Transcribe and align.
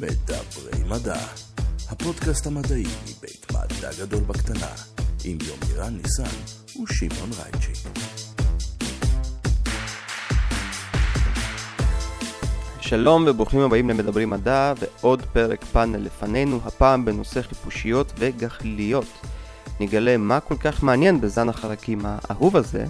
מדברי 0.00 0.84
מדע, 0.88 1.20
הפודקאסט 1.88 2.46
המדעי 2.46 2.84
מבית 3.02 3.46
מדע 3.52 3.90
גדול 4.00 4.20
בקטנה, 4.20 4.70
עם 5.24 5.38
יומירן 5.46 5.96
ניסן 5.96 6.36
ושמעון 6.82 7.30
רייצ'י. 7.38 7.88
שלום 12.80 13.24
וברוכים 13.28 13.60
הבאים 13.60 13.88
למדברי 13.88 14.24
מדע 14.24 14.72
ועוד 14.78 15.22
פרק 15.32 15.64
פאנל 15.64 15.98
לפנינו, 15.98 16.60
הפעם 16.64 17.04
בנושא 17.04 17.42
חיפושיות 17.42 18.12
וגחליליות. 18.18 19.06
נגלה 19.80 20.16
מה 20.16 20.40
כל 20.40 20.56
כך 20.56 20.82
מעניין 20.82 21.20
בזן 21.20 21.48
החרקים 21.48 22.00
האהוב 22.04 22.56
הזה, 22.56 22.84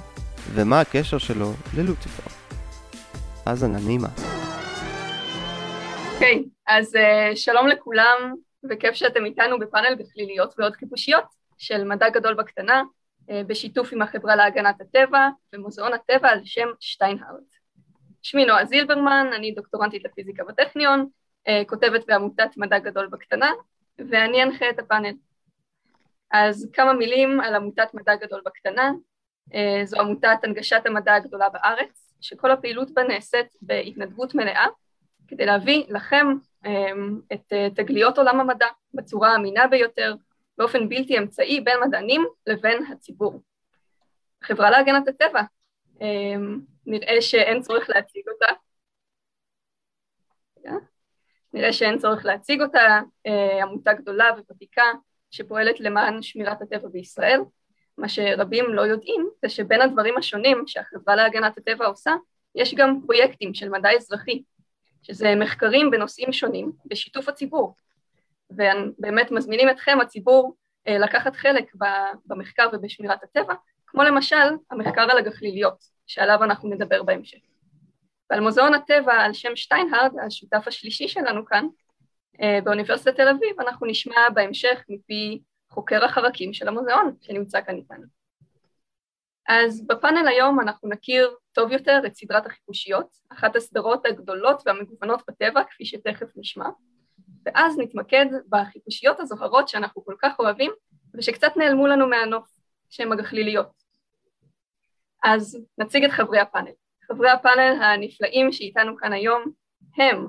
ומה 0.55 0.81
הקשר 0.81 1.19
שלו 1.19 1.53
ללוציפר. 1.77 2.31
האזנה 3.47 3.79
נעימה. 3.79 4.09
אוקיי, 6.15 6.43
okay, 6.45 6.58
אז 6.69 6.95
uh, 6.95 7.37
שלום 7.37 7.69
לכולם, 7.69 8.35
וכיף 8.71 8.95
שאתם 8.95 9.25
איתנו 9.25 9.59
בפאנל 9.59 9.95
בכליליות 9.95 10.55
ועוד 10.59 10.77
חיפושיות 10.77 11.25
של 11.59 11.85
מדע 11.85 12.09
גדול 12.09 12.35
בקטנה, 12.35 12.83
uh, 12.83 13.33
בשיתוף 13.47 13.93
עם 13.93 14.03
החברה 14.03 14.37
להגנת 14.37 14.81
הטבע 14.81 15.29
ומוזיאון 15.53 15.93
הטבע 15.93 16.29
על 16.29 16.41
שם 16.45 16.69
שטיינהארט. 16.81 17.57
שמי 18.23 18.45
נועה 18.45 18.65
זילברמן, 18.65 19.27
אני 19.37 19.53
דוקטורנטית 19.53 20.05
לפיזיקה 20.05 20.45
בטכניון, 20.45 21.07
uh, 21.49 21.51
כותבת 21.67 22.07
בעמותת 22.07 22.57
מדע 22.57 22.79
גדול 22.79 23.07
בקטנה, 23.07 23.51
ואני 23.99 24.43
אנחה 24.43 24.71
את 24.71 24.79
הפאנל. 24.79 25.13
אז 26.31 26.71
כמה 26.73 26.93
מילים 26.93 27.41
על 27.41 27.55
עמותת 27.55 27.95
מדע 27.95 28.17
גדול 28.17 28.43
בקטנה, 28.45 28.91
uh, 29.51 29.85
זו 29.85 30.01
עמותת 30.01 30.39
הנגשת 30.43 30.83
המדע 30.87 31.15
הגדולה 31.15 31.49
בארץ, 31.49 32.15
שכל 32.21 32.51
הפעילות 32.51 32.95
בה 32.95 33.03
נעשית 33.03 33.47
בהתנדבות 33.63 34.35
מלאה, 34.35 34.67
כדי 35.29 35.47
להביא 35.47 35.85
לכם 35.89 36.27
את 37.33 37.53
אה, 37.53 37.69
תגליות 37.75 38.19
עולם 38.19 38.41
המדע 38.41 38.67
בצורה 38.95 39.33
האמינה 39.33 39.67
ביותר, 39.67 40.15
באופן 40.59 40.89
בלתי 40.89 41.19
אמצעי 41.19 41.61
בין 41.61 41.77
מדענים 41.87 42.27
לבין 42.47 42.87
הציבור. 42.93 43.43
חברה 44.45 44.71
להגנת 44.71 45.09
הטבע, 45.09 45.43
אמ, 46.01 46.61
נראה 46.87 47.23
שאין 47.23 47.63
צורך 47.63 47.91
להציג 47.91 48.23
אותה. 48.29 48.53
נראה 51.53 51.73
שאין 51.73 51.99
צורך 51.99 52.25
להציג 52.25 52.63
אותה, 52.63 53.01
אה, 53.27 53.63
עמותה 53.63 53.93
גדולה 53.93 54.31
וותיקה 54.49 54.83
שפועלת 55.31 55.81
למען 55.81 56.23
שמירת 56.23 56.63
הטבע 56.63 56.89
בישראל. 56.89 57.41
מה 57.99 58.09
שרבים 58.09 58.65
לא 58.75 58.83
יודעים 58.83 59.29
זה 59.43 59.49
שבין 59.49 59.81
הדברים 59.81 60.19
השונים 60.19 60.65
שהחברה 60.67 61.17
להגנת 61.17 61.59
הטבע 61.59 61.87
עושה, 61.87 62.15
יש 62.55 62.75
גם 62.75 63.01
פרויקטים 63.07 63.55
של 63.55 63.69
מדע 63.69 63.91
אזרחי 63.93 64.43
שזה 65.03 65.35
מחקרים 65.35 65.91
בנושאים 65.91 66.33
שונים 66.33 66.73
בשיתוף 66.87 67.29
הציבור, 67.29 67.75
ובאמת 68.51 69.31
מזמינים 69.31 69.71
אתכם, 69.71 69.99
הציבור, 70.03 70.57
אה, 70.89 70.99
לקחת 70.99 71.37
חלק 71.37 71.73
במחקר 72.27 72.69
ובשמירת 72.73 73.23
הטבע, 73.23 73.55
כמו 73.87 74.03
למשל 74.03 74.37
המחקר 74.71 75.11
על 75.11 75.19
הגחליליות, 75.19 75.85
שעליו 76.07 76.45
אנחנו 76.45 76.69
נדבר 76.69 77.03
בהמשך. 77.03 77.39
ועל 78.31 78.41
מוזיאון 78.41 78.75
הטבע 78.75 79.15
על 79.15 79.33
שם 79.33 79.57
שטיינהרד, 79.57 80.13
השותף 80.27 80.63
השלישי 80.67 81.09
שלנו 81.09 81.45
כאן, 81.45 81.67
אה, 82.43 82.59
באוניברסיטת 82.65 83.17
תל 83.17 83.29
אביב, 83.29 83.61
אנחנו 83.61 83.87
נשמע 83.87 84.31
בהמשך 84.35 84.85
מפי 84.89 85.43
חוקר 85.71 86.05
החרקים 86.05 86.53
של 86.53 86.69
המוזיאון 86.69 87.15
שנמצא 87.21 87.61
כאן 87.61 87.77
איתנו. 87.77 88.18
אז 89.49 89.87
בפאנל 89.87 90.29
היום 90.29 90.61
אנחנו 90.61 90.89
נכיר 90.89 91.35
טוב 91.53 91.73
יותר 91.73 92.01
את 92.07 92.15
סדרת 92.15 92.47
החיפושיות, 92.47 93.07
אחת 93.33 93.57
הסדרות 93.57 94.07
הגדולות 94.07 94.63
והמגוונות 94.67 95.23
בטבע, 95.29 95.65
כפי 95.71 95.85
שתכף 95.85 96.27
נשמע, 96.37 96.69
ואז 97.47 97.79
נתמקד 97.79 98.27
בחיפושיות 98.49 99.21
הזוהרות 99.21 99.69
שאנחנו 99.69 100.05
כל 100.05 100.15
כך 100.23 100.39
אוהבים 100.39 100.71
ושקצת 101.15 101.57
נעלמו 101.57 101.87
לנו 101.87 102.07
מהנוף, 102.07 102.49
שהן 102.91 103.13
הגחליליות. 103.13 103.71
אז 105.25 105.59
נציג 105.79 106.05
את 106.05 106.11
חברי 106.11 106.39
הפאנל. 106.39 106.73
חברי 107.09 107.31
הפאנל 107.31 107.83
הנפלאים 107.83 108.53
שאיתנו 108.53 108.97
כאן 108.97 109.13
היום 109.13 109.45
הם 109.97 110.27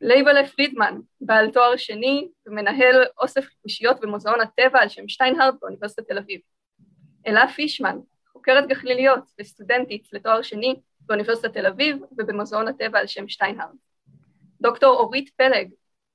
לייבלה 0.00 0.48
פרידמן, 0.48 1.00
בעל 1.20 1.50
תואר 1.50 1.76
שני 1.76 2.28
ומנהל 2.46 3.04
אוסף 3.20 3.44
חיפושיות 3.44 4.00
במוזיאון 4.00 4.40
הטבע 4.40 4.80
על 4.80 4.88
שם 4.88 5.08
שטיינהרד 5.08 5.54
באוניברסיטת 5.60 6.08
תל 6.08 6.18
אביב. 6.18 6.40
אלה 7.26 7.48
פישמן, 7.48 7.98
חוקרת 8.46 8.68
גחליליות 8.68 9.20
וסטודנטית 9.40 10.08
לתואר 10.12 10.42
שני 10.42 10.80
באוניברסיטת 11.00 11.52
תל 11.52 11.66
אביב 11.66 11.96
ובמוזיאון 12.18 12.68
הטבע 12.68 12.98
על 12.98 13.06
שם 13.06 13.28
שטיינהרד. 13.28 13.74
דוקטור 14.60 14.96
אורית 14.96 15.30
פלג, 15.36 15.70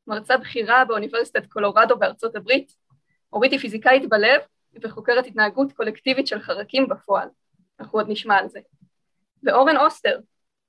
מרצה 0.08 0.38
בכירה 0.38 0.86
באוניברסיטת 0.86 1.46
קולורדו 1.46 1.98
בארצות 1.98 2.36
הברית, 2.36 2.74
אורית 3.34 3.52
היא 3.52 3.60
פיזיקאית 3.60 4.10
בלב 4.10 4.42
וחוקרת 4.82 5.26
התנהגות 5.26 5.74
קולקטיבית 5.74 6.28
של 6.28 6.40
חרקים 6.40 6.88
בפועל, 6.88 7.28
אנחנו 7.80 8.00
עוד 8.00 8.10
נשמע 8.10 8.36
על 8.36 8.50
זה. 8.50 8.60
ואורן 9.44 9.78
אוסטר, 9.78 10.20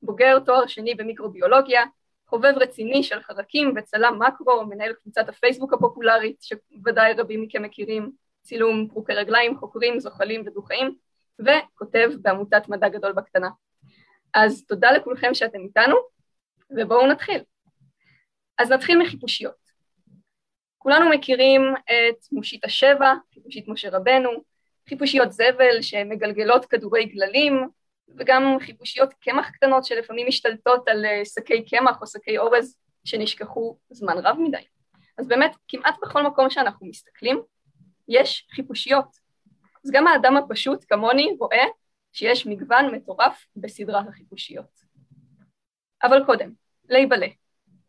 בוגר 0.03 0.39
תואר 0.39 0.67
שני 0.67 0.95
במיקרוביולוגיה, 0.95 1.85
חובב 2.27 2.53
רציני 2.57 3.03
של 3.03 3.21
חרקים 3.21 3.75
וצלם 3.77 4.19
מקרו, 4.23 4.67
מנהל 4.67 4.93
קבוצת 4.93 5.29
הפייסבוק 5.29 5.73
הפופולרית 5.73 6.43
שוודאי 6.43 7.13
רבים 7.13 7.43
מכם 7.43 7.63
מכירים, 7.63 8.13
צילום 8.43 8.89
פרוקי 8.89 9.13
רגליים, 9.13 9.59
חוקרים, 9.59 10.01
זוחלים 10.01 10.43
ודו-חיים, 10.47 10.97
וכותב 11.45 12.11
בעמותת 12.23 12.69
מדע 12.69 12.89
גדול 12.89 13.13
בקטנה. 13.13 13.49
אז 14.35 14.65
תודה 14.67 14.93
לכולכם 14.93 15.35
שאתם 15.35 15.61
איתנו, 15.61 15.97
ובואו 16.71 17.07
נתחיל. 17.07 17.41
אז 18.59 18.73
נתחיל 18.73 18.99
מחיפושיות. 18.99 19.63
כולנו 20.79 21.11
מכירים 21.11 21.63
את 21.85 22.33
מושית 22.33 22.65
השבע, 22.65 23.15
חיפושית 23.35 23.69
משה 23.69 23.91
רבנו, 23.91 24.31
חיפושיות 24.89 25.33
זבל 25.33 25.83
שמגלגלות 25.83 26.65
כדורי 26.65 27.05
גללים, 27.05 27.69
וגם 28.19 28.57
חיפושיות 28.61 29.15
קמח 29.21 29.51
קטנות 29.51 29.85
שלפעמים 29.85 30.29
משתלטות 30.29 30.89
על 30.89 31.05
אה, 31.05 31.25
שקי 31.25 31.65
קמח 31.65 32.03
או 32.03 32.07
שקי 32.07 32.39
אורז 32.39 32.77
שנשכחו 33.05 33.79
זמן 33.91 34.19
רב 34.19 34.37
מדי. 34.39 34.65
אז 35.19 35.29
באמת, 35.29 35.57
כמעט 35.69 35.95
בכל 36.03 36.23
מקום 36.23 36.51
שאנחנו 36.51 36.87
מסתכלים, 36.87 37.43
יש 38.09 38.47
חיפושיות 38.51 39.22
אז 39.85 39.91
גם 39.91 40.07
האדם 40.07 40.37
הפשוט 40.37 40.85
כמוני 40.89 41.37
רואה 41.39 41.65
שיש 42.13 42.47
מגוון 42.47 42.95
מטורף 42.95 43.47
בסדרת 43.57 44.09
החיפושיות. 44.09 44.83
אבל 46.03 46.25
קודם, 46.27 46.53
לייבלה, 46.89 47.27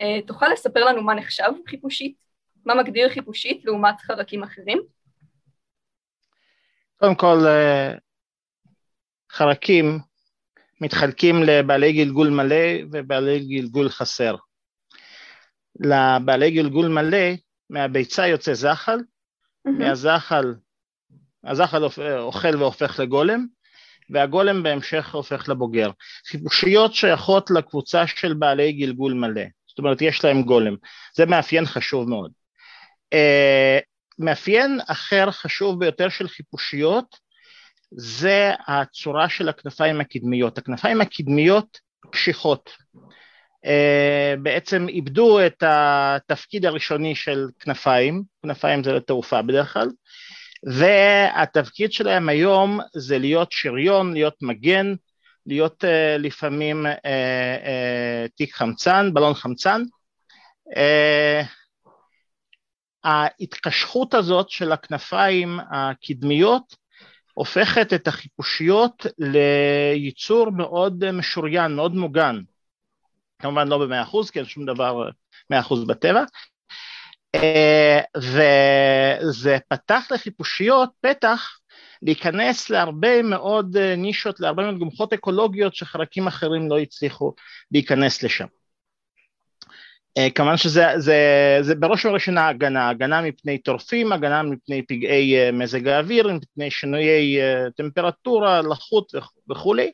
אה, 0.02 0.20
תוכל 0.28 0.48
לספר 0.48 0.86
לנו 0.86 1.02
מה 1.02 1.14
נחשב 1.14 1.52
חיפושית? 1.68 2.16
מה 2.66 2.76
מגדיר 2.76 3.10
חיפושית 3.10 3.66
לעומת 3.66 4.02
חרקים 4.02 4.44
אחרים? 4.44 4.82
קודם 6.96 7.16
כל, 7.16 7.38
אה, 7.48 7.94
חרקים 9.32 10.00
מתחלקים 10.82 11.44
לבעלי 11.44 11.94
גלגול 11.94 12.30
מלא 12.30 12.66
ובעלי 12.92 13.40
גלגול 13.40 13.90
חסר. 13.90 14.36
לבעלי 15.80 16.52
גלגול 16.52 16.88
מלא, 16.88 17.28
מהביצה 17.70 18.28
יוצא 18.28 18.54
זחל, 18.54 18.98
mm-hmm. 18.98 19.72
מהזחל 19.72 20.54
הזחל 21.46 21.84
אוכל 22.20 22.56
והופך 22.56 23.00
לגולם, 23.00 23.46
והגולם 24.10 24.64
בהמשך 24.64 25.16
הופך 25.16 25.50
לבוגר. 25.50 25.92
חיפושיות 26.28 26.94
שייכות 26.94 27.52
לקבוצה 27.52 28.08
של 28.08 28.34
בעלי 28.34 28.72
גלגול 28.72 29.14
מלא, 29.14 29.44
זאת 29.68 29.80
אומרת 29.80 30.02
יש 30.02 30.26
להם 30.26 30.42
גולם, 30.42 30.76
זה 31.16 31.26
מאפיין 31.26 31.66
חשוב 31.66 32.10
מאוד. 32.10 32.32
Uh, 33.16 33.84
מאפיין 34.20 34.80
אחר 34.88 35.32
חשוב 35.32 35.80
ביותר 35.80 36.10
של 36.10 36.28
חיפושיות 36.28 37.18
זה 37.92 38.52
הצורה 38.68 39.30
של 39.30 39.50
הכנפיים 39.50 40.02
הקדמיות. 40.02 40.58
הכנפיים 40.58 41.02
הקדמיות 41.02 41.80
קשיחות, 42.12 42.70
uh, 43.66 43.70
בעצם 44.42 44.90
איבדו 44.90 45.46
את 45.46 45.64
התפקיד 45.68 46.66
הראשוני 46.66 47.16
של 47.16 47.48
כנפיים, 47.60 48.24
כנפיים 48.44 48.84
זה 48.84 48.94
לתעופה 48.94 49.42
בדרך 49.42 49.74
כלל, 49.74 49.88
והתפקיד 50.66 51.94
שלהם 51.94 52.30
היום 52.30 52.80
זה 52.96 53.18
להיות 53.18 53.52
שריון, 53.52 54.14
להיות 54.14 54.36
מגן, 54.42 54.94
להיות 55.46 55.84
uh, 55.84 55.88
לפעמים 56.20 56.86
uh, 56.86 56.90
uh, 56.90 58.30
תיק 58.36 58.56
חמצן, 58.56 59.14
בלון 59.14 59.34
חמצן. 59.34 59.82
Uh, 60.70 61.46
ההתקשחות 63.04 64.14
הזאת 64.14 64.50
של 64.50 64.72
הכנפיים 64.72 65.60
הקדמיות 65.72 66.76
הופכת 67.34 67.94
את 67.94 68.08
החיפושיות 68.08 69.06
ליצור 69.20 70.50
מאוד 70.52 71.12
משוריין, 71.12 71.76
מאוד 71.76 71.96
מוגן. 71.96 72.40
כמובן 73.40 73.68
לא 73.68 73.78
במאה 73.78 74.02
אחוז, 74.02 74.30
כי 74.30 74.40
אין 74.40 74.48
שום 74.48 74.66
דבר 74.66 75.10
מאה 75.50 75.60
אחוז 75.60 75.88
בטבע, 75.88 76.24
וזה 78.18 79.58
פתח 79.70 80.08
לחיפושיות 80.12 80.90
פתח 81.02 81.60
להיכנס 82.02 82.70
להרבה 82.70 83.22
מאוד 83.22 83.78
אה, 83.78 83.96
נישות, 83.96 84.40
להרבה 84.40 84.64
מאוד 84.64 84.78
גומחות 84.78 85.14
אקולוגיות 85.14 85.76
שחלקים 85.76 86.28
אחרים 86.28 86.70
לא 86.70 86.80
הצליחו 86.80 87.34
להיכנס 87.72 88.24
לשם. 88.24 88.48
אה, 90.18 90.30
כמובן 90.30 90.58
שזה 90.58 90.86
זה, 90.98 91.18
זה 91.62 91.76
בראש 91.76 92.06
ובראשונה 92.06 92.48
הגנה, 92.48 92.90
הגנה 92.90 93.22
מפני 93.22 93.58
טורפים, 93.58 94.12
הגנה 94.12 94.44
מפני 94.44 94.82
פגעי 94.82 95.40
אה, 95.40 95.52
מזג 95.52 95.88
האוויר, 95.88 96.34
מפני 96.34 96.72
שינויי 96.72 97.42
אה, 97.42 97.66
טמפרטורה, 97.78 98.62
לחות 98.62 99.12
וכולי, 99.52 99.92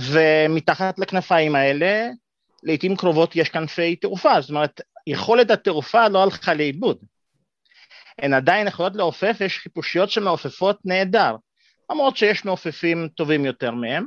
ומתחת 0.00 0.98
לכנפיים 0.98 1.54
האלה 1.54 2.08
לעיתים 2.62 2.96
קרובות 2.96 3.36
יש 3.36 3.48
כנפי 3.48 3.96
תעופה, 3.96 4.40
זאת 4.40 4.50
אומרת 4.50 4.80
יכולת 5.06 5.50
התעופה 5.50 6.08
לא 6.08 6.22
הלכה 6.22 6.54
לאיבוד, 6.54 6.98
הן 8.18 8.34
עדיין 8.34 8.66
יכולות 8.66 8.96
לעופף, 8.96 9.36
יש 9.40 9.58
חיפושיות 9.58 10.10
שמעופפות 10.10 10.78
נהדר, 10.84 11.36
למרות 11.90 12.16
שיש 12.16 12.44
מעופפים 12.44 13.08
טובים 13.14 13.44
יותר 13.44 13.70
מהם, 13.70 14.06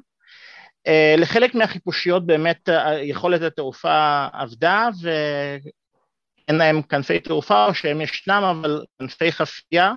אה, 0.88 1.16
לחלק 1.18 1.56
מהחיפושיות 1.56 2.26
באמת 2.26 2.70
אה, 2.70 3.02
יכולת 3.02 3.42
התעופה 3.42 4.28
עבדה 4.34 4.90
ואין 5.02 6.58
להם 6.58 6.82
כנפי 6.82 7.20
תעופה 7.20 7.66
או 7.66 7.74
שהם 7.74 8.02
ישנם 8.02 8.44
אבל 8.44 8.84
כנפי 9.00 9.32
חפייה, 9.32 9.94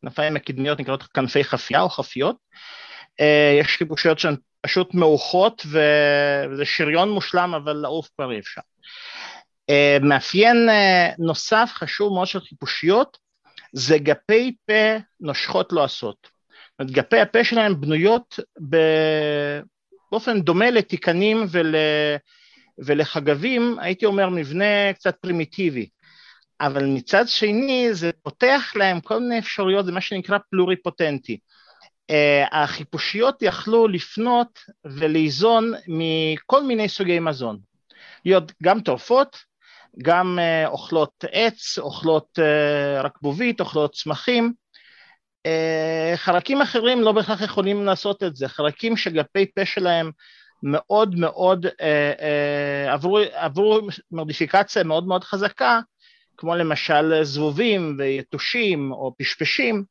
כנפיים 0.00 0.36
הקדמיות 0.36 0.80
נקראות 0.80 1.02
כנפי 1.02 1.44
חפייה 1.44 1.80
או 1.80 1.88
חפיות, 1.88 2.36
אה, 3.20 3.58
יש 3.60 3.76
חיפושיות 3.76 4.18
שהן 4.18 4.36
פשוט 4.60 4.94
מעוכות 4.94 5.66
וזה 5.66 6.64
שריון 6.64 7.10
מושלם 7.10 7.54
אבל 7.54 7.72
לעוף 7.72 8.08
כבר 8.16 8.32
אי 8.32 8.38
אפשר. 8.38 8.60
מאפיין 10.00 10.68
נוסף 11.18 11.70
חשוב 11.74 12.12
מאוד 12.12 12.26
של 12.26 12.40
חיפושיות 12.40 13.18
זה 13.72 13.98
גפי 13.98 14.56
פה 14.66 14.96
נושכות. 15.20 15.72
לא 15.72 15.86
גפי 16.82 17.20
הפה 17.20 17.44
שלהם 17.44 17.80
בנויות 17.80 18.38
באופן 20.10 20.40
דומה 20.40 20.70
לתיקנים 20.70 21.46
ול, 21.50 21.74
ולחגבים, 22.78 23.76
הייתי 23.80 24.06
אומר 24.06 24.28
מבנה 24.28 24.92
קצת 24.94 25.16
פרימיטיבי, 25.16 25.88
אבל 26.60 26.84
מצד 26.84 27.28
שני 27.28 27.88
זה 27.92 28.10
פותח 28.22 28.72
להם 28.76 29.00
כל 29.00 29.20
מיני 29.20 29.38
אפשרויות, 29.38 29.86
זה 29.86 29.92
מה 29.92 30.00
שנקרא 30.00 30.38
פלוריפוטנטי. 30.50 31.38
Uh, 32.10 32.14
החיפושיות 32.52 33.42
יכלו 33.42 33.88
לפנות 33.88 34.58
וליזון 34.84 35.72
מכל 35.88 36.62
מיני 36.62 36.88
סוגי 36.88 37.20
מזון, 37.20 37.58
להיות 38.24 38.52
גם 38.62 38.80
טורפות, 38.80 39.36
גם 40.02 40.38
uh, 40.38 40.68
אוכלות 40.68 41.24
עץ, 41.32 41.78
אוכלות 41.78 42.38
uh, 42.38 43.04
רקבובית, 43.04 43.60
אוכלות 43.60 43.94
צמחים, 43.94 44.52
אה, 45.46 46.12
חלקים 46.16 46.62
אחרים 46.62 47.00
לא 47.00 47.12
בהכרח 47.12 47.42
יכולים 47.42 47.84
לעשות 47.84 48.22
את 48.22 48.36
זה, 48.36 48.48
חלקים 48.48 48.96
שגפי 48.96 49.46
פה 49.54 49.64
שלהם 49.64 50.10
מאוד 50.62 51.14
מאוד 51.14 51.66
אה, 51.66 52.12
אה, 52.20 52.92
עברו, 52.92 53.18
עברו 53.32 53.80
מודיפיקציה 54.10 54.84
מאוד 54.84 55.06
מאוד 55.06 55.24
חזקה, 55.24 55.80
כמו 56.36 56.56
למשל 56.56 57.22
זבובים 57.22 57.96
ויתושים 57.98 58.92
או 58.92 59.14
פשפשים, 59.18 59.84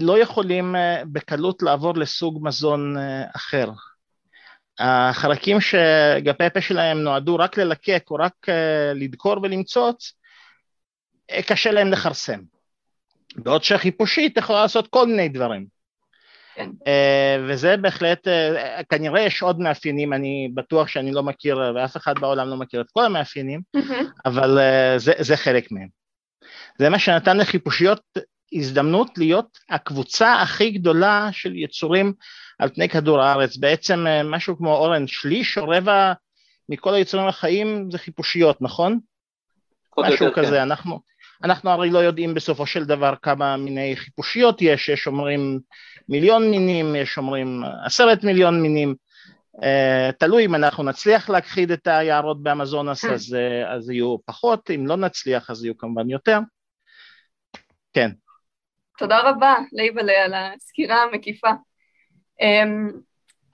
לא 0.00 0.18
יכולים 0.18 0.74
בקלות 1.12 1.62
לעבור 1.62 1.94
לסוג 1.94 2.38
מזון 2.42 2.96
אחר. 3.36 3.70
החלקים 4.78 5.58
שגפי 5.60 6.44
הפה 6.44 6.60
שלהם 6.60 6.98
נועדו 6.98 7.36
רק 7.36 7.58
ללקק 7.58 8.04
או 8.10 8.16
רק 8.16 8.46
לדקור 8.94 9.36
ולמצוץ, 9.42 10.12
קשה 11.46 11.70
להם 11.70 11.92
לכרסם. 11.92 12.40
בעוד 13.36 13.64
שהחיפושית 13.64 14.36
יכולה 14.36 14.62
לעשות 14.62 14.86
כל 14.86 15.06
מיני 15.06 15.28
דברים. 15.28 15.66
כן. 16.54 16.70
Uh, 16.70 17.40
וזה 17.48 17.76
בהחלט, 17.76 18.28
כנראה 18.88 19.20
יש 19.20 19.42
עוד 19.42 19.60
מאפיינים, 19.60 20.12
אני 20.12 20.50
בטוח 20.54 20.88
שאני 20.88 21.12
לא 21.12 21.22
מכיר, 21.22 21.60
ואף 21.74 21.96
אחד 21.96 22.18
בעולם 22.18 22.48
לא 22.48 22.56
מכיר 22.56 22.80
את 22.80 22.86
כל 22.92 23.04
המאפיינים, 23.04 23.60
mm-hmm. 23.76 24.04
אבל 24.26 24.58
זה, 24.96 25.12
זה 25.18 25.36
חלק 25.36 25.72
מהם. 25.72 25.88
זה 26.78 26.88
מה 26.88 26.98
שנתן 26.98 27.36
לחיפושיות 27.36 28.02
הזדמנות 28.52 29.18
להיות 29.18 29.58
הקבוצה 29.70 30.42
הכי 30.42 30.70
גדולה 30.70 31.28
של 31.32 31.56
יצורים 31.56 32.12
על 32.60 32.68
פני 32.68 32.88
כדור 32.88 33.20
הארץ. 33.20 33.56
בעצם 33.56 34.06
uh, 34.06 34.26
משהו 34.26 34.56
כמו 34.56 34.76
אורן, 34.76 35.06
שליש 35.06 35.58
או 35.58 35.68
רבע 35.68 36.12
מכל 36.68 36.94
היצורים 36.94 37.26
החיים 37.26 37.90
זה 37.90 37.98
חיפושיות, 37.98 38.62
נכון? 38.62 38.98
משהו 39.98 40.26
יותר, 40.26 40.42
כזה, 40.42 40.56
כן. 40.56 40.62
אנחנו... 40.62 41.00
אנחנו 41.44 41.70
הרי 41.70 41.90
לא 41.90 41.98
יודעים 41.98 42.34
בסופו 42.34 42.66
של 42.66 42.84
דבר 42.84 43.14
כמה 43.22 43.56
מיני 43.56 43.96
חיפושיות 43.96 44.62
יש, 44.62 44.88
יש 44.88 45.06
אומרים 45.06 45.60
מיליון 46.08 46.50
מינים, 46.50 46.96
יש 46.96 47.18
אומרים 47.18 47.62
עשרת 47.84 48.24
מיליון 48.24 48.62
מינים, 48.62 48.94
uh, 49.56 50.12
תלוי 50.18 50.44
אם 50.44 50.54
אנחנו 50.54 50.84
נצליח 50.84 51.30
להכחיד 51.30 51.70
את 51.70 51.86
היערות 51.86 52.42
באמזונס 52.42 53.04
אז, 53.04 53.36
uh, 53.36 53.68
אז 53.68 53.90
יהיו 53.90 54.16
פחות, 54.24 54.70
אם 54.70 54.86
לא 54.86 54.96
נצליח 54.96 55.50
אז 55.50 55.64
יהיו 55.64 55.78
כמובן 55.78 56.10
יותר. 56.10 56.38
כן. 57.92 58.10
תודה 58.98 59.20
רבה 59.30 59.54
לייבלה 59.72 60.24
על 60.24 60.34
הסקירה 60.34 61.02
המקיפה. 61.02 61.50
Um, 62.42 62.96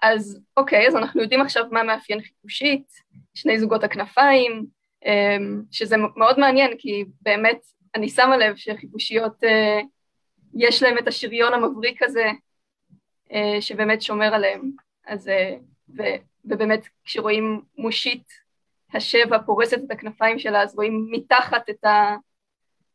אז 0.02 0.40
אוקיי, 0.56 0.88
אז 0.88 0.96
אנחנו 0.96 1.22
יודעים 1.22 1.40
עכשיו 1.40 1.64
מה 1.70 1.82
מאפיין 1.82 2.20
חיפושית, 2.22 2.86
שני 3.34 3.58
זוגות 3.58 3.84
הכנפיים, 3.84 4.66
um, 5.04 5.08
שזה 5.70 5.96
מאוד 6.16 6.40
מעניין 6.40 6.72
כי 6.78 7.04
באמת 7.22 7.60
אני 7.96 8.08
שמה 8.08 8.36
לב 8.36 8.56
שחיפושיות, 8.56 9.44
אה, 9.44 9.80
יש 10.54 10.82
להם 10.82 10.98
את 10.98 11.08
השריון 11.08 11.52
המבריק 11.52 12.02
הזה, 12.02 12.30
אה, 13.32 13.56
שבאמת 13.60 14.02
שומר 14.02 14.34
עליהם. 14.34 14.70
אז, 15.06 15.28
אה, 15.28 15.56
ו, 15.96 16.02
ובאמת 16.44 16.88
כשרואים 17.04 17.62
מושית 17.78 18.28
השבע 18.94 19.38
פורסת 19.46 19.78
את 19.86 19.90
הכנפיים 19.90 20.38
שלה, 20.38 20.62
אז 20.62 20.74
רואים 20.74 21.08
מתחת 21.10 21.70
את 21.70 21.84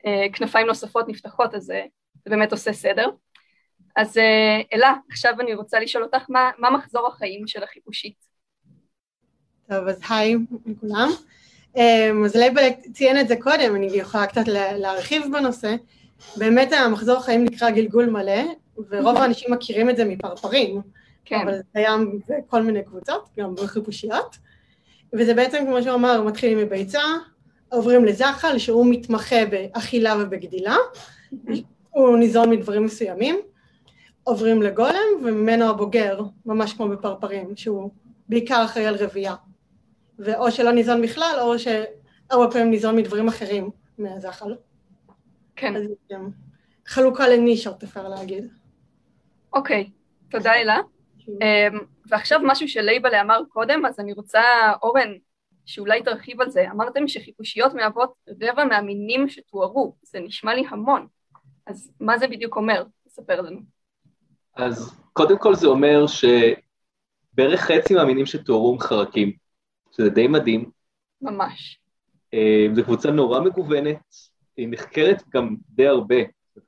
הכנפיים 0.06 0.68
נוספות 0.68 1.08
נפתחות, 1.08 1.56
אז 1.56 1.64
זה 1.64 1.84
באמת 2.26 2.52
עושה 2.52 2.74
סדר. 2.74 3.10
אז 3.96 4.18
אלה, 4.74 4.94
עכשיו 5.10 5.34
אני 5.40 5.54
רוצה 5.54 5.80
לשאול 5.80 6.04
אותך, 6.04 6.26
מה, 6.30 6.50
מה 6.58 6.70
מחזור 6.70 7.08
החיים 7.08 7.48
של 7.48 7.64
החיפושית? 7.64 8.32
טוב, 9.70 9.88
אז 9.88 10.00
היי 10.10 10.36
לכולם. 10.66 11.10
אמ, 11.76 12.26
אז 12.26 12.36
לייבל 12.36 12.62
ציין 12.94 13.20
את 13.20 13.28
זה 13.28 13.36
קודם, 13.36 13.76
אני 13.76 13.86
יכולה 13.94 14.26
קצת 14.26 14.48
להרחיב 14.48 15.24
בנושא. 15.32 15.76
באמת 16.36 16.72
המחזור 16.72 17.18
החיים 17.18 17.44
נקרא 17.44 17.70
גלגול 17.70 18.10
מלא, 18.10 18.44
ורוב 18.90 19.18
האנשים 19.22 19.54
מכירים 19.54 19.90
את 19.90 19.98
זה 19.98 20.06
מפרפרים, 20.06 20.82
כן. 21.26 21.40
אבל 21.44 21.56
זה 21.56 21.64
קיים 21.74 22.20
בכל 22.28 22.62
מיני 22.62 22.84
קבוצות, 22.84 23.30
גם 23.40 23.56
בחיפושיות. 23.56 24.38
וזה 25.14 25.34
בעצם, 25.34 25.64
כמו 25.66 25.84
שהוא 25.84 25.96
אמר, 25.96 26.22
מתחילים 26.22 26.58
מביצה, 26.58 27.04
עוברים 27.70 28.06
לזחל, 28.06 28.58
שהוא 28.58 28.86
מתמחה 28.90 29.46
באכילה 29.46 30.16
ובגדילה, 30.20 30.76
הוא 31.90 32.18
ניזון 32.18 32.50
מדברים 32.50 32.84
מסוימים, 32.86 33.40
עוברים 34.24 34.62
לגולם, 34.62 35.08
וממנו 35.24 35.70
הבוגר, 35.70 36.22
ממש 36.46 36.74
כמו 36.74 36.90
בפרפרים, 36.90 37.56
שהוא 37.56 37.92
בעיקר 38.30 38.66
אחראי 38.66 38.86
על 38.86 38.96
רבייה. 38.96 39.36
ואו 40.20 40.52
שלא 40.52 40.72
ניזון 40.72 41.02
בכלל, 41.02 41.38
או 41.42 41.60
שהרבה 41.60 42.52
פעמים 42.52 42.70
ניזון 42.72 42.96
מדברים 42.96 43.28
אחרים 43.28 43.70
מהזחל. 43.98 44.56
כן. 45.56 45.76
אז 45.76 45.84
חלוקה 46.86 47.28
לנישות, 47.28 47.84
אפשר 47.84 48.08
להגיד. 48.08 48.48
אוקיי, 49.54 49.90
תודה 50.30 50.54
אלה. 50.54 50.80
אמ, 51.28 51.80
ועכשיו 52.06 52.40
משהו 52.44 52.68
שלייבלה 52.68 53.22
אמר 53.22 53.42
קודם, 53.50 53.86
אז 53.86 54.00
אני 54.00 54.14
רוצה, 54.14 54.42
אורן, 54.84 55.10
שאולי 55.66 56.04
תרחיב 56.04 56.42
על 56.42 56.50
זה. 56.50 56.66
אמרתם 56.72 57.08
שחיפושיות 57.08 57.74
מהוות 57.74 58.14
רבע 58.42 58.66
מהמינים 58.66 59.30
שתוארו, 59.30 59.96
זה 60.04 60.20
נשמע 60.20 60.54
לי 60.54 60.64
המון. 60.70 61.08
אז 61.68 61.92
מה 62.00 62.18
זה 62.18 62.28
בדיוק 62.28 62.56
אומר? 62.56 62.84
תספר 63.08 63.42
לנו. 63.42 63.60
אז 64.56 64.96
קודם 65.14 65.38
כל 65.38 65.56
זה 65.56 65.68
אומר 65.68 66.06
שבערך 66.08 67.60
חצי 67.60 67.94
מהמינים 67.94 68.26
שתוארו 68.26 68.74
הם 68.74 68.80
חרקים. 68.80 69.42
שזה 69.92 70.10
די 70.10 70.28
מדהים. 70.28 70.72
ממש. 71.22 71.80
אה, 72.34 72.68
זו 72.76 72.84
קבוצה 72.84 73.12
נורא 73.12 73.40
מגוונת, 73.40 74.16
היא 74.58 74.68
נחקרת 74.72 75.24
גם 75.30 75.56
די 75.70 75.88
הרבה. 75.88 76.16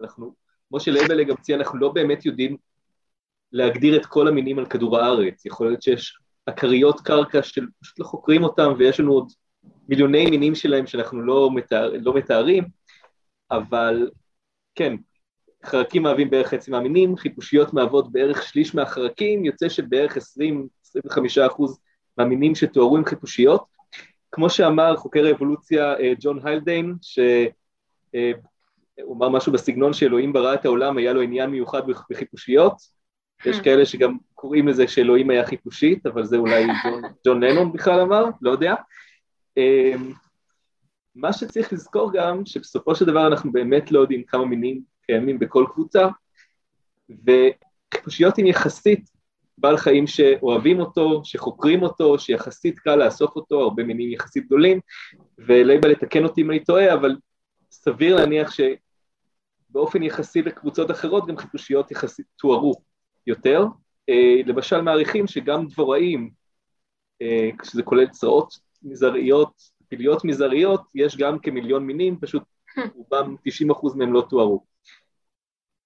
אנחנו, 0.01 0.33
כמו 0.69 0.79
שלייבלה 0.79 1.23
גם 1.23 1.35
ציין, 1.35 1.59
אנחנו 1.59 1.79
לא 1.79 1.89
באמת 1.89 2.25
יודעים 2.25 2.57
להגדיר 3.51 3.97
את 3.97 4.05
כל 4.05 4.27
המינים 4.27 4.59
על 4.59 4.65
כדור 4.65 4.97
הארץ. 4.99 5.45
יכול 5.45 5.67
להיות 5.67 5.81
שיש 5.81 6.17
עקריות 6.45 7.01
קרקע 7.01 7.43
שפשוט 7.43 7.99
לא 7.99 8.05
חוקרים 8.05 8.43
אותם, 8.43 8.73
ויש 8.77 8.99
לנו 8.99 9.11
עוד 9.11 9.31
מיליוני 9.89 10.29
מינים 10.29 10.55
שלהם 10.55 10.87
שאנחנו 10.87 11.21
לא, 11.21 11.49
מתאר, 11.55 11.93
לא 12.01 12.13
מתארים, 12.13 12.63
אבל 13.51 14.09
כן, 14.75 14.95
חרקים 15.65 16.03
מהווים 16.03 16.29
בערך 16.29 16.47
חצי 16.47 16.71
מהמינים, 16.71 17.17
חיפושיות 17.17 17.73
מהוות 17.73 18.11
בערך 18.11 18.43
שליש 18.43 18.75
מהחרקים, 18.75 19.45
יוצא 19.45 19.69
שבערך 19.69 20.17
20-25 20.17 20.21
אחוז 21.47 21.79
מהמינים 22.17 22.55
שתוארו 22.55 22.97
עם 22.97 23.05
חיפושיות. 23.05 23.65
כמו 24.31 24.49
שאמר 24.49 24.95
חוקר 24.95 25.25
האבולוציה 25.25 25.99
אה, 25.99 26.13
ג'ון 26.19 26.39
היילדיין, 26.43 26.95
שהוא 27.01 27.25
אה, 28.15 28.31
אמר 29.11 29.29
משהו 29.29 29.51
בסגנון 29.51 29.93
שאלוהים 29.93 30.33
ברא 30.33 30.53
את 30.53 30.65
העולם, 30.65 30.97
היה 30.97 31.13
לו 31.13 31.21
עניין 31.21 31.49
מיוחד 31.49 31.81
בחיפושיות. 32.09 32.73
יש 33.45 33.57
hmm. 33.57 33.63
כאלה 33.63 33.85
שגם 33.85 34.17
קוראים 34.33 34.67
לזה 34.67 34.87
שאלוהים 34.87 35.29
היה 35.29 35.45
חיפושית, 35.45 36.05
אבל 36.05 36.25
זה 36.25 36.37
אולי 36.37 36.65
ג'ון, 36.83 37.01
ג'ון 37.27 37.43
לנון 37.43 37.73
בכלל 37.73 37.99
אמר, 37.99 38.25
לא 38.41 38.51
יודע. 38.51 38.75
אמ, 39.57 40.11
מה 41.15 41.33
שצריך 41.33 41.73
לזכור 41.73 42.11
גם, 42.13 42.45
שבסופו 42.45 42.95
של 42.95 43.05
דבר 43.05 43.27
אנחנו 43.27 43.51
באמת 43.51 43.91
לא 43.91 43.99
יודעים 43.99 44.23
כמה 44.23 44.45
מינים 44.45 44.81
קיימים 45.05 45.39
בכל 45.39 45.65
קבוצה, 45.73 46.07
וחיפושיות 47.09 48.37
עם 48.37 48.45
יחסית 48.45 49.09
בעל 49.57 49.77
חיים 49.77 50.07
שאוהבים 50.07 50.79
אותו, 50.79 51.21
שחוקרים 51.23 51.83
אותו, 51.83 52.19
שיחסית 52.19 52.79
קל 52.79 52.95
לאסוף 52.95 53.35
אותו, 53.35 53.61
הרבה 53.61 53.83
מינים 53.83 54.11
יחסית 54.11 54.45
גדולים, 54.45 54.79
ולייבה 55.37 55.89
לתקן 55.89 56.23
אותי 56.23 56.41
אם 56.41 56.51
אני 56.51 56.63
טועה, 56.63 56.93
אבל 56.93 57.15
סביר 57.71 58.15
להניח 58.15 58.51
שבאופן 58.51 60.03
יחסי 60.03 60.41
לקבוצות 60.41 60.91
אחרות 60.91 61.27
גם 61.27 61.37
חיפושיות 61.37 61.91
יחסית 61.91 62.25
תוארו 62.35 62.73
יותר. 63.27 63.65
אה, 64.09 64.41
למשל 64.45 64.81
מעריכים 64.81 65.27
שגם 65.27 65.67
דבוראים, 65.67 66.29
אה, 67.21 67.49
כשזה 67.59 67.83
כולל 67.83 68.07
צרעות 68.07 68.53
מזעריות, 68.83 69.53
פיליות 69.87 70.25
מזעריות, 70.25 70.81
יש 70.95 71.17
גם 71.17 71.39
כמיליון 71.39 71.85
מינים, 71.85 72.19
פשוט 72.19 72.43
רובם 72.95 73.35
90% 73.45 73.95
מהם 73.95 74.13
לא 74.13 74.25
תוארו. 74.29 74.72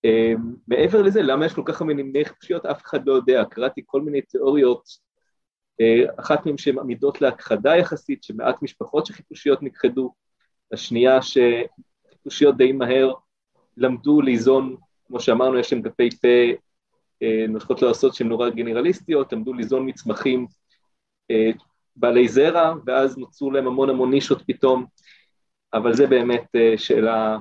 אמ, 0.04 0.56
מעבר 0.68 1.02
לזה, 1.02 1.22
למה 1.22 1.46
יש 1.46 1.54
כל 1.54 1.62
כך 1.66 1.82
הרבה 1.82 1.94
מיני 1.94 2.26
חיפושיות? 2.26 2.66
אף 2.66 2.82
אחד 2.84 3.08
לא 3.08 3.14
יודע. 3.14 3.44
קראתי 3.50 3.82
כל 3.86 4.02
מיני 4.02 4.22
תיאוריות, 4.22 4.84
אה, 5.82 6.06
אחת 6.20 6.46
מהן 6.46 6.58
שהן 6.58 6.80
עמידות 6.80 7.22
להכחדה 7.22 7.76
יחסית, 7.76 8.24
שמעט 8.24 8.62
משפחות 8.62 9.06
של 9.06 9.14
חיפושיות 9.14 9.64
נכחדו, 9.64 10.14
השנייה 10.74 11.20
שחיפושיות 11.22 12.58
די 12.58 12.72
מהר 12.72 13.14
למדו 13.78 14.22
ליזון, 14.22 14.76
כמו 15.08 15.20
שאמרנו, 15.20 15.60
יש 15.60 15.74
להם 15.74 15.82
דפי 15.82 16.10
פה, 16.10 16.28
אה, 17.24 17.46
נוסחות 17.50 17.82
לעשות 17.82 18.16
שהן 18.16 18.28
נורא 18.28 18.50
גנרליסטיות, 18.50 19.34
למדו 19.34 19.54
ליזון 19.54 19.90
מצמחים 19.90 20.48
אה, 21.32 21.52
בעלי 21.96 22.28
זרע, 22.28 22.74
ואז 22.86 23.18
נוצרו 23.18 23.52
להם 23.52 23.68
המון 23.68 23.90
המון 23.90 24.12
נישות 24.12 24.42
פתאום, 24.48 24.86
אבל 25.74 25.94
זה 25.94 26.08
באמת 26.08 26.48
שאלה 26.78 27.38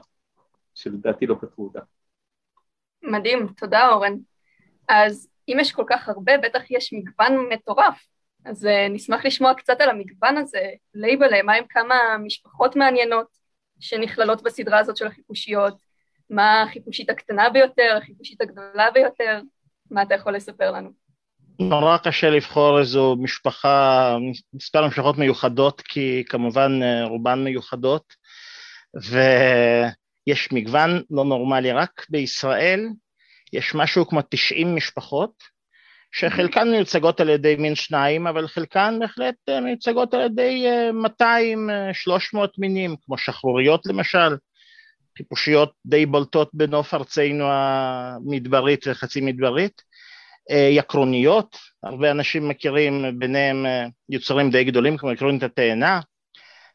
שלדעתי 0.75 1.27
לא 1.27 1.37
פתרו 1.41 1.65
אותה. 1.65 1.81
מדהים, 3.03 3.47
תודה 3.57 3.89
אורן. 3.89 4.15
אז 4.89 5.29
אם 5.49 5.57
יש 5.61 5.73
כל 5.73 5.85
כך 5.89 6.09
הרבה, 6.09 6.39
בטח 6.39 6.71
יש 6.71 6.93
מגוון 6.93 7.49
מטורף. 7.53 8.07
אז 8.45 8.65
uh, 8.65 8.69
נשמח 8.91 9.25
לשמוע 9.25 9.55
קצת 9.55 9.81
על 9.81 9.91
המגוון 9.91 10.37
הזה, 10.37 10.71
לייבלה, 10.95 11.43
מה 11.43 11.55
עם 11.55 11.65
כמה 11.69 11.95
משפחות 12.25 12.77
מעניינות 12.77 13.27
שנכללות 13.81 14.43
בסדרה 14.43 14.79
הזאת 14.79 14.97
של 14.97 15.07
החיפושיות, 15.07 15.77
מה 16.31 16.63
החיפושית 16.63 17.11
הקטנה 17.11 17.51
ביותר, 17.51 17.99
החיפושית 18.03 18.41
הגדולה 18.41 18.91
ביותר, 18.91 19.41
מה 19.91 20.03
אתה 20.03 20.15
יכול 20.15 20.35
לספר 20.35 20.71
לנו? 20.71 20.91
נורא 21.61 21.99
קשה 21.99 22.31
לבחור 22.31 22.79
איזו 22.79 23.17
משפחה, 23.19 24.17
מספר 24.55 24.87
משפחות 24.87 25.19
מיוחדות, 25.19 25.81
כי 25.81 26.25
כמובן 26.29 26.83
אה, 26.83 27.05
רובן 27.05 27.45
מיוחדות, 27.45 28.15
ו... 29.11 29.19
יש 30.27 30.53
מגוון 30.53 31.03
לא 31.11 31.25
נורמלי, 31.25 31.73
רק 31.73 32.07
בישראל 32.11 32.89
יש 33.53 33.75
משהו 33.75 34.07
כמו 34.07 34.21
90 34.31 34.75
משפחות, 34.75 35.57
שחלקן 36.13 36.71
מיוצגות 36.71 37.21
על 37.21 37.29
ידי 37.29 37.57
מין 37.57 37.75
שניים, 37.75 38.27
אבל 38.27 38.49
חלקן 38.49 38.99
בהחלט 39.01 39.35
אה, 39.49 39.61
מיוצגות 39.61 40.15
על 40.15 40.21
ידי 40.21 40.67
200-300 41.23 41.23
אה, 42.37 42.47
מינים, 42.59 42.97
כמו 43.07 43.19
שחרוריות 43.19 43.87
למשל, 43.87 44.37
חיפושיות 45.19 45.73
די 45.87 46.07
בולטות 46.07 46.51
בנוף 46.55 46.95
ארצנו 46.95 47.45
המדברית 47.51 48.87
וחצי 48.87 49.21
מדברית, 49.21 49.83
אה, 50.51 50.69
יקרוניות, 50.71 51.57
הרבה 51.83 52.11
אנשים 52.11 52.49
מכירים 52.49 53.19
ביניהם 53.19 53.67
יוצרים 54.09 54.51
די 54.51 54.65
גדולים 54.65 54.97
כמו 54.97 55.13
יקרונית 55.13 55.43
התאנה, 55.43 56.01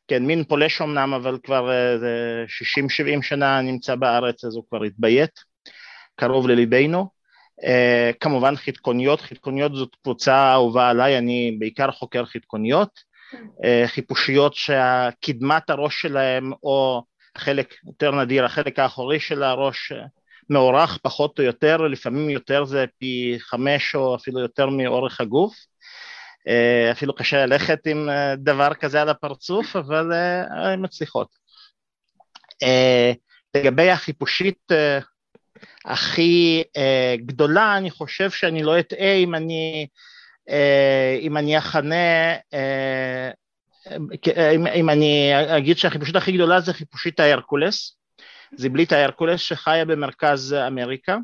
כן, 0.08 0.25
מין 0.25 0.43
פולש 0.43 0.81
אמנם, 0.81 1.13
אבל 1.13 1.38
כבר 1.43 1.70
60-70 3.08 3.15
אה, 3.15 3.22
שנה 3.22 3.62
נמצא 3.62 3.96
בארץ, 3.96 4.46
אז 4.46 4.55
הוא 4.55 4.63
כבר 4.70 4.84
התביית, 4.84 5.39
קרוב 6.15 6.48
לליבנו. 6.48 7.22
Uh, 7.62 8.13
כמובן 8.20 8.55
חתקוניות, 8.55 9.22
חתקוניות 9.22 9.75
זאת 9.75 9.96
קבוצה 10.03 10.53
אהובה 10.53 10.89
עליי, 10.89 11.17
אני 11.17 11.55
בעיקר 11.60 11.91
חוקר 11.91 12.25
חתקוניות, 12.25 12.89
uh, 13.34 13.88
חיפושיות 13.88 14.53
שקדמת 14.55 15.70
הראש 15.70 16.01
שלהם 16.01 16.51
או 16.63 17.03
חלק 17.38 17.75
יותר 17.86 18.12
נדיר, 18.12 18.46
החלק 18.46 18.79
האחורי 18.79 19.20
של 19.20 19.43
הראש 19.43 19.91
מאורך 20.50 20.98
פחות 21.01 21.39
או 21.39 21.43
יותר, 21.43 21.77
לפעמים 21.77 22.29
יותר 22.29 22.65
זה 22.65 22.86
פי 22.98 23.36
חמש 23.39 23.96
או 23.96 24.15
אפילו 24.15 24.39
יותר 24.39 24.70
מאורך 24.70 25.22
הגוף, 25.22 25.53
אה, 25.53 25.71
אפילו 26.91 27.15
קשה 27.15 27.45
ללכת 27.45 27.88
עם 27.88 28.10
אה, 28.10 28.36
דבר 28.36 28.74
כזה 28.74 29.01
על 29.01 29.10
הפרצוף, 29.10 29.75
אבל 29.75 30.13
אה, 30.13 30.71
הן 30.74 30.86
מצליחות. 30.86 31.41
לגבי 33.55 33.89
החיפושית 33.89 34.71
הכי 35.86 36.63
גדולה, 37.15 37.77
אני 37.77 37.91
חושב 37.91 38.31
שאני 38.31 38.63
לא 38.63 38.79
אטעה 38.79 39.13
אם 39.13 39.36
אני, 39.36 39.88
אם 41.21 41.38
אני 41.38 41.57
אכנה, 41.57 42.36
אם 44.75 44.89
אני 44.89 45.31
אגיד 45.57 45.77
שהחיפושית 45.77 46.15
הכי 46.15 46.31
גדולה 46.31 46.62
זה 46.62 46.74
חיפושית 46.74 47.19
ההרקולס, 47.19 47.98
זיבלית 48.57 48.91
ההרקולס 48.91 49.39
שחיה 49.39 49.86
במרכז 49.86 50.55
אמריקה, 50.67 51.17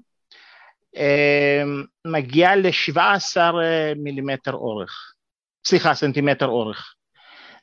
מגיע 2.06 2.56
ל-17 2.56 3.38
מילימטר 3.96 4.54
אורך. 4.54 5.14
סליחה, 5.66 5.94
סנטימטר 5.94 6.48
אורך. 6.48 6.94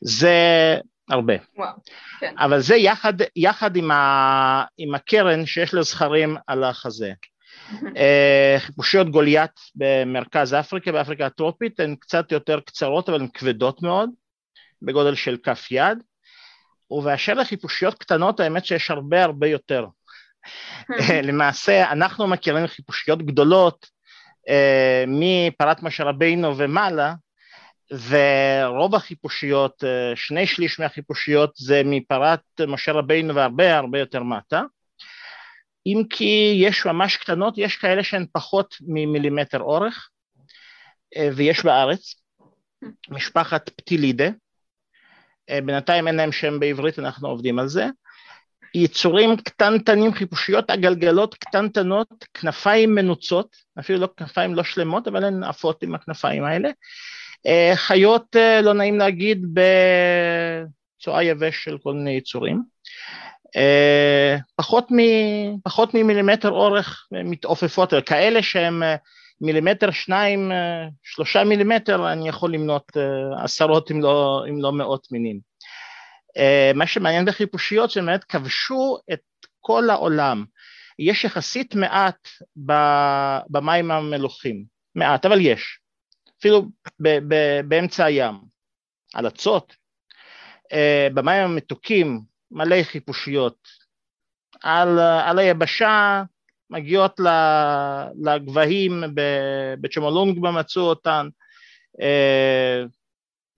זה 0.00 0.76
הרבה. 1.10 1.34
וואו, 1.56 1.72
כן. 2.20 2.34
אבל 2.38 2.60
זה 2.60 2.76
יחד, 2.76 3.14
יחד 3.36 3.76
עם, 3.76 3.90
ה, 3.90 4.64
עם 4.78 4.94
הקרן 4.94 5.46
שיש 5.46 5.74
לה 5.74 5.82
זכרים 5.82 6.36
על 6.46 6.64
החזה. 6.64 7.12
אה, 7.96 8.56
חיפושיות 8.58 9.10
גוליית 9.10 9.50
במרכז 9.74 10.54
אפריקה, 10.54 10.92
באפריקה 10.92 11.26
הטרופית, 11.26 11.80
הן 11.80 11.96
קצת 11.96 12.32
יותר 12.32 12.60
קצרות 12.60 13.08
אבל 13.08 13.20
הן 13.20 13.28
כבדות 13.34 13.82
מאוד, 13.82 14.10
בגודל 14.82 15.14
של 15.14 15.36
כף 15.42 15.70
יד, 15.70 15.98
ובאשר 16.90 17.34
לחיפושיות 17.34 17.94
קטנות 17.94 18.40
האמת 18.40 18.64
שיש 18.64 18.90
הרבה 18.90 19.24
הרבה 19.24 19.46
יותר. 19.46 19.86
אה, 21.00 21.22
למעשה 21.28 21.92
אנחנו 21.92 22.26
מכירים 22.26 22.66
חיפושיות 22.66 23.22
גדולות 23.22 23.86
אה, 24.48 25.04
מפרת 25.06 25.82
משה 25.82 26.04
רבינו 26.04 26.58
ומעלה, 26.58 27.14
ורוב 28.08 28.94
החיפושיות, 28.94 29.84
אה, 29.84 30.16
שני 30.16 30.46
שליש 30.46 30.80
מהחיפושיות 30.80 31.52
זה 31.56 31.82
מפרת 31.84 32.40
משה 32.68 32.92
רבינו 32.92 33.34
והרבה 33.34 33.76
הרבה 33.76 33.98
יותר 33.98 34.22
מטה. 34.22 34.62
אם 35.86 36.02
כי 36.10 36.54
יש 36.56 36.86
ממש 36.86 37.16
קטנות, 37.16 37.54
יש 37.58 37.76
כאלה 37.76 38.04
שהן 38.04 38.26
פחות 38.32 38.74
ממילימטר 38.80 39.60
אורך, 39.60 40.08
אה, 41.16 41.28
ויש 41.36 41.64
בארץ, 41.64 42.14
משפחת 43.10 43.68
פטילידה, 43.68 44.28
בינתיים 45.64 46.08
אין 46.08 46.16
להם 46.16 46.32
שם 46.32 46.60
בעברית, 46.60 46.98
אנחנו 46.98 47.28
עובדים 47.28 47.58
על 47.58 47.68
זה. 47.68 47.86
יצורים 48.74 49.36
קטנטנים, 49.36 50.12
חיפושיות 50.12 50.70
עגלגלות 50.70 51.34
קטנטנות, 51.34 52.08
כנפיים 52.34 52.94
מנוצות, 52.94 53.56
אפילו 53.78 53.98
לא 53.98 54.08
כנפיים 54.16 54.54
לא 54.54 54.62
שלמות, 54.64 55.08
אבל 55.08 55.24
הן 55.24 55.44
עפות 55.44 55.82
עם 55.82 55.94
הכנפיים 55.94 56.44
האלה. 56.44 56.70
אה, 57.46 57.72
חיות, 57.74 58.36
אה, 58.36 58.60
לא 58.60 58.72
נעים 58.72 58.98
להגיד, 58.98 59.46
בצואה 59.52 61.22
יבש 61.22 61.64
של 61.64 61.78
כל 61.82 61.92
מיני 61.92 62.10
יצורים. 62.10 62.62
אה, 63.56 64.36
פחות, 64.56 64.92
מ, 64.92 64.98
פחות 65.64 65.94
ממילימטר 65.94 66.50
אורך 66.50 67.08
מתעופפות, 67.12 67.92
כאלה 68.06 68.42
שהם 68.42 68.82
מילימטר, 69.40 69.90
שניים, 69.90 70.52
שלושה 71.02 71.44
מילימטר, 71.44 72.12
אני 72.12 72.28
יכול 72.28 72.54
למנות 72.54 72.92
עשרות 73.38 73.90
אם 73.90 74.02
לא, 74.02 74.44
אם 74.48 74.62
לא 74.62 74.72
מאות 74.72 75.06
מינים. 75.10 75.53
מה 76.74 76.86
שמעניין 76.86 77.24
בחיפושיות 77.24 77.90
שבאמת 77.90 78.24
כבשו 78.24 78.98
את 79.12 79.20
כל 79.60 79.90
העולם. 79.90 80.44
יש 80.98 81.24
יחסית 81.24 81.74
מעט 81.74 82.28
במים 83.50 83.90
המלוכים, 83.90 84.64
מעט, 84.94 85.26
אבל 85.26 85.40
יש. 85.40 85.78
אפילו 86.38 86.62
ב- 87.02 87.18
ב- 87.34 87.60
באמצע 87.68 88.04
הים, 88.04 88.34
על 89.14 89.26
הצות, 89.26 89.76
uh, 90.72 91.14
במים 91.14 91.44
המתוקים 91.44 92.20
מלא 92.50 92.82
חיפושיות, 92.82 93.68
על, 94.62 94.98
על 94.98 95.38
היבשה 95.38 96.22
מגיעות 96.70 97.20
לגבהים, 98.24 99.02
בצ'מולונגבה 99.80 100.50
מצאו 100.50 100.82
אותן, 100.82 101.28
uh, 102.00 102.88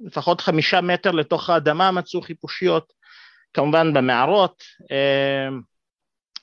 לפחות 0.00 0.40
חמישה 0.40 0.80
מטר 0.80 1.10
לתוך 1.10 1.50
האדמה 1.50 1.90
מצאו 1.90 2.22
חיפושיות, 2.22 2.92
כמובן 3.54 3.92
במערות, 3.92 4.62
uh, 4.82 5.54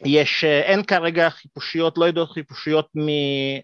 יש, 0.06 0.44
אה, 0.44 0.62
אין 0.62 0.84
כרגע 0.84 1.30
חיפושיות, 1.30 1.98
לא 1.98 2.06
יודעות 2.06 2.32
חיפושיות 2.32 2.88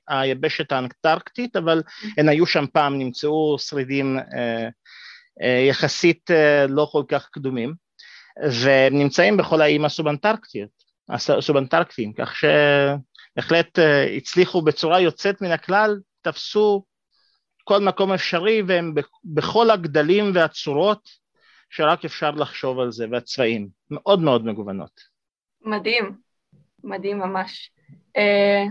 מהיבשת 0.10 0.72
האנטרקטית, 0.72 1.56
אבל 1.56 1.84
הן 2.18 2.30
היו 2.30 2.46
שם 2.46 2.66
פעם, 2.74 2.98
נמצאו 3.00 3.56
שרידים 3.60 4.20
אה, 4.34 4.70
יחסית 5.70 6.30
לא 6.70 6.90
כל 6.92 7.04
כך 7.08 7.30
קדומים, 7.32 7.74
ונמצאים 8.64 9.38
בכל 9.38 9.62
האיים 9.62 9.86
הסובנטרקטיות, 9.86 10.70
הסובנטרקטיים, 11.10 12.14
כך 12.14 12.36
שבהחלט 12.36 13.80
הצליחו 14.18 14.62
בצורה 14.62 15.00
יוצאת 15.00 15.42
מן 15.42 15.52
הכלל, 15.52 16.00
תפסו 16.22 16.84
כל 17.70 17.80
מקום 17.80 18.14
אפשרי 18.14 18.62
והם 18.68 18.94
בכל 19.24 19.70
הגדלים 19.70 20.26
והצורות 20.34 21.10
שרק 21.70 22.06
אפשר 22.06 22.32
לחשוב 22.32 22.80
על 22.80 22.92
זה, 22.92 23.06
והצבעים, 23.12 23.70
מאוד 23.92 24.20
מאוד 24.20 24.46
מגוונות. 24.46 25.00
מדהים, 25.62 26.18
מדהים 26.84 27.20
ממש. 27.20 27.72
אה, 28.18 28.64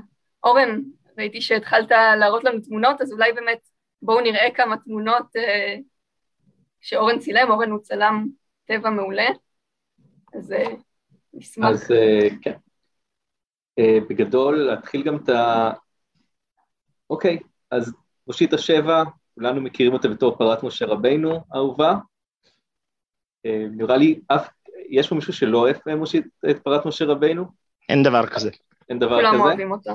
אורן, 0.44 0.80
ראיתי 1.18 1.40
שהתחלת 1.40 1.90
להראות 1.90 2.44
לנו 2.44 2.60
תמונות, 2.60 3.00
אז 3.00 3.12
אולי 3.12 3.32
באמת 3.32 3.58
בואו 4.02 4.20
נראה 4.20 4.48
כמה 4.54 4.76
תמונות 4.76 5.36
אה, 5.36 5.76
שאורן 6.80 7.18
צילם, 7.18 7.50
אורן 7.50 7.70
הוא 7.70 7.80
צלם 7.80 8.26
טבע 8.64 8.90
מעולה, 8.90 9.28
אז 10.34 10.52
אה, 10.52 10.74
נשמח. 11.34 11.70
אז 11.70 11.92
אה, 11.92 12.28
כן. 12.42 12.56
אה, 13.78 13.98
בגדול, 14.08 14.56
להתחיל 14.56 15.02
גם 15.02 15.16
את 15.16 15.28
ה... 15.28 15.70
אוקיי, 17.10 17.38
אז 17.70 17.92
מושיט 18.28 18.52
השבע, 18.52 19.02
כולנו 19.34 19.60
מכירים 19.60 19.92
אותה 19.92 20.08
בתור 20.08 20.36
פרת 20.36 20.62
משה 20.62 20.86
רבינו, 20.86 21.44
אהובה. 21.54 21.94
אה, 23.46 23.66
נראה 23.70 23.96
לי, 23.96 24.20
אף, 24.26 24.48
יש 24.88 25.08
פה 25.08 25.14
מישהו 25.14 25.32
שלא 25.32 25.58
אוהב 25.58 25.76
מושיט 25.96 26.26
את 26.50 26.58
פרת 26.62 26.86
משה 26.86 27.04
רבינו? 27.04 27.44
אין 27.88 28.02
דבר 28.02 28.26
כזה. 28.26 28.50
אין 28.88 28.98
דבר 28.98 29.18
כזה? 29.18 29.28
כולם 29.28 29.40
אוהבים 29.40 29.70
אותה. 29.70 29.92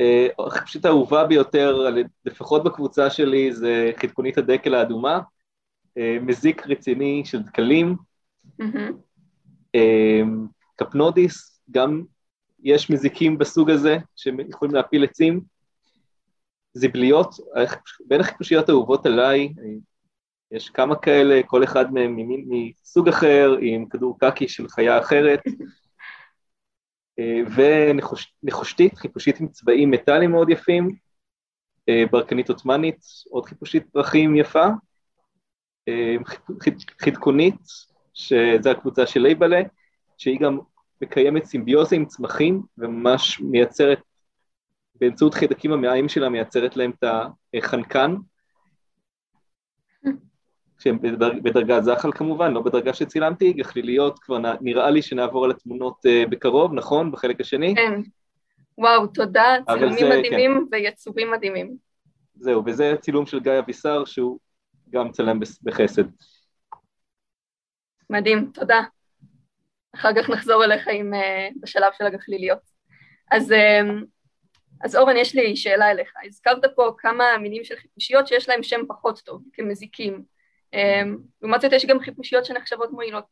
אה, 0.00 0.26
פשוט 0.64 0.84
האהובה 0.84 1.24
ביותר, 1.24 1.86
לפחות 2.24 2.64
בקבוצה 2.64 3.10
שלי, 3.10 3.52
זה 3.52 3.90
חדקונית 3.96 4.38
הדקל 4.38 4.74
האדומה, 4.74 5.20
אה, 5.98 6.18
מזיק 6.22 6.66
רציני 6.66 7.22
של 7.24 7.42
דקלים, 7.42 7.96
קפנודיס, 10.76 11.60
גם 11.70 12.02
יש 12.62 12.90
מזיקים 12.90 13.38
בסוג 13.38 13.70
הזה 13.70 13.98
שיכולים 14.16 14.74
להפיל 14.74 15.04
עצים, 15.04 15.40
זבליות, 16.78 17.34
בין 18.06 18.20
החיפושיות 18.20 18.68
האהובות 18.68 19.06
עליי, 19.06 19.48
יש 20.50 20.70
כמה 20.70 20.96
כאלה, 20.96 21.40
כל 21.46 21.64
אחד 21.64 21.92
מהם 21.92 22.16
מסוג 22.48 23.08
אחר, 23.08 23.56
עם 23.60 23.88
כדור 23.88 24.18
קקי 24.18 24.48
של 24.48 24.68
חיה 24.68 24.98
אחרת, 24.98 25.40
ונחושתית, 27.56 28.98
חיפושית 28.98 29.40
עם 29.40 29.48
צבעים 29.48 29.90
מטאליים 29.90 30.30
מאוד 30.30 30.50
יפים, 30.50 30.88
ברקנית 32.10 32.48
עות'מאנית, 32.48 33.00
עוד 33.30 33.46
חיפושית 33.46 33.86
פרחים 33.92 34.36
יפה, 34.36 34.66
חדקונית, 37.02 37.54
שזו 38.14 38.70
הקבוצה 38.70 39.06
של 39.06 39.20
לייבלה, 39.20 39.60
שהיא 40.18 40.40
גם 40.40 40.58
מקיימת 41.02 41.44
סימביוזה 41.44 41.96
עם 41.96 42.06
צמחים 42.06 42.62
וממש 42.78 43.40
מייצרת 43.40 44.00
באמצעות 45.00 45.34
חיידקים 45.34 45.72
המעיים 45.72 46.08
שלה 46.08 46.28
מייצרת 46.28 46.76
להם 46.76 46.90
את 46.90 47.04
החנקן, 47.54 48.14
שהם 50.78 50.98
בדרגת 51.42 51.82
זחל 51.82 52.12
כמובן, 52.12 52.52
לא 52.52 52.62
בדרגה 52.62 52.94
שצילמתי, 52.94 53.52
גחליליות, 53.52 54.18
כבר 54.18 54.38
נראה 54.60 54.90
לי 54.90 55.02
שנעבור 55.02 55.44
על 55.44 55.50
התמונות 55.50 56.06
אה, 56.06 56.24
בקרוב, 56.30 56.72
נכון? 56.74 57.12
בחלק 57.12 57.40
השני? 57.40 57.74
כן. 57.74 58.00
וואו, 58.78 59.06
תודה, 59.06 59.56
צילומים 59.66 59.98
זה, 59.98 60.18
מדהימים 60.18 60.66
כן. 60.70 60.76
ויצורים 60.76 61.30
מדהימים. 61.30 61.76
זהו, 62.34 62.62
וזה 62.66 62.94
צילום 63.00 63.26
של 63.26 63.40
גיא 63.40 63.58
אבישר, 63.58 64.04
שהוא 64.04 64.38
גם 64.90 65.12
צלם 65.12 65.40
בחסד. 65.62 66.04
מדהים, 68.10 68.50
תודה. 68.54 68.80
אחר 69.94 70.10
כך 70.16 70.30
נחזור 70.30 70.64
אליך 70.64 70.88
עם, 70.92 71.14
uh, 71.14 71.58
בשלב 71.60 71.92
של 71.98 72.06
הגחליליות. 72.06 72.58
אז 73.30 73.50
uh, 73.50 74.04
אז 74.84 74.96
אורן, 74.96 75.16
יש 75.16 75.34
לי 75.34 75.56
שאלה 75.56 75.90
אליך. 75.90 76.12
הזכרת 76.26 76.64
פה 76.76 76.92
כמה 76.98 77.24
מינים 77.42 77.64
של 77.64 77.76
חיפושיות 77.76 78.26
שיש 78.26 78.48
להם 78.48 78.62
שם 78.62 78.80
פחות 78.88 79.22
טוב, 79.24 79.42
כמזיקים. 79.52 80.22
אמ, 80.74 81.18
לעומת 81.42 81.60
זאת 81.60 81.72
יש 81.72 81.86
גם 81.86 82.00
חיפושיות 82.00 82.44
שנחשבות 82.44 82.90
מועילות. 82.90 83.24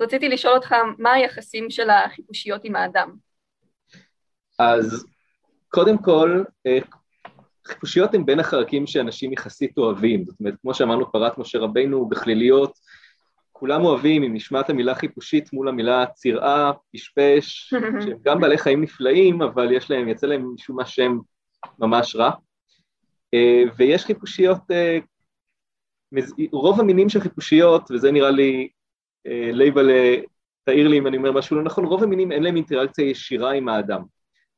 רציתי 0.00 0.28
לשאול 0.28 0.54
אותך, 0.54 0.74
מה 0.98 1.12
היחסים 1.12 1.70
של 1.70 1.90
החיפושיות 1.90 2.60
עם 2.64 2.76
האדם? 2.76 3.16
אז 4.58 5.06
קודם 5.68 5.98
כל, 5.98 6.42
אה, 6.66 6.78
חיפושיות 7.66 8.14
הן 8.14 8.26
בין 8.26 8.40
החרקים 8.40 8.86
שאנשים 8.86 9.32
יחסית 9.32 9.78
אוהבים. 9.78 10.24
זאת 10.24 10.40
אומרת, 10.40 10.54
כמו 10.62 10.74
שאמרנו, 10.74 11.12
פרת 11.12 11.38
משה 11.38 11.58
רבינו, 11.58 12.08
בכליליות, 12.08 12.78
כולם 13.62 13.84
אוהבים, 13.84 14.22
אם 14.22 14.34
נשמע 14.34 14.60
את 14.60 14.70
המילה 14.70 14.94
חיפושית 14.94 15.52
מול 15.52 15.68
המילה 15.68 16.06
צירעה, 16.06 16.72
פשפש, 16.92 17.74
שהם 18.04 18.18
גם 18.22 18.40
בעלי 18.40 18.58
חיים 18.58 18.82
נפלאים, 18.82 19.42
אבל 19.42 19.72
יש 19.72 19.90
להם, 19.90 20.08
יצא 20.08 20.26
להם 20.26 20.54
משום 20.54 20.76
מה 20.76 20.86
שם 20.86 21.18
ממש 21.78 22.16
רע. 22.16 22.30
אה, 23.34 23.62
ויש 23.76 24.04
חיפושיות, 24.04 24.70
אה, 24.70 24.98
רוב 26.52 26.80
המינים 26.80 27.08
של 27.08 27.20
חיפושיות, 27.20 27.90
וזה 27.90 28.12
נראה 28.12 28.30
לי, 28.30 28.68
אה, 29.26 29.50
לייבל, 29.52 29.90
תעיר 30.64 30.88
לי 30.88 30.98
אם 30.98 31.06
אני 31.06 31.16
אומר 31.16 31.32
משהו 31.32 31.56
לא 31.56 31.62
נכון, 31.62 31.84
רוב 31.84 32.02
המינים 32.02 32.32
אין 32.32 32.42
להם 32.42 32.56
אינטראקציה 32.56 33.10
ישירה 33.10 33.52
עם 33.52 33.68
האדם. 33.68 34.02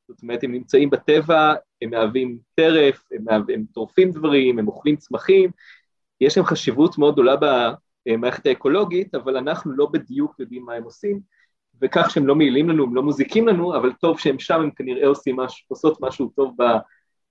זאת 0.07 0.21
אומרת, 0.21 0.43
הם 0.43 0.51
נמצאים 0.51 0.89
בטבע, 0.89 1.53
הם 1.81 1.89
מהווים 1.89 2.37
טרף, 2.55 3.03
הם, 3.11 3.25
הם 3.53 3.65
טורפים 3.73 4.11
דברים, 4.11 4.59
הם 4.59 4.67
אוכלים 4.67 4.95
צמחים, 4.95 5.49
יש 6.21 6.37
להם 6.37 6.45
חשיבות 6.45 6.97
מאוד 6.97 7.13
גדולה 7.13 7.35
המערכת 8.07 8.45
האקולוגית, 8.45 9.15
אבל 9.15 9.37
אנחנו 9.37 9.71
לא 9.71 9.85
בדיוק 9.85 10.39
יודעים 10.39 10.65
מה 10.65 10.73
הם 10.73 10.83
עושים, 10.83 11.19
וכך 11.81 12.09
שהם 12.09 12.27
לא 12.27 12.35
מעילים 12.35 12.69
לנו, 12.69 12.83
הם 12.83 12.95
לא 12.95 13.03
מוזיקים 13.03 13.47
לנו, 13.47 13.77
אבל 13.77 13.93
טוב 13.93 14.19
שהם 14.19 14.39
שם, 14.39 14.61
הם 14.61 14.71
כנראה 14.71 15.07
עושים 15.07 15.35
משהו, 15.35 15.65
עושות 15.67 16.01
משהו 16.01 16.31
טוב 16.35 16.57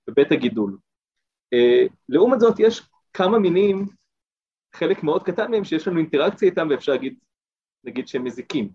בבית 0.07 0.31
הגידול. 0.31 0.77
Uh, 1.55 1.93
לעומת 2.09 2.39
זאת, 2.39 2.59
יש 2.59 2.81
כמה 3.13 3.39
מינים, 3.39 3.85
חלק 4.75 5.03
מאוד 5.03 5.23
קטן 5.23 5.51
מהם, 5.51 5.63
שיש 5.63 5.87
לנו 5.87 5.97
אינטראקציה 5.97 6.49
איתם, 6.49 6.67
ואפשר 6.69 6.91
להגיד, 6.91 7.15
נגיד 7.83 8.07
שהם 8.07 8.23
מזיקים. 8.23 8.69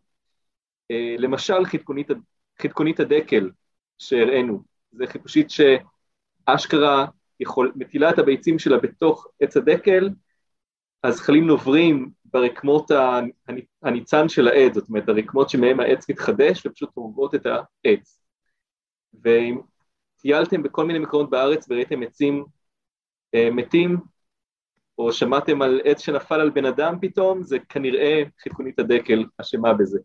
Uh, 0.93 1.21
למשל, 1.21 1.65
חדקונית, 1.65 2.09
חדקונית 2.63 3.01
הדקל 3.01 3.51
שהראינו, 3.99 4.63
זה 4.93 5.07
חיפושית 5.07 5.49
שאשכרה 5.51 7.07
יכול, 7.41 7.73
מטילה 7.77 8.11
את 8.11 8.19
הביצים 8.19 8.59
שלה 8.59 8.79
בתוך 8.79 9.27
עץ 9.41 9.57
הדקל, 9.57 10.09
הזחלים 11.05 11.47
נוברים 11.47 12.11
ברקמות 12.25 12.91
הניצן 13.83 14.29
של 14.29 14.49
העץ, 14.49 14.75
זאת 14.75 14.89
אומרת 14.89 15.09
הרקמות 15.09 15.51
שמהם 15.51 15.81
העץ 15.81 16.11
מתחדש 16.11 16.67
ופשוט 16.67 16.91
הורגות 16.95 17.35
את 17.35 17.47
העץ. 17.47 18.23
ואם 19.25 19.61
טיילתם 20.21 20.63
בכל 20.63 20.87
מיני 20.87 20.99
מקומות 20.99 21.31
בארץ 21.31 21.67
וראיתם 21.71 22.03
עצים 22.03 22.45
אה, 23.35 23.49
מתים, 23.53 23.97
או 24.99 25.13
שמעתם 25.13 25.63
על 25.63 25.81
עץ 25.85 26.01
שנפל 26.01 26.41
על 26.41 26.51
בן 26.51 26.65
אדם 26.65 26.95
פתאום, 27.01 27.43
זה 27.43 27.59
כנראה 27.69 28.23
חיפונית 28.43 28.79
הדקל 28.79 29.25
אשמה 29.41 29.75
בזה. 29.75 29.99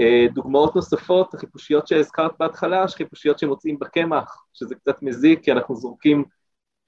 אה, 0.00 0.26
דוגמאות 0.34 0.76
נוספות, 0.76 1.34
החיפושיות 1.34 1.86
שהזכרת 1.86 2.32
בהתחלה, 2.38 2.88
חיפושיות 2.88 3.38
שמוצאים 3.38 3.78
בקמח, 3.78 4.44
שזה 4.52 4.74
קצת 4.74 5.02
מזיק 5.02 5.44
כי 5.44 5.52
אנחנו 5.52 5.76
זורקים 5.76 6.24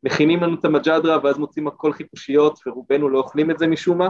מכינים 0.07 0.43
לנו 0.43 0.55
את 0.61 0.65
המג'דרה 0.65 1.19
ואז 1.25 1.39
מוצאים 1.39 1.69
הכל 1.69 1.93
חיפושיות 1.93 2.59
ורובנו 2.67 3.09
לא 3.09 3.19
אוכלים 3.19 3.51
את 3.51 3.59
זה 3.59 3.67
משום 3.67 3.99
מה, 3.99 4.09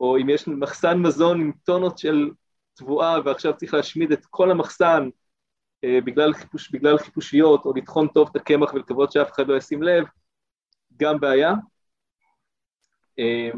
או 0.00 0.16
אם 0.16 0.30
יש 0.30 0.48
מחסן 0.48 0.98
מזון 0.98 1.40
עם 1.40 1.52
טונות 1.64 1.98
של 1.98 2.30
תבואה 2.74 3.16
ועכשיו 3.24 3.56
צריך 3.56 3.74
להשמיד 3.74 4.12
את 4.12 4.26
כל 4.30 4.50
המחסן 4.50 5.08
אה, 5.84 5.98
בגלל, 6.04 6.34
חיפוש, 6.34 6.70
בגלל 6.70 6.98
חיפושיות, 6.98 7.64
או 7.64 7.72
לטחון 7.76 8.08
טוב 8.08 8.28
את 8.30 8.36
הקמח 8.36 8.74
ולקוות 8.74 9.12
שאף 9.12 9.32
אחד 9.32 9.48
לא 9.48 9.56
ישים 9.56 9.82
לב, 9.82 10.04
גם 10.96 11.20
בעיה. 11.20 11.52
אה, 13.18 13.50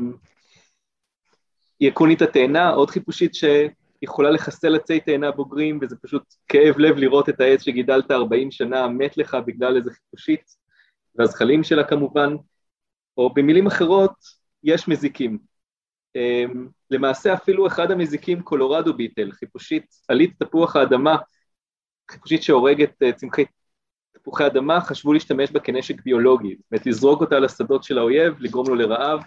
יקונית 1.81 2.22
התאנה, 2.22 2.70
עוד 2.70 2.90
חיפושית 2.90 3.33
שיכולה 3.35 4.31
לחסל 4.31 4.77
עצי 4.77 5.01
תאנה 5.01 5.31
בוגרים, 5.31 5.79
וזה 5.83 5.96
פשוט 6.03 6.35
כאב 6.49 6.79
לב 6.79 6.96
לראות 6.96 7.29
את 7.29 7.40
העץ 7.40 7.62
שגידלת 7.62 8.11
40 8.11 8.51
שנה 8.51 8.88
מת 8.88 9.16
לך 9.16 9.37
בגלל 9.46 9.77
איזה 9.77 9.90
חיפושית. 9.90 10.65
והזחלים 11.18 11.64
שלה 11.64 11.85
כמובן, 11.85 12.35
או 13.16 13.35
במילים 13.35 13.66
אחרות, 13.66 14.14
יש 14.62 14.88
מזיקים. 14.88 15.38
אמ, 16.16 16.68
למעשה 16.90 17.35
אפילו 17.35 17.66
אחד 17.66 17.90
המזיקים, 17.90 18.42
קולורדו 18.42 18.94
ביטל, 18.94 19.33
חיפושית, 19.33 19.87
עלית 20.09 20.42
תפוח 20.42 20.76
האדמה, 20.76 21.16
חיפושית 22.11 22.42
שהורגת 22.42 23.02
אה, 23.02 23.12
צמחי 23.12 23.44
תפוחי 24.12 24.46
אדמה, 24.46 24.81
חשבו 24.81 25.12
להשתמש 25.12 25.50
בה 25.50 25.61
כנשק 25.61 26.02
ביולוגי, 26.02 26.57
זאת 26.57 26.72
אומרת 26.72 26.87
לזרוק 26.87 27.20
אותה 27.20 27.38
לשדות 27.38 27.85
של 27.85 27.98
האויב, 27.98 28.35
לגרום 28.40 28.68
לו 28.68 28.74
לרעב. 28.74 29.20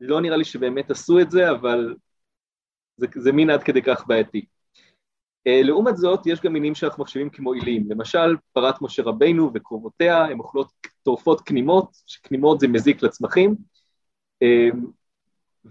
לא 0.00 0.20
נראה 0.20 0.36
לי 0.36 0.44
שבאמת 0.44 0.90
עשו 0.90 1.20
את 1.20 1.30
זה, 1.30 1.50
אבל 1.50 1.94
זה, 2.96 3.06
זה 3.14 3.32
מין 3.32 3.50
עד 3.50 3.62
כדי 3.62 3.82
כך 3.82 4.06
בעייתי. 4.06 4.46
אה, 5.46 5.62
לעומת 5.62 5.96
זאת, 5.96 6.26
יש 6.26 6.40
גם 6.40 6.52
מינים 6.52 6.74
שאנחנו 6.74 7.02
מחשבים 7.02 7.30
כמועילים, 7.30 7.90
למשל 7.90 8.36
פרת 8.52 8.82
משה 8.82 9.02
רבינו 9.02 9.50
וקרובותיה, 9.54 10.24
הן 10.24 10.38
אוכלות 10.38 10.72
טורפות 11.02 11.40
כנימות, 11.40 11.88
שכנימות 12.06 12.60
זה 12.60 12.68
מזיק 12.68 13.02
לצמחים, 13.02 13.54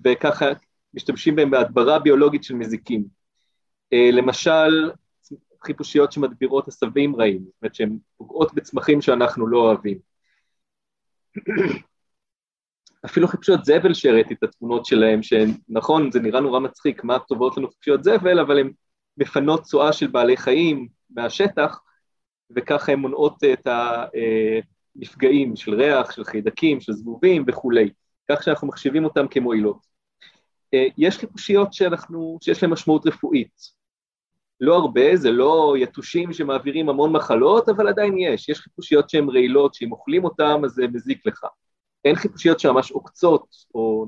וככה 0.05 0.45
משתמשים 0.93 1.35
בהם 1.35 1.51
בהדברה 1.51 1.99
ביולוגית 1.99 2.43
של 2.43 2.55
מזיקים. 2.55 3.03
למשל, 4.11 4.91
חיפושיות 5.65 6.11
שמדבירות 6.11 6.67
עשבים 6.67 7.15
רעים, 7.15 7.43
זאת 7.43 7.53
אומרת 7.61 7.75
שהן 7.75 7.97
פוגעות 8.17 8.53
בצמחים 8.53 9.01
שאנחנו 9.01 9.47
לא 9.47 9.57
אוהבים. 9.57 9.97
אפילו 13.05 13.27
חיפושיות 13.27 13.65
זבל 13.65 13.93
שהראיתי 13.93 14.33
את 14.33 14.43
התמונות 14.43 14.85
שלהם, 14.85 15.23
שנכון, 15.23 16.11
זה 16.11 16.19
נראה 16.19 16.39
נורא 16.39 16.59
מצחיק, 16.59 17.03
מה 17.03 17.19
טובות 17.19 17.57
לנו 17.57 17.67
חיפושיות 17.67 18.03
זבל, 18.03 18.39
אבל 18.39 18.59
הן 18.59 18.71
מפנות 19.17 19.61
צואה 19.63 19.93
של 19.93 20.07
בעלי 20.07 20.37
חיים 20.37 20.87
מהשטח, 21.09 21.79
וככה 22.55 22.91
הן 22.91 22.99
מונעות 22.99 23.43
את 23.43 23.67
המפגעים 23.67 25.55
של 25.55 25.73
ריח, 25.73 26.11
של 26.11 26.23
חיידקים, 26.23 26.81
של 26.81 26.93
זבובים 26.93 27.45
וכולי, 27.47 27.89
כך 28.31 28.43
שאנחנו 28.43 28.67
מחשיבים 28.67 29.03
אותן 29.03 29.25
כמועילות. 29.27 29.93
יש 30.97 31.17
חיפושיות 31.17 31.73
שאנחנו, 31.73 32.37
שיש 32.41 32.63
להן 32.63 32.71
משמעות 32.71 33.07
רפואית. 33.07 33.83
לא 34.61 34.75
הרבה, 34.75 35.15
זה 35.15 35.31
לא 35.31 35.75
יתושים 35.77 36.33
שמעבירים 36.33 36.89
המון 36.89 37.11
מחלות, 37.11 37.69
אבל 37.69 37.87
עדיין 37.87 38.17
יש. 38.17 38.49
יש 38.49 38.59
חיפושיות 38.59 39.09
שהן 39.09 39.29
רעילות, 39.29 39.73
שאם 39.73 39.91
אוכלים 39.91 40.23
אותן 40.23 40.61
אז 40.65 40.71
זה 40.71 40.87
מזיק 40.87 41.25
לך. 41.25 41.45
אין 42.05 42.15
חיפושיות 42.15 42.59
שממש 42.59 42.91
עוקצות 42.91 43.47
או 43.75 44.05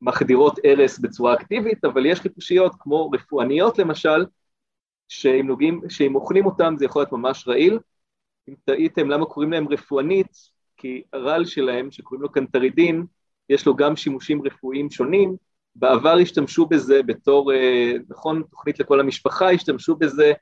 מחדירות 0.00 0.58
הרס 0.64 0.98
בצורה 0.98 1.34
אקטיבית, 1.34 1.84
אבל 1.84 2.06
יש 2.06 2.20
חיפושיות 2.20 2.72
כמו 2.78 3.10
רפואניות 3.10 3.78
למשל, 3.78 4.26
שאם, 5.08 5.46
נוגעים, 5.46 5.80
שאם 5.88 6.14
אוכלים 6.14 6.46
אותם 6.46 6.74
זה 6.78 6.84
יכול 6.84 7.02
להיות 7.02 7.12
ממש 7.12 7.48
רעיל. 7.48 7.78
אם 8.48 8.54
טעיתם 8.64 9.08
למה 9.08 9.26
קוראים 9.26 9.52
להם 9.52 9.68
רפואנית, 9.68 10.36
כי 10.76 11.02
הרעל 11.12 11.44
שלהם, 11.44 11.90
שקוראים 11.90 12.22
לו 12.22 12.32
קנטרידין, 12.32 13.06
יש 13.48 13.66
לו 13.66 13.76
גם 13.76 13.96
שימושים 13.96 14.42
רפואיים 14.42 14.90
שונים, 14.90 15.36
בעבר 15.74 16.16
השתמשו 16.22 16.66
בזה 16.66 17.02
בתור, 17.02 17.52
אה, 17.52 17.92
נכון, 18.08 18.42
תוכנית 18.50 18.80
לכל 18.80 19.00
המשפחה, 19.00 19.50
השתמשו 19.50 19.96
בזה 19.96 20.32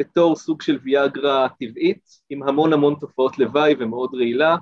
בתור 0.00 0.36
סוג 0.36 0.62
של 0.62 0.78
ויאגרה 0.82 1.48
טבעית, 1.60 2.08
עם 2.30 2.42
המון 2.42 2.72
המון 2.72 2.94
תופעות 3.00 3.38
לוואי 3.38 3.74
ומאוד 3.78 4.14
רעילה, 4.14 4.56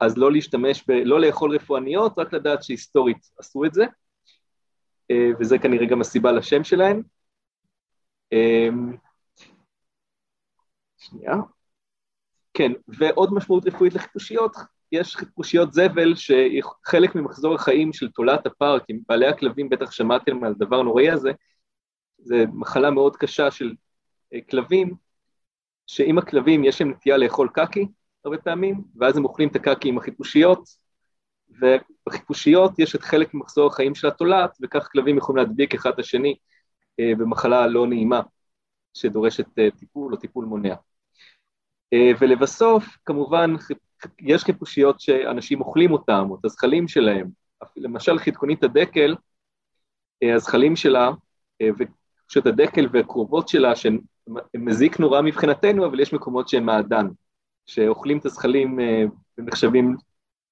אז 0.00 0.18
לא 0.18 0.32
להשתמש, 0.32 0.84
ב, 0.88 0.90
לא 0.90 1.20
לאכול 1.20 1.54
רפואניות, 1.54 2.18
רק 2.18 2.32
לדעת 2.32 2.62
שהיסטורית 2.62 3.30
עשו 3.38 3.64
את 3.64 3.74
זה, 3.74 3.84
אה, 5.10 5.30
וזה 5.40 5.58
כנראה 5.58 5.86
גם 5.86 6.00
הסיבה 6.00 6.32
לשם 6.32 6.64
שלהם. 6.64 7.02
אה, 8.32 8.68
שנייה. 10.98 11.34
כן, 12.54 12.72
ועוד 12.88 13.34
משמעות 13.34 13.66
רפואית 13.66 13.94
לחיפושיות, 13.94 14.56
יש 14.92 15.16
חיפושיות 15.16 15.72
זבל 15.72 16.14
שהיא 16.14 16.62
חלק 16.84 17.14
ממחזור 17.14 17.54
החיים 17.54 17.92
של 17.92 18.10
תולעת 18.10 18.46
הפארק, 18.46 18.82
עם 18.88 18.98
בעלי 19.08 19.26
הכלבים 19.26 19.68
בטח 19.68 19.90
שמעתם 19.90 20.44
על 20.44 20.50
הדבר 20.50 20.80
הנוראי 20.80 21.10
הזה, 21.10 21.30
זה 22.18 22.44
מחלה 22.52 22.90
מאוד 22.90 23.16
קשה 23.16 23.50
של 23.50 23.74
אה, 24.34 24.38
כלבים, 24.50 24.94
שאם 25.86 26.18
הכלבים 26.18 26.64
יש 26.64 26.80
להם 26.80 26.90
נטייה 26.90 27.16
לאכול 27.16 27.48
קקי 27.54 27.86
הרבה 28.26 28.38
פעמים, 28.38 28.82
ואז 28.96 29.16
הם 29.16 29.24
אוכלים 29.24 29.48
את 29.48 29.56
הקקי 29.56 29.88
עם 29.88 29.98
החיפושיות, 29.98 30.68
ובחיפושיות 31.48 32.78
יש 32.78 32.94
את 32.94 33.02
חלק 33.02 33.34
ממחזור 33.34 33.66
החיים 33.66 33.94
של 33.94 34.08
התולעת, 34.08 34.56
וכך 34.62 34.88
כלבים 34.92 35.16
יכולים 35.16 35.46
להדביק 35.46 35.74
אחד 35.74 35.90
את 35.90 35.98
השני 35.98 36.36
אה, 37.00 37.12
במחלה 37.18 37.66
לא 37.66 37.86
נעימה, 37.86 38.20
שדורשת 38.94 39.58
אה, 39.58 39.68
טיפול 39.78 40.12
או 40.12 40.18
טיפול 40.18 40.44
מונע. 40.44 40.74
ולבסוף, 42.20 42.84
כמובן, 43.04 43.54
יש 44.20 44.44
חיפושיות 44.44 45.00
שאנשים 45.00 45.60
אוכלים 45.60 45.92
אותם, 45.92 46.26
או 46.30 46.36
את 46.40 46.44
הזחלים 46.44 46.88
שלהם. 46.88 47.30
למשל 47.76 48.18
חדקונית 48.18 48.64
הדקל, 48.64 49.16
אה, 50.22 50.34
הזחלים 50.34 50.76
שלה, 50.76 51.10
אה, 51.60 51.68
ופשוט 51.78 52.46
הדקל 52.46 52.88
והקרובות 52.92 53.48
שלה, 53.48 53.76
שהן 53.76 53.98
מזיק 54.56 55.00
נורא 55.00 55.22
מבחינתנו, 55.22 55.86
אבל 55.86 56.00
יש 56.00 56.12
מקומות 56.12 56.48
שהן 56.48 56.64
מעדן, 56.64 57.06
שאוכלים 57.66 58.18
את 58.18 58.26
הזחלים 58.26 58.80
אה, 58.80 59.04
ונחשבים 59.38 59.96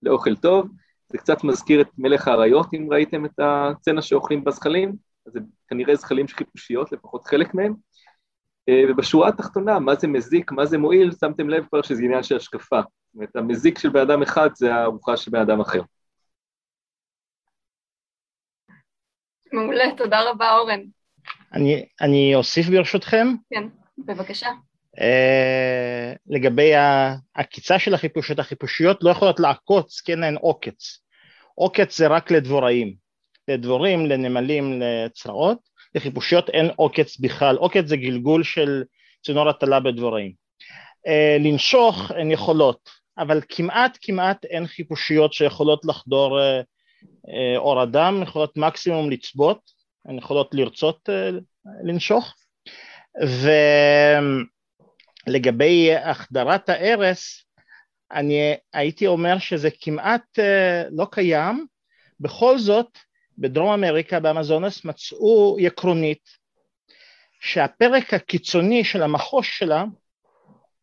לאוכל 0.03 0.37
טוב. 0.37 0.69
זה 1.09 1.19
קצת 1.19 1.45
מזכיר 1.45 1.81
את 1.81 1.89
מלך 1.99 2.29
האריות, 2.29 2.67
אם 2.75 2.89
ראיתם 2.91 3.25
את 3.25 3.39
הצצנה 3.39 4.03
שאוכלים 4.03 4.45
בזחלים, 4.45 4.93
אז 5.27 5.33
זה 5.33 5.41
כנראה 5.69 5.95
זחלים 5.97 6.29
של 6.29 6.37
חיפושיות, 6.37 6.93
לפחות 6.93 7.25
חלק 7.25 7.55
מהם. 7.55 7.75
ובשורה 8.91 9.29
התחתונה, 9.29 9.79
מה 9.79 9.95
זה 9.95 10.07
מזיק, 10.07 10.53
מה 10.53 10.67
זה 10.67 10.79
מועיל, 10.79 11.11
שמתם 11.21 11.49
לב 11.49 11.67
כבר 11.67 11.83
שזה 11.83 12.03
עניין 12.03 12.23
של 12.23 12.37
השקפה. 12.37 12.81
זאת 12.81 13.15
אומרת, 13.15 13.37
המזיק 13.37 13.79
של 13.79 13.89
בן 13.89 14.01
אדם 14.01 14.23
אחד 14.23 14.49
זה 14.55 14.75
הארוחה 14.75 15.17
של 15.17 15.31
בן 15.31 15.41
אדם 15.41 15.61
אחר. 15.61 15.81
מעולה, 19.53 19.85
תודה 19.97 20.31
רבה 20.31 20.59
אורן. 20.59 20.81
אני, 21.53 21.87
אני 22.01 22.35
אוסיף 22.35 22.67
ברשותכם? 22.67 23.27
כן, 23.51 23.69
בבקשה. 23.99 24.49
Uh, 24.99 26.17
לגבי 26.27 26.73
העקיצה 26.75 27.79
של 27.79 27.95
החיפושיות, 27.95 28.39
החיפושיות 28.39 28.99
לא 29.03 29.11
יכולות 29.11 29.41
לעקוץ, 29.41 30.01
כן 30.01 30.25
אין 30.25 30.37
עוקץ. 30.37 30.99
עוקץ 31.55 31.99
זה 31.99 32.07
רק 32.07 32.31
לדבוראים. 32.31 32.95
לדבורים, 33.49 34.07
לנמלים, 34.07 34.83
לצרעות. 34.83 35.59
לחיפושיות 35.95 36.51
אין 36.51 36.71
עוקץ 36.77 37.19
בכלל. 37.19 37.57
עוקץ 37.57 37.87
זה 37.87 37.97
גלגול 37.97 38.43
של 38.43 38.83
צינור 39.25 39.49
הטלה 39.49 39.81
בדבוראים. 39.81 40.33
Uh, 41.09 41.43
לנשוך 41.43 42.11
הן 42.11 42.31
יכולות. 42.31 43.05
אבל 43.19 43.41
כמעט 43.49 43.99
כמעט 44.01 44.45
אין 44.45 44.67
חיפושיות 44.67 45.33
שיכולות 45.33 45.85
לחדור 45.85 46.41
אה, 46.41 46.61
אה, 47.29 47.57
אור 47.57 47.83
אדם, 47.83 48.23
יכולות 48.23 48.57
מקסימום 48.57 49.11
לצבות, 49.11 49.61
הן 50.05 50.19
יכולות 50.19 50.55
לרצות 50.55 51.09
אה, 51.09 51.31
לנשוך, 51.85 52.35
ולגבי 55.27 55.95
החדרת 55.95 56.69
ההרס, 56.69 57.45
אני 58.13 58.55
הייתי 58.75 59.07
אומר 59.07 59.39
שזה 59.39 59.69
כמעט 59.81 60.39
לא 60.91 61.07
קיים, 61.11 61.67
בכל 62.21 62.59
זאת 62.59 62.99
בדרום 63.39 63.73
אמריקה 63.73 64.21
באמזונס 64.21 64.85
מצאו 64.85 65.57
יקרונית 65.59 66.29
שהפרק 67.41 68.15
הקיצוני 68.15 68.85
של 68.85 69.03
המחוש 69.03 69.59
שלה 69.59 69.85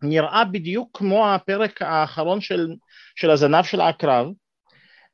נראה 0.02 0.46
בדיוק 0.46 0.98
כמו 0.98 1.34
הפרק 1.34 1.82
האחרון 1.82 2.42
של, 2.42 2.68
של 3.16 3.30
הזנב 3.30 3.64
של 3.64 3.82
העקרב 3.82 4.28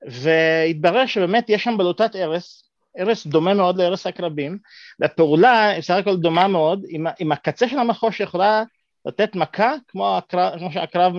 והתברר 0.10 1.06
שבאמת 1.06 1.50
יש 1.50 1.64
שם 1.64 1.78
בלוטת 1.78 2.16
ארס, 2.16 2.70
ארס 3.00 3.28
דומה 3.28 3.54
מאוד 3.54 3.78
לארס 3.78 4.08
עקרבים 4.08 4.58
והפעולה 5.00 5.74
בסך 5.78 5.94
הכל 5.94 6.18
דומה 6.18 6.48
מאוד, 6.48 6.86
עם, 6.90 7.08
עם 7.20 7.32
הקצה 7.32 7.70
של 7.70 7.80
המחוש 7.80 8.20
יכולה 8.20 8.64
לתת 9.08 9.36
מכה 9.36 9.74
כמו, 9.88 10.18
הקרב, 10.18 10.60
כמו 10.60 10.72
שהעקרב 10.72 11.14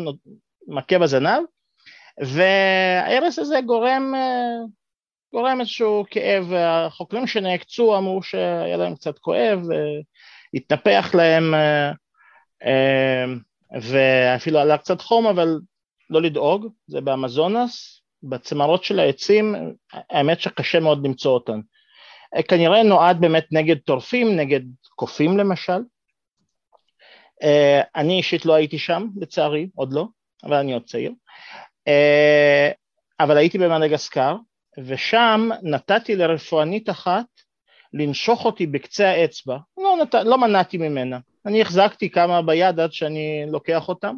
מכה 0.68 0.98
בזנב 0.98 1.42
והארס 2.20 3.38
הזה 3.38 3.60
גורם, 3.66 4.14
גורם 5.32 5.60
איזשהו 5.60 6.04
כאב, 6.10 6.52
החוקרים 6.52 7.26
שנעקצו 7.26 7.96
אמרו 7.96 8.22
שהיה 8.22 8.76
להם 8.76 8.94
קצת 8.94 9.18
כואב, 9.18 9.60
התנפח 10.54 11.14
להם 11.14 11.54
ואפילו 13.80 14.58
עלה 14.58 14.78
קצת 14.78 15.00
חום, 15.00 15.26
אבל 15.26 15.58
לא 16.10 16.22
לדאוג, 16.22 16.66
זה 16.86 17.00
באמזונס, 17.00 18.02
בצמרות 18.22 18.84
של 18.84 19.00
העצים, 19.00 19.54
האמת 20.10 20.40
שקשה 20.40 20.80
מאוד 20.80 21.06
למצוא 21.06 21.32
אותן. 21.32 21.60
כנראה 22.48 22.82
נועד 22.82 23.20
באמת 23.20 23.46
נגד 23.52 23.76
טורפים, 23.76 24.36
נגד 24.36 24.60
קופים 24.94 25.38
למשל. 25.38 25.78
אני 27.96 28.16
אישית 28.16 28.46
לא 28.46 28.54
הייתי 28.54 28.78
שם, 28.78 29.06
לצערי, 29.16 29.68
עוד 29.74 29.92
לא, 29.92 30.06
אבל 30.44 30.56
אני 30.56 30.72
עוד 30.72 30.84
צעיר. 30.84 31.12
אבל 33.20 33.36
הייתי 33.36 33.58
במדגסקר, 33.58 34.36
ושם 34.86 35.48
נתתי 35.62 36.16
לרפואנית 36.16 36.90
אחת 36.90 37.26
לנשוך 37.92 38.44
אותי 38.44 38.66
בקצה 38.66 39.08
האצבע, 39.10 39.56
לא, 39.78 39.96
נת... 40.02 40.14
לא 40.14 40.38
מנעתי 40.38 40.78
ממנה, 40.78 41.18
אני 41.46 41.62
החזקתי 41.62 42.10
כמה 42.10 42.42
ביד 42.42 42.80
עד 42.80 42.92
שאני 42.92 43.44
לוקח 43.48 43.88
אותם 43.88 44.14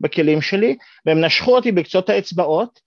בכלים 0.00 0.42
שלי, 0.42 0.76
והם 1.06 1.24
נשכו 1.24 1.56
אותי 1.56 1.72
בקצות 1.72 2.08
האצבעות, 2.08 2.80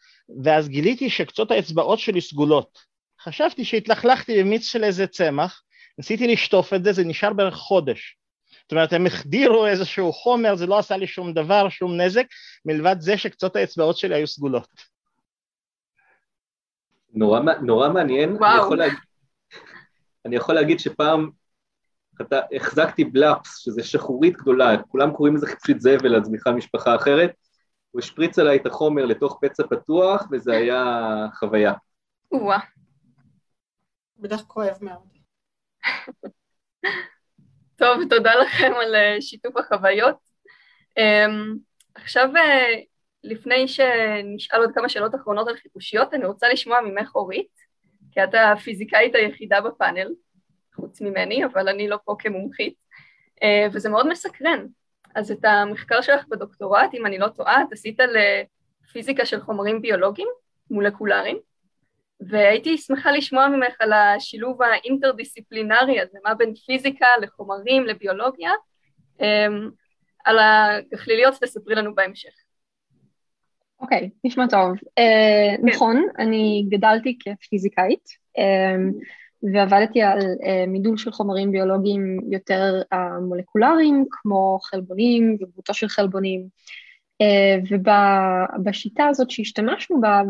ואז 0.44 0.70
גיליתי 0.70 1.10
שקצות 1.10 1.52
האצבעות 1.52 2.00
שלי 2.00 2.22
סגולות. 2.22 2.80
חשבתי 3.22 3.66
שהתלכלכתי 3.66 4.44
במיץ 4.44 4.64
של 4.64 4.84
איזה 4.84 5.08
צמח, 5.08 5.62
ניסיתי 5.98 6.28
לשטוף 6.28 6.74
את 6.74 6.84
זה, 6.84 6.94
זה 6.94 7.04
נשאר 7.04 7.34
בערך 7.34 7.56
חודש. 7.56 8.16
זאת 8.70 8.72
אומרת, 8.72 8.94
הם 8.94 9.06
החדירו 9.06 9.68
איזשהו 9.68 10.14
חומר, 10.14 10.56
זה 10.56 10.68
לא 10.68 10.80
עשה 10.80 10.98
לי 10.98 11.08
שום 11.08 11.34
דבר, 11.34 11.70
שום 11.70 12.02
נזק, 12.02 12.26
מלבד 12.66 12.96
זה 13.00 13.18
שקצות 13.18 13.56
האצבעות 13.56 13.98
שלי 13.98 14.16
היו 14.16 14.28
סגולות. 14.28 14.68
נורא, 17.14 17.40
נורא 17.62 17.90
מעניין. 17.90 18.36
וואו. 18.36 18.52
אני 18.52 18.60
יכול, 18.60 18.78
להגיד, 18.78 19.00
אני 20.26 20.36
יכול 20.36 20.56
להגיד 20.56 20.80
שפעם 20.80 21.30
חטא, 22.20 22.42
החזקתי 22.56 23.04
בלאפס, 23.04 23.58
שזה 23.58 23.84
שחורית 23.84 24.38
גדולה, 24.38 24.84
כולם 24.84 25.14
קוראים 25.14 25.36
לזה 25.36 25.48
חיפושית 25.48 25.82
זבל, 25.82 26.16
אז 26.16 26.32
בכלל 26.32 26.54
משפחה 26.54 26.96
אחרת, 26.96 27.32
הוא 27.92 28.00
השפריץ 28.00 28.40
עליי 28.40 28.58
את 28.58 28.66
החומר 28.66 29.06
לתוך 29.06 29.40
פצע 29.42 29.64
פתוח, 29.70 30.28
וזה 30.32 30.54
היה 30.54 30.86
חוויה. 31.34 31.74
או-אה. 32.32 32.60
בטח 34.18 34.42
כואב 34.42 34.78
מאוד. 34.82 35.08
טוב, 37.80 38.10
תודה 38.10 38.36
לכם 38.36 38.72
על 38.82 38.96
אה, 38.96 39.22
שיתוף 39.22 39.58
החוויות. 39.58 40.16
אמ, 40.98 41.56
עכשיו, 41.96 42.30
אה, 42.36 42.74
לפני 43.24 43.68
שנשאל 43.68 44.60
עוד 44.60 44.72
כמה 44.76 44.90
שאלות 44.90 45.16
אחרונות 45.16 45.48
על 45.48 45.56
חיפושיות, 45.56 46.14
אני 46.14 46.26
רוצה 46.26 46.50
לשמוע 46.50 46.82
ממך 46.82 47.16
אורית, 47.16 47.52
כי 48.12 48.24
את 48.24 48.30
הפיזיקאית 48.34 49.16
היחידה 49.16 49.62
בפאנל, 49.62 50.08
חוץ 50.76 51.02
ממני, 51.02 51.46
אבל 51.46 51.70
אני 51.70 51.88
לא 51.88 51.98
פה 52.06 52.16
כמומחית, 52.20 52.74
אה, 53.44 53.68
וזה 53.74 53.90
מאוד 53.90 54.08
מסקרן. 54.08 54.66
אז 55.16 55.32
את 55.32 55.46
המחקר 55.46 56.02
שלך 56.02 56.28
בדוקטורט, 56.28 56.94
אם 56.94 57.06
אני 57.06 57.18
לא 57.18 57.28
טועה, 57.28 57.62
את 57.62 57.68
עשית 57.72 58.00
על 58.00 58.16
פיזיקה 58.92 59.26
של 59.26 59.42
חומרים 59.42 59.82
ביולוגיים, 59.82 60.28
מולקולריים, 60.72 61.40
והייתי 62.20 62.78
שמחה 62.78 63.12
לשמוע 63.12 63.48
ממך 63.48 63.74
על 63.80 63.94
השילוב 63.94 64.62
האינטרדיסציפלינרי 64.62 66.00
הזה, 66.00 66.18
מה 66.26 66.34
בין 66.34 66.54
פיזיקה 66.56 67.08
לחומרים, 67.22 67.86
לביולוגיה. 67.86 68.52
אמ, 69.20 69.70
על 70.26 70.38
הגחליליות 70.40 71.34
תספרי 71.34 71.76
לנו 71.76 71.96
בהמשך. 71.96 72.30
אוקיי, 73.82 74.10
okay, 74.14 74.20
נשמע 74.24 74.48
טוב. 74.48 74.72
Uh. 75.00 75.62
נכון, 75.64 76.08
אני 76.20 76.66
גדלתי 76.70 77.18
כפיזיקאית 77.20 78.10
um, 78.38 78.42
ועבדתי 79.54 80.02
על 80.02 80.20
uh, 80.20 80.68
מידול 80.68 80.98
של 80.98 81.12
חומרים 81.12 81.52
ביולוגיים 81.52 82.20
יותר 82.32 82.82
uh, 82.94 82.98
מולקולריים, 83.22 84.06
כמו 84.12 84.60
חלבונים 84.62 85.38
ובוטו 85.40 85.74
של 85.74 85.88
חלבונים. 85.88 86.48
אה, 87.22 87.58
ובשיטה 88.60 89.08
הזאת 89.08 89.32
שהשתמשנו 89.32 90.02
בה, 90.02 90.22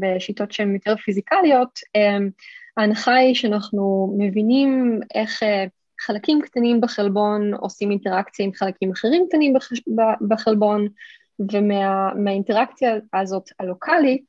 בשיטות 0.00 0.52
שהן 0.52 0.74
יותר 0.74 0.96
פיזיקליות, 0.96 1.78
אה, 1.96 2.16
ההנחה 2.76 3.14
היא 3.14 3.34
שאנחנו 3.34 4.14
מבינים 4.18 5.00
איך 5.14 5.42
אה, 5.42 5.64
חלקים 6.00 6.40
קטנים 6.40 6.80
בחלבון 6.80 7.54
עושים 7.54 7.90
אינטראקציה 7.90 8.44
עם 8.44 8.52
חלקים 8.52 8.90
אחרים 8.90 9.26
קטנים 9.28 9.54
בחלבון, 10.28 10.88
ומהאינטראקציה 11.52 12.94
הזאת 13.14 13.50
הלוקאלית 13.60 14.28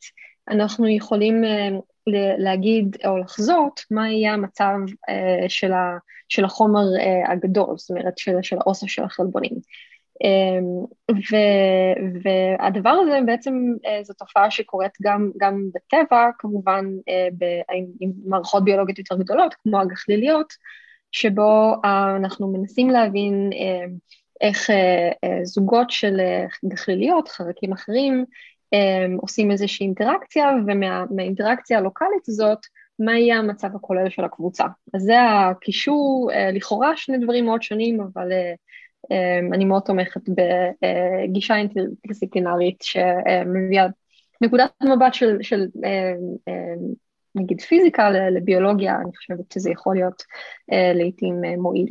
אנחנו 0.49 0.87
יכולים 0.87 1.43
להגיד 2.37 2.97
או 3.05 3.17
לחזות 3.17 3.81
מה 3.91 4.09
יהיה 4.09 4.33
המצב 4.33 4.75
של, 6.27 6.45
החומר 6.45 6.81
הגדול, 7.27 7.77
זאת 7.77 7.89
אומרת 7.89 8.17
של 8.17 8.57
האוסף 8.59 8.87
של 8.87 9.03
החלבונים. 9.03 9.51
אמ, 10.23 10.85
ו, 11.11 11.35
והדבר 12.23 12.89
הזה 12.89 13.19
בעצם 13.25 13.53
אה, 13.85 13.99
זו 14.03 14.13
תופעה 14.13 14.51
שקורית 14.51 14.91
גם, 15.01 15.31
גם 15.37 15.69
בטבע, 15.73 16.29
כמובן 16.39 16.85
אה, 17.09 17.27
ב, 17.37 17.45
עם 17.99 18.11
מערכות 18.25 18.63
ביולוגיות 18.63 18.99
יותר 18.99 19.15
גדולות, 19.15 19.53
כמו 19.63 19.81
הגחליליות, 19.81 20.53
שבו 21.11 21.73
אה, 21.85 22.15
אנחנו 22.15 22.53
מנסים 22.53 22.89
להבין 22.89 23.49
איך 24.41 24.69
זוגות 25.43 25.89
של 25.89 26.19
גחליליות, 26.65 27.27
חרקים 27.29 27.73
אחרים, 27.73 28.25
עושים 29.21 29.51
איזושהי 29.51 29.85
אינטראקציה, 29.85 30.49
ומהאינטראקציה 30.67 31.77
הלוקאלית 31.77 32.27
הזאת, 32.27 32.59
מה 32.99 33.19
יהיה 33.19 33.37
המצב 33.37 33.75
הכולל 33.75 34.09
של 34.09 34.23
הקבוצה. 34.23 34.63
אז 34.93 35.01
זה 35.01 35.15
הקישור, 35.21 36.31
לכאורה 36.53 36.97
שני 36.97 37.17
דברים 37.17 37.45
מאוד 37.45 37.61
שונים, 37.61 38.01
אבל 38.01 38.31
אני 39.53 39.65
מאוד 39.65 39.81
תומכת 39.81 40.21
בגישה 40.29 41.55
אינטרדיסציפלינרית 41.55 42.81
שמביאה 42.81 43.87
נקודת 44.41 44.71
מבט 44.81 45.13
של, 45.13 45.37
של 45.41 45.67
אמ, 45.85 46.35
אמ, 46.47 46.93
נגיד 47.35 47.61
פיזיקה 47.61 48.09
לביולוגיה, 48.09 48.95
אני 48.95 49.15
חושבת 49.17 49.51
שזה 49.51 49.71
יכול 49.71 49.95
להיות 49.95 50.23
אה, 50.71 50.91
לעיתים 50.93 51.45
אה, 51.45 51.57
מועיל. 51.57 51.87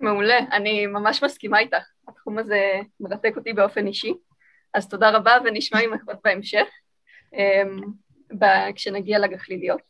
מעולה, 0.00 0.38
אני 0.52 0.86
ממש 0.86 1.24
מסכימה 1.24 1.58
איתך, 1.58 1.90
התחום 2.08 2.38
הזה 2.38 2.72
מרתק 3.00 3.32
אותי 3.36 3.52
באופן 3.52 3.86
אישי, 3.86 4.14
אז 4.74 4.88
תודה 4.88 5.10
רבה 5.10 5.32
ונשמע 5.44 5.80
ממך 5.86 6.02
עוד 6.06 6.16
בהמשך, 6.24 6.68
כשנגיע 8.74 9.18
לגחליליות. 9.18 9.80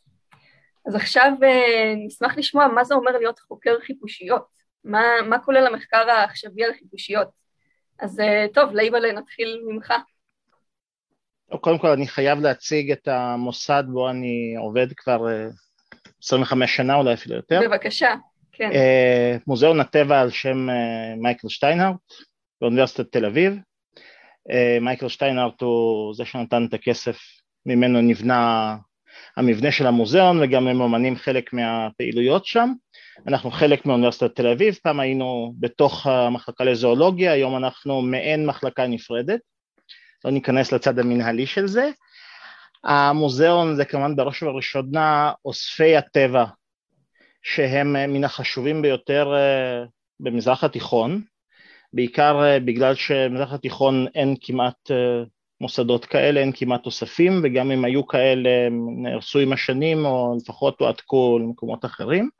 אז 0.87 0.94
עכשיו 0.94 1.33
אה, 1.42 1.94
נשמח 2.07 2.38
לשמוע 2.38 2.68
מה 2.68 2.85
זה 2.85 2.94
אומר 2.94 3.12
להיות 3.18 3.38
חוקר 3.38 3.81
חיפושיות. 3.81 4.58
מה, 4.88 5.03
מה 5.29 5.38
כולל 5.38 5.66
המחקר 5.66 6.11
העכשווי 6.11 6.64
על 6.64 6.72
חיפושיות? 6.79 7.29
אז 7.98 8.20
אה, 8.20 8.46
טוב, 8.55 8.74
לייבלה, 8.74 9.12
נתחיל 9.12 9.62
ממך. 9.68 9.92
קודם 11.61 11.79
כל 11.79 11.88
אני 11.88 12.09
חייב 12.09 12.40
להציג 12.40 12.90
את 12.90 13.09
המוסד 13.09 13.85
בו 13.88 14.11
אני 14.11 14.55
עובד 14.59 14.87
כבר 14.96 15.27
25 16.22 16.70
אה, 16.70 16.77
שנה, 16.77 16.94
אולי 16.94 17.14
אפילו 17.14 17.35
יותר. 17.35 17.61
בבקשה, 17.64 18.14
כן. 18.53 18.70
אה, 18.72 19.37
מוזיאון 19.46 19.81
הטבע 19.81 20.20
על 20.20 20.31
שם 20.31 20.68
מייקל 21.16 21.48
שטיינהארט 21.48 21.96
באוניברסיטת 22.61 23.12
תל 23.12 23.24
אביב. 23.24 23.59
מייקל 24.81 25.09
שטיינהארט 25.09 25.61
הוא 25.61 26.14
זה 26.14 26.24
שנתן 26.24 26.66
את 26.68 26.74
הכסף, 26.74 27.18
ממנו 27.66 28.01
נבנה 28.01 28.77
המבנה 29.37 29.72
של 29.72 29.87
המוזיאון 29.87 30.42
וגם 30.42 30.64
ממומנים 30.64 31.16
חלק 31.16 31.53
מהפעילויות 31.53 32.46
שם. 32.46 32.72
אנחנו 33.26 33.50
חלק 33.50 33.87
מאוניברסיטת 33.87 34.37
תל 34.37 34.46
אביב, 34.46 34.78
פעם 34.83 35.00
היינו 35.00 35.54
בתוך 35.59 36.07
המחלקה 36.07 36.64
לזואולוגיה, 36.64 37.33
היום 37.33 37.57
אנחנו 37.57 38.02
מעין 38.02 38.46
מחלקה 38.46 38.87
נפרדת, 38.87 39.40
לא 40.24 40.31
ניכנס 40.31 40.72
לצד 40.72 40.98
המנהלי 40.98 41.46
של 41.46 41.66
זה. 41.66 41.90
המוזיאון 42.85 43.76
זה 43.76 43.85
כמובן 43.85 44.16
בראש 44.16 44.42
ובראשונה 44.42 45.33
אוספי 45.44 45.96
הטבע 45.96 46.44
שהם 47.42 47.92
מן 47.92 48.24
החשובים 48.24 48.83
ביותר 48.83 49.35
אה, 49.35 49.85
במזרח 50.20 50.64
התיכון, 50.64 51.22
בעיקר 51.92 52.44
אה, 52.44 52.61
בגלל 52.61 52.94
שבמזרח 52.94 53.52
התיכון 53.52 54.07
אין 54.14 54.35
כמעט 54.40 54.90
אה, 54.90 55.22
מוסדות 55.61 56.04
כאלה, 56.04 56.40
אין 56.40 56.52
כמעט 56.54 56.87
אוספים, 56.87 57.40
וגם 57.42 57.70
אם 57.70 57.85
היו 57.85 58.07
כאלה 58.07 58.50
הם 58.66 59.02
נהרסו 59.02 59.38
עם 59.38 59.52
השנים 59.52 60.04
או 60.04 60.37
לפחות 60.42 60.81
הועתקו 60.81 61.38
למקומות 61.42 61.85
אחרים. 61.85 62.31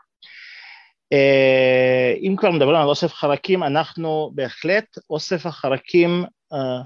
אה, 1.13 2.15
אם 2.21 2.35
כבר 2.39 2.51
מדברים 2.51 2.77
על 2.77 2.89
אוסף 2.89 3.13
חרקים, 3.13 3.63
אנחנו 3.63 4.31
בהחלט 4.35 4.99
אוסף 5.11 5.47
החרקים 5.47 6.25
אה, 6.53 6.83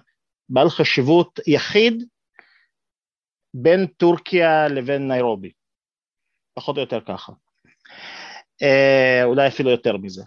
בעל 0.48 0.70
חשיבות 0.70 1.40
יחיד 1.46 2.04
בין 3.54 3.87
טורקיה 3.87 4.68
לבין 4.68 5.08
ניירובי, 5.08 5.50
פחות 6.54 6.76
או 6.76 6.80
יותר 6.80 7.00
ככה, 7.00 7.32
אה, 8.62 9.24
אולי 9.24 9.48
אפילו 9.48 9.70
יותר 9.70 9.96
מזה. 9.96 10.22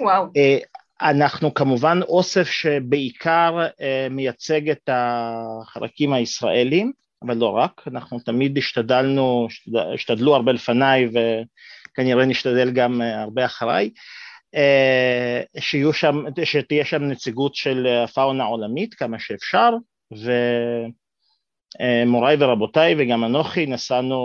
וואו. 0.00 0.26
אנחנו 1.02 1.54
כמובן 1.54 2.00
אוסף 2.02 2.48
שבעיקר 2.48 3.66
מייצג 4.10 4.70
את 4.70 4.88
החרקים 4.92 6.12
הישראלים, 6.12 6.92
אבל 7.22 7.36
לא 7.36 7.48
רק, 7.48 7.82
אנחנו 7.86 8.18
תמיד 8.18 8.58
השתדלנו, 8.58 9.48
השתדלו 9.94 10.34
הרבה 10.34 10.52
לפניי 10.52 11.08
כנראה 11.94 12.24
נשתדל 12.24 12.70
גם 12.70 13.02
אה, 13.02 13.22
הרבה 13.22 13.44
אחריי, 13.44 13.90
אה, 14.54 15.42
שיהיו 15.58 15.92
שם, 15.92 16.24
שתהיה 16.44 16.84
שם 16.84 17.02
נציגות 17.02 17.54
של 17.54 17.86
הפאונה 17.86 18.44
העולמית 18.44 18.94
כמה 18.94 19.18
שאפשר, 19.18 19.70
ומוריי 21.80 22.36
אה, 22.40 22.48
ורבותיי 22.48 22.94
וגם 22.98 23.24
אנוכי 23.24 23.66
נסענו 23.66 24.16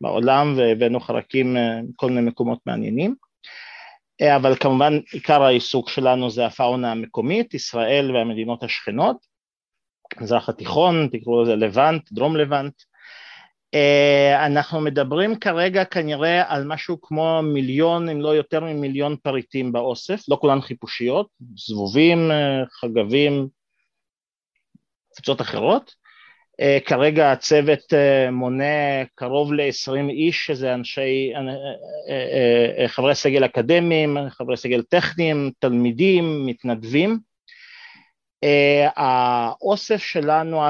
בעולם 0.00 0.54
והבאנו 0.56 1.00
חרקים 1.00 1.56
מכל 1.88 2.10
מיני 2.10 2.20
מקומות 2.30 2.58
מעניינים. 2.66 3.14
אבל 4.36 4.56
כמובן 4.56 4.98
עיקר 5.12 5.42
העיסוק 5.42 5.88
שלנו 5.88 6.30
זה 6.30 6.46
הפאונה 6.46 6.92
המקומית, 6.92 7.54
ישראל 7.54 8.16
והמדינות 8.16 8.62
השכנות, 8.62 9.16
מזרח 10.20 10.48
התיכון, 10.48 11.08
תקראו 11.12 11.42
לזה 11.42 11.56
לבנט, 11.56 12.12
דרום 12.12 12.36
לבנט, 12.36 12.72
אה, 12.72 12.95
אנחנו 14.46 14.80
מדברים 14.80 15.36
כרגע 15.36 15.84
כנראה 15.84 16.54
על 16.54 16.64
משהו 16.64 17.00
כמו 17.00 17.40
מיליון 17.42 18.08
אם 18.08 18.20
לא 18.20 18.28
יותר 18.28 18.64
ממיליון 18.64 19.16
פריטים 19.22 19.72
באוסף, 19.72 20.20
לא 20.28 20.38
כולן 20.40 20.60
חיפושיות, 20.60 21.28
זבובים, 21.56 22.30
אה, 22.30 22.62
חגבים, 22.80 23.48
קבוצות 25.14 25.40
אחרות. 25.40 25.94
אה, 26.60 26.78
כרגע 26.84 27.32
הצוות 27.32 27.92
מונה 28.32 29.04
קרוב 29.14 29.52
ל-20 29.52 30.10
איש, 30.10 30.46
שזה 30.46 30.74
אנשי, 30.74 31.32
חברי 32.86 33.14
סגל 33.14 33.44
אקדמיים, 33.44 34.16
חברי 34.28 34.56
סגל 34.56 34.82
טכניים, 34.82 35.50
תלמידים, 35.58 36.46
מתנדבים. 36.46 37.18
האוסף 38.96 40.02
שלנו, 40.02 40.62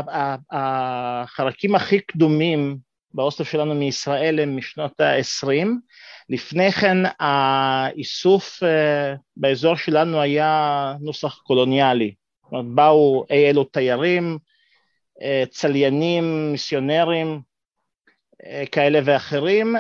החלקים 0.51 1.75
הכי 1.75 2.01
קדומים 2.01 2.86
באוסף 3.17 3.51
שלנו 3.51 3.75
מישראל 3.75 4.41
הם 4.41 4.57
משנות 4.57 5.01
ה-20. 5.01 5.67
לפני 6.29 6.73
כן 6.73 6.97
האיסוף 7.21 8.63
אה, 8.63 9.15
באזור 9.37 9.77
שלנו 9.77 10.21
היה 10.21 10.95
נוסח 11.01 11.39
קולוניאלי, 11.39 12.15
באו 12.75 13.25
אי 13.31 13.51
אלו 13.51 13.65
תיירים, 13.65 14.39
צליינים, 15.51 16.53
מיסיונרים, 16.53 17.41
כאלה 18.73 19.01
ואחרים, 19.05 19.77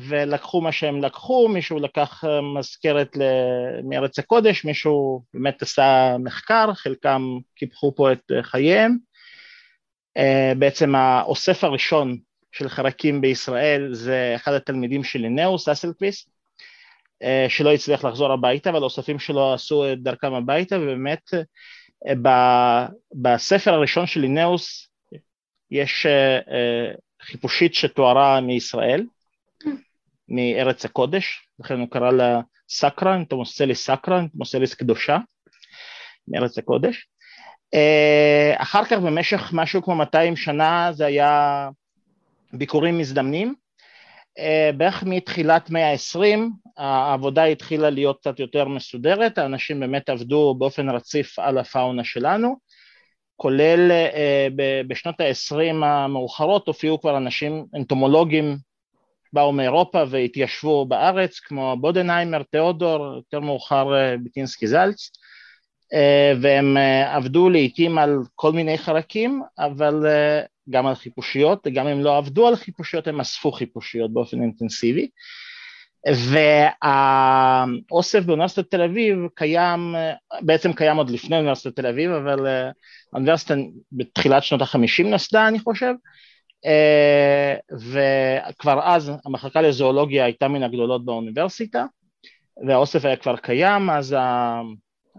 ולקחו 0.00 0.60
מה 0.60 0.72
שהם 0.72 1.02
לקחו, 1.02 1.48
מישהו 1.48 1.78
לקח 1.78 2.24
מזכרת 2.58 3.16
מארץ 3.84 4.18
הקודש, 4.18 4.64
מישהו 4.64 5.22
באמת 5.34 5.62
עשה 5.62 6.16
מחקר, 6.18 6.74
חלקם 6.74 7.22
קיפחו 7.54 7.94
פה 7.94 8.12
את 8.12 8.32
חייהם. 8.42 8.96
בעצם 10.58 10.94
האוסף 10.94 11.64
הראשון 11.64 12.16
של 12.58 12.68
חרקים 12.68 13.20
בישראל 13.20 13.88
זה 13.92 14.32
אחד 14.36 14.52
התלמידים 14.52 15.04
של 15.04 15.18
לינאוס, 15.18 15.68
אסלקוויסט, 15.68 16.30
שלא 17.48 17.72
הצליח 17.72 18.04
לחזור 18.04 18.32
הביתה, 18.32 18.70
אבל 18.70 18.78
האוספים 18.78 19.18
שלו 19.18 19.54
עשו 19.54 19.92
את 19.92 20.02
דרכם 20.02 20.34
הביתה, 20.34 20.76
ובאמת 20.76 21.30
בספר 23.14 23.74
הראשון 23.74 24.06
של 24.06 24.20
לינאוס 24.20 24.88
יש 25.70 26.06
חיפושית 27.22 27.74
שתוארה 27.74 28.40
מישראל, 28.40 29.04
מארץ 30.28 30.84
הקודש, 30.84 31.48
לכן 31.60 31.80
הוא 31.80 31.88
קרא 31.90 32.10
לה 32.10 32.40
סקרא, 32.68 33.16
תמוסליס 33.28 33.84
סקרא, 33.84 34.20
תמוסליס 34.32 34.74
קדושה, 34.74 35.18
מארץ 36.28 36.58
הקודש. 36.58 37.06
אחר 38.56 38.84
כך 38.84 38.98
במשך 38.98 39.50
משהו 39.52 39.82
כמו 39.82 39.94
200 39.94 40.36
שנה 40.36 40.90
זה 40.92 41.06
היה 41.06 41.68
ביקורים 42.58 42.98
מזדמנים, 42.98 43.54
בערך 44.76 45.02
מתחילת 45.06 45.70
מאה 45.70 45.90
העשרים 45.90 46.50
העבודה 46.76 47.44
התחילה 47.44 47.90
להיות 47.90 48.18
קצת 48.20 48.40
יותר 48.40 48.68
מסודרת, 48.68 49.38
האנשים 49.38 49.80
באמת 49.80 50.08
עבדו 50.08 50.54
באופן 50.58 50.88
רציף 50.88 51.38
על 51.38 51.58
הפאונה 51.58 52.04
שלנו, 52.04 52.56
כולל 53.36 53.90
בשנות 54.88 55.20
העשרים 55.20 55.84
המאוחרות 55.84 56.66
הופיעו 56.66 57.00
כבר 57.00 57.16
אנשים 57.16 57.66
אנטומולוגים 57.76 58.56
באו 59.32 59.52
מאירופה 59.52 60.02
והתיישבו 60.08 60.86
בארץ 60.86 61.40
כמו 61.40 61.76
בודנהיימר, 61.80 62.42
תיאודור, 62.42 63.14
יותר 63.16 63.40
מאוחר 63.40 63.88
ביטינסקי 64.22 64.66
זלץ 64.66 65.10
והם 66.40 66.76
עבדו 67.06 67.50
לעיתים 67.50 67.98
על 67.98 68.18
כל 68.34 68.52
מיני 68.52 68.78
חרקים 68.78 69.42
אבל 69.58 70.06
גם 70.70 70.86
על 70.86 70.94
חיפושיות, 70.94 71.66
גם 71.72 71.86
אם 71.86 72.00
לא 72.00 72.16
עבדו 72.16 72.48
על 72.48 72.56
חיפושיות 72.56 73.06
הם 73.06 73.20
אספו 73.20 73.52
חיפושיות 73.52 74.12
באופן 74.12 74.42
אינטנסיבי. 74.42 75.08
והאוסף 76.82 78.24
באוניברסיטת 78.24 78.70
תל 78.70 78.82
אביב 78.82 79.18
קיים, 79.34 79.94
בעצם 80.40 80.72
קיים 80.72 80.96
עוד 80.96 81.10
לפני 81.10 81.36
אוניברסיטת 81.36 81.76
תל 81.76 81.86
אביב, 81.86 82.10
אבל 82.10 82.46
האוניברסיטה 83.12 83.54
בתחילת 83.92 84.42
שנות 84.42 84.62
החמישים 84.62 85.10
נוסדה 85.10 85.48
אני 85.48 85.58
חושב, 85.58 85.94
וכבר 87.72 88.80
אז 88.84 89.12
המחלקה 89.24 89.60
לזואולוגיה 89.60 90.24
הייתה 90.24 90.48
מן 90.48 90.62
הגדולות 90.62 91.04
באוניברסיטה, 91.04 91.84
והאוסף 92.66 93.04
היה 93.04 93.16
כבר 93.16 93.36
קיים, 93.36 93.90
אז 93.90 94.16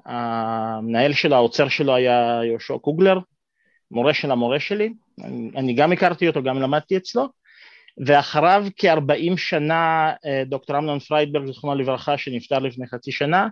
המנהל 0.05 1.13
שלו, 1.13 1.35
האוצר 1.35 1.67
שלו 1.67 1.95
היה 1.95 2.39
יהושע 2.43 2.77
קוגלר, 2.77 3.19
מורה 3.91 4.13
של 4.13 4.31
המורה 4.31 4.59
שלי, 4.59 4.93
אני 5.55 5.73
גם 5.73 5.91
הכרתי 5.91 6.27
אותו, 6.27 6.43
גם 6.43 6.61
למדתי 6.61 6.97
אצלו, 6.97 7.27
ואחריו 8.05 8.65
כארבעים 8.75 9.37
שנה 9.37 10.13
דוקטור 10.45 10.77
אמנון 10.77 10.99
פריידברג 10.99 11.51
זכרונו 11.51 11.79
לברכה 11.79 12.17
שנפטר 12.17 12.59
לפני 12.59 12.87
חצי 12.87 13.11
שנה 13.11 13.47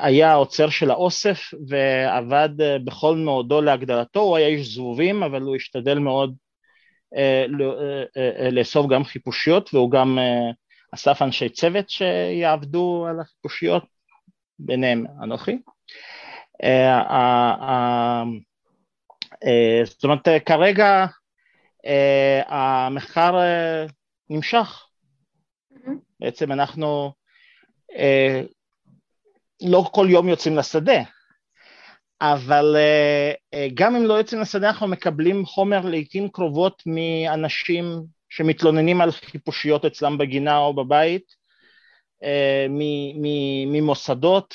היה 0.00 0.32
העוצר 0.32 0.68
של 0.68 0.90
האוסף 0.90 1.40
ועבד 1.68 2.48
בכל 2.84 3.16
מאודו 3.16 3.60
להגדלתו, 3.60 4.20
הוא 4.20 4.36
היה 4.36 4.48
איש 4.48 4.74
זבובים 4.74 5.22
אבל 5.22 5.42
הוא 5.42 5.56
השתדל 5.56 5.98
מאוד 5.98 6.34
לאסוף 8.52 8.86
גם 8.86 9.04
חיפושיות 9.04 9.74
והוא 9.74 9.90
גם 9.90 10.18
אסף 10.94 11.22
אנשי 11.22 11.48
צוות 11.48 11.90
שיעבדו 11.90 13.06
על 13.10 13.20
החיפושיות 13.20 13.84
ביניהם 14.58 15.04
אנוכי 15.22 15.58
זאת 19.84 20.04
אומרת 20.04 20.28
כרגע 20.46 21.06
Uh, 21.86 22.52
המחקר 22.52 23.34
נמשך. 24.30 24.86
Mm-hmm. 25.72 25.90
בעצם 26.20 26.52
אנחנו 26.52 27.12
לא 29.62 29.84
כל 29.92 30.06
יום 30.10 30.28
יוצאים 30.28 30.56
לשדה, 30.56 31.02
אבל 32.20 32.76
גם 33.74 33.96
אם 33.96 34.04
לא 34.04 34.14
יוצאים 34.14 34.40
לשדה 34.40 34.68
אנחנו 34.68 34.88
מקבלים 34.88 35.46
חומר 35.46 35.80
לעיתים 35.80 36.28
קרובות 36.28 36.82
מאנשים 36.86 37.84
שמתלוננים 38.28 39.00
על 39.00 39.10
חיפושיות 39.10 39.84
אצלם 39.84 40.18
בגינה 40.18 40.58
או 40.58 40.74
בבית, 40.74 41.34
ממוסדות, 43.66 44.54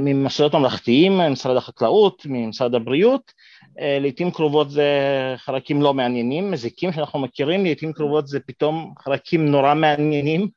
ממוסדות 0.00 0.54
ממלכתיים, 0.54 1.12
ממשרד 1.12 1.56
החקלאות, 1.56 2.22
ממשרד 2.26 2.74
הבריאות, 2.74 3.32
אה, 3.80 3.98
לעיתים 4.00 4.30
קרובות 4.30 4.70
זה 4.70 4.90
חלקים 5.36 5.82
לא 5.82 5.94
מעניינים, 5.94 6.50
מזיקים 6.50 6.92
שאנחנו 6.92 7.18
מכירים, 7.18 7.62
לעיתים 7.62 7.92
קרובות 7.92 8.28
זה 8.28 8.40
פתאום 8.40 8.94
חלקים 8.98 9.46
נורא 9.46 9.74
מעניינים, 9.74 10.48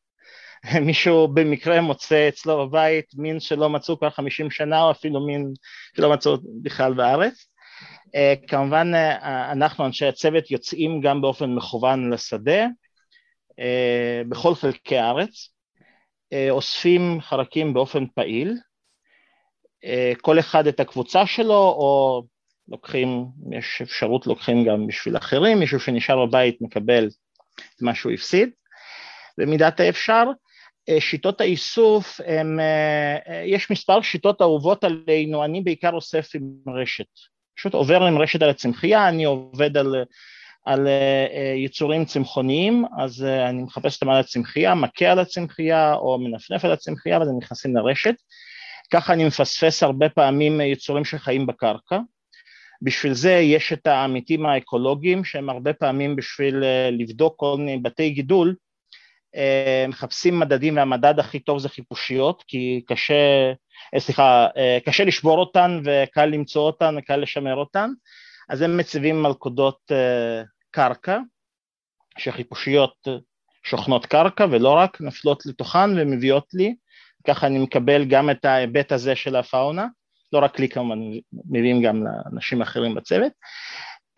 מישהו 0.85 1.27
במקרה 1.27 1.81
מוצא 1.81 2.29
אצלו 2.29 2.67
בבית 2.67 3.05
מין 3.15 3.39
שלא 3.39 3.69
מצאו 3.69 3.99
כבר 3.99 4.09
חמישים 4.09 4.51
שנה 4.51 4.83
או 4.83 4.91
אפילו 4.91 5.25
מין 5.25 5.53
שלא 5.97 6.13
מצאו 6.13 6.37
בכלל 6.61 6.93
בארץ. 6.93 7.45
אה, 8.15 8.33
כמובן 8.47 8.91
אה, 8.95 9.51
אנחנו 9.51 9.85
אנשי 9.85 10.05
הצוות 10.05 10.51
יוצאים 10.51 11.01
גם 11.01 11.21
באופן 11.21 11.49
מכוון 11.49 12.13
לשדה 12.13 12.65
בכל 14.29 14.55
חלקי 14.55 14.97
הארץ, 14.97 15.49
אוספים 16.49 17.21
חלקים 17.21 17.73
באופן 17.73 18.05
פעיל, 18.15 18.57
כל 20.21 20.39
אחד 20.39 20.67
את 20.67 20.79
הקבוצה 20.79 21.25
שלו 21.25 21.53
או 21.53 22.23
לוקחים, 22.67 23.25
יש 23.51 23.81
אפשרות 23.81 24.27
לוקחים 24.27 24.65
גם 24.65 24.87
בשביל 24.87 25.17
אחרים, 25.17 25.59
מישהו 25.59 25.79
שנשאר 25.79 26.25
בבית 26.25 26.57
מקבל 26.61 27.07
את 27.75 27.81
מה 27.81 27.95
שהוא 27.95 28.11
הפסיד, 28.11 28.49
במידת 29.37 29.79
האפשר. 29.79 30.23
אה, 30.89 31.01
שיטות 31.01 31.41
האיסוף, 31.41 32.21
הם, 32.25 32.59
אה, 32.59 33.17
אה, 33.29 33.43
יש 33.45 33.71
מספר 33.71 34.01
שיטות 34.01 34.41
אהובות 34.41 34.83
עלינו, 34.83 35.45
אני 35.45 35.61
בעיקר 35.61 35.93
אוסף 35.93 36.29
עם 36.35 36.73
רשת, 36.75 37.05
פשוט 37.57 37.73
עובר 37.73 38.03
עם 38.03 38.17
רשת 38.17 38.41
על 38.41 38.49
הצמחייה, 38.49 39.09
אני 39.09 39.23
עובד 39.23 39.77
על, 39.77 39.95
על 40.65 40.87
יצורים 41.55 42.05
צמחוניים, 42.05 42.85
אז 42.99 43.23
אני 43.23 43.61
מחפש 43.61 43.95
אותם 43.95 44.09
על 44.09 44.19
הצמחייה, 44.19 44.75
מכה 44.75 45.11
על 45.11 45.19
הצמחייה 45.19 45.93
או 45.93 46.17
מנפנף 46.19 46.65
על 46.65 46.71
הצמחייה 46.71 47.19
ואז 47.19 47.27
הם 47.29 47.37
נכנסים 47.37 47.75
לרשת, 47.75 48.15
ככה 48.93 49.13
אני 49.13 49.27
מפספס 49.27 49.83
הרבה 49.83 50.09
פעמים 50.09 50.61
יצורים 50.61 51.05
שחיים 51.05 51.47
בקרקע, 51.47 51.99
בשביל 52.81 53.13
זה 53.13 53.31
יש 53.31 53.73
את 53.73 53.87
העמיתים 53.87 54.45
האקולוגיים 54.45 55.23
שהם 55.23 55.49
הרבה 55.49 55.73
פעמים 55.73 56.15
בשביל 56.15 56.63
אה, 56.63 56.89
לבדוק 56.91 57.33
כל 57.37 57.55
מיני 57.57 57.77
בתי 57.77 58.09
גידול 58.09 58.55
אה, 59.35 59.85
מחפשים 59.87 60.39
מדדים 60.39 60.77
והמדד 60.77 61.19
הכי 61.19 61.39
טוב 61.39 61.59
זה 61.59 61.69
חיפושיות 61.69 62.43
כי 62.47 62.81
קשה, 62.87 63.53
אה, 63.93 63.99
סליחה, 63.99 64.47
קשה 64.85 65.03
לשבור 65.03 65.39
אותן 65.39 65.81
וקל 65.85 66.25
למצוא 66.25 66.61
אותן 66.61 66.95
וקל 66.97 67.17
לשמר 67.17 67.55
אותן. 67.55 67.89
אז 68.49 68.61
הם 68.61 68.77
מציבים 68.77 69.23
מלכודות 69.23 69.91
קרקע 70.71 71.19
שחיפושיות 72.17 73.07
שוכנות 73.63 74.05
קרקע 74.05 74.45
ולא 74.51 74.69
רק 74.69 75.01
נפלות 75.01 75.45
לתוכן 75.45 75.89
ומביאות 75.99 76.45
לי 76.53 76.75
ככה 77.27 77.47
אני 77.47 77.59
מקבל 77.59 78.05
גם 78.05 78.29
את 78.29 78.45
ההיבט 78.45 78.91
הזה 78.91 79.15
של 79.15 79.35
הפאונה 79.35 79.85
לא 80.33 80.39
רק 80.39 80.59
לי 80.59 80.69
כמובן, 80.69 80.99
מביאים 81.49 81.81
גם 81.81 82.03
לאנשים 82.03 82.61
אחרים 82.61 82.95
בצוות. 82.95 83.31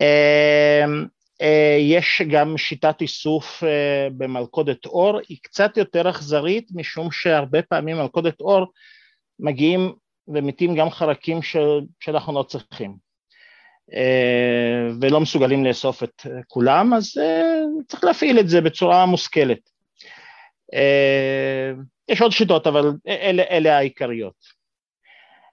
אמ, 0.00 1.06
אה, 1.42 1.76
יש 1.80 2.22
גם 2.30 2.58
שיטת 2.58 3.00
איסוף 3.00 3.64
אה, 3.64 4.08
במלכודת 4.16 4.86
אור, 4.86 5.18
היא 5.28 5.38
קצת 5.42 5.76
יותר 5.76 6.10
אכזרית 6.10 6.68
משום 6.74 7.10
שהרבה 7.12 7.62
פעמים 7.62 7.96
מלכודת 7.96 8.40
אור 8.40 8.66
מגיעים 9.40 9.92
ומתים 10.28 10.74
גם 10.74 10.90
חרקים 10.90 11.42
של, 11.42 11.80
שאנחנו 12.00 12.32
לא 12.32 12.42
צריכים 12.42 12.96
אה, 13.94 14.88
ולא 15.00 15.20
מסוגלים 15.20 15.64
לאסוף 15.64 16.02
את 16.02 16.26
כולם, 16.46 16.94
אז 16.94 17.12
צריך 17.88 18.04
להפעיל 18.04 18.40
את 18.40 18.48
זה 18.48 18.60
בצורה 18.60 19.06
מושכלת. 19.06 19.71
יש 22.08 22.20
עוד 22.20 22.32
שיטות 22.32 22.66
אבל 22.66 22.92
אלה, 23.06 23.42
אלה 23.50 23.76
העיקריות. 23.76 24.62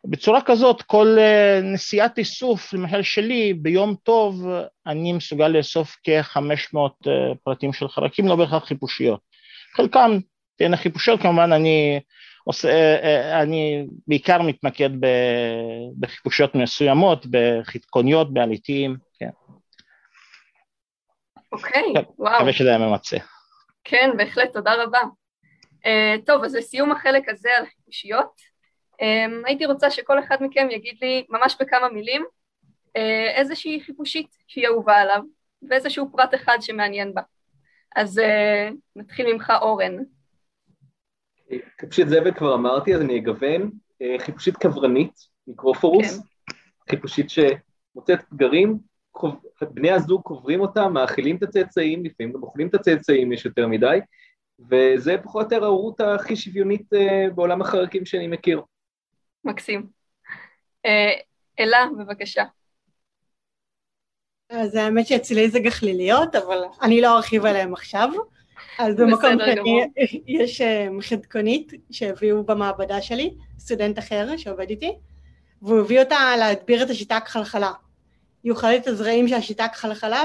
בצורה 0.06 0.42
כזאת 0.42 0.82
כל 0.82 1.16
אה, 1.20 1.60
נסיעת 1.64 2.18
איסוף, 2.18 2.74
למשל 2.74 3.02
שלי, 3.02 3.54
ביום 3.54 3.96
טוב 4.04 4.48
אני 4.88 5.14
מסוגל 5.14 5.48
לאסוף 5.48 5.96
כ-500 6.04 7.10
פרטים 7.44 7.74
של 7.74 7.88
חרקים, 7.88 8.28
לא 8.28 8.36
בהכרח 8.36 8.66
חיפושיות. 8.66 9.20
חלקם 9.76 10.20
תהיינה 10.58 10.78
חיפושיות, 10.78 11.22
כמובן 11.22 11.52
אני 11.52 12.00
עושה, 12.44 12.96
אני 13.42 13.86
בעיקר 14.08 14.42
מתמקד 14.42 14.90
בחיפושיות 16.00 16.56
מסוימות, 16.56 17.26
בחתקוניות, 17.30 18.34
בעליתיים, 18.34 18.98
כן. 19.20 19.30
אוקיי, 21.52 21.84
כן, 21.94 22.02
וואו. 22.18 22.36
מקווה 22.36 22.54
שזה 22.54 22.70
היה 22.70 22.78
ממצה. 22.78 23.18
כן, 23.90 24.10
בהחלט, 24.18 24.54
תודה 24.54 24.84
רבה. 24.84 25.00
Uh, 25.84 26.26
טוב, 26.26 26.44
אז 26.44 26.56
לסיום 26.56 26.92
החלק 26.92 27.30
הזה 27.30 27.50
על 27.58 27.66
חיפושיות, 27.66 28.32
um, 28.94 29.48
הייתי 29.48 29.66
רוצה 29.66 29.92
שכל 29.92 30.20
אחד 30.20 30.38
מכם 30.42 30.68
יגיד 30.72 30.96
לי 31.02 31.26
ממש 31.30 31.56
בכמה 31.60 31.90
מילים 31.90 32.26
uh, 32.88 33.00
איזושהי 33.36 33.82
חיפושית 33.86 34.28
שהיא 34.48 34.68
אהובה 34.68 34.98
עליו, 34.98 35.22
ואיזשהו 35.70 36.12
פרט 36.12 36.34
אחד 36.36 36.58
שמעניין 36.62 37.14
בה. 37.14 37.22
אז 37.96 38.18
uh, 38.18 38.74
נתחיל 38.96 39.34
ממך 39.34 39.54
אורן. 39.62 39.98
חיפושית 41.80 42.10
זבל 42.10 42.34
כבר 42.34 42.56
אמרתי, 42.56 42.96
אז 42.96 43.02
אני 43.02 43.20
אגוון. 43.20 43.72
חיפושית 44.20 44.58
קברנית, 44.58 45.14
מיקרופורוס, 45.48 46.18
כן. 46.18 46.54
חיפושית 46.90 47.28
שמוצאת 47.30 48.22
פגרים, 48.30 48.80
בני 49.62 49.92
הזוג 49.92 50.22
קוברים 50.22 50.60
אותם, 50.60 50.94
מאכילים 50.94 51.36
את 51.36 51.44
הצאצאים, 51.44 52.06
לפעמים 52.06 52.34
גם 52.34 52.44
אוכלים 52.44 52.68
את 52.68 52.74
הצאצאים, 52.74 53.32
יש 53.32 53.46
יותר 53.46 53.68
מדי, 53.68 54.00
וזה 54.70 55.16
פחות 55.24 55.46
או 55.46 55.56
יותר 55.56 55.66
ההורות 55.66 56.02
הכי 56.02 56.36
שוויונית 56.36 56.90
בעולם 57.36 57.62
החרקים 57.62 58.06
שאני 58.06 58.28
מכיר. 58.28 58.62
מקסים. 59.44 59.88
אלה, 61.60 61.78
בבקשה. 62.00 62.44
אז 64.50 64.76
האמת 64.76 65.08
שאצלי 65.08 65.50
זה 65.50 65.60
גחליליות, 65.60 66.36
אבל 66.36 66.62
אני 66.82 67.02
לא 67.02 67.16
ארחיב 67.16 67.46
עליהן 67.46 67.74
עכשיו. 67.74 68.10
אז 68.80 68.96
במקום 68.96 69.38
שני 69.46 69.88
יש 70.42 70.62
חדקונית 71.02 71.72
שהביאו 71.92 72.44
במעבדה 72.44 73.02
שלי, 73.02 73.34
סטודנט 73.60 74.00
אחר 74.00 74.38
שעובד 74.38 74.70
איתי, 74.70 74.96
והוא 75.62 75.80
הביא 75.80 76.00
אותה 76.00 76.18
להדביר 76.40 76.84
את 76.84 76.90
השיטה 76.90 77.20
כחלחלה. 77.20 77.72
היא 78.44 78.52
אוכלת 78.52 78.82
את 78.82 78.88
הזרעים 78.88 79.28
של 79.28 79.36
השיטה 79.36 79.68
כחלחלה 79.68 80.24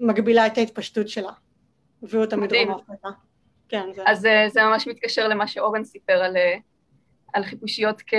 ומגבילה 0.00 0.46
את 0.46 0.58
ההתפשטות 0.58 1.08
שלה. 1.08 1.32
הביאו 2.02 2.20
אותה 2.20 2.36
מדרום 2.36 2.70
אפריקה. 2.70 3.08
כן, 3.68 3.92
זה... 3.94 4.02
אז 4.06 4.26
זה 4.48 4.62
ממש 4.62 4.86
מתקשר 4.86 5.28
למה 5.28 5.46
שאורן 5.46 5.84
סיפר 5.84 6.12
על, 6.12 6.36
על 7.34 7.44
חיפושיות 7.44 8.02
כ, 8.06 8.14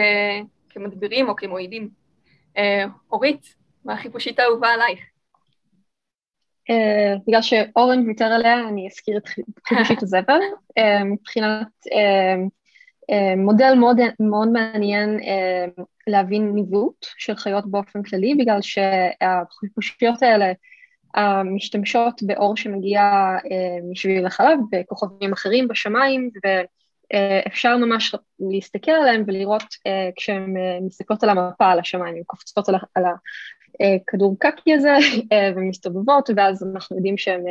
כמדבירים 0.70 1.30
או 1.30 1.36
כמועידים. 1.36 1.90
אורית, 3.12 3.56
מה 3.86 3.94
החיפושית 3.94 4.40
האהובה 4.40 4.68
עלייך? 4.68 5.00
Uh, 6.70 7.22
בגלל 7.28 7.42
שאורן 7.42 8.08
ויתר 8.08 8.26
עליה, 8.26 8.68
אני 8.68 8.88
אזכיר 8.88 9.18
את 9.18 9.28
חיפושית 9.68 10.04
הזבל. 10.04 10.40
Uh, 10.80 11.04
מבחינת 11.04 11.68
uh, 11.86 12.50
מודל 13.38 13.74
מאוד, 13.80 13.98
מאוד 14.20 14.50
מעניין 14.50 15.20
uh, 15.20 15.84
להבין 16.08 16.52
ניווט 16.56 17.06
של 17.18 17.36
חיות 17.36 17.72
באופן 17.72 18.04
כללי, 18.04 18.36
בגלל 18.36 18.60
שהחיפושיות 18.62 20.24
האלה 20.24 20.52
uh, 21.18 21.20
משתמשות 21.56 22.24
באור 22.24 22.58
שמגיע 22.58 23.02
משביל 23.92 24.26
החלב 24.26 24.60
בכוכבים 24.72 25.34
אחרים 25.34 25.68
בשמיים, 25.68 26.30
ואפשר 26.44 27.78
ממש 27.78 28.16
להסתכל 28.40 28.92
עליהם 28.92 29.24
ולראות 29.28 29.64
כשהן 30.16 30.54
מסתכלות 30.82 31.24
על 31.24 31.30
המפה 31.30 31.72
על 31.72 31.80
השמיים, 31.80 32.16
הן 32.16 32.24
קופצות 32.26 32.70
על 32.70 33.06
הכדור 33.80 34.36
קקי 34.40 34.74
הזה 34.74 34.94
ומסתובבות, 35.56 36.30
ואז 36.36 36.64
אנחנו 36.76 36.96
יודעים 36.96 37.18
שהן 37.18 37.44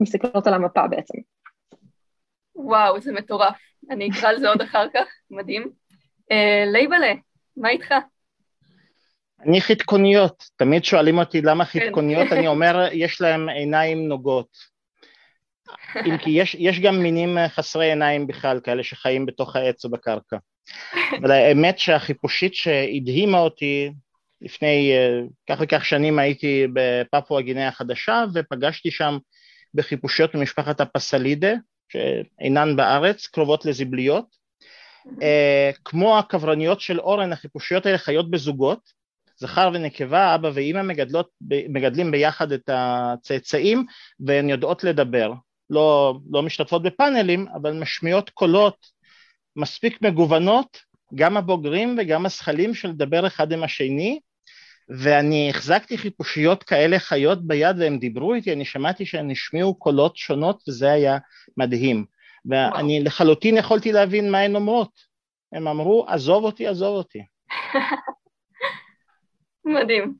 מסתכלות 0.00 0.46
על 0.46 0.54
המפה 0.54 0.86
בעצם. 0.86 1.18
וואו, 2.58 3.00
זה 3.00 3.12
מטורף. 3.12 3.56
אני 3.90 4.10
אקרא 4.10 4.28
על 4.28 4.40
זה 4.40 4.48
עוד 4.48 4.62
אחר 4.62 4.86
כך, 4.94 5.06
מדהים. 5.30 5.70
לייבלה, 6.72 7.12
מה 7.56 7.68
איתך? 7.68 7.94
אני 9.40 9.60
חתקוניות, 9.60 10.44
תמיד 10.56 10.84
שואלים 10.84 11.18
אותי 11.18 11.40
למה 11.40 11.64
חתקוניות, 11.64 12.32
אני 12.32 12.46
אומר, 12.46 12.88
יש 12.92 13.20
להם 13.20 13.48
עיניים 13.48 14.08
נוגות. 14.08 14.48
אם 16.06 16.18
כי 16.18 16.30
יש, 16.30 16.56
יש 16.58 16.80
גם 16.80 17.02
מינים 17.02 17.38
חסרי 17.48 17.90
עיניים 17.90 18.26
בכלל, 18.26 18.60
כאלה 18.60 18.82
שחיים 18.82 19.26
בתוך 19.26 19.56
העץ 19.56 19.84
או 19.84 19.90
בקרקע. 19.90 20.36
אבל 21.20 21.30
האמת 21.30 21.78
שהחיפושית 21.78 22.54
שהדהימה 22.54 23.38
אותי 23.38 23.92
לפני 24.40 24.92
כך 25.50 25.58
וכך 25.60 25.84
שנים 25.84 26.18
הייתי 26.18 26.66
בפפואה 26.72 27.42
גינאה 27.42 27.68
החדשה 27.68 28.24
ופגשתי 28.34 28.90
שם 28.90 29.18
בחיפושיות 29.74 30.34
ממשפחת 30.34 30.80
הפסלידה 30.80 31.52
שאינן 31.88 32.76
בארץ, 32.76 33.26
קרובות 33.26 33.64
לזבליות. 33.64 34.38
כמו 35.84 36.18
הקברניות 36.18 36.80
של 36.80 37.00
אורן, 37.00 37.32
החיפושיות 37.32 37.86
האלה 37.86 37.98
חיות 37.98 38.30
בזוגות, 38.30 38.98
זכר 39.36 39.70
ונקבה, 39.74 40.34
אבא 40.34 40.50
ואימא 40.54 40.82
מגדלות, 40.82 41.28
מגדלים 41.68 42.10
ביחד 42.10 42.52
את 42.52 42.70
הצאצאים 42.72 43.86
והן 44.20 44.48
יודעות 44.48 44.84
לדבר. 44.84 45.32
לא, 45.70 46.18
לא 46.30 46.42
משתתפות 46.42 46.82
בפאנלים, 46.82 47.46
אבל 47.54 47.72
משמיעות 47.72 48.30
קולות 48.30 48.86
מספיק 49.56 50.02
מגוונות, 50.02 50.78
גם 51.14 51.36
הבוגרים 51.36 51.96
וגם 51.98 52.26
הזכלים 52.26 52.74
של 52.74 52.88
לדבר 52.88 53.26
אחד 53.26 53.52
עם 53.52 53.62
השני, 53.62 54.20
ואני 54.88 55.50
החזקתי 55.50 55.98
חיפושיות 55.98 56.62
כאלה 56.62 56.98
חיות 56.98 57.46
ביד 57.46 57.76
והם 57.78 57.98
דיברו 57.98 58.34
איתי, 58.34 58.52
אני 58.52 58.64
שמעתי 58.64 59.06
שהן 59.06 59.30
השמיעו 59.30 59.74
קולות 59.74 60.16
שונות 60.16 60.62
וזה 60.68 60.92
היה 60.92 61.18
מדהים. 61.56 62.04
ואני 62.46 62.94
וואו. 62.94 63.04
לחלוטין 63.04 63.56
יכולתי 63.56 63.92
להבין 63.92 64.32
מה 64.32 64.38
הן 64.38 64.56
אומרות. 64.56 65.00
הם 65.52 65.68
אמרו, 65.68 66.06
עזוב 66.08 66.44
אותי, 66.44 66.66
עזוב 66.66 66.96
אותי. 66.96 67.24
מדהים. 69.64 70.14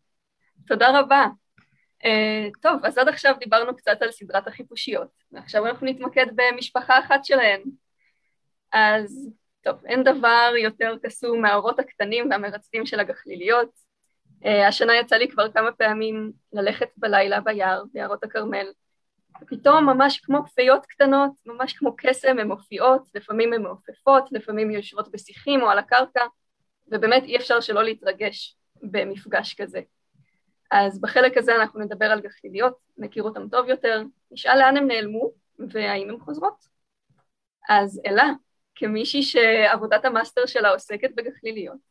תודה 0.67 1.01
רבה. 1.01 1.27
Uh, 2.05 2.61
טוב, 2.63 2.85
אז 2.85 2.99
עד 2.99 3.09
עכשיו 3.09 3.35
דיברנו 3.41 3.77
קצת 3.77 4.03
על 4.03 4.11
סדרת 4.11 4.47
החיפושיות, 4.47 5.09
ועכשיו 5.33 5.67
אנחנו 5.67 5.87
נתמקד 5.87 6.27
במשפחה 6.35 6.99
אחת 6.99 7.25
שלהן. 7.25 7.63
אז 8.73 9.31
טוב, 9.65 9.85
אין 9.87 10.05
דבר 10.05 10.53
יותר 10.63 10.95
קסום 11.03 11.43
מהאורות 11.43 11.79
הקטנים 11.79 12.31
והמרצדים 12.31 12.87
של 12.87 13.01
הגחליליות. 13.01 13.88
Uh, 14.45 14.49
השנה 14.69 14.97
יצא 14.97 15.17
לי 15.17 15.29
כבר 15.29 15.53
כמה 15.53 15.73
פעמים 15.73 16.33
ללכת 16.53 16.89
בלילה 16.97 17.41
ביער, 17.41 17.83
ביערות 17.93 18.25
הכרמל, 18.25 18.67
ופתאום 19.43 19.85
ממש 19.87 20.21
כמו 20.21 20.45
כפיות 20.45 20.87
קטנות, 20.87 21.33
ממש 21.47 21.73
כמו 21.73 21.97
קסם, 21.97 22.39
הן 22.39 22.49
מופיעות, 22.49 23.03
לפעמים 23.15 23.53
הן 23.53 23.63
מעופפות, 23.63 24.33
לפעמים 24.33 24.71
יושבות 24.71 25.11
בשיחים 25.11 25.63
או 25.63 25.71
על 25.71 25.79
הקרקע, 25.79 26.27
ובאמת 26.89 27.23
אי 27.23 27.37
אפשר 27.37 27.61
שלא 27.61 27.85
להתרגש 27.85 28.57
במפגש 28.83 29.55
כזה. 29.55 29.81
אז 30.71 31.01
בחלק 31.01 31.37
הזה 31.37 31.57
אנחנו 31.57 31.81
נדבר 31.81 32.07
על 32.07 32.21
גחליליות, 32.21 32.75
נכיר 32.99 33.23
אותן 33.23 33.49
טוב 33.49 33.69
יותר, 33.69 34.03
נשאל 34.31 34.59
לאן 34.59 34.77
הן 34.77 34.87
נעלמו 34.87 35.31
והאם 35.59 36.11
הן 36.11 36.19
חוזרות. 36.19 36.65
אז 37.69 38.01
אלה, 38.07 38.25
כמישהי 38.75 39.23
שעבודת 39.23 40.05
המאסטר 40.05 40.47
שלה 40.47 40.71
עוסקת 40.71 41.11
בגחליליות, 41.15 41.88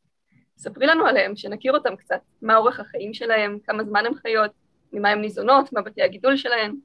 ספרי 0.57 0.87
לנו 0.87 1.05
עליהם, 1.05 1.35
שנכיר 1.35 1.73
אותם 1.73 1.95
קצת, 1.95 2.19
מה 2.41 2.57
אורך 2.57 2.79
החיים 2.79 3.13
שלהם, 3.13 3.57
כמה 3.67 3.83
זמן 3.83 4.05
הן 4.05 4.13
חיות, 4.15 4.51
ממה 4.93 5.09
הן 5.09 5.21
ניזונות, 5.21 5.73
מה 5.73 5.81
בתי 5.81 6.03
הגידול 6.03 6.37
שלהן. 6.37 6.75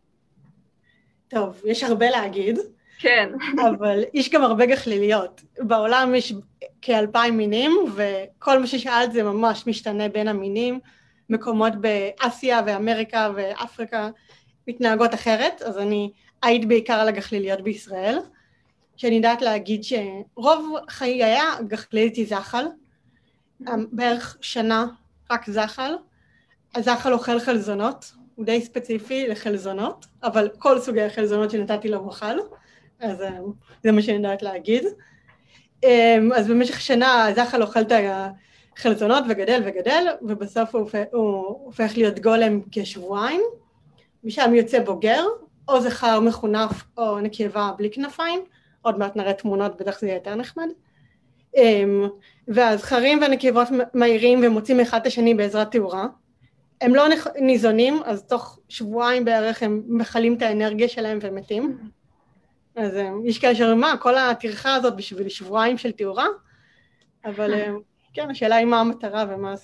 טוב, 1.29 1.63
יש 1.65 1.83
הרבה 1.83 2.11
להגיד. 2.11 2.59
כן. 2.99 3.29
אבל 3.69 4.03
יש 4.15 4.31
גם 4.31 4.43
הרבה 4.43 4.67
גחליליות. 4.67 5.41
בעולם 5.59 6.15
יש 6.15 6.35
כאלפיים 6.83 7.37
מינים, 7.37 7.73
וכל 7.95 8.59
מה 8.59 8.67
ששאלת 8.67 9.13
זה 9.13 9.23
ממש 9.23 9.67
משתנה 9.67 10.09
בין 10.09 10.29
המינים. 10.29 10.81
מקומות 11.29 11.73
באסיה 11.77 12.61
ואמריקה 12.67 13.31
ואפריקה 13.35 14.11
מתנהגות 14.69 15.15
אחרת, 15.15 15.63
אז 15.63 15.79
אני 15.79 16.11
אעיד 16.45 16.69
בעיקר 16.69 16.93
על 16.93 17.09
הגחליליות 17.09 17.61
בישראל, 17.61 18.19
שאני 18.97 19.15
יודעת 19.15 19.43
להגיד 19.43 19.83
שרוב 19.85 20.77
חיי 20.89 21.39
הגחלילית 21.59 22.17
היא 22.17 22.27
זחל, 22.27 22.65
בערך 23.93 24.37
שנה 24.41 24.87
רק 25.31 25.51
זחל, 25.51 25.95
הזחל 26.75 27.13
אוכל 27.13 27.41
חלזונות, 27.41 28.13
הוא 28.35 28.47
די 28.47 28.61
ספציפי 28.61 29.29
לחלזונות, 29.29 30.07
אבל 30.23 30.49
כל 30.59 30.79
סוגי 30.79 31.03
החלזונות 31.03 31.51
שנתתי 31.51 31.89
לו 31.89 31.99
הוא 31.99 32.11
אכל, 32.11 32.39
אז 33.01 33.25
זה 33.85 33.93
מה 33.93 34.03
שאני 34.03 34.17
יודעת 34.17 34.43
להגיד. 34.43 34.85
אז 36.35 36.49
במשך 36.49 36.81
שנה 36.81 37.27
הזחל 37.27 37.63
אוכל 37.63 37.81
את 37.81 37.93
החלזונות 38.77 39.25
וגדל 39.29 39.63
וגדל, 39.65 40.07
ובסוף 40.23 40.75
הוא 40.75 40.91
הוא 41.13 41.45
הופך 41.65 41.93
להיות 41.97 42.19
גולם 42.19 42.61
כשבועיים, 42.73 43.41
משם 44.25 44.55
יוצא 44.55 44.85
בוגר, 44.85 45.25
או 45.69 45.81
זכר 45.81 46.21
מחונף 46.21 46.85
או 46.99 47.21
נקבה 47.21 47.73
בלי 47.79 47.91
כנפיים, 47.91 48.41
עוד 48.83 48.99
מעט 48.99 49.17
נראה 49.17 49.33
תמונות, 49.33 49.77
בטח 49.77 50.01
זה 50.01 50.07
יהיה 50.07 50.17
יותר 50.17 50.35
נחמד. 50.35 50.69
והזכרים 52.49 53.21
והנקבות 53.21 53.69
מהירים 53.95 54.41
ומוצאים 54.45 54.81
אחד 54.81 55.01
את 55.01 55.07
השני 55.07 55.35
בעזרת 55.35 55.73
תאורה. 55.73 56.07
הם 56.81 56.95
לא 56.95 57.05
ניזונים, 57.41 58.03
אז 58.05 58.23
תוך 58.23 58.59
שבועיים 58.69 59.25
בערך 59.25 59.63
הם 59.63 59.83
מכלים 59.87 60.35
את 60.35 60.43
האנרגיה 60.43 60.89
שלהם 60.89 61.19
ומתים. 61.23 61.79
אז 62.77 62.97
אה, 62.97 63.11
יש 63.25 63.39
כאלה 63.39 63.55
שאומרים, 63.55 63.81
מה, 63.81 63.97
כל 64.01 64.19
הטרחה 64.19 64.75
הזאת 64.75 64.97
בשביל 64.97 65.29
שבועיים 65.29 65.79
של 65.79 65.93
תאורה? 65.93 66.27
אבל 67.25 67.55
אה, 67.55 67.73
כן, 68.13 68.31
השאלה 68.31 68.57
היא 68.57 68.67
מה 68.67 68.81
המטרה 68.81 69.25
ומה 69.29 69.55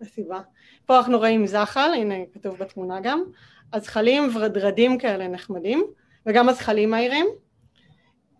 הסיבה. 0.00 0.40
פה 0.86 0.98
אנחנו 0.98 1.18
רואים 1.18 1.46
זחל, 1.46 1.90
הנה 1.94 2.14
כתוב 2.34 2.58
בתמונה 2.58 3.00
גם, 3.00 3.24
הזחלים 3.72 4.30
ורדרדים 4.34 4.98
כאלה 4.98 5.28
נחמדים, 5.28 5.84
וגם 6.26 6.48
הזחלים 6.48 6.90
מהירים. 6.90 7.26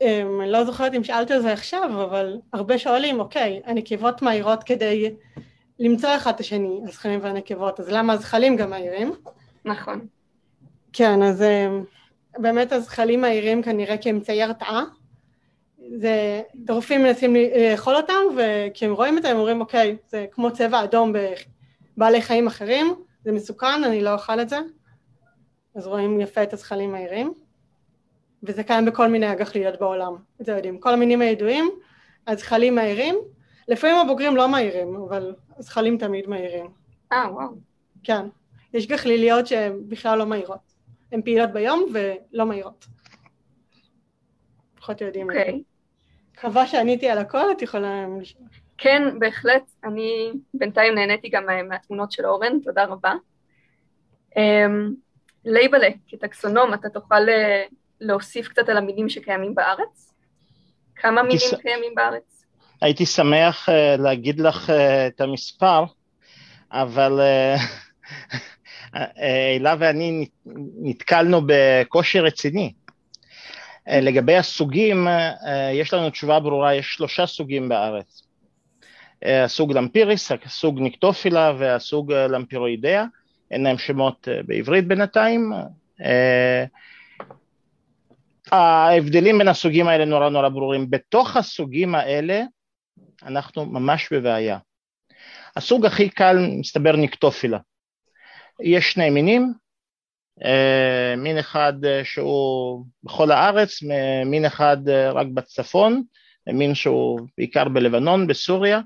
אמ, 0.00 0.40
אני 0.40 0.50
לא 0.50 0.64
זוכרת 0.64 0.94
אם 0.94 1.04
שאלת 1.04 1.30
על 1.30 1.42
זה 1.42 1.52
עכשיו, 1.52 1.90
אבל 2.04 2.38
הרבה 2.52 2.78
שואלים, 2.78 3.20
אוקיי, 3.20 3.60
הנקבות 3.64 4.22
מהירות 4.22 4.62
כדי 4.64 5.14
למצוא 5.78 6.16
אחד 6.16 6.34
את 6.34 6.40
השני, 6.40 6.80
הזכלים 6.84 7.20
והנקבות, 7.22 7.80
אז 7.80 7.88
למה 7.88 8.12
הזכלים 8.12 8.56
גם 8.56 8.70
מהירים? 8.70 9.12
נכון. 9.64 10.06
כן, 10.92 11.22
אז 11.22 11.42
אמ, 11.42 11.84
באמת 12.38 12.72
הזכלים 12.72 13.20
מהירים 13.20 13.62
כנראה 13.62 13.96
כאמצעי 13.98 14.42
הרתעה. 14.42 14.84
זה, 15.96 16.42
טורפים 16.66 17.02
מנסים 17.02 17.36
לאכול 17.70 17.96
אותם, 17.96 18.22
וכשהם 18.36 18.92
רואים 18.92 19.18
את 19.18 19.22
זה 19.22 19.30
הם 19.30 19.36
אומרים, 19.36 19.60
אוקיי, 19.60 19.96
זה 20.08 20.26
כמו 20.30 20.52
צבע 20.52 20.84
אדום 20.84 21.12
בבעלי 21.96 22.22
חיים 22.22 22.46
אחרים, 22.46 22.94
זה 23.24 23.32
מסוכן, 23.32 23.84
אני 23.84 24.02
לא 24.02 24.12
אוכל 24.12 24.40
את 24.40 24.48
זה. 24.48 24.58
אז 25.74 25.86
רואים 25.86 26.20
יפה 26.20 26.42
את 26.42 26.52
הזכלים 26.52 26.92
מהירים. 26.92 27.34
וזה 28.46 28.62
קיים 28.62 28.84
בכל 28.84 29.08
מיני 29.08 29.26
הגחליות 29.26 29.80
בעולם, 29.80 30.16
את 30.40 30.46
זה 30.46 30.52
יודעים. 30.52 30.80
כל 30.80 30.92
המינים 30.92 31.20
הידועים, 31.20 31.70
הזכלים 32.26 32.74
מהירים, 32.74 33.14
לפעמים 33.68 33.96
הבוגרים 33.96 34.36
לא 34.36 34.48
מהירים, 34.48 34.96
אבל 34.96 35.34
הזכלים 35.58 35.98
תמיד 35.98 36.28
מהירים. 36.28 36.66
אה, 37.12 37.32
וואו. 37.32 37.48
כן. 38.02 38.26
יש 38.74 38.86
גחליליות 38.86 39.46
שהן 39.46 39.88
בכלל 39.88 40.18
לא 40.18 40.26
מהירות. 40.26 40.72
הן 41.12 41.22
פעילות 41.22 41.50
ביום 41.50 41.86
ולא 41.92 42.46
מהירות. 42.46 42.86
פחות 44.76 45.00
יודעים. 45.00 45.30
אוקיי. 45.30 45.50
Okay. 45.50 45.76
מקווה 46.38 46.66
שעניתי 46.66 47.08
על 47.08 47.18
הכל, 47.18 47.52
את 47.52 47.62
יכולה. 47.62 48.06
כן, 48.78 49.18
בהחלט. 49.18 49.62
אני 49.84 50.32
בינתיים 50.54 50.94
נהניתי 50.94 51.28
גם 51.28 51.44
מהתמונות 51.68 52.12
של 52.12 52.26
אורן, 52.26 52.60
תודה 52.60 52.84
רבה. 52.84 53.14
אמ, 54.36 54.94
לייבלה, 55.44 55.88
כטקסונום, 56.08 56.74
אתה 56.74 56.88
תוכל 56.88 57.28
אה, 57.28 57.64
להוסיף 58.00 58.48
קצת 58.48 58.68
על 58.68 58.76
המינים 58.76 59.08
שקיימים 59.08 59.54
בארץ? 59.54 60.12
כמה 60.96 61.22
מינים 61.22 61.38
ש... 61.38 61.54
קיימים 61.62 61.94
בארץ? 61.94 62.44
הייתי 62.80 63.06
שמח 63.06 63.68
uh, 63.68 64.00
להגיד 64.00 64.40
לך 64.40 64.70
uh, 64.70 64.72
את 65.06 65.20
המספר, 65.20 65.84
אבל 66.72 67.20
הילה 68.92 69.72
uh, 69.72 69.76
ואני 69.78 70.26
נתקלנו 70.82 71.40
בקושי 71.46 72.20
רציני. 72.20 72.72
Uh, 73.88 73.92
לגבי 73.92 74.36
הסוגים, 74.36 75.08
uh, 75.08 75.48
יש 75.72 75.94
לנו 75.94 76.10
תשובה 76.10 76.40
ברורה, 76.40 76.74
יש 76.74 76.94
שלושה 76.94 77.26
סוגים 77.26 77.68
בארץ. 77.68 78.22
Uh, 79.24 79.28
הסוג 79.44 79.72
למפיריס, 79.72 80.32
הסוג 80.44 80.80
ניקטופילה 80.80 81.52
והסוג 81.58 82.12
למפירואידאה, 82.12 83.04
אין 83.50 83.62
להם 83.62 83.78
שמות 83.78 84.28
uh, 84.28 84.46
בעברית 84.46 84.86
בינתיים. 84.86 85.52
Uh, 86.00 86.04
ההבדלים 88.52 89.38
בין 89.38 89.48
הסוגים 89.48 89.88
האלה 89.88 90.04
נורא 90.04 90.28
נורא 90.28 90.48
ברורים. 90.48 90.90
בתוך 90.90 91.36
הסוגים 91.36 91.94
האלה 91.94 92.42
אנחנו 93.22 93.66
ממש 93.66 94.12
בבעיה. 94.12 94.58
הסוג 95.56 95.86
הכי 95.86 96.08
קל 96.08 96.36
מסתבר 96.58 96.96
ניקטופילה. 96.96 97.58
יש 98.60 98.92
שני 98.92 99.10
מינים, 99.10 99.52
אה, 100.44 101.16
מין 101.16 101.38
אחד 101.38 101.84
אה, 101.84 102.04
שהוא 102.04 102.84
בכל 103.04 103.30
הארץ, 103.30 103.82
מין 104.26 104.44
אחד 104.44 104.88
אה, 104.88 105.12
רק 105.12 105.26
בצפון, 105.26 106.02
מין 106.46 106.74
שהוא 106.74 107.20
בעיקר 107.38 107.68
בלבנון, 107.68 108.26
בסוריה, 108.26 108.80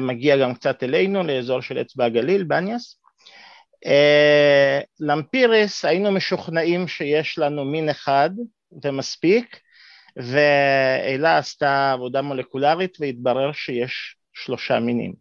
מגיע 0.00 0.36
גם 0.36 0.54
קצת 0.54 0.82
אלינו, 0.82 1.22
לאזור 1.22 1.60
של 1.60 1.80
אצבע 1.80 2.04
הגליל, 2.04 2.44
בניאס. 2.44 3.00
למפירס 5.00 5.84
היינו 5.84 6.12
משוכנעים 6.12 6.88
שיש 6.88 7.38
לנו 7.38 7.64
מין 7.64 7.88
אחד, 7.88 8.30
ומספיק, 8.84 9.60
ואלה 10.16 11.38
עשתה 11.38 11.92
עבודה 11.92 12.22
מולקולרית 12.22 12.96
והתברר 13.00 13.52
שיש 13.52 14.16
שלושה 14.32 14.80
מינים. 14.80 15.14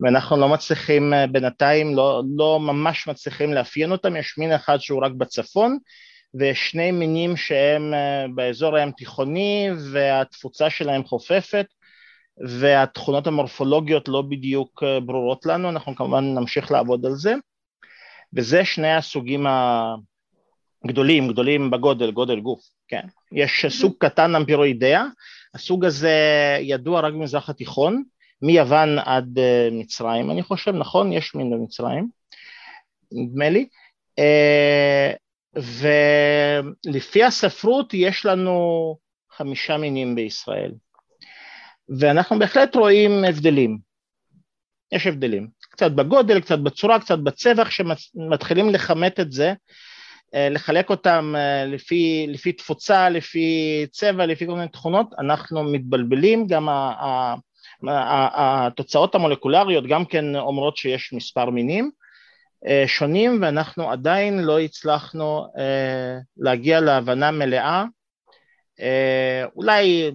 ואנחנו 0.00 0.36
לא 0.36 0.48
מצליחים 0.48 1.12
בינתיים, 1.32 1.96
לא, 1.96 2.22
לא 2.36 2.60
ממש 2.60 3.08
מצליחים 3.08 3.54
לאפיין 3.54 3.92
אותם, 3.92 4.16
יש 4.16 4.38
מין 4.38 4.52
אחד 4.52 4.78
שהוא 4.80 5.04
רק 5.04 5.12
בצפון, 5.12 5.78
ושני 6.40 6.90
מינים 6.90 7.36
שהם 7.36 7.94
אה, 7.94 8.26
באזור 8.34 8.76
הים 8.76 8.90
תיכוני 8.90 9.68
והתפוצה 9.92 10.70
שלהם 10.70 11.04
חופפת 11.04 11.66
והתכונות 12.48 13.26
המורפולוגיות 13.26 14.08
לא 14.08 14.22
בדיוק 14.22 14.82
אה, 14.82 15.00
ברורות 15.00 15.46
לנו, 15.46 15.68
אנחנו 15.68 15.96
כמובן 15.96 16.24
נמשיך 16.24 16.70
לעבוד 16.70 17.06
על 17.06 17.14
זה. 17.14 17.34
וזה 18.36 18.64
שני 18.64 18.94
הסוגים 18.94 19.46
גדולים, 20.86 21.28
גדולים 21.28 21.70
בגודל, 21.70 22.10
גודל 22.10 22.40
גוף, 22.40 22.60
כן. 22.88 23.06
יש 23.32 23.66
סוג 23.68 23.94
קטן 23.98 24.34
אמפירואידאה, 24.34 25.04
הסוג 25.54 25.84
הזה 25.84 26.18
ידוע 26.60 27.00
רק 27.00 27.12
במזרח 27.12 27.50
התיכון, 27.50 28.02
מיוון 28.42 28.98
עד 28.98 29.38
אה, 29.38 29.68
מצרים, 29.72 30.30
אני 30.30 30.42
חושב, 30.42 30.70
נכון? 30.70 31.12
יש 31.12 31.34
מין 31.34 31.50
במצרים, 31.50 32.08
נדמה 33.12 33.48
לי. 33.48 33.68
אה, 34.18 35.12
ולפי 36.86 37.24
הספרות 37.24 37.94
יש 37.94 38.26
לנו 38.26 38.96
חמישה 39.32 39.76
מינים 39.76 40.14
בישראל, 40.14 40.72
ואנחנו 42.00 42.38
בהחלט 42.38 42.76
רואים 42.76 43.24
הבדלים. 43.24 43.78
יש 44.92 45.06
הבדלים, 45.06 45.48
קצת 45.60 45.92
בגודל, 45.92 46.40
קצת 46.40 46.58
בצורה, 46.58 47.00
קצת 47.00 47.18
בצבע, 47.18 47.64
כשמתחילים 47.64 48.70
לכמת 48.70 49.20
את 49.20 49.32
זה, 49.32 49.54
לחלק 50.36 50.90
אותם 50.90 51.34
אה, 51.36 51.64
לפי, 51.64 52.26
לפי 52.28 52.52
תפוצה, 52.52 53.08
לפי 53.08 53.86
צבע, 53.90 54.26
לפי 54.26 54.46
כל 54.46 54.52
מיני 54.52 54.68
תכונות, 54.68 55.06
אנחנו 55.18 55.64
מתבלבלים, 55.64 56.46
גם 56.46 56.68
התוצאות 57.82 59.14
המולקולריות 59.14 59.86
גם 59.86 60.04
כן 60.04 60.36
אומרות 60.36 60.76
שיש 60.76 61.12
מספר 61.12 61.50
מינים 61.50 61.90
אה, 62.66 62.84
שונים 62.86 63.38
ואנחנו 63.42 63.90
עדיין 63.90 64.38
לא 64.38 64.60
הצלחנו 64.60 65.46
להגיע 66.36 66.80
להבנה 66.80 67.30
מלאה, 67.30 67.84
אולי 69.56 70.10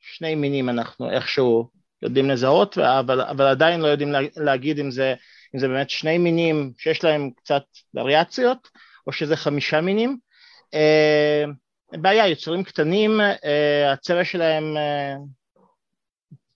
שני 0.00 0.34
מינים 0.34 0.68
אנחנו 0.68 1.10
איכשהו 1.10 1.70
יודעים 2.02 2.30
לזהות, 2.30 2.78
אבל, 2.78 3.20
אבל 3.20 3.46
עדיין 3.46 3.80
לא 3.80 3.86
יודעים 3.86 4.12
להגיד 4.36 4.78
אם 4.78 4.90
זה, 4.90 5.14
אם 5.54 5.60
זה 5.60 5.68
באמת 5.68 5.90
שני 5.90 6.18
מינים 6.18 6.72
שיש 6.78 7.04
להם 7.04 7.30
קצת 7.36 7.62
וריאציות, 7.94 8.68
או 9.06 9.12
שזה 9.12 9.36
חמישה 9.36 9.80
מינים. 9.80 10.18
אה, 10.74 11.44
בעיה, 11.92 12.28
יצורים 12.28 12.64
קטנים, 12.64 13.20
אה, 13.20 13.92
הצבע 13.92 14.24
שלהם 14.24 14.76
אה, 14.76 15.14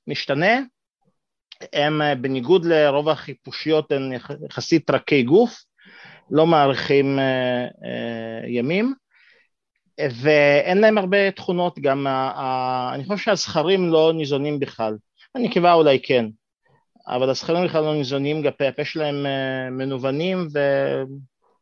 משתנה, 0.07 0.61
הם 1.72 2.01
בניגוד 2.20 2.64
לרוב 2.64 3.09
החיפושיות 3.09 3.92
הם 3.92 4.12
יחסית 4.51 4.90
רכי 4.90 5.22
גוף, 5.22 5.64
לא 6.30 6.46
מאריכים 6.46 7.18
ימים, 8.46 8.94
ואין 10.22 10.78
להם 10.78 10.98
הרבה 10.98 11.30
תכונות, 11.30 11.78
גם 11.78 12.07
אני 12.94 13.05
חושב 13.05 13.16
שהזכרים 13.16 13.88
לא 13.88 14.12
ניזונים 14.14 14.59
בכלל, 14.61 14.96
הנקבה 15.34 15.72
אולי 15.72 16.01
כן, 16.03 16.26
אבל 17.07 17.30
הזכרים 17.30 17.64
בכלל 17.64 17.84
לא 17.84 17.94
ניזונים, 17.94 18.42
גפי 18.42 18.66
הפה 18.66 18.84
שלהם 18.84 19.26
מנוונים 19.70 20.48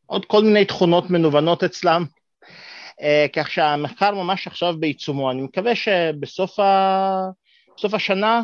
עוד 0.09 0.25
כל 0.25 0.43
מיני 0.45 0.65
תכונות 0.65 1.11
מנוונות 1.11 1.65
אצלם, 1.65 2.05
אה, 3.01 3.27
כך 3.33 3.51
שהמחקר 3.51 4.15
ממש 4.15 4.47
עכשיו 4.47 4.75
בעיצומו. 4.81 5.31
אני 5.31 5.43
מקווה 5.43 5.75
שבסוף 5.75 6.61
ה... 6.61 7.31
השנה, 7.93 8.43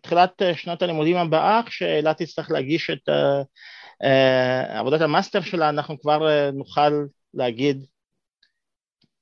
תחילת 0.00 0.42
שנת 0.54 0.82
הלימודים 0.82 1.16
הבאה, 1.16 1.60
כשאלה 1.66 2.14
תצטרך 2.14 2.50
להגיש 2.50 2.90
את 2.90 3.08
אה, 4.02 4.78
עבודת 4.78 5.00
המאסטר 5.00 5.40
שלה, 5.40 5.68
אנחנו 5.68 6.00
כבר 6.00 6.28
אה, 6.28 6.50
נוכל 6.50 6.92
להגיד 7.34 7.86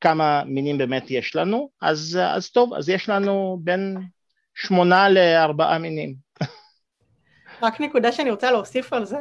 כמה 0.01 0.43
מינים 0.47 0.79
באמת 0.79 1.11
יש 1.11 1.37
לנו, 1.37 1.71
אז, 1.83 2.19
אז 2.23 2.51
טוב, 2.51 2.75
אז 2.75 2.89
יש 2.89 3.09
לנו 3.09 3.59
בין 3.61 3.97
שמונה 4.55 5.09
לארבעה 5.09 5.79
מינים. 5.79 6.15
רק 7.63 7.81
נקודה 7.81 8.13
שאני 8.13 8.31
רוצה 8.31 8.53
להוסיף 8.53 8.93
על 8.93 9.05
זה, 9.05 9.19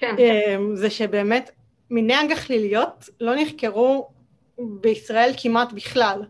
כן. 0.00 0.14
אמ, 0.18 0.76
זה 0.76 0.90
שבאמת 0.90 1.50
מיני 1.90 2.14
הגחליליות 2.14 3.08
לא 3.20 3.34
נחקרו 3.34 4.08
בישראל 4.58 5.32
כמעט 5.36 5.72
בכלל. 5.72 6.22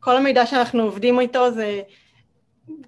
כל 0.00 0.16
המידע 0.16 0.46
שאנחנו 0.46 0.82
עובדים 0.82 1.20
איתו 1.20 1.50
זה 1.50 1.82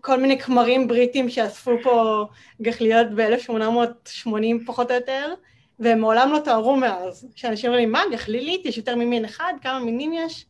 כל 0.01 0.21
מיני 0.21 0.39
כמרים 0.39 0.89
בריטים 0.89 1.29
שאספו 1.29 1.71
פה 1.83 2.25
גחליות 2.63 3.07
ב-1880 3.17 4.67
פחות 4.67 4.91
או 4.91 4.97
יותר, 4.97 5.35
והם 5.79 6.01
מעולם 6.01 6.33
לא 6.33 6.39
תוארו 6.39 6.77
מאז. 6.77 7.29
כשאנשים 7.35 7.71
אומרים 7.71 7.93
מה, 7.93 8.03
גחלילית, 8.13 8.67
יש 8.67 8.79
יותר 8.79 8.97
ממין 8.97 9.25
אחד, 9.25 9.53
כמה 9.63 9.79
מינים 9.79 10.13
יש? 10.13 10.47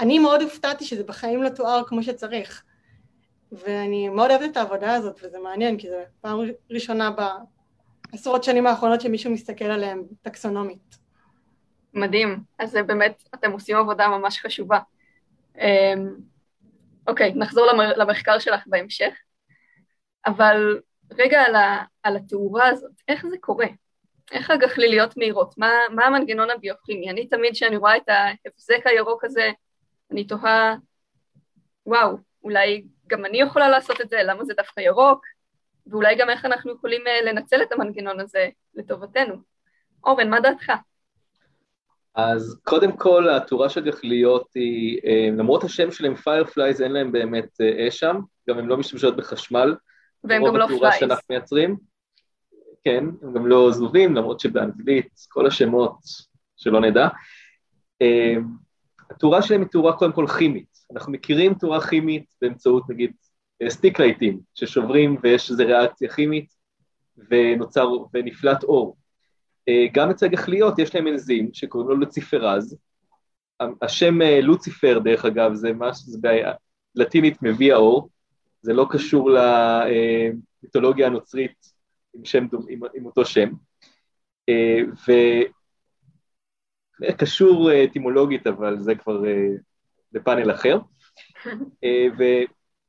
אני 0.00 0.18
מאוד 0.18 0.42
הופתעתי 0.42 0.84
שזה 0.84 1.04
בחיים 1.04 1.42
לא 1.42 1.48
תואר 1.48 1.82
כמו 1.86 2.02
שצריך. 2.02 2.62
ואני 3.52 4.08
מאוד 4.08 4.30
אוהבת 4.30 4.50
את 4.50 4.56
העבודה 4.56 4.94
הזאת, 4.94 5.20
וזה 5.22 5.38
מעניין, 5.38 5.78
כי 5.78 5.88
זו 5.88 5.96
פעם 6.20 6.40
ראשונה 6.70 7.10
בעשרות 8.12 8.44
שנים 8.44 8.66
האחרונות 8.66 9.00
שמישהו 9.00 9.32
מסתכל 9.32 9.64
עליהם 9.64 10.02
טקסונומית. 10.22 10.98
מדהים. 11.94 12.38
אז 12.58 12.76
באמת, 12.86 13.22
אתם 13.34 13.52
עושים 13.52 13.76
עבודה 13.76 14.08
ממש 14.08 14.38
חשובה. 14.38 14.78
אמ, 15.58 16.14
אוקיי, 17.06 17.32
נחזור 17.34 17.66
למחקר 17.96 18.38
שלך 18.38 18.62
בהמשך. 18.66 19.14
אבל 20.26 20.80
רגע 21.10 21.42
על, 21.42 21.54
ה, 21.54 21.84
על 22.02 22.16
התאורה 22.16 22.68
הזאת, 22.68 22.92
איך 23.08 23.26
זה 23.26 23.36
קורה? 23.40 23.66
איך 24.32 24.50
הגחליליות 24.50 25.16
מהירות? 25.16 25.58
מה, 25.58 25.70
מה 25.94 26.04
המנגנון 26.06 26.50
הביוכימי? 26.50 27.10
אני 27.10 27.26
תמיד 27.26 27.52
כשאני 27.52 27.76
רואה 27.76 27.96
את 27.96 28.08
ההבזק 28.08 28.86
הירוק 28.86 29.24
הזה, 29.24 29.50
אני 30.10 30.24
תוהה, 30.24 30.74
וואו, 31.86 32.16
אולי 32.44 32.84
גם 33.06 33.24
אני 33.24 33.40
יכולה 33.40 33.68
לעשות 33.68 34.00
את 34.00 34.08
זה, 34.08 34.22
למה 34.22 34.44
זה 34.44 34.54
דווקא 34.56 34.80
ירוק? 34.80 35.24
ואולי 35.90 36.14
גם 36.14 36.30
איך 36.30 36.44
אנחנו 36.44 36.72
יכולים 36.72 37.06
אה, 37.06 37.32
לנצל 37.32 37.62
את 37.62 37.72
המנגנון 37.72 38.20
הזה 38.20 38.48
לטובתנו. 38.74 39.34
אורן, 40.04 40.30
מה 40.30 40.40
דעתך? 40.40 40.72
אז 42.14 42.60
קודם 42.64 42.96
כל, 42.96 43.28
התאורה 43.28 43.68
של 43.68 43.84
גחליליות 43.84 44.48
היא, 44.54 45.00
אה, 45.04 45.28
למרות 45.36 45.64
השם 45.64 45.90
שלהם 45.90 46.14
fireflies, 46.14 46.82
אין 46.82 46.92
להם 46.92 47.12
באמת 47.12 47.60
אה, 47.60 47.88
אש 47.88 47.98
שם, 47.98 48.20
גם 48.48 48.58
הם 48.58 48.68
לא 48.68 48.76
משתמשות 48.76 49.16
בחשמל. 49.16 49.74
והם 50.24 50.44
גם 50.46 50.56
לא 50.56 50.66
flies. 50.66 50.70
רוב 50.70 50.72
התאורה 50.72 50.92
שאנחנו 50.92 51.24
מייצרים, 51.30 51.76
כן, 52.84 53.04
הם 53.22 53.34
גם 53.34 53.46
לא 53.46 53.70
זבובים, 53.72 54.16
למרות 54.16 54.40
שבאנגלית, 54.40 55.08
כל 55.28 55.46
השמות 55.46 55.98
שלא 56.56 56.80
נדע. 56.80 57.08
התאורה 59.10 59.42
שלהם 59.42 59.60
היא 59.60 59.68
תאורה 59.68 59.96
קודם 59.96 60.12
כל 60.12 60.26
כימית. 60.38 60.68
אנחנו 60.92 61.12
מכירים 61.12 61.54
תאורה 61.54 61.80
כימית 61.80 62.24
באמצעות 62.42 62.90
נגיד 62.90 63.12
סטיק 63.68 64.00
לייטים, 64.00 64.40
ששוברים 64.54 65.16
ויש 65.22 65.50
איזו 65.50 65.64
ריאקציה 65.66 66.08
כימית 66.08 66.54
ונוצר, 67.30 67.88
ונפלט 68.14 68.62
אור. 68.62 68.96
אה, 69.68 69.86
גם 69.92 70.10
אצל 70.10 70.28
גחליות 70.28 70.78
יש 70.78 70.94
להם 70.94 71.06
אנזים 71.06 71.50
שקוראים 71.52 71.88
לו 71.88 71.96
לוציפרז. 71.96 72.76
השם 73.82 74.22
אה, 74.22 74.40
לוציפר, 74.40 74.98
דרך 74.98 75.24
אגב, 75.24 75.54
זה 75.54 75.72
משהו, 75.72 76.04
זה 76.06 76.18
בעיה, 76.20 76.52
לטינית 76.94 77.42
מביא 77.42 77.72
האור, 77.72 78.08
זה 78.62 78.72
לא 78.72 78.86
קשור 78.90 79.30
למיתולוגיה 79.30 81.06
הנוצרית 81.06 81.72
עם, 82.14 82.24
שם, 82.24 82.46
עם, 82.68 82.80
עם 82.94 83.06
אותו 83.06 83.24
שם. 83.24 83.50
אה, 84.48 84.80
וקשור 87.02 87.70
אטימולוגית, 87.84 88.46
אבל 88.46 88.78
זה 88.78 88.94
כבר 88.94 89.22
בפאנל 90.12 90.50
אחר. 90.50 90.78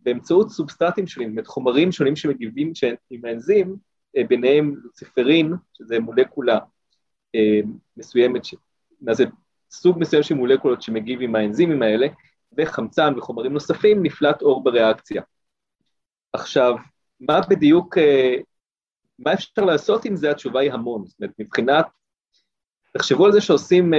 ובאמצעות 0.01 0.49
סובסטטים 0.49 1.07
שונים, 1.07 1.35
זאת 1.35 1.47
חומרים 1.47 1.91
שונים 1.91 2.15
שמגיבים 2.15 2.73
עם 3.09 3.25
האנזים, 3.25 3.75
אה, 4.17 4.23
ביניהם 4.23 4.75
לוציפרין, 4.83 5.53
שזה 5.73 5.99
מולקולה 5.99 6.59
אה, 7.35 7.59
מסוימת. 7.97 8.41
מה 9.01 9.13
זה 9.13 9.25
סוג 9.71 9.99
מסוים 9.99 10.23
של 10.23 10.35
מולקולות 10.35 10.81
שמגיב 10.81 11.21
עם 11.21 11.35
האנזימים 11.35 11.81
האלה, 11.81 12.07
וחמצן 12.57 13.13
וחומרים 13.17 13.53
נוספים, 13.53 14.03
נפלט 14.03 14.41
אור 14.41 14.63
בריאקציה. 14.63 15.21
עכשיו, 16.33 16.75
מה 17.19 17.41
בדיוק, 17.49 17.97
אה, 17.97 18.35
מה 19.19 19.33
אפשר 19.33 19.65
לעשות 19.65 20.05
עם 20.05 20.15
זה? 20.15 20.31
התשובה 20.31 20.59
היא 20.59 20.71
המון. 20.71 21.05
זאת 21.05 21.19
אומרת, 21.19 21.33
מבחינת, 21.39 21.85
תחשבו 22.93 23.25
על 23.25 23.31
זה 23.31 23.41
שעושים, 23.41 23.93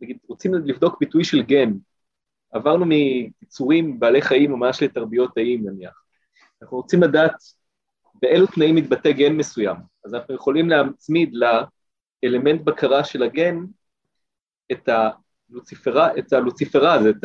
נגיד, 0.00 0.18
רוצים 0.28 0.54
לבדוק 0.54 0.96
ביטוי 1.00 1.24
של 1.24 1.42
גן, 1.42 1.72
עברנו 2.54 2.84
מיצורים 2.84 4.00
בעלי 4.00 4.22
חיים 4.22 4.52
ממש 4.52 4.82
לתרביות 4.82 5.34
תאים 5.34 5.68
נניח. 5.68 6.02
אנחנו 6.62 6.76
רוצים 6.76 7.02
לדעת 7.02 7.34
באילו 8.14 8.46
תנאים 8.46 8.74
מתבטא 8.74 9.12
גן 9.12 9.36
מסוים. 9.36 9.76
אז 10.04 10.14
אנחנו 10.14 10.34
יכולים 10.34 10.68
להצמיד 10.68 11.34
לאלמנט 12.22 12.60
בקרה 12.60 13.04
של 13.04 13.22
הגן 13.22 13.64
את, 14.72 14.88
הלוציפרה, 14.88 16.18
את 16.18 16.32
הלוציפרז, 16.32 17.06
את 17.06 17.24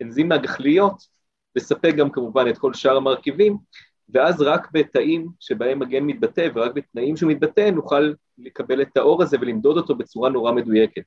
האנזים 0.00 0.32
הגחליות, 0.32 1.02
לספק 1.56 1.94
גם 1.96 2.10
כמובן 2.10 2.44
את 2.48 2.58
כל 2.58 2.74
שאר 2.74 2.96
המרכיבים, 2.96 3.56
ואז 4.08 4.40
רק 4.40 4.68
בתאים 4.72 5.28
שבהם 5.40 5.82
הגן 5.82 6.04
מתבטא 6.04 6.48
ורק 6.54 6.72
בתנאים 6.74 7.16
שהוא 7.16 7.30
מתבטא 7.30 7.70
נוכל 7.70 8.12
לקבל 8.38 8.82
את 8.82 8.96
האור 8.96 9.22
הזה 9.22 9.36
ולמדוד 9.40 9.76
אותו 9.76 9.94
בצורה 9.94 10.30
נורא 10.30 10.52
מדויקת. 10.52 11.04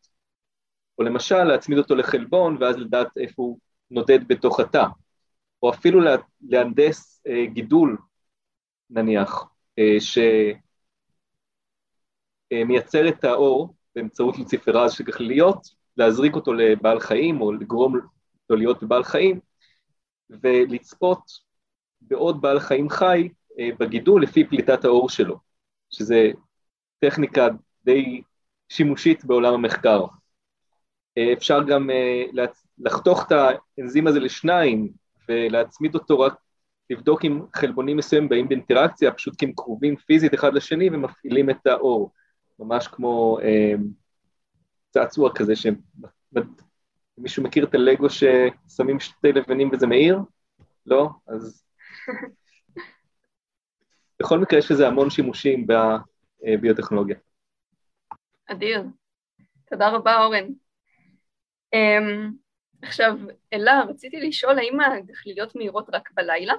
או 0.98 1.04
למשל 1.04 1.44
להצמיד 1.44 1.78
אותו 1.78 1.96
לחלבון 1.96 2.58
ואז 2.60 2.78
לדעת 2.78 3.18
איפה 3.18 3.42
הוא 3.42 3.60
נודד 3.92 4.28
בתוך 4.28 4.60
התא, 4.60 4.86
או 5.64 5.70
אפילו 5.70 6.02
להנדס 6.42 7.22
אה, 7.28 7.46
גידול 7.46 7.98
נניח, 8.90 9.46
אה, 9.80 9.96
שמייצר 12.54 13.08
את 13.08 13.24
האור 13.24 13.76
באמצעות 13.96 14.38
לוציפרז 14.38 14.94
של 14.94 15.04
גחליליות, 15.04 15.68
להזריק 15.98 16.36
אותו 16.36 16.54
לבעל 16.54 17.00
חיים 17.00 17.42
או 17.42 17.52
לגרום 17.52 18.00
לו 18.50 18.56
להיות 18.56 18.84
בבעל 18.84 19.04
חיים, 19.04 19.40
ולצפות 20.30 21.22
בעוד 22.02 22.42
בעל 22.42 22.60
חיים 22.60 22.90
חי 22.90 23.30
אה, 23.60 23.70
בגידול 23.80 24.24
לפי 24.24 24.44
פליטת 24.44 24.86
האור 24.86 25.10
שלו, 25.10 25.40
שזה 25.90 26.32
טכניקה 27.00 27.48
די 27.86 28.22
שימושית 28.70 29.26
בעולם 29.26 29.54
המחקר. 29.54 30.06
אה, 31.18 31.34
אפשר 31.34 31.64
גם 31.64 31.90
לחתוך 32.80 33.28
את 33.28 33.32
האנזים 33.32 34.08
הזה 34.08 34.20
לשניים 34.20 34.92
ולהצמיד 35.30 35.96
אותו 35.96 36.20
רק 36.20 36.34
לבדוק 36.90 37.26
אם 37.26 37.42
חלבונים 37.56 37.98
מסוימים 37.98 38.30
באים 38.30 38.48
באינטראקציה, 38.48 39.12
פשוט 39.12 39.36
כי 39.36 39.46
הם 39.46 39.52
קרובים 39.56 39.96
פיזית 39.96 40.34
אחד 40.34 40.54
לשני 40.54 40.90
ומפעילים 40.90 41.50
את 41.50 41.68
האור, 41.68 42.12
ממש 42.60 42.88
כמו 42.88 43.40
אה, 43.42 43.74
צעצוע 44.90 45.32
כזה, 45.36 45.54
שמישהו 45.56 47.44
מכיר 47.44 47.66
את 47.66 47.76
הלגו 47.76 48.08
ששמים 48.10 49.00
שתי 49.00 49.32
לבנים 49.32 49.70
וזה 49.74 49.88
מאיר? 49.88 50.20
לא? 50.86 51.10
אז... 51.28 51.64
בכל 54.20 54.40
מקרה 54.40 54.60
יש 54.60 54.72
לזה 54.72 54.88
המון 54.88 55.10
שימושים 55.10 55.68
בביוטכנולוגיה. 55.68 57.16
אדיר. 58.48 58.84
תודה 59.70 59.90
רבה, 59.90 60.24
אורן. 60.24 60.46
Um, 61.78 62.34
עכשיו, 62.82 63.18
אלה, 63.54 63.82
רציתי 63.90 64.18
לשאול 64.22 64.60
האם 64.60 64.80
הגחליליות 64.80 65.56
מהירות 65.56 65.90
רק 65.94 66.10
בלילה? 66.14 66.54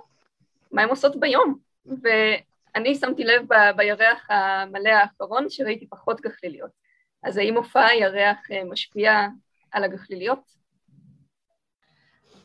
מה 0.73 0.83
הן 0.83 0.89
עושות 0.89 1.21
ביום? 1.21 1.59
ואני 1.87 2.95
שמתי 2.95 3.25
לב 3.25 3.43
ב- 3.49 3.77
בירח 3.77 4.27
המלא 4.31 4.89
האחרון 4.89 5.51
שראיתי 5.51 5.87
פחות 5.87 6.21
גחליליות. 6.21 6.71
אז 7.23 7.37
האם 7.37 7.55
מופע 7.55 7.87
הירח 7.87 8.51
אה, 8.51 8.64
משפיע 8.64 9.27
על 9.73 9.85
הגחליליות? 9.85 10.41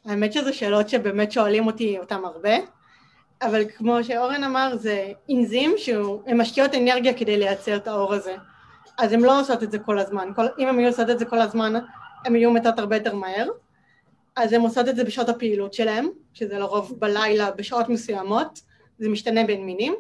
האמת 0.06 0.34
שזה 0.34 0.54
שאלות 0.54 0.90
שבאמת 0.90 1.32
שואלים 1.32 1.68
אותי 1.68 2.00
אותן 2.00 2.26
הרבה, 2.26 2.56
אבל 3.42 3.70
כמו 3.78 4.04
שאורן 4.04 4.44
אמר, 4.44 4.76
זה 4.76 5.12
אנזים 5.32 5.74
שהן 5.78 6.42
משקיעות 6.42 6.76
אנרגיה 6.76 7.18
כדי 7.18 7.38
לייצר 7.38 7.76
את 7.76 7.88
האור 7.88 8.14
הזה. 8.14 8.36
אז 8.98 9.14
הן 9.14 9.20
לא 9.20 9.40
עושות 9.40 9.64
את 9.64 9.72
זה 9.72 9.80
כל 9.80 10.00
הזמן. 10.00 10.32
כל, 10.36 10.46
אם 10.60 10.68
הן 10.68 10.80
היו 10.80 10.88
עושות 10.88 11.10
את 11.10 11.20
זה 11.20 11.26
כל 11.26 11.40
הזמן, 11.42 11.74
הן 12.26 12.36
יהיו 12.36 12.52
מתות 12.52 12.80
הרבה 12.80 12.96
יותר 12.96 13.16
מהר. 13.16 13.48
אז 14.36 14.54
הן 14.54 14.62
עושות 14.62 14.88
את 14.88 14.96
זה 14.96 15.04
בשעות 15.04 15.30
הפעילות 15.30 15.74
שלהן, 15.74 16.08
שזה 16.34 16.60
לרוב 16.60 17.00
בלילה 17.00 17.52
בשעות 17.52 17.90
מסוימות, 17.90 18.62
זה 19.00 19.10
משתנה 19.10 19.44
בין 19.44 19.66
מינים. 19.66 19.96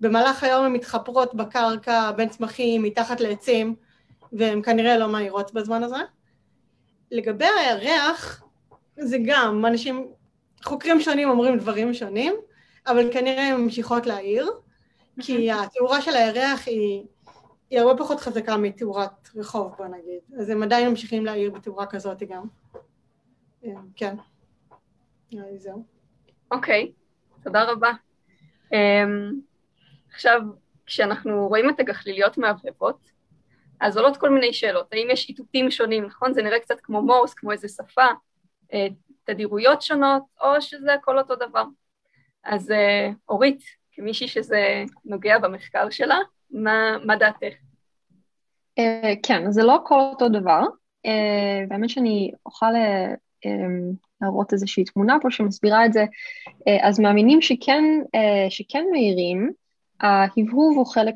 במהלך 0.00 0.44
היום 0.44 0.64
הן 0.64 0.72
מתחפרות 0.72 1.34
בקרקע, 1.34 2.12
בין 2.12 2.28
צמחים, 2.28 2.82
מתחת 2.82 3.20
לעצים, 3.20 3.74
והן 4.32 4.62
כנראה 4.62 4.98
לא 4.98 5.08
מהירות 5.08 5.54
בזמן 5.54 5.82
הזה. 5.82 5.96
לגבי 7.10 7.44
הירח, 7.44 8.42
זה 8.96 9.16
גם, 9.24 9.66
אנשים, 9.66 10.06
חוקרים 10.64 11.00
שונים 11.00 11.30
אומרים 11.30 11.58
דברים 11.58 11.94
שונים, 11.94 12.34
אבל 12.86 13.12
כנראה 13.12 13.48
הן 13.48 13.60
ממשיכות 13.60 14.06
להעיר, 14.06 14.50
כי 15.20 15.52
התאורה 15.52 16.02
של 16.02 16.16
הירח 16.16 16.66
היא, 16.66 17.04
היא 17.70 17.80
הרבה 17.80 17.98
פחות 17.98 18.20
חזקה 18.20 18.56
מתאורת 18.56 19.28
רחוב, 19.36 19.74
בוא 19.78 19.86
נגיד. 19.86 20.20
אז 20.40 20.50
הם 20.50 20.62
עדיין 20.62 20.88
ממשיכים 20.88 21.24
להעיר 21.24 21.50
בתאורה 21.50 21.86
כזאת 21.86 22.22
גם. 22.22 22.44
כן. 23.96 24.16
זהו. 25.56 25.84
אוקיי, 26.50 26.92
תודה 27.42 27.64
רבה. 27.64 27.92
אמ, 28.72 29.32
עכשיו, 30.12 30.40
כשאנחנו 30.86 31.48
רואים 31.48 31.70
את 31.70 31.80
הגחליליות 31.80 32.38
מהבהבות, 32.38 33.10
אז 33.80 33.96
עולות 33.96 34.16
כל 34.16 34.30
מיני 34.30 34.52
שאלות. 34.52 34.92
האם 34.92 35.08
יש 35.10 35.28
איתותים 35.28 35.70
שונים, 35.70 36.04
נכון? 36.04 36.34
זה 36.34 36.42
נראה 36.42 36.60
קצת 36.60 36.80
כמו 36.82 37.02
מורס, 37.02 37.34
כמו 37.34 37.52
איזה 37.52 37.68
שפה, 37.68 38.06
אה, 38.72 38.86
תדירויות 39.24 39.82
שונות, 39.82 40.22
או 40.40 40.60
שזה 40.60 40.94
הכל 40.94 41.18
אותו 41.18 41.34
דבר. 41.36 41.64
אז 42.44 42.70
אה, 42.70 43.10
אורית, 43.28 43.62
כמישהי 43.92 44.28
שזה 44.28 44.84
נוגע 45.04 45.38
במחקר 45.38 45.90
שלה, 45.90 46.18
מה, 46.54 46.96
מה 47.04 47.16
דעתך? 47.16 47.54
כן, 49.22 49.50
זה 49.50 49.62
לא 49.62 49.74
הכל 49.74 50.00
אותו 50.00 50.28
דבר. 50.28 50.62
באמת 51.68 51.90
שאני 51.90 52.30
אוכל 52.46 52.72
להראות 54.20 54.52
איזושהי 54.52 54.84
תמונה 54.84 55.16
פה 55.22 55.30
שמסבירה 55.30 55.86
את 55.86 55.92
זה. 55.92 56.04
אז 56.82 57.00
מאמינים 57.00 57.42
שכן, 57.42 57.84
שכן 58.48 58.84
מהירים, 58.90 59.50
ההבהוב 60.00 60.76
הוא 60.76 60.86
חלק 60.86 61.14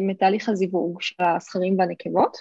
מתהליך 0.00 0.48
הזיווג 0.48 1.02
של 1.02 1.14
הזכרים 1.24 1.78
והנקבות, 1.78 2.36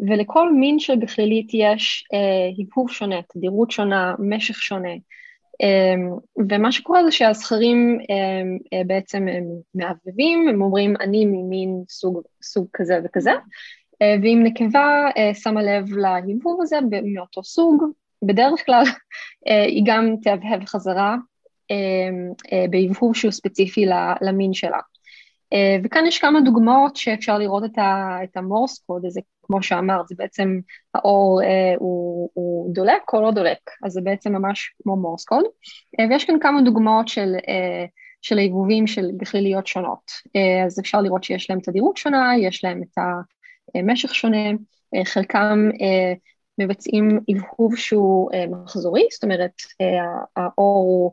ולכל 0.00 0.52
מין 0.52 0.78
של 0.78 0.96
גחלילית 0.96 1.50
יש 1.54 2.08
הבהוב 2.58 2.90
שונה, 2.90 3.16
תדירות 3.28 3.70
שונה, 3.70 4.14
משך 4.18 4.62
שונה. 4.62 4.92
ומה 6.50 6.72
שקורה 6.72 7.04
זה 7.04 7.12
שהזכרים 7.12 7.98
בעצם 8.86 9.28
הם 9.28 9.44
מעבבים, 9.74 10.48
הם 10.48 10.62
אומרים 10.62 10.94
אני 11.00 11.24
ממין 11.24 11.82
סוג, 11.88 12.20
סוג 12.42 12.66
כזה 12.72 12.98
וכזה, 13.04 13.32
ואם 14.00 14.40
נקבה 14.42 15.08
שמה 15.34 15.62
לב 15.62 15.92
להבהוב 15.92 16.60
הזה 16.62 16.76
מאותו 17.14 17.44
סוג, 17.44 17.84
בדרך 18.22 18.66
כלל 18.66 18.84
היא 19.46 19.82
גם 19.86 20.14
תהבהב 20.22 20.64
חזרה 20.64 21.16
בהבהוב 22.70 23.16
שהוא 23.16 23.32
ספציפי 23.32 23.86
למין 24.20 24.52
שלה. 24.52 24.78
וכאן 25.84 26.06
יש 26.06 26.18
כמה 26.18 26.40
דוגמאות 26.40 26.96
שאפשר 26.96 27.38
לראות 27.38 27.64
את 28.24 28.36
המורס 28.36 28.78
קוד 28.78 29.04
הזה, 29.04 29.20
כמו 29.48 29.62
שאמרת, 29.62 30.08
זה 30.08 30.14
בעצם 30.18 30.58
האור 30.94 31.40
הוא, 31.78 32.30
הוא 32.34 32.74
דולק 32.74 33.12
או 33.12 33.22
לא 33.22 33.30
דולק, 33.30 33.70
אז 33.84 33.92
זה 33.92 34.00
בעצם 34.00 34.32
ממש 34.32 34.74
כמו 34.82 34.96
מורס 34.96 35.24
קוד, 35.24 35.44
ויש 36.10 36.24
כאן 36.24 36.38
כמה 36.40 36.62
דוגמאות 36.62 37.08
של, 37.08 37.34
של 38.22 38.38
העיבובים 38.38 38.86
של 38.86 39.10
גחליליות 39.16 39.66
שונות, 39.66 40.10
אז 40.66 40.80
אפשר 40.80 41.00
לראות 41.00 41.24
שיש 41.24 41.50
להם 41.50 41.60
תדירות 41.60 41.96
שונה, 41.96 42.32
יש 42.38 42.64
להם 42.64 42.82
את 42.82 42.98
המשך 43.74 44.14
שונה, 44.14 44.50
חלקם 45.04 45.70
מבצעים 46.58 47.20
הבהוב 47.28 47.76
שהוא 47.76 48.30
מחזורי, 48.50 49.06
זאת 49.12 49.24
אומרת 49.24 49.52
האור 50.36 50.76
הוא 50.84 51.12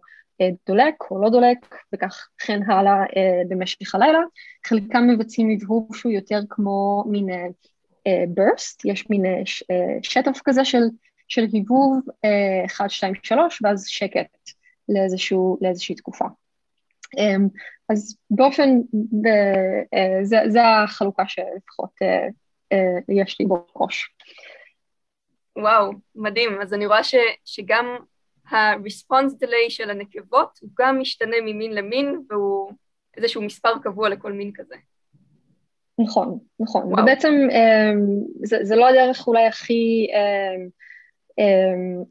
דולק 0.67 0.95
או 1.11 1.21
לא 1.21 1.29
דולק, 1.29 1.75
וכך 1.93 2.27
כן 2.38 2.71
הלאה 2.71 3.03
במשך 3.47 3.95
הלילה. 3.95 4.19
חלקם 4.65 5.07
מבצעים 5.07 5.49
הבהוב 5.49 5.95
שהוא 5.95 6.11
יותר 6.11 6.39
כמו 6.49 7.03
מין 7.07 7.25
burst, 8.07 8.81
יש 8.85 9.09
מין 9.09 9.23
שטף 10.01 10.39
כזה 10.45 10.65
של, 10.65 10.83
של 11.27 11.45
הבהוב, 11.53 11.99
1, 12.65 12.89
2, 12.89 13.13
3, 13.23 13.61
ואז 13.63 13.87
שקט 13.87 14.49
לאיזשהו, 14.89 15.57
לאיזושהי 15.61 15.95
תקופה. 15.95 16.25
אז 17.89 18.17
באופן, 18.29 18.69
זה, 20.23 20.37
זה 20.47 20.59
החלוקה 20.83 21.23
שלפחות 21.27 21.91
יש 23.09 23.39
לי 23.39 23.45
בראש. 23.45 24.15
וואו, 25.57 25.91
מדהים. 26.15 26.61
אז 26.61 26.73
אני 26.73 26.85
רואה 26.85 27.03
ש, 27.03 27.15
שגם 27.45 27.97
ה-response 28.49 29.43
delay 29.43 29.69
של 29.69 29.89
הנקבות 29.89 30.59
הוא 30.61 30.69
גם 30.79 30.99
משתנה 30.99 31.35
ממין 31.41 31.73
למין 31.73 32.21
והוא 32.29 32.71
איזשהו 33.17 33.41
מספר 33.41 33.73
קבוע 33.83 34.09
לכל 34.09 34.31
מין 34.31 34.51
כזה. 34.55 34.75
נכון, 35.99 36.39
נכון. 36.59 36.83
וואו. 36.83 37.03
ובעצם 37.03 37.33
זה, 38.43 38.57
זה 38.61 38.75
לא 38.75 38.89
הדרך 38.89 39.27
אולי 39.27 39.45
הכי, 39.45 40.07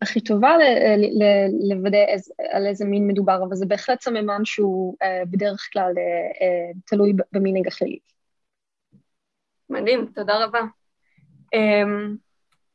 הכי 0.03 0.21
טובה 0.21 0.57
לוודא 1.69 2.05
איז, 2.09 2.33
על 2.51 2.67
איזה 2.67 2.85
מין 2.85 3.07
מדובר, 3.07 3.45
אבל 3.49 3.57
זה 3.57 3.67
בהחלט 3.67 4.01
סממן 4.01 4.45
שהוא 4.45 4.97
בדרך 5.31 5.69
כלל 5.73 5.93
תלוי 6.87 7.13
במין 7.33 7.57
הגחלית. 7.57 8.13
מדהים, 9.71 10.07
תודה 10.15 10.45
רבה. 10.45 10.61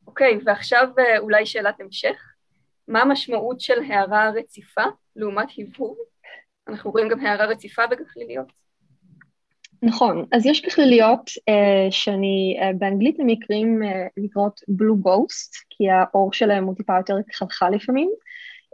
אוקיי, 0.07 0.39
ועכשיו 0.45 0.88
אולי 1.20 1.45
שאלת 1.45 1.80
המשך. 1.80 2.34
מה 2.88 3.01
המשמעות 3.01 3.60
של 3.60 3.84
הערה 3.84 4.30
רציפה 4.30 4.84
לעומת 5.16 5.47
הבהוב? 5.57 5.97
אנחנו 6.68 6.91
רואים 6.91 7.10
גם 7.10 7.26
הערה 7.26 7.45
רציפה 7.45 7.88
בגחליליות. 7.88 8.47
נכון, 9.84 10.26
אז 10.32 10.46
יש 10.46 10.66
גחליליות 10.66 11.30
uh, 11.30 11.92
שאני, 11.92 12.58
uh, 12.60 12.78
באנגלית 12.78 13.20
למקרים 13.20 13.82
uh, 13.84 13.86
נקראות 14.18 14.62
בלו 14.68 14.98
גוסט, 14.98 15.56
כי 15.70 15.90
האור 15.90 16.34
שלהם 16.34 16.66
הוא 16.66 16.76
טיפה 16.76 16.98
יותר 16.98 17.16
חלחל 17.34 17.70
לפעמים, 17.70 18.10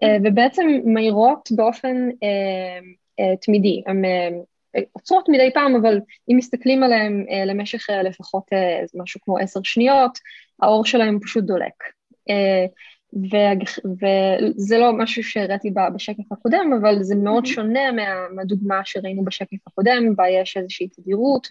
uh, 0.03 0.07
ובעצם 0.23 0.67
מהירות 0.85 1.49
באופן 1.51 2.09
uh, 2.09 2.83
uh, 3.21 3.37
תמידי. 3.41 3.81
הן 3.87 4.05
uh, 4.05 4.79
עוצרות 4.91 5.29
מדי 5.29 5.49
פעם, 5.53 5.75
אבל 5.75 5.99
אם 6.31 6.37
מסתכלים 6.37 6.83
עליהן 6.83 7.25
uh, 7.29 7.45
למשך 7.45 7.89
uh, 7.89 7.93
לפחות 7.93 8.43
uh, 8.53 8.87
משהו 8.95 9.21
כמו 9.23 9.37
עשר 9.37 9.59
שניות, 9.63 10.19
האור 10.61 10.85
שלהם 10.85 11.19
פשוט 11.19 11.43
דולק. 11.43 11.83
Uh, 12.29 12.69
וזה 13.15 14.77
לא 14.77 14.93
משהו 14.93 15.23
שהראיתי 15.23 15.71
בשקף 15.95 16.31
הקודם, 16.31 16.71
אבל 16.81 17.03
זה 17.03 17.15
מאוד 17.15 17.45
שונה 17.45 17.91
מה, 17.91 18.29
מהדוגמה 18.35 18.81
שראינו 18.85 19.25
בשקף 19.25 19.67
הקודם, 19.67 20.15
בה 20.15 20.29
יש 20.29 20.57
איזושהי 20.57 20.87
תדירות 20.87 21.47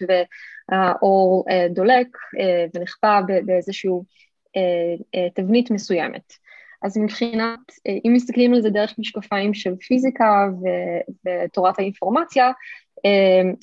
והאור 0.71 1.45
אה, 1.49 1.67
דולק 1.69 2.07
אה, 2.39 2.65
ונחבא 2.73 3.21
באיזושהי 3.45 3.91
אה, 4.55 5.29
תבנית 5.35 5.71
מסוימת. 5.71 6.33
אז 6.83 6.97
מבחינת, 6.97 7.59
אם 7.87 8.13
מסתכלים 8.13 8.53
על 8.53 8.61
זה 8.61 8.69
דרך 8.69 8.95
משקפיים 8.97 9.53
של 9.53 9.75
פיזיקה 9.75 10.47
ותורת 11.25 11.79
האינפורמציה, 11.79 12.51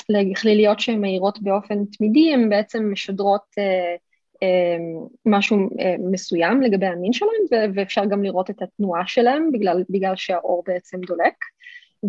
לגחליליות 0.08 0.80
שהן 0.80 1.00
מהירות 1.00 1.42
באופן 1.42 1.84
תמידי, 1.84 2.34
הן 2.34 2.48
בעצם 2.48 2.92
משדרות 2.92 3.44
משהו 5.26 5.56
אה, 5.80 5.94
מסוים 6.10 6.62
לגבי 6.62 6.86
המין 6.86 7.12
שלהם, 7.12 7.72
ואפשר 7.74 8.04
גם 8.04 8.22
לראות 8.22 8.50
את 8.50 8.62
התנועה 8.62 9.06
שלהם 9.06 9.50
בגלל, 9.52 9.84
בגלל 9.90 10.16
שהאור 10.16 10.62
בעצם 10.66 11.00
דולק. 11.00 11.34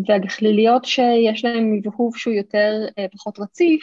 והגחליליות 0.08 0.84
שיש 0.84 1.44
להם 1.44 1.72
מבהוב 1.72 2.16
שהוא 2.16 2.34
יותר, 2.34 2.72
אה, 2.98 3.06
פחות 3.12 3.38
רציף, 3.38 3.82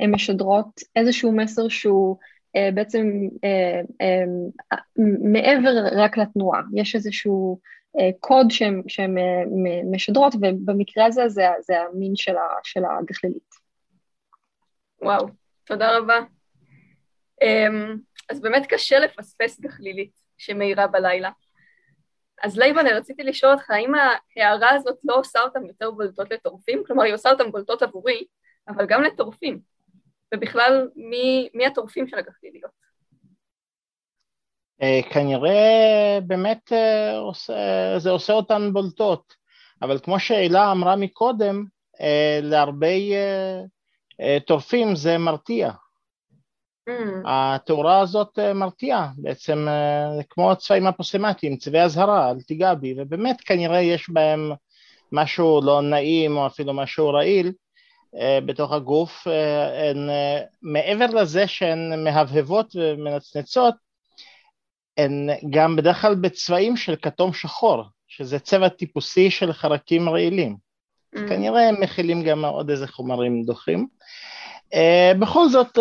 הן 0.00 0.14
משדרות 0.14 0.80
איזשהו 0.96 1.32
מסר 1.32 1.68
שהוא 1.68 2.16
אה, 2.56 2.68
בעצם 2.74 3.10
מעבר 5.32 5.70
רק 5.92 6.18
לתנועה, 6.18 6.60
יש 6.74 6.94
איזשהו 6.94 7.58
קוד 8.20 8.46
שהן 8.50 9.14
משדרות, 9.92 10.34
ובמקרה 10.34 11.06
הזה 11.06 11.28
זה, 11.28 11.42
זה 11.60 11.80
המין 11.80 12.12
של 12.64 12.84
הגחלילית. 12.84 13.54
וואו, 15.02 15.26
תודה 15.64 15.98
רבה. 15.98 16.20
אמ, 17.42 17.96
אז 18.28 18.40
באמת 18.40 18.66
קשה 18.66 18.98
לפספס 18.98 19.60
גחלילית 19.60 20.10
שמאירה 20.38 20.86
בלילה. 20.86 21.30
אז 22.42 22.58
לייבנה, 22.58 22.90
רציתי 22.90 23.22
לשאול 23.22 23.52
אותך, 23.52 23.70
האם 23.70 23.92
ההערה 23.94 24.70
הזאת 24.70 24.98
לא 25.04 25.14
עושה 25.18 25.40
אותם 25.40 25.66
יותר 25.66 25.90
בולטות 25.90 26.30
לטורפים? 26.30 26.82
כלומר, 26.86 27.02
היא 27.02 27.14
עושה 27.14 27.30
אותם 27.30 27.50
בולטות 27.52 27.82
עבורי, 27.82 28.24
אבל 28.68 28.86
גם 28.86 29.02
לטורפים. 29.02 29.60
ובכלל, 30.34 30.88
מי, 30.96 31.48
מי 31.54 31.66
הטורפים 31.66 32.08
של 32.08 32.18
הגחליליות? 32.18 32.70
אה, 34.82 35.00
כנראה 35.10 36.18
באמת 36.26 36.72
אה, 36.72 37.98
זה 37.98 38.10
עושה 38.10 38.32
אותן 38.32 38.72
בולטות, 38.72 39.34
אבל 39.82 39.98
כמו 39.98 40.20
שאלה 40.20 40.72
אמרה 40.72 40.96
מקודם, 40.96 41.64
אה, 42.00 42.38
להרבה 42.42 42.86
טורפים 44.46 44.96
זה 44.96 45.18
מרתיע. 45.18 45.70
Mm. 46.90 47.22
התאורה 47.24 48.00
הזאת 48.00 48.38
אה, 48.38 48.52
מרתיעה, 48.52 49.08
בעצם 49.16 49.68
אה, 49.68 50.22
כמו 50.30 50.52
הצבעים 50.52 50.86
הפוסמטיים, 50.86 51.56
צבעי 51.56 51.82
אזהרה, 51.82 52.30
אל 52.30 52.40
תיגע 52.40 52.74
בי, 52.74 52.94
ובאמת 52.96 53.40
כנראה 53.40 53.80
יש 53.80 54.10
בהם 54.10 54.52
משהו 55.12 55.60
לא 55.64 55.82
נעים 55.82 56.36
או 56.36 56.46
אפילו 56.46 56.74
משהו 56.74 57.08
רעיל 57.08 57.52
אה, 58.20 58.38
בתוך 58.46 58.72
הגוף, 58.72 59.26
הן, 59.90 60.08
מעבר 60.62 61.06
לזה 61.06 61.46
שהן 61.46 62.04
מהבהבות 62.04 62.76
ומנצנצות, 62.76 63.74
הן 64.96 65.28
גם 65.50 65.76
בדרך 65.76 66.00
כלל 66.02 66.14
בצבעים 66.14 66.76
של 66.76 66.96
כתום 67.02 67.32
שחור, 67.32 67.84
שזה 68.08 68.38
צבע 68.38 68.68
טיפוסי 68.68 69.30
של 69.30 69.52
חרקים 69.52 70.08
רעילים. 70.08 70.56
Mm. 71.16 71.18
כנראה 71.28 71.68
הם 71.68 71.80
מכילים 71.80 72.22
גם 72.22 72.44
עוד 72.44 72.70
איזה 72.70 72.86
חומרים 72.86 73.42
דוחים. 73.42 73.86
בכל 75.18 75.48
זאת, 75.48 75.78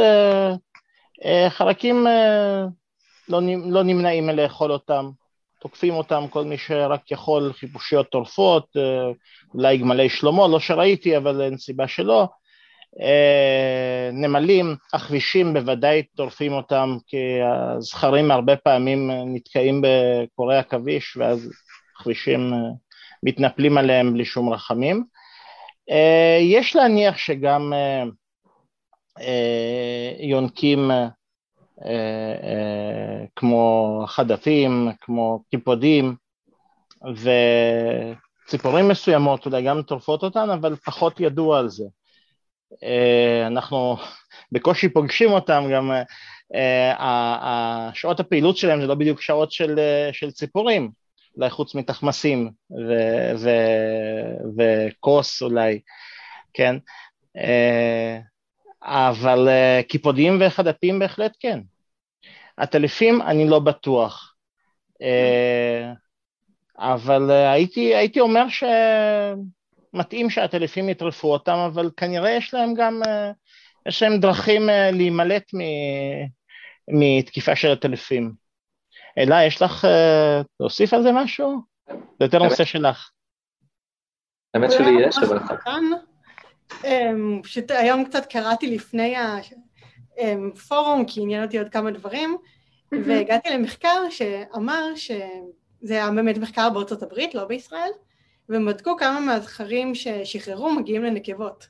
חרקים 1.50 2.08
אה, 2.08 2.66
לא, 3.30 3.40
לא 3.66 3.84
נמנעים 3.84 4.28
מלאכול 4.28 4.72
אותם, 4.72 5.10
תוקפים 5.62 5.94
אותם 5.94 6.26
כל 6.30 6.44
מי 6.44 6.58
שרק 6.58 7.12
יכול, 7.12 7.54
חיפושיות 7.54 8.10
טורפות, 8.10 8.66
אה, 8.78 9.12
אולי 9.54 9.78
גמלי 9.78 10.10
שלמה, 10.10 10.48
לא 10.48 10.60
שראיתי 10.60 11.18
אבל 11.18 11.42
אין 11.42 11.58
סיבה 11.58 11.88
שלא, 11.88 12.28
נמלים, 14.14 14.76
הכבישים 14.94 15.54
בוודאי 15.54 16.04
טורפים 16.04 16.54
אותם 16.54 16.98
כי 17.08 17.18
הזכרים 17.78 18.32
הרבה 18.32 18.56
פעמים 18.56 19.12
נתקעים 19.26 19.82
בקורי 19.84 20.58
עכביש 20.58 21.18
ואז 21.18 21.52
הכבישים 21.96 22.54
מתנפלים 23.24 23.78
עליהם 23.78 24.14
בלי 24.14 24.26
שום 24.26 24.54
רחמים. 24.54 25.04
יש 26.42 26.76
להניח 26.76 27.18
שגם 27.18 27.74
יונקים 30.20 30.92
כמו 33.36 34.04
חדפים, 34.08 34.90
כמו 35.02 35.44
קיפודים, 35.52 36.16
וציפורים 38.46 38.88
מסוימות 38.88 39.46
אולי 39.46 39.64
גם 39.64 39.82
טורפות 39.82 40.24
אותן, 40.24 40.50
אבל 40.50 40.76
פחות 40.76 41.20
ידוע 41.20 41.60
על 41.60 41.70
זה. 41.70 41.86
אנחנו 43.48 43.98
בקושי 44.52 44.90
פוגשים 44.90 45.32
אותם, 45.32 45.64
גם 45.74 45.92
שעות 47.94 48.20
הפעילות 48.20 48.58
שלהם 48.58 48.82
זה 48.82 48.88
לא 48.88 48.96
בדיוק 48.96 49.22
שעות 49.22 49.52
של, 49.52 49.80
של 50.12 50.32
ציפורים, 50.32 50.92
אולי 51.38 51.50
חוץ 51.50 51.76
מתחמסים 51.76 52.52
וכוס 54.58 55.42
אולי, 55.42 55.80
כן? 56.54 56.76
אבל 58.84 59.48
קיפודים 59.88 60.42
וחדפים 60.42 61.00
בהחלט 61.00 61.38
כן. 61.40 61.60
הטלפים 62.58 63.22
אני 63.22 63.50
לא 63.50 63.60
בטוח. 63.60 64.36
אבל 66.78 67.32
הייתי, 67.32 67.96
הייתי 67.96 68.20
אומר 68.20 68.46
שמתאים 69.94 70.30
שהטלפים 70.30 70.90
יטרפו 70.90 71.34
אותם, 71.34 71.58
אבל 71.74 71.90
כנראה 71.98 72.32
יש 72.32 72.54
להם 72.54 72.74
גם, 72.74 73.02
יש 73.88 74.04
להם 74.04 74.20
דרכים 74.20 74.70
להימלט 74.92 75.52
מתקיפה 76.90 77.56
של 77.56 77.72
הטלפים. 77.72 78.34
אלה, 79.18 79.46
יש 79.46 79.62
לך 79.62 79.88
להוסיף 80.60 80.94
על 80.94 81.04
זה 81.04 81.12
משהו? 81.12 81.62
זה 81.90 82.26
יותר 82.26 82.44
נושא 82.44 82.66
שלך. 82.66 83.10
האמת 84.54 84.72
שלי 84.72 84.92
יש, 85.08 85.18
אבל... 85.18 85.40
פשוט 87.44 87.72
היום 87.72 88.06
קצת 88.06 88.26
קראתי 88.26 88.68
לפני 88.76 89.16
הפורום, 90.18 91.06
כי 91.06 91.22
עניין 91.22 91.44
אותי 91.44 91.60
עוד 91.60 91.70
כמה 91.70 91.92
דברים, 91.92 92.38
והגעתי 92.92 93.50
למחקר 93.50 94.10
שאמר 94.10 94.96
שזה 94.96 95.94
היה 95.94 96.12
באמת 96.12 96.38
מחקר 96.38 96.70
בארצות 96.70 97.04
הברית, 97.04 97.36
לא 97.36 97.46
בישראל, 97.46 97.90
והם 98.50 98.66
בדקו 98.66 98.98
כמה 98.98 99.20
מהזכרים 99.20 99.96
ששחררו 99.96 100.72
מגיעים 100.72 101.04
לנקבות. 101.04 101.68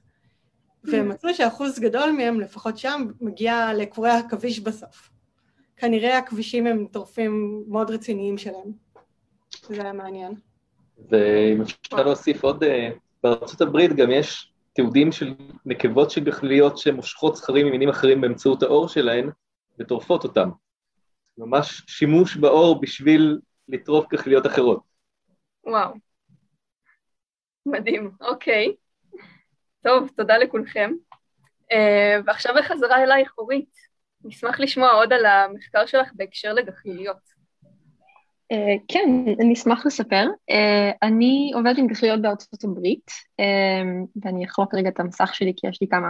והם 0.84 1.10
מצאו 1.10 1.34
שאחוז 1.34 1.80
גדול 1.80 2.12
מהם, 2.12 2.40
לפחות 2.40 2.78
שם, 2.78 3.08
מגיע 3.22 3.70
לקורי 3.78 4.10
עכביש 4.10 4.60
בסוף. 4.60 5.10
כנראה 5.78 6.18
הכבישים 6.18 6.68
הם 6.68 6.86
טורפים 6.92 7.64
מאוד 7.68 7.92
רציניים 7.92 8.38
שלהם. 8.38 8.72
זה 9.70 9.82
היה 9.82 9.94
מעניין. 9.94 10.34
ואם 11.10 11.62
אפשר 11.62 12.04
להוסיף 12.04 12.44
עוד, 12.44 12.64
בארצות 13.24 13.62
הברית 13.62 13.94
גם 13.96 14.12
יש 14.12 14.49
תיעודים 14.80 15.12
של 15.12 15.34
נקבות 15.66 16.12
של 16.12 16.24
גחליות 16.24 16.78
שמושכות 16.78 17.36
זכרים 17.36 17.68
ממינים 17.68 17.90
אחרים 17.90 18.22
באמצעות 18.22 18.64
האור 18.64 18.88
שלהן 18.88 19.30
וטורפות 19.80 20.24
אותם. 20.24 20.50
ממש 21.38 21.84
שימוש 21.88 22.38
באור 22.38 22.82
בשביל 22.82 23.40
לטרוף 23.68 24.08
גחליות 24.10 24.46
אחרות. 24.46 24.84
וואו. 25.64 25.94
מדהים, 27.66 28.12
אוקיי. 28.22 28.76
טוב, 29.84 30.10
תודה 30.16 30.38
לכולכם. 30.38 30.92
Uh, 31.74 32.24
ועכשיו 32.26 32.56
בחזרה 32.58 33.04
אלייך, 33.04 33.34
אורית. 33.38 33.76
נשמח 34.24 34.60
לשמוע 34.60 34.92
עוד 34.92 35.14
על 35.14 35.26
המחקר 35.26 35.86
שלך 35.86 36.12
בהקשר 36.14 36.54
לגחליליות. 36.54 37.39
Uh, 38.54 38.80
כן, 38.88 39.26
אני 39.40 39.54
אשמח 39.54 39.86
לספר. 39.86 40.26
Uh, 40.52 40.98
אני 41.04 41.52
עובדת 41.56 41.78
עם 41.78 41.88
גחליות 41.88 42.22
בארצות 42.22 42.64
הברית, 42.64 43.12
uh, 43.42 44.08
ואני 44.24 44.46
אחלוק 44.46 44.76
רגע 44.76 44.90
את 44.90 45.00
המסך 45.00 45.36
שלי 45.36 45.54
כי 45.58 45.68
יש 45.68 45.82
לי 45.82 45.88
כמה 45.88 46.08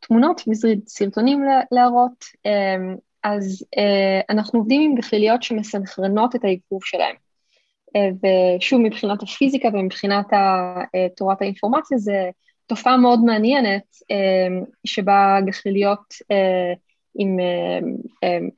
תמונות 0.00 0.42
וסרטונים 0.48 1.44
להראות. 1.72 2.24
Uh, 2.24 2.98
אז 3.24 3.64
uh, 3.76 4.24
אנחנו 4.30 4.58
עובדים 4.58 4.90
עם 4.90 4.94
גחליליות 4.94 5.42
שמסנכרנות 5.42 6.36
את 6.36 6.44
העיכוב 6.44 6.84
שלהם. 6.84 7.16
Uh, 7.96 8.26
ושוב, 8.58 8.80
מבחינת 8.80 9.22
הפיזיקה 9.22 9.68
ומבחינת 9.72 10.26
תורת 11.16 11.42
האינפורמציה, 11.42 11.98
זה 11.98 12.30
תופעה 12.66 12.96
מאוד 12.96 13.20
מעניינת, 13.24 13.84
uh, 14.02 14.66
שבה 14.84 15.38
גחליליות 15.46 16.14
uh, 16.22 16.78
עם 17.18 17.36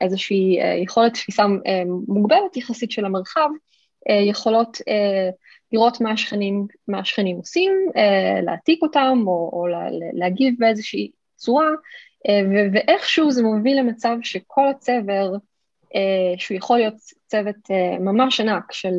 איזושהי 0.01 0.57
יכולת 0.83 1.13
תפיסה 1.13 1.43
מוגבלת 2.07 2.57
יחסית 2.57 2.91
של 2.91 3.05
המרחב, 3.05 3.49
יכולות 4.09 4.77
לראות 5.71 6.01
מה 6.01 6.11
השכנים, 6.11 6.67
מה 6.87 6.99
השכנים 6.99 7.37
עושים, 7.37 7.71
להעתיק 8.43 8.81
אותם 8.81 9.23
או, 9.27 9.49
או 9.53 9.65
להגיב 10.13 10.55
באיזושהי 10.59 11.11
צורה, 11.35 11.69
ואיכשהו 12.73 13.31
זה 13.31 13.43
מוביל 13.43 13.79
למצב 13.79 14.15
שכל 14.21 14.67
הצבר, 14.69 15.31
שהוא 16.37 16.57
יכול 16.57 16.77
להיות 16.77 16.95
צוות 17.27 17.55
ממש 17.99 18.39
ענק 18.39 18.71
של 18.71 18.93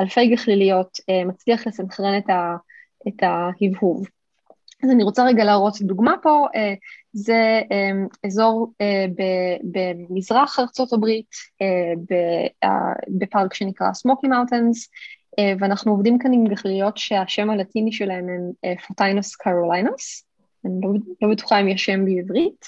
אלפי 0.00 0.26
גחליליות, 0.26 0.98
מצליח 1.26 1.66
לסנכרן 1.66 2.20
את 3.08 3.22
ההבהוב. 3.22 4.06
אז 4.84 4.90
אני 4.90 5.02
רוצה 5.02 5.24
רגע 5.24 5.44
להראות 5.44 5.82
דוגמה 5.82 6.14
פה, 6.22 6.46
זה 7.12 7.60
אזור 8.26 8.72
במזרח 9.62 10.58
ארצות 10.58 10.92
הברית, 10.92 11.30
בפארק 13.08 13.54
שנקרא 13.54 13.92
סמוקי 13.92 14.26
מאוטנס, 14.26 14.90
ואנחנו 15.58 15.92
עובדים 15.92 16.18
כאן 16.18 16.32
עם 16.32 16.46
גחליות 16.46 16.98
שהשם 16.98 17.50
הלטיני 17.50 17.92
שלהם 17.92 18.26
הם 18.28 18.74
פוטיינוס 18.88 19.36
קרולינוס, 19.36 20.24
אני 20.64 20.72
לא, 20.82 20.90
לא 21.22 21.34
בטוחה 21.34 21.60
אם 21.60 21.68
יש 21.68 21.84
שם 21.84 22.04
בעברית, 22.04 22.66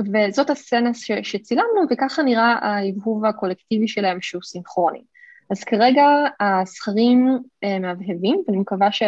וזאת 0.00 0.50
הסצנה 0.50 0.90
שצילמנו, 1.22 1.80
וככה 1.90 2.22
נראה 2.22 2.58
ההבהוב 2.62 3.24
הקולקטיבי 3.24 3.88
שלהם 3.88 4.18
שהוא 4.20 4.42
סינכרוני. 4.42 5.02
אז 5.50 5.64
כרגע 5.64 6.06
הזכרים 6.40 7.38
מהבהבים, 7.80 8.42
ואני 8.46 8.58
מקווה 8.58 8.92
ש... 8.92 9.02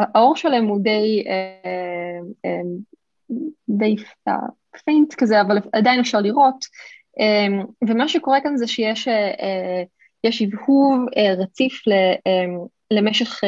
האור 0.00 0.36
שלהם 0.36 0.66
הוא 0.66 0.80
די, 0.82 1.24
אה, 1.26 2.20
אה, 2.44 2.60
די 3.68 3.96
פיינט 4.84 5.14
כזה, 5.14 5.40
אבל 5.40 5.58
עדיין 5.72 6.00
אפשר 6.00 6.20
לראות. 6.20 6.64
אה, 7.20 7.62
ומה 7.88 8.08
שקורה 8.08 8.40
כאן 8.40 8.56
זה 8.56 8.66
שיש 8.66 9.08
יש 10.24 10.42
הבהוב 10.42 11.00
רציף 11.38 11.82
למשך 12.90 13.40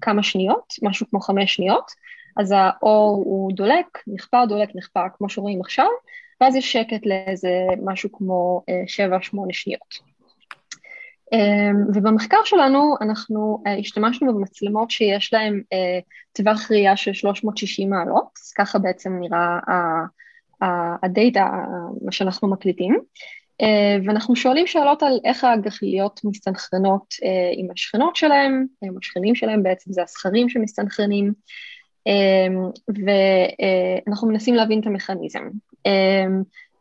כמה 0.00 0.22
שניות, 0.22 0.74
משהו 0.82 1.06
כמו 1.10 1.20
חמש 1.20 1.54
שניות, 1.54 1.90
אז 2.36 2.54
האור 2.56 3.22
הוא 3.24 3.52
דולק, 3.52 3.86
נחפר, 4.06 4.44
דולק, 4.44 4.68
נחפר, 4.74 5.06
כמו 5.18 5.28
שרואים 5.28 5.60
עכשיו, 5.60 5.88
ואז 6.40 6.56
יש 6.56 6.72
שקט 6.72 7.06
לאיזה 7.06 7.50
משהו 7.84 8.12
כמו 8.12 8.62
שבע, 8.86 9.18
שמונה 9.20 9.52
שניות. 9.52 10.15
אמ, 11.32 11.84
ובמחקר 11.94 12.36
שלנו 12.44 12.94
אנחנו 13.00 13.62
אה, 13.66 13.78
השתמשנו 13.78 14.34
במצלמות 14.34 14.90
שיש 14.90 15.32
להן 15.32 15.62
אה, 15.72 15.98
טווח 16.32 16.70
ראייה 16.70 16.96
של 16.96 17.12
360 17.12 17.90
מעלות, 17.90 18.28
אז 18.44 18.52
ככה 18.52 18.78
בעצם 18.78 19.12
נראה 19.20 19.58
הדאטה, 21.02 21.50
מה 22.02 22.12
שאנחנו 22.12 22.50
מקליטים, 22.50 22.98
אה, 23.62 23.96
ואנחנו 24.04 24.36
שואלים 24.36 24.66
שאלות 24.66 25.02
על 25.02 25.20
איך 25.24 25.44
הגחליות 25.44 26.20
מסתנכרנות 26.24 27.14
עם 27.56 27.66
השכנות 27.72 28.16
שלהם, 28.16 28.66
עם 28.82 28.94
השכנים 28.98 29.34
שלהם 29.34 29.62
בעצם 29.62 29.92
זה 29.92 30.02
הזכרים 30.02 30.48
שמסתנכרנים, 30.48 31.32
ואנחנו 34.06 34.28
מנסים 34.28 34.54
להבין 34.54 34.80
את 34.80 34.86
המכניזם. 34.86 35.48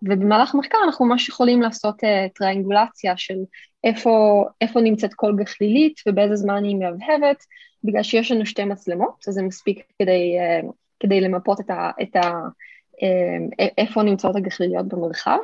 ובמהלך 0.06 0.56
המחקר 0.56 0.78
אנחנו 0.86 1.06
ממש 1.06 1.30
יכולים 1.30 1.62
לעשות 1.62 2.04
uh, 2.04 2.08
טריאנגולציה 2.36 3.18
של 3.18 3.38
איפה, 3.84 4.46
איפה 4.62 4.82
נמצאת 4.82 5.14
כל 5.14 5.34
גחלילית 5.36 6.02
ובאיזה 6.08 6.36
זמן 6.36 6.64
היא 6.64 6.76
מהבהבת, 6.76 7.44
בגלל 7.84 8.04
שיש 8.04 8.32
לנו 8.32 8.46
שתי 8.46 8.64
מצלמות, 8.64 9.26
אז 9.28 9.34
זה 9.34 9.42
מספיק 9.42 9.84
כדי, 10.00 10.38
uh, 10.40 10.72
כדי 11.00 11.22
למפות 11.22 11.60
את, 11.60 11.70
ה, 11.70 11.92
את 12.02 12.16
ה, 12.16 12.22
uh, 12.22 13.66
איפה 13.78 14.04
נמצאות 14.04 14.36
הגחליליות 14.36 14.88
במרחב. 14.88 15.38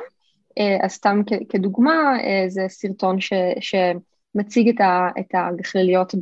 Uh, 0.60 0.84
אז 0.84 0.92
סתם 0.92 1.22
כ, 1.26 1.32
כדוגמה, 1.48 2.16
uh, 2.18 2.48
זה 2.48 2.64
סרטון 2.68 3.20
ש, 3.20 3.32
שמציג 3.60 4.68
את, 4.68 4.80
ה, 4.80 5.08
את 5.20 5.34
הגחליליות 5.34 6.14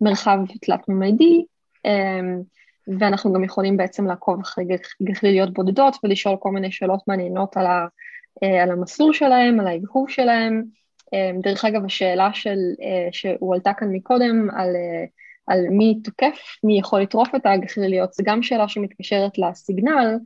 במרחב 0.00 0.38
תלת-ממדי, 0.60 1.44
um, 1.86 2.42
ואנחנו 2.98 3.32
גם 3.32 3.44
יכולים 3.44 3.76
בעצם 3.76 4.06
לעקוב 4.06 4.40
אחרי 4.40 4.64
גחליליות 5.02 5.52
בודדות 5.52 5.96
ולשאול 6.04 6.36
כל 6.40 6.50
מיני 6.50 6.72
שאלות 6.72 7.00
מעניינות 7.08 7.56
על, 7.56 7.66
ה, 7.66 7.86
על 8.62 8.70
המסלול 8.70 9.12
שלהם, 9.12 9.60
על 9.60 9.66
ההבהוב 9.66 10.10
שלהם. 10.10 10.62
דרך 11.42 11.64
אגב, 11.64 11.84
השאלה 11.84 12.30
של, 12.34 12.58
שהועלתה 13.12 13.72
כאן 13.72 13.88
מקודם 13.92 14.48
על, 14.56 14.76
על 15.46 15.60
מי 15.70 15.98
תוקף, 16.04 16.38
מי 16.64 16.78
יכול 16.78 17.00
לטרוף 17.00 17.34
את 17.34 17.46
הגחליליות, 17.46 18.12
זו 18.12 18.24
גם 18.26 18.42
שאלה 18.42 18.68
שמתקשרת 18.68 19.38
לסיגנל, 19.38 20.18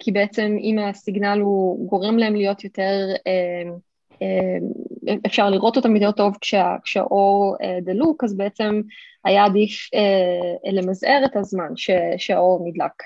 כי 0.00 0.12
בעצם 0.12 0.56
אם 0.60 0.78
הסיגנל 0.78 1.38
הוא 1.40 1.88
גורם 1.88 2.18
להם 2.18 2.36
להיות 2.36 2.64
יותר 2.64 3.08
אפשר 5.26 5.50
לראות 5.50 5.76
אותם 5.76 5.96
יותר 5.96 6.12
טוב 6.12 6.36
כשה, 6.40 6.76
כשהאור 6.84 7.56
דלוק, 7.82 8.24
אז 8.24 8.36
בעצם 8.36 8.80
היה 9.24 9.44
עדיף 9.44 9.90
למזער 10.72 11.22
את 11.24 11.36
הזמן 11.36 11.76
ש, 11.76 11.90
שהאור 12.16 12.68
נדלק. 12.68 13.02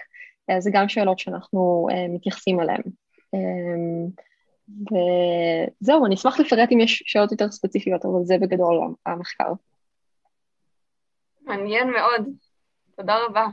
זה 0.58 0.70
גם 0.72 0.88
שאלות 0.88 1.18
שאנחנו 1.18 1.86
מתייחסים 2.08 2.60
אליהן. 2.60 2.82
וזהו, 4.70 6.06
אני 6.06 6.14
אשמח 6.14 6.40
לפרט 6.40 6.68
אם 6.72 6.80
יש 6.80 7.02
שאלות 7.06 7.32
יותר 7.32 7.50
ספציפיות, 7.50 8.04
אבל 8.04 8.24
זה 8.24 8.38
בגדול 8.40 8.80
המחקר. 9.06 9.52
מעניין 11.42 11.90
מאוד, 11.90 12.28
תודה 12.96 13.16
רבה. 13.26 13.46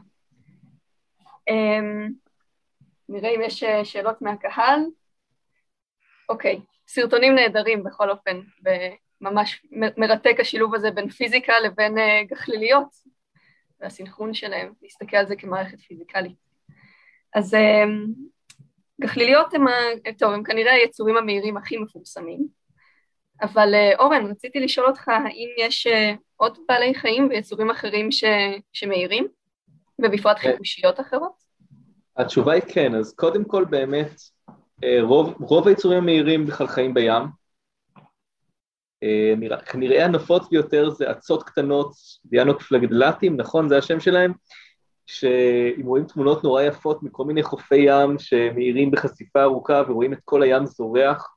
Um, 1.49 2.11
נראה 3.09 3.29
אם 3.35 3.41
יש 3.41 3.63
אה, 3.63 3.85
שאלות 3.85 4.21
מהקהל. 4.21 4.79
אוקיי, 6.29 6.59
סרטונים 6.87 7.35
נהדרים 7.35 7.83
בכל 7.83 8.09
אופן, 8.09 8.39
וממש 9.21 9.65
מרתק 9.97 10.35
השילוב 10.39 10.75
הזה 10.75 10.91
בין 10.91 11.09
פיזיקה 11.09 11.53
לבין 11.59 11.97
uh, 11.97 12.01
גחליליות, 12.29 12.87
והסנכרון 13.79 14.33
שלהם, 14.33 14.73
להסתכל 14.81 15.17
על 15.17 15.27
זה 15.27 15.35
כמערכת 15.35 15.79
פיזיקלית. 15.79 16.37
אז 17.35 17.53
um, 17.53 17.57
גחליליות 19.01 19.53
הם, 19.53 19.65
טוב, 20.17 20.33
הם 20.33 20.43
כנראה 20.43 20.73
היצורים 20.73 21.17
המהירים 21.17 21.57
הכי 21.57 21.77
מפורסמים, 21.77 22.47
אבל 23.41 23.73
uh, 23.73 23.99
אורן, 23.99 24.25
רציתי 24.25 24.59
לשאול 24.59 24.87
אותך, 24.87 25.07
האם 25.07 25.49
יש 25.57 25.87
עוד 26.35 26.57
בעלי 26.67 26.95
חיים 26.95 27.27
ויצורים 27.29 27.69
אחרים 27.69 28.11
ש... 28.11 28.23
שמאירים, 28.73 29.27
ובפרט 29.99 30.37
חיפושיות 30.37 30.99
אחרות? 30.99 31.47
התשובה 32.17 32.53
היא 32.53 32.61
כן, 32.67 32.95
אז 32.95 33.13
קודם 33.15 33.45
כל 33.45 33.65
באמת, 33.65 34.11
אה, 34.11 34.36
רוב, 35.01 35.33
רוב 35.39 35.67
היצורים 35.67 35.97
המהירים 35.97 36.45
בכלל 36.45 36.67
חיים 36.67 36.93
בים. 36.93 37.23
אה, 39.03 39.33
כנראה 39.65 40.05
הנפוץ 40.05 40.49
ביותר 40.49 40.89
זה 40.89 41.11
אצות 41.11 41.43
קטנות, 41.43 41.91
דיאנוקפלגדלטים, 42.25 43.37
נכון? 43.37 43.69
זה 43.69 43.77
השם 43.77 43.99
שלהם? 43.99 44.33
שאם 45.05 45.85
רואים 45.85 46.05
תמונות 46.05 46.43
נורא 46.43 46.61
יפות 46.61 47.03
מכל 47.03 47.25
מיני 47.25 47.43
חופי 47.43 47.75
ים 47.75 48.19
שמאירים 48.19 48.91
בחשיפה 48.91 49.43
ארוכה 49.43 49.81
ורואים 49.87 50.13
את 50.13 50.19
כל 50.25 50.43
הים 50.43 50.65
זורח, 50.65 51.35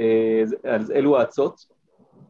אה, 0.00 0.42
אז 0.64 0.90
אלו 0.90 1.18
האצות. 1.18 1.60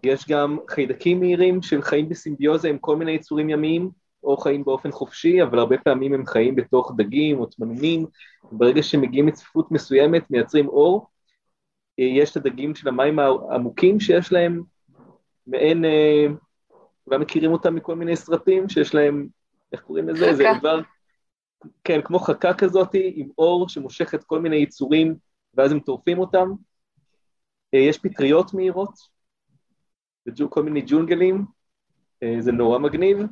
יש 0.02 0.28
גם 0.28 0.58
חיידקים 0.70 1.20
מהירים 1.20 1.62
של 1.62 1.82
חיים 1.82 2.08
בסימביוזה 2.08 2.68
עם 2.68 2.78
כל 2.78 2.96
מיני 2.96 3.12
יצורים 3.12 3.50
ימיים, 3.50 3.90
או 4.24 4.36
חיים 4.36 4.64
באופן 4.64 4.92
חופשי, 4.92 5.42
אבל 5.42 5.58
הרבה 5.58 5.78
פעמים 5.78 6.14
הם 6.14 6.26
חיים 6.26 6.56
בתוך 6.56 6.92
דגים 6.96 7.40
או 7.40 7.46
תמנונים, 7.46 8.06
ברגע 8.52 8.82
שמגיעים 8.82 9.28
לצפיפות 9.28 9.70
מסוימת 9.70 10.30
מייצרים 10.30 10.68
אור, 10.68 11.06
אה, 12.00 12.04
יש 12.04 12.30
את 12.30 12.36
הדגים 12.36 12.74
של 12.74 12.88
המים 12.88 13.18
העמוקים 13.18 14.00
שיש 14.00 14.32
להם 14.32 14.62
מעין, 15.46 15.84
אולי 17.06 17.18
מכירים 17.18 17.52
אותם 17.52 17.74
מכל 17.74 17.96
מיני 17.96 18.16
סרטים, 18.16 18.68
שיש 18.68 18.94
להם, 18.94 19.26
איך 19.72 19.80
קוראים 19.80 20.08
לזה? 20.08 20.26
חכה. 20.26 20.36
זה 20.36 20.50
איבר, 20.50 20.80
כן, 21.84 22.00
כמו 22.04 22.18
חכה 22.18 22.54
כזאת, 22.54 22.88
עם 22.94 23.28
אור 23.38 23.68
שמושך 23.68 24.14
את 24.14 24.24
כל 24.24 24.40
מיני 24.40 24.56
יצורים, 24.56 25.14
ואז 25.54 25.72
הם 25.72 25.80
טורפים 25.80 26.18
אותם. 26.18 26.52
אה, 27.74 27.78
יש 27.78 27.98
פטריות 27.98 28.54
מהירות, 28.54 28.94
וכל 30.26 30.62
מיני 30.62 30.82
ג'ונגלים, 30.86 31.44
אה, 32.22 32.36
זה 32.38 32.52
נורא 32.52 32.78
מגניב, 32.78 33.18
אה, 33.20 33.26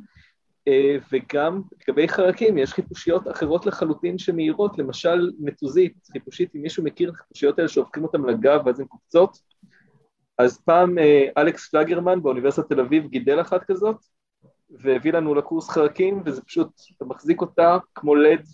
וגם 1.13 1.63
לגבי 1.83 2.09
חרקים 2.09 2.59
יש 2.59 2.73
חיפושיות 2.73 3.29
אחרות 3.29 3.67
לחלוטין 3.67 4.19
שמאירות, 4.19 4.79
למשל 4.79 5.31
נטוזית, 5.41 5.95
חיפושית, 6.13 6.55
אם 6.55 6.63
מישהו 6.63 6.85
מכיר 6.85 7.11
את 7.11 7.15
החיפושיות 7.15 7.59
האלה 7.59 7.69
שהופכים 7.69 8.03
אותן 8.03 8.21
לגב 8.21 8.61
ואז 8.67 8.81
הן 8.81 8.87
קופצות, 8.87 9.39
אז 10.39 10.61
פעם 10.65 10.99
אה, 10.99 11.29
אלכס 11.39 11.69
פלגרמן 11.69 12.23
באוניברסיטת 12.23 12.69
תל 12.69 12.81
אביב 12.81 13.07
גידל 13.07 13.41
אחת 13.41 13.65
כזאת, 13.65 13.97
והביא 14.71 15.13
לנו 15.13 15.35
לקורס 15.35 15.69
חרקים, 15.69 16.23
וזה 16.25 16.43
פשוט, 16.43 16.69
אתה 16.97 17.05
מחזיק 17.05 17.41
אותה 17.41 17.79
כמו 17.95 18.15
לד, 18.15 18.47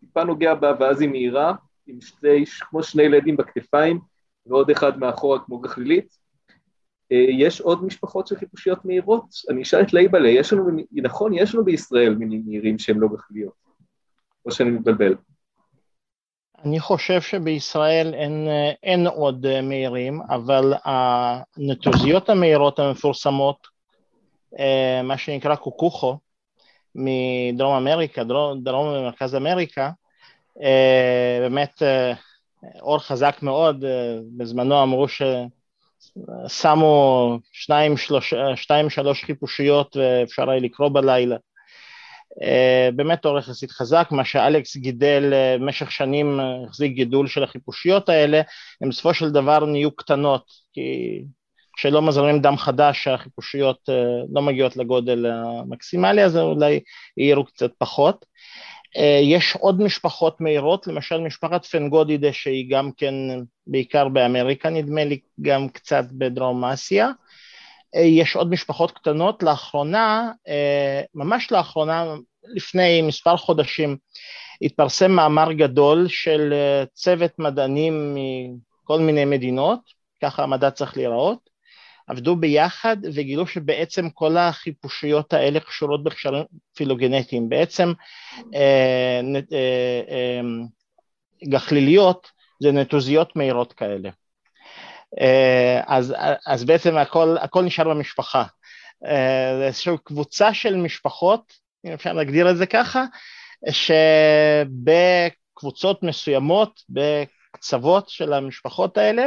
טיפה 0.00 0.24
נוגע 0.24 0.54
בה 0.54 0.72
ואז 0.80 1.00
היא 1.00 1.08
מאירה, 1.08 1.54
עם 1.86 2.00
שתי, 2.00 2.44
כמו 2.70 2.82
שני 2.82 3.08
לדים 3.08 3.36
בכתפיים, 3.36 4.00
ועוד 4.46 4.70
אחד 4.70 4.98
מאחורה 4.98 5.38
כמו 5.38 5.58
גחלילית, 5.58 6.06
אה, 6.06 6.21
יש 7.38 7.60
עוד 7.60 7.84
משפחות 7.84 8.26
של 8.26 8.36
חיפושיות 8.36 8.84
מהירות? 8.84 9.24
אני 9.50 9.62
אשאל 9.62 9.80
את 9.80 9.92
לייבלה, 9.92 10.28
יש 10.28 10.52
לנו, 10.52 10.70
נכון, 10.92 11.34
יש 11.34 11.54
לנו 11.54 11.64
בישראל 11.64 12.14
מינים 12.14 12.42
מהירים 12.46 12.78
שהם 12.78 13.00
לא 13.00 13.08
גחליות, 13.08 13.52
או 14.46 14.50
שאני 14.50 14.70
מתבלבל. 14.70 15.14
אני 16.64 16.80
חושב 16.80 17.20
שבישראל 17.20 18.14
אין, 18.14 18.48
אה, 18.48 18.72
אין 18.82 19.06
עוד 19.06 19.46
אה, 19.46 19.62
מהירים, 19.62 20.20
אבל 20.22 20.72
הנטוזיות 20.84 22.28
המהירות 22.28 22.78
המפורסמות, 22.78 23.72
מה 25.04 25.18
שנקרא 25.18 25.54
קוקוחו, 25.54 26.18
מדרום 26.94 27.74
אמריקה, 27.74 28.24
דרום, 28.24 28.60
דרום 28.64 28.86
ומרכז 28.86 29.34
אמריקה, 29.34 29.90
באמת 31.40 31.82
אור 32.80 32.98
חזק 32.98 33.36
מאוד, 33.42 33.84
בזמנו 34.36 34.82
אמרו 34.82 35.08
ש... 35.08 35.22
שמו 36.48 37.38
שניים, 37.52 37.96
שלוש, 37.96 38.34
שתיים, 38.56 38.90
שלוש 38.90 39.24
חיפושיות 39.24 39.96
ואפשר 39.96 40.50
היה 40.50 40.60
לקרוא 40.60 40.88
בלילה. 40.88 41.36
אה, 42.42 42.88
באמת 42.96 43.24
אור 43.24 43.38
יחסית 43.38 43.70
חזק, 43.70 44.08
מה 44.10 44.24
שאלכס 44.24 44.76
גידל 44.76 45.30
אה, 45.32 45.56
במשך 45.58 45.92
שנים, 45.92 46.40
אה, 46.40 46.44
החזיק 46.68 46.92
גידול 46.92 47.26
של 47.28 47.42
החיפושיות 47.42 48.08
האלה, 48.08 48.40
הם 48.80 48.88
בסופו 48.88 49.14
של 49.14 49.30
דבר 49.30 49.64
נהיו 49.64 49.96
קטנות, 49.96 50.44
כי 50.72 51.22
כשלא 51.76 52.02
מזרים 52.02 52.42
דם 52.42 52.56
חדש 52.56 53.08
החיפושיות 53.08 53.88
לא 54.32 54.42
מגיעות 54.42 54.76
לגודל 54.76 55.26
המקסימלי, 55.26 56.24
אז 56.24 56.36
אולי 56.36 56.80
יהירו 57.16 57.44
קצת 57.44 57.70
פחות. 57.78 58.24
אה, 58.96 59.20
יש 59.22 59.56
עוד 59.56 59.80
משפחות 59.80 60.40
מהירות, 60.40 60.86
למשל 60.86 61.20
משפחת 61.20 61.64
פנגודידה 61.64 62.32
שהיא 62.32 62.70
גם 62.70 62.90
כן 62.96 63.14
בעיקר 63.66 64.08
באמריקה, 64.08 64.70
נדמה 64.70 65.04
לי 65.04 65.20
גם 65.40 65.68
קצת 65.68 66.04
בדרום 66.12 66.64
אסיה. 66.64 67.08
אה, 67.94 68.00
יש 68.00 68.36
עוד 68.36 68.50
משפחות 68.50 68.90
קטנות, 68.90 69.42
לאחרונה, 69.42 70.32
אה, 70.48 71.02
ממש 71.14 71.52
לאחרונה, 71.52 72.14
לפני 72.44 73.02
מספר 73.02 73.36
חודשים, 73.36 73.96
התפרסם 74.62 75.10
מאמר 75.10 75.52
גדול 75.52 76.08
של 76.08 76.54
צוות 76.94 77.38
מדענים 77.38 78.14
מכל 78.14 79.00
מיני 79.00 79.24
מדינות, 79.24 79.80
ככה 80.22 80.42
המדע 80.42 80.70
צריך 80.70 80.96
להיראות, 80.96 81.51
עבדו 82.06 82.36
ביחד 82.36 82.96
וגילו 83.14 83.46
שבעצם 83.46 84.10
כל 84.10 84.36
החיפושיות 84.36 85.32
האלה 85.32 85.60
קשורות 85.60 86.04
בקשרים 86.04 86.44
פילוגנטיים. 86.74 87.48
בעצם 87.48 87.92
אה, 88.54 89.20
אה, 89.52 90.00
אה, 90.10 90.40
גחליליות 91.48 92.30
זה 92.62 92.72
נטוזיות 92.72 93.36
מהירות 93.36 93.72
כאלה. 93.72 94.10
אז, 95.86 96.14
אז 96.46 96.64
בעצם 96.64 96.96
הכל, 96.96 97.36
הכל 97.40 97.62
נשאר 97.62 97.88
במשפחה. 97.88 98.44
זה 99.58 99.64
איזושהי 99.66 99.96
קבוצה 100.04 100.54
של 100.54 100.76
משפחות, 100.76 101.52
אם 101.86 101.92
אפשר 101.92 102.12
להגדיר 102.12 102.50
את 102.50 102.56
זה 102.56 102.66
ככה, 102.66 103.04
שבקבוצות 105.54 106.02
מסוימות, 106.02 106.80
בקצוות 106.88 108.08
של 108.08 108.32
המשפחות 108.32 108.98
האלה, 108.98 109.26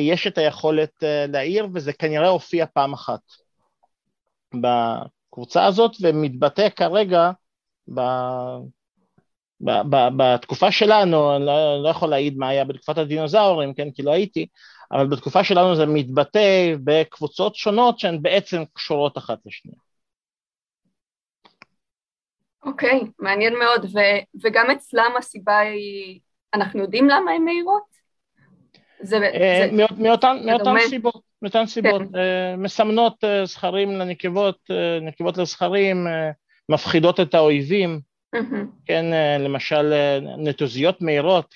יש 0.00 0.26
את 0.26 0.38
היכולת 0.38 1.04
אה, 1.04 1.26
להעיר, 1.28 1.68
וזה 1.74 1.92
כנראה 1.92 2.28
הופיע 2.28 2.66
פעם 2.66 2.92
אחת 2.92 3.20
בקבוצה 4.54 5.66
הזאת, 5.66 5.92
ומתבטא 6.02 6.68
כרגע 6.68 7.30
ב... 7.94 8.00
ב, 9.60 9.70
ב, 9.70 9.96
בתקופה 10.16 10.72
שלנו, 10.72 11.36
אני 11.36 11.46
לא, 11.46 11.82
לא 11.82 11.88
יכול 11.88 12.08
להעיד 12.08 12.38
מה 12.38 12.48
היה 12.48 12.64
בתקופת 12.64 12.98
הדינוזאורים, 12.98 13.74
כן, 13.74 13.90
כי 13.90 14.02
לא 14.02 14.12
הייתי, 14.12 14.46
אבל 14.92 15.06
בתקופה 15.06 15.44
שלנו 15.44 15.76
זה 15.76 15.86
מתבטא 15.86 16.74
בקבוצות 16.84 17.56
שונות 17.56 17.98
שהן 17.98 18.22
בעצם 18.22 18.62
קשורות 18.72 19.18
אחת 19.18 19.38
לשנייה. 19.46 19.78
אוקיי, 22.64 23.00
okay, 23.00 23.06
מעניין 23.18 23.58
מאוד, 23.58 23.84
ו- 23.84 24.44
וגם 24.44 24.70
אצלם 24.70 25.12
הסיבה 25.18 25.58
היא, 25.58 26.20
אנחנו 26.54 26.80
יודעים 26.80 27.08
למה 27.08 27.30
הן 27.30 27.44
מהירות? 27.44 27.98
אה, 29.14 29.68
מאותן 29.98 30.76
סיבות, 30.88 31.22
מאותן 31.42 31.66
סיבות, 31.66 32.02
כן. 32.12 32.18
אה, 32.18 32.56
מסמנות 32.56 33.24
אה, 33.24 33.46
זכרים 33.46 33.92
לנקבות, 33.92 34.70
נקבות 35.02 35.38
לזכרים, 35.38 36.06
מפחידות 36.68 37.20
את 37.20 37.34
האויבים, 37.34 38.00
כן, 38.86 39.06
למשל 39.40 39.92
נטוזיות 40.38 41.02
מהירות, 41.02 41.54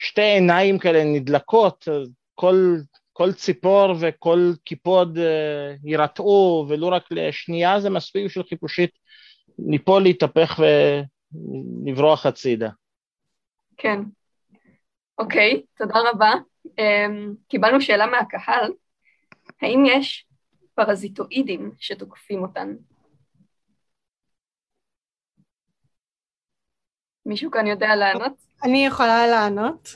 ששתי 0.00 0.22
עיניים 0.22 0.78
כאלה 0.78 1.04
נדלקות, 1.04 1.88
כל, 2.34 2.76
כל 3.12 3.32
ציפור 3.32 3.94
וכל 4.00 4.52
קיפוד 4.64 5.18
יירתעו, 5.84 6.66
ולו 6.68 6.88
רק 6.88 7.04
לשנייה 7.10 7.80
זה 7.80 7.90
מספיק 7.90 8.32
של 8.32 8.42
חיפושית 8.42 8.90
ליפול, 9.58 10.02
להתהפך 10.02 10.60
ולברוח 11.84 12.26
הצידה. 12.26 12.70
כן. 13.76 14.00
אוקיי, 15.20 15.62
תודה 15.76 15.94
רבה. 16.10 16.32
אמ, 16.78 17.34
קיבלנו 17.48 17.80
שאלה 17.80 18.06
מהקהל, 18.06 18.72
האם 19.62 19.84
יש 19.86 20.26
פרזיטואידים 20.74 21.72
שתוקפים 21.78 22.42
אותן? 22.42 22.74
מישהו 27.26 27.50
כאן 27.50 27.66
יודע 27.66 27.96
לענות? 27.96 28.32
אני 28.64 28.86
יכולה 28.86 29.26
לענות. 29.26 29.88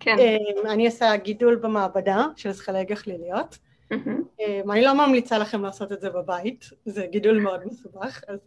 כן. 0.00 0.16
אמ, 0.18 0.66
אני 0.66 0.86
עושה 0.86 1.16
גידול 1.16 1.56
במעבדה 1.56 2.26
של 2.36 2.50
זכלי 2.50 2.84
גחליליות. 2.84 3.58
אמ, 3.92 4.70
אני 4.70 4.82
לא 4.82 5.06
ממליצה 5.06 5.38
לכם 5.38 5.62
לעשות 5.62 5.92
את 5.92 6.00
זה 6.00 6.10
בבית, 6.10 6.64
זה 6.84 7.06
גידול 7.10 7.40
מאוד 7.40 7.66
מסובך, 7.66 8.20
אז 8.28 8.38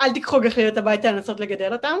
אל 0.00 0.12
תיקחו 0.12 0.40
גחליליות 0.40 0.76
הביתה 0.76 1.12
לנסות 1.12 1.40
לגדל 1.40 1.72
אותם, 1.72 1.96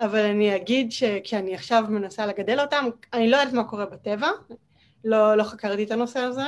אבל 0.00 0.24
אני 0.24 0.56
אגיד 0.56 0.92
שכשאני 0.92 1.54
עכשיו 1.54 1.84
מנסה 1.88 2.26
לגדל 2.26 2.60
אותם, 2.60 2.84
אני 3.12 3.30
לא 3.30 3.36
יודעת 3.36 3.54
מה 3.54 3.64
קורה 3.64 3.86
בטבע, 3.86 4.28
לא, 5.04 5.34
לא 5.34 5.42
חקרתי 5.42 5.84
את 5.84 5.90
הנושא 5.90 6.20
הזה, 6.20 6.46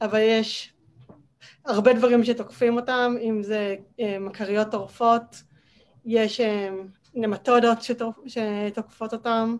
אבל 0.00 0.20
יש 0.20 0.72
הרבה 1.64 1.92
דברים 1.92 2.24
שתוקפים 2.24 2.76
אותם, 2.76 3.14
אם 3.20 3.42
זה 3.42 3.76
אמ, 3.98 4.26
מכריות 4.26 4.70
טורפות, 4.70 5.42
יש 6.04 6.40
נמטודות 7.14 7.82
שתוקפות, 7.82 8.24
שתוקפות 8.26 9.12
אותם, 9.12 9.56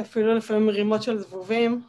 אפילו 0.00 0.34
לפעמים 0.34 0.68
רימות 0.68 1.02
של 1.02 1.18
זבובים. 1.18 1.82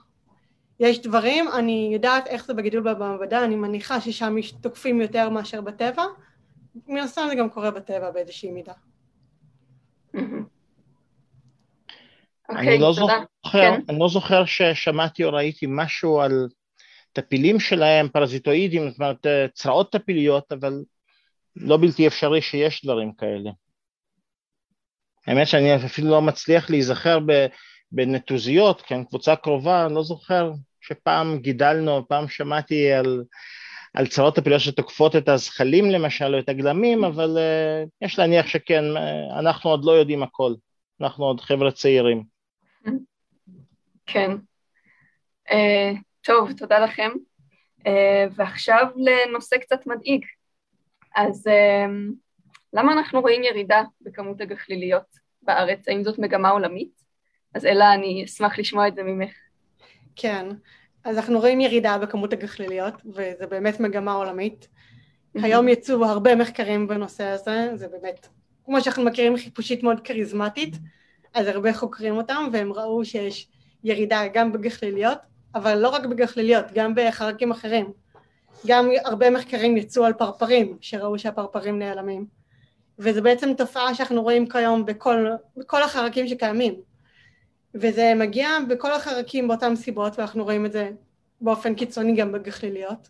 יש 0.80 1.01
דברים, 1.01 1.45
אני 1.51 1.89
יודעת 1.93 2.28
איך 2.28 2.45
זה 2.45 2.53
בגידול 2.53 2.93
במעבדה, 2.93 3.43
אני 3.43 3.55
מניחה 3.55 4.01
ששם 4.01 4.36
תוקפים 4.61 5.01
יותר 5.01 5.30
מאשר 5.30 5.61
בטבע, 5.61 6.03
מן 6.88 6.97
הסתם 6.97 7.22
זה 7.30 7.36
גם 7.36 7.49
קורה 7.49 7.72
בטבע 7.72 8.11
באיזושהי 8.11 8.51
מידה. 8.51 8.74
אני 12.49 12.57
אוקיי, 12.57 12.80
לא 12.80 12.93
זוכר, 12.93 13.20
כן. 13.51 13.82
אני 13.89 13.99
לא 13.99 14.09
זוכר 14.09 14.45
ששמעתי 14.45 15.24
או 15.24 15.34
ראיתי 15.34 15.65
משהו 15.70 16.22
על 16.22 16.47
טפילים 17.13 17.59
שלהם, 17.59 18.09
פרזיטואידים, 18.09 18.89
זאת 18.89 18.99
אומרת 18.99 19.26
צרעות 19.53 19.91
טפיליות, 19.91 20.51
אבל 20.51 20.74
לא 21.55 21.78
בלתי 21.78 22.07
אפשרי 22.07 22.41
שיש 22.41 22.86
דברים 22.86 23.13
כאלה. 23.13 23.51
האמת 25.28 25.47
שאני 25.47 25.76
אפילו 25.76 26.09
לא 26.09 26.22
מצליח 26.22 26.70
להיזכר 26.70 27.20
בנטוזיות, 27.91 28.82
כן, 28.82 29.03
קבוצה 29.03 29.36
קרובה, 29.36 29.86
אני 29.86 29.95
לא 29.95 30.03
זוכר 30.03 30.51
שפעם 30.82 31.39
גידלנו, 31.39 32.07
פעם 32.07 32.28
שמעתי 32.28 32.91
על, 32.91 33.24
על 33.94 34.08
צרות 34.08 34.38
הפעילויות 34.38 34.64
שתוקפות 34.64 35.16
את 35.16 35.30
הזחלים 35.30 35.92
למשל, 35.92 36.36
או 36.36 36.40
את 36.40 36.50
הגלמים, 36.50 37.04
אבל 37.04 37.38
uh, 37.38 38.06
יש 38.06 38.20
להניח 38.20 38.48
שכן, 38.48 38.84
אנחנו 39.40 39.70
עוד 39.70 39.86
לא 39.86 39.92
יודעים 39.92 40.24
הכל, 40.24 40.54
אנחנו 41.02 41.26
עוד 41.26 41.42
חבר'ה 41.42 41.72
צעירים. 41.72 42.24
כן. 44.06 44.32
Uh, 45.50 45.54
טוב, 46.22 46.52
תודה 46.58 46.80
לכם. 46.80 47.10
Uh, 47.80 47.90
ועכשיו 48.36 48.88
לנושא 48.96 49.58
קצת 49.58 49.88
מדאיג. 49.88 50.26
אז 51.16 51.48
uh, 51.48 51.92
למה 52.74 52.94
אנחנו 52.94 53.22
רואים 53.22 53.44
ירידה 53.44 53.82
בכמות 54.02 54.42
הגחליליות 54.42 55.06
בארץ? 55.42 55.88
האם 55.88 56.04
זאת 56.04 56.20
מגמה 56.20 56.50
עולמית? 56.50 57.04
אז 57.56 57.66
אלה, 57.66 57.94
אני 57.94 58.24
אשמח 58.26 58.60
לשמוע 58.60 58.88
את 58.88 58.96
זה 58.96 59.04
ממך. 59.04 59.34
כן, 60.16 60.48
אז 61.04 61.18
אנחנו 61.18 61.39
רואים 61.39 61.62
ירידה 61.62 61.97
בכמות 61.97 62.34
הגחליליות, 62.34 62.93
וזה 63.06 63.47
באמת 63.50 63.80
מגמה 63.80 64.14
עולמית. 64.14 64.68
היום 65.36 65.68
יצאו 65.68 66.06
הרבה 66.06 66.36
מחקרים 66.36 66.88
בנושא 66.88 67.24
הזה, 67.24 67.72
זה 67.76 67.88
באמת, 67.88 68.28
כמו 68.66 68.82
שאנחנו 68.82 69.04
מכירים 69.04 69.38
חיפושית 69.38 69.84
מאוד 69.84 70.00
כריזמטית, 70.00 70.76
אז 71.34 71.47
הרבה 71.47 71.74
חוקרים 71.74 72.18
אותם, 72.18 72.50
והם 72.52 72.74
ראו 72.74 73.06
שיש 73.06 73.47
ירידה 73.84 74.28
גם 74.34 74.52
בגחליליות, 74.52 75.18
אבל 75.56 75.78
לא 75.78 75.89
רק 75.89 76.06
בגחליליות, 76.06 76.66
גם 76.74 76.93
בחרקים 76.95 77.52
אחרים. 77.52 77.91
גם 78.68 78.89
הרבה 79.06 79.30
מחקרים 79.30 79.78
יצאו 79.78 80.06
על 80.06 80.14
פרפרים, 80.14 80.78
שראו 80.82 81.20
שהפרפרים 81.20 81.80
נעלמים. 81.80 82.26
וזו 83.00 83.22
בעצם 83.22 83.54
תופעה 83.54 83.95
שאנחנו 83.95 84.22
רואים 84.22 84.50
כיום 84.50 84.86
בכל, 84.86 85.28
בכל 85.58 85.84
החרקים 85.84 86.28
שקיימים. 86.28 86.89
וזה 87.76 88.13
מגיע 88.15 88.49
בכל 88.70 88.91
החרקים 88.91 89.47
באותן 89.47 89.76
סיבות, 89.76 90.20
ואנחנו 90.20 90.43
רואים 90.43 90.65
את 90.65 90.72
זה 90.72 90.89
באופן 91.41 91.76
קיצוני 91.76 92.15
גם 92.15 92.32
בגחליליות, 92.32 93.09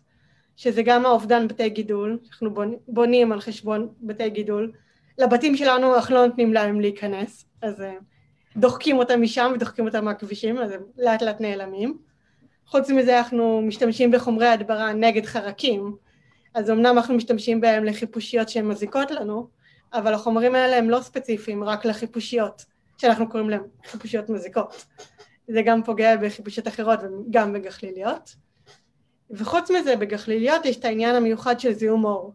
שזה 0.56 0.82
גם 0.82 1.06
האובדן 1.06 1.48
בתי 1.48 1.68
גידול, 1.68 2.18
אנחנו 2.30 2.54
בונים 2.88 3.32
על 3.32 3.40
חשבון 3.40 3.88
בתי 4.00 4.30
גידול. 4.30 4.72
לבתים 5.18 5.56
שלנו 5.56 5.94
אנחנו 5.94 6.14
לא 6.14 6.26
נותנים 6.26 6.52
להם 6.52 6.80
להיכנס, 6.80 7.44
אז 7.62 7.80
אה, 7.80 7.94
דוחקים 8.56 8.98
אותם 8.98 9.22
משם 9.22 9.52
ודוחקים 9.54 9.86
אותם 9.86 10.04
מהכבישים, 10.04 10.58
אז 10.58 10.70
הם 10.70 10.80
לאט 10.98 11.22
לאט 11.22 11.40
נעלמים. 11.40 11.98
חוץ 12.66 12.90
מזה 12.90 13.18
אנחנו 13.18 13.62
משתמשים 13.62 14.10
בחומרי 14.10 14.46
הדברה 14.46 14.92
נגד 14.92 15.26
חרקים, 15.26 15.96
אז 16.54 16.70
אמנם 16.70 16.96
אנחנו 16.96 17.14
משתמשים 17.14 17.60
בהם 17.60 17.84
לחיפושיות 17.84 18.48
שהן 18.48 18.66
מזיקות 18.66 19.10
לנו, 19.10 19.46
אבל 19.92 20.14
החומרים 20.14 20.54
האלה 20.54 20.76
הם 20.76 20.90
לא 20.90 21.00
ספציפיים 21.00 21.64
רק 21.64 21.84
לחיפושיות, 21.84 22.64
שאנחנו 23.00 23.28
קוראים 23.28 23.50
להן 23.50 23.62
חיפושיות 23.86 24.28
מזיקות. 24.28 24.86
זה 25.48 25.62
גם 25.62 25.82
פוגע 25.82 26.16
בחיפושיות 26.16 26.68
אחרות 26.68 27.00
וגם 27.02 27.52
בגחליליות. 27.52 28.34
וחוץ 29.30 29.70
מזה, 29.70 29.96
בגחליליות 29.96 30.64
יש 30.64 30.76
את 30.76 30.84
העניין 30.84 31.14
המיוחד 31.16 31.60
של 31.60 31.72
זיהום 31.72 32.04
אור. 32.04 32.34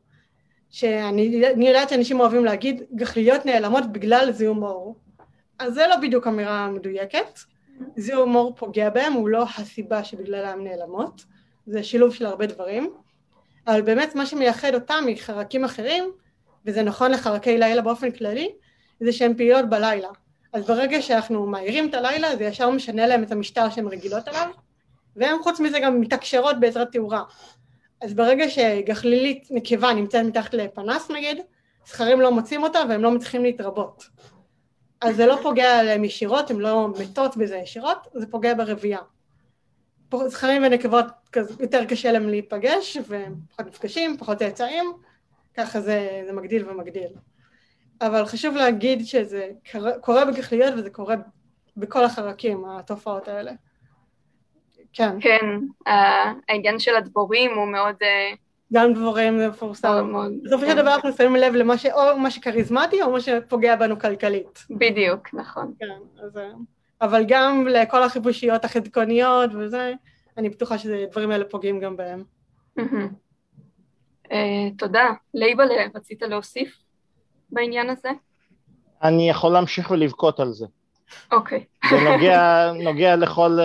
שאני 0.70 1.22
יודעת 1.58 1.90
שאנשים 1.90 2.20
אוהבים 2.20 2.46
להגיד, 2.46 2.84
גחליליות 2.96 3.46
נעלמות 3.46 3.92
בגלל 3.92 4.32
זיהום 4.32 4.64
אור. 4.64 4.96
אז 5.60 5.74
זה 5.74 5.88
לא 5.90 5.96
בדיוק 5.98 6.28
אמירה 6.28 6.68
מדויקת. 6.68 7.40
זיהום 7.98 8.36
אור 8.36 8.56
פוגע 8.56 8.90
בהם, 8.90 9.14
הוא 9.14 9.30
לא 9.30 9.46
הסיבה 9.58 10.04
שבגללה 10.04 10.52
הן 10.52 10.64
נעלמות. 10.64 11.26
זה 11.68 11.84
שילוב 11.84 12.14
של 12.14 12.26
הרבה 12.26 12.46
דברים. 12.46 12.94
אבל 13.68 13.82
באמת 13.82 14.16
מה 14.16 14.26
שמייחד 14.26 14.74
אותם 14.74 15.04
מחרקים 15.08 15.64
אחרים, 15.64 16.12
וזה 16.66 16.84
נכון 16.84 17.12
לחרקי 17.12 17.58
לילה 17.58 17.82
באופן 17.82 18.12
כללי, 18.12 18.52
זה 19.00 19.12
שהן 19.12 19.34
פעילות 19.38 19.70
בלילה. 19.70 20.10
אז 20.56 20.66
ברגע 20.66 21.02
שאנחנו 21.02 21.48
מאירים 21.48 21.90
את 21.90 21.94
הלילה, 21.94 22.36
זה 22.36 22.44
ישר 22.44 22.70
משנה 22.70 23.08
להם 23.08 23.24
את 23.24 23.32
המשטר 23.32 23.70
שהן 23.70 23.88
רגילות 23.88 24.28
עליו, 24.28 24.50
והן 25.16 25.36
חוץ 25.44 25.60
מזה 25.60 25.80
גם 25.80 26.02
מתקשרות 26.02 26.60
בעזרת 26.60 26.92
תאורה. 26.92 27.24
אז 28.02 28.14
ברגע 28.14 28.50
שגחלילית 28.50 29.48
נקבה 29.52 29.94
נמצאת 29.94 30.26
מתחת 30.26 30.54
לפנס 30.54 31.12
נגיד, 31.12 31.38
זכרים 31.88 32.22
לא 32.22 32.32
מוצאים 32.32 32.64
אותה 32.64 32.80
והם 32.90 33.02
לא 33.02 33.12
מצליחים 33.12 33.44
להתרבות. 33.44 34.04
אז 35.02 35.16
זה 35.16 35.26
לא 35.26 35.40
פוגע 35.44 35.80
עליהם 35.80 36.04
ישירות, 36.04 36.52
הן 36.52 36.60
לא 36.60 36.90
מתות 37.00 37.38
בזה 37.38 37.56
ישירות, 37.58 38.08
זה 38.14 38.28
פוגע 38.28 38.54
ברבייה. 38.54 39.00
זכרים 40.28 40.64
ונקבות 40.64 41.06
יותר 41.60 41.86
קשה 41.86 42.12
להם 42.12 42.30
להיפגש, 42.30 42.98
והם 43.08 43.36
פחות 43.50 43.68
נפגשים, 43.68 44.18
פחות 44.18 44.38
צאצאים, 44.38 44.94
ככה 45.54 45.82
זה, 45.82 46.24
זה 46.28 46.34
מגדיל 46.34 46.70
ומגדיל. 46.70 47.10
אבל 48.02 48.26
חשוב 48.26 48.56
להגיד 48.56 49.06
שזה 49.06 49.50
קורה 50.02 50.26
בגחליות 50.26 50.74
וזה 50.78 50.90
קורה 50.90 51.16
בכל 51.78 52.04
החרקים, 52.04 52.66
התופעות 52.66 53.28
האלה. 53.28 53.52
כן. 54.94 55.18
כן, 55.22 55.46
העניין 56.50 56.80
של 56.80 56.96
הדבורים 56.96 57.52
הוא 57.56 57.68
מאוד... 57.68 57.96
אה, 58.02 58.34
גם 58.74 58.94
דבורים 58.94 59.38
זה 59.38 59.48
מפורסם. 59.48 60.14
בסופו 60.44 60.66
של 60.66 60.76
דבר 60.76 60.96
אנחנו 60.96 61.14
שמים 61.14 61.36
לב 61.36 61.56
למה 61.56 61.78
ש... 61.78 61.86
או 61.86 62.18
מה 62.18 62.32
שכריזמטי 62.32 63.02
או 63.02 63.12
מה 63.12 63.22
שפוגע 63.22 63.76
בנו 63.76 64.00
כלכלית. 64.00 64.66
בדיוק, 64.70 65.34
נכון. 65.34 65.74
כן, 65.80 66.24
אז... 66.24 66.38
אה, 66.38 66.52
אבל 67.02 67.24
גם 67.28 67.68
לכל 67.68 68.04
החיפושיות 68.04 68.66
החדקוניות 68.66 69.50
וזה, 69.54 69.94
אני 70.38 70.50
בטוחה 70.50 70.78
שדברים 70.78 71.32
האלה 71.32 71.46
פוגעים 71.46 71.80
גם 71.80 71.98
בהם. 71.98 72.24
אה, 74.32 74.70
תודה. 74.78 75.10
לייבל, 75.34 75.68
רצית 75.96 76.22
להוסיף? 76.22 76.85
בעניין 77.56 77.90
הזה? 77.90 78.10
אני 79.04 79.30
יכול 79.30 79.54
להמשיך 79.54 79.92
ולבכות 79.92 80.40
על 80.40 80.52
זה. 80.52 80.66
אוקיי. 81.32 81.64
Okay. 81.86 81.90
זה 81.90 81.96
נוגע, 82.12 82.72
נוגע 82.84 83.16
לכל, 83.16 83.60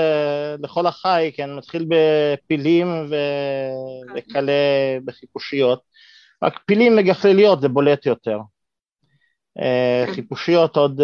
לכל 0.58 0.86
החי, 0.86 1.30
כן, 1.36 1.56
מתחיל 1.56 1.86
בפילים 1.88 3.06
ו... 3.10 3.14
וכלה 4.14 4.52
בחיפושיות. 5.04 5.80
רק 6.42 6.60
פילים 6.66 6.96
וגפליליות 6.98 7.60
זה 7.60 7.68
בולט 7.68 8.06
יותר. 8.06 8.38
אה, 9.58 10.04
כן. 10.06 10.12
חיפושיות 10.12 10.76
עוד, 10.76 11.00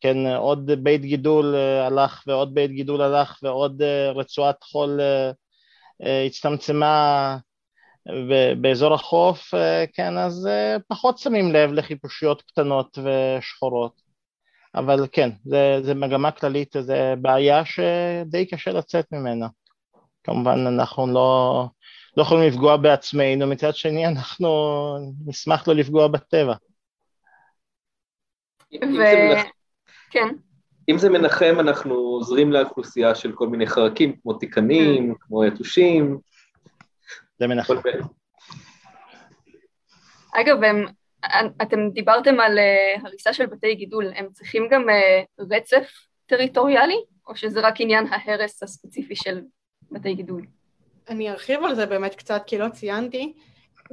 כן, 0.00 0.16
עוד 0.26 0.70
בית 0.82 1.00
גידול 1.00 1.54
אה, 1.54 1.86
הלך 1.86 2.22
ועוד 2.26 2.54
בית 2.54 2.70
גידול 2.70 3.02
הלך 3.02 3.38
ועוד 3.42 3.82
אה, 3.82 4.10
רצועת 4.10 4.62
חול 4.62 5.00
הצטמצמה 6.26 7.36
באזור 8.60 8.94
החוף, 8.94 9.54
אה, 9.54 9.84
כן, 9.92 10.18
אז 10.18 10.46
אה, 10.46 10.76
פחות 10.88 11.18
שמים 11.18 11.52
לב 11.52 11.72
לחיפושיות 11.72 12.42
קטנות 12.42 12.98
ושחורות. 12.98 14.02
אבל 14.74 15.06
כן, 15.12 15.30
זה, 15.44 15.78
זה 15.82 15.94
מגמה 15.94 16.30
כללית, 16.30 16.76
זו 16.80 16.94
בעיה 17.20 17.62
שדי 17.64 18.46
קשה 18.46 18.72
לצאת 18.72 19.06
ממנה. 19.12 19.46
כמובן 20.24 20.66
אנחנו 20.66 21.06
לא, 21.06 21.66
לא 22.16 22.22
יכולים 22.22 22.48
לפגוע 22.48 22.76
בעצמנו, 22.76 23.46
מצד 23.46 23.74
שני 23.74 24.06
אנחנו 24.06 24.48
נשמח 25.26 25.68
לא 25.68 25.74
לפגוע 25.74 26.08
בטבע. 26.08 26.54
ו... 28.74 29.02
כן. 30.10 30.28
אם 30.88 30.98
זה 30.98 31.10
מנחם, 31.10 31.56
אנחנו 31.60 31.94
עוזרים 31.94 32.52
לאוכלוסייה 32.52 33.14
של 33.14 33.32
כל 33.32 33.48
מיני 33.48 33.66
חרקים, 33.66 34.16
כמו 34.22 34.32
תיקנים, 34.32 35.14
כמו 35.20 35.44
יתושים. 35.44 36.18
זה 37.38 37.46
מנחם. 37.46 37.74
אגב, 40.34 40.64
הם, 40.64 40.84
אתם 41.62 41.90
דיברתם 41.92 42.40
על 42.40 42.58
uh, 42.58 43.06
הריסה 43.06 43.32
של 43.32 43.46
בתי 43.46 43.74
גידול, 43.74 44.12
הם 44.16 44.28
צריכים 44.32 44.68
גם 44.70 44.82
uh, 44.88 45.44
רצף 45.50 45.88
טריטוריאלי, 46.26 47.04
או 47.26 47.36
שזה 47.36 47.60
רק 47.60 47.74
עניין 47.78 48.06
ההרס 48.06 48.62
הספציפי 48.62 49.16
של 49.16 49.40
בתי 49.90 50.14
גידול? 50.14 50.46
אני 51.08 51.30
ארחיב 51.30 51.64
על 51.64 51.74
זה 51.74 51.86
באמת 51.86 52.14
קצת, 52.14 52.42
כי 52.46 52.58
לא 52.58 52.68
ציינתי. 52.68 53.34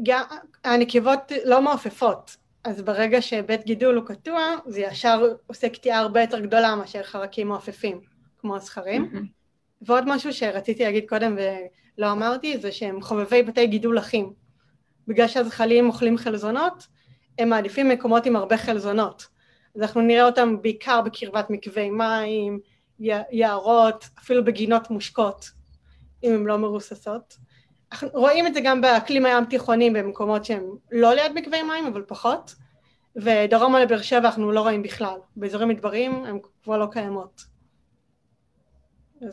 גם, 0.04 0.24
הנקבות 0.64 1.32
לא 1.46 1.62
מעופפות, 1.62 2.38
אז 2.64 2.82
ברגע 2.82 3.22
שבית 3.22 3.66
גידול 3.66 3.96
הוא 3.96 4.06
קטוע, 4.06 4.56
זה 4.66 4.82
ישר 4.82 5.34
עושה 5.48 5.70
קטיעה 5.70 6.00
הרבה 6.00 6.22
יותר 6.22 6.40
גדולה 6.40 6.76
מאשר 6.76 7.04
חרקים 7.04 7.48
מעופפים, 7.48 8.02
כמו 8.38 8.56
הזכרים. 8.56 9.12
Mm-hmm. 9.14 9.41
ועוד 9.82 10.04
משהו 10.08 10.34
שרציתי 10.34 10.84
להגיד 10.84 11.10
קודם 11.10 11.38
ולא 11.38 12.12
אמרתי, 12.12 12.58
זה 12.58 12.72
שהם 12.72 13.02
חובבי 13.02 13.44
בתי 13.44 13.68
גידול 13.68 14.00
אחים. 14.00 14.34
בגלל 15.08 15.28
שהזחלים 15.28 15.88
אוכלים 15.88 16.18
חלזונות, 16.18 16.88
הם 17.40 17.50
מעדיפים 17.50 17.90
מקומות 17.90 18.26
עם 18.26 18.36
הרבה 18.36 18.58
חלזונות. 18.58 19.28
אז 19.76 19.82
אנחנו 19.82 20.02
נראה 20.02 20.26
אותם 20.26 20.62
בעיקר 20.62 21.02
בקרבת 21.02 21.50
מקווי 21.50 21.90
מים, 21.90 22.60
יערות, 23.32 24.06
אפילו 24.20 24.46
בגינות 24.46 24.90
מושקות, 24.90 25.52
אם 26.24 26.34
הן 26.34 26.46
לא 26.46 26.58
מרוססות. 26.58 27.38
אנחנו 27.92 28.10
רואים 28.14 28.48
את 28.48 28.54
זה 28.54 28.60
גם 28.64 28.82
באקלים 28.82 29.26
הים 29.26 29.46
תיכוני 29.46 29.90
במקומות 29.90 30.46
שהם 30.46 30.64
לא 30.92 31.14
ליד 31.14 31.32
מקווי 31.36 31.64
מים, 31.64 31.86
אבל 31.86 32.04
פחות. 32.08 32.56
ודרומה 33.16 33.80
לבאר 33.80 34.02
שבע 34.02 34.20
אנחנו 34.20 34.52
לא 34.52 34.62
רואים 34.62 34.84
בכלל. 34.84 35.16
באזורים 35.36 35.68
מדבריים 35.68 36.26
הן 36.26 36.40
כבר 36.64 36.78
לא 36.78 36.88
קיימות. 36.92 37.51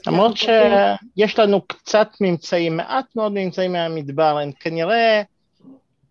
למרות 0.07 0.37
שיש 0.37 1.39
לנו 1.39 1.61
קצת 1.61 2.09
ממצאים, 2.21 2.77
מעט 2.77 3.17
מאוד 3.17 3.33
ממצאים 3.33 3.73
מהמדבר, 3.73 4.39
הם 4.39 4.53
כנראה 4.53 5.23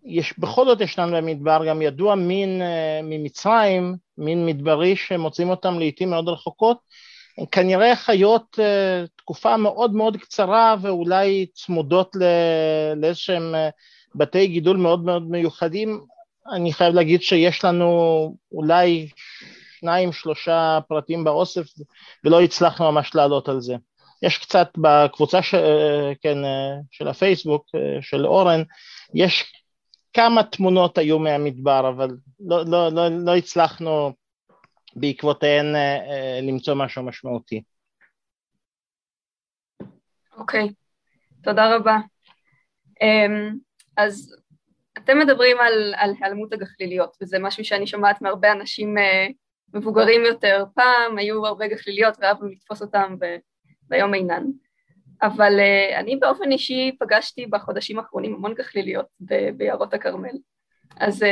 יש, 0.04 0.38
בכל 0.38 0.66
זאת 0.66 0.80
יש 0.80 0.98
לנו 0.98 1.16
במדבר 1.16 1.64
גם 1.68 1.82
ידוע 1.82 2.14
מין 2.14 2.62
uh, 2.62 3.04
ממצרים, 3.04 3.96
מין 4.18 4.46
מדברי 4.46 4.96
שמוצאים 4.96 5.50
אותם 5.50 5.78
לעיתים 5.78 6.10
מאוד 6.10 6.28
רחוקות, 6.28 6.78
הן 7.38 7.44
כנראה 7.52 7.96
חיות 7.96 8.58
uh, 8.58 9.08
תקופה 9.16 9.56
מאוד 9.56 9.94
מאוד 9.94 10.16
קצרה 10.16 10.76
ואולי 10.80 11.46
צמודות 11.54 12.16
לאיזשהם 12.96 13.54
uh, 13.54 13.58
בתי 14.14 14.46
גידול 14.46 14.76
מאוד 14.76 15.04
מאוד 15.04 15.30
מיוחדים. 15.30 16.00
אני 16.52 16.72
חייב 16.72 16.94
להגיד 16.94 17.22
שיש 17.22 17.64
לנו 17.64 18.34
אולי 18.52 19.08
שניים 19.80 20.12
שלושה 20.12 20.78
פרטים 20.88 21.24
באוסף 21.24 21.66
ולא 22.24 22.40
הצלחנו 22.40 22.92
ממש 22.92 23.14
לעלות 23.14 23.48
על 23.48 23.60
זה. 23.60 23.74
יש 24.22 24.38
קצת 24.38 24.68
בקבוצה 24.76 25.42
ש, 25.42 25.54
כן, 26.22 26.38
של 26.90 27.08
הפייסבוק 27.08 27.66
של 28.00 28.26
אורן, 28.26 28.62
יש 29.14 29.52
כמה 30.12 30.42
תמונות 30.42 30.98
היו 30.98 31.18
מהמדבר, 31.18 31.88
אבל 31.88 32.08
לא, 32.40 32.64
לא, 32.66 32.88
לא, 32.92 33.08
לא 33.24 33.36
הצלחנו 33.36 34.12
בעקבותיהן 34.96 35.76
אה, 35.76 35.96
אה, 35.96 36.40
למצוא 36.42 36.74
משהו 36.74 37.02
משמעותי. 37.02 37.62
אוקיי, 40.36 40.68
okay. 40.68 40.72
תודה 41.42 41.76
רבה. 41.76 41.96
Um, 42.88 43.56
אז 43.96 44.36
אתם 44.98 45.18
מדברים 45.18 45.56
על, 45.60 45.94
על 45.96 46.14
היעלמות 46.20 46.52
הגחליליות, 46.52 47.16
וזה 47.22 47.38
משהו 47.38 47.64
שאני 47.64 47.86
שומעת 47.86 48.22
מהרבה 48.22 48.52
אנשים 48.52 48.96
uh, 48.98 49.32
מבוגרים 49.74 50.24
יותר. 50.24 50.64
פעם 50.74 51.18
היו 51.18 51.46
הרבה 51.46 51.68
גחליליות 51.68 52.14
ואהבנו 52.20 52.48
לתפוס 52.48 52.82
אותם 52.82 53.16
והיום 53.90 54.14
אינן. 54.14 54.44
אבל 55.22 55.52
uh, 55.58 55.98
אני 55.98 56.16
באופן 56.16 56.52
אישי 56.52 56.96
פגשתי 57.00 57.46
בחודשים 57.46 57.98
האחרונים 57.98 58.34
המון 58.34 58.54
גחליליות 58.54 59.06
ב- 59.20 59.50
ביערות 59.56 59.94
הכרמל. 59.94 60.36
אז 60.96 61.22
uh, 61.22 61.26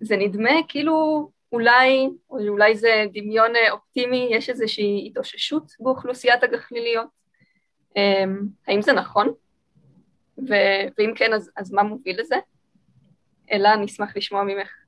זה 0.00 0.16
נדמה 0.16 0.50
כאילו 0.68 1.28
אולי, 1.52 2.08
או 2.30 2.48
אולי 2.48 2.76
זה 2.76 3.04
דמיון 3.12 3.52
uh, 3.54 3.70
אופטימי, 3.70 4.28
יש 4.30 4.50
איזושהי 4.50 5.06
התאוששות 5.06 5.72
באוכלוסיית 5.80 6.42
הגחליליות. 6.42 7.06
Um, 7.90 8.30
האם 8.68 8.82
זה 8.82 8.92
נכון? 8.92 9.32
ואם 10.38 11.12
כן, 11.16 11.32
אז, 11.32 11.50
אז 11.56 11.72
מה 11.72 11.82
מוביל 11.82 12.20
לזה? 12.20 12.36
אלה, 13.52 13.74
אני 13.74 13.84
אשמח 13.84 14.16
לשמוע 14.16 14.44
ממך. 14.44 14.81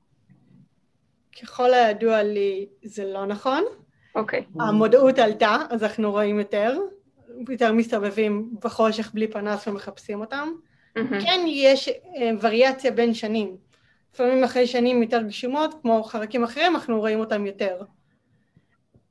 ככל 1.41 1.73
הידוע 1.73 2.23
לי, 2.23 2.67
זה 2.83 3.05
לא 3.05 3.25
נכון. 3.25 3.63
אוקיי. 4.15 4.39
Okay. 4.39 4.63
המודעות 4.63 5.19
עלתה, 5.19 5.57
אז 5.69 5.83
אנחנו 5.83 6.11
רואים 6.11 6.39
יותר. 6.39 6.77
יותר 7.49 7.71
מסתובבים 7.71 8.55
בחושך 8.63 9.11
בלי 9.13 9.27
פנס 9.27 9.67
ומחפשים 9.67 10.21
אותם. 10.21 10.51
Mm-hmm. 10.97 11.21
כן 11.21 11.45
יש 11.47 11.89
אה, 11.89 12.31
וריאציה 12.41 12.91
בין 12.91 13.13
שנים. 13.13 13.57
לפעמים 14.13 14.43
אחרי 14.43 14.67
שנים 14.67 15.03
יותר 15.03 15.21
גשומות, 15.21 15.75
כמו 15.81 16.03
חרקים 16.03 16.43
אחרים, 16.43 16.75
אנחנו 16.75 16.99
רואים 16.99 17.19
אותם 17.19 17.45
יותר. 17.45 17.81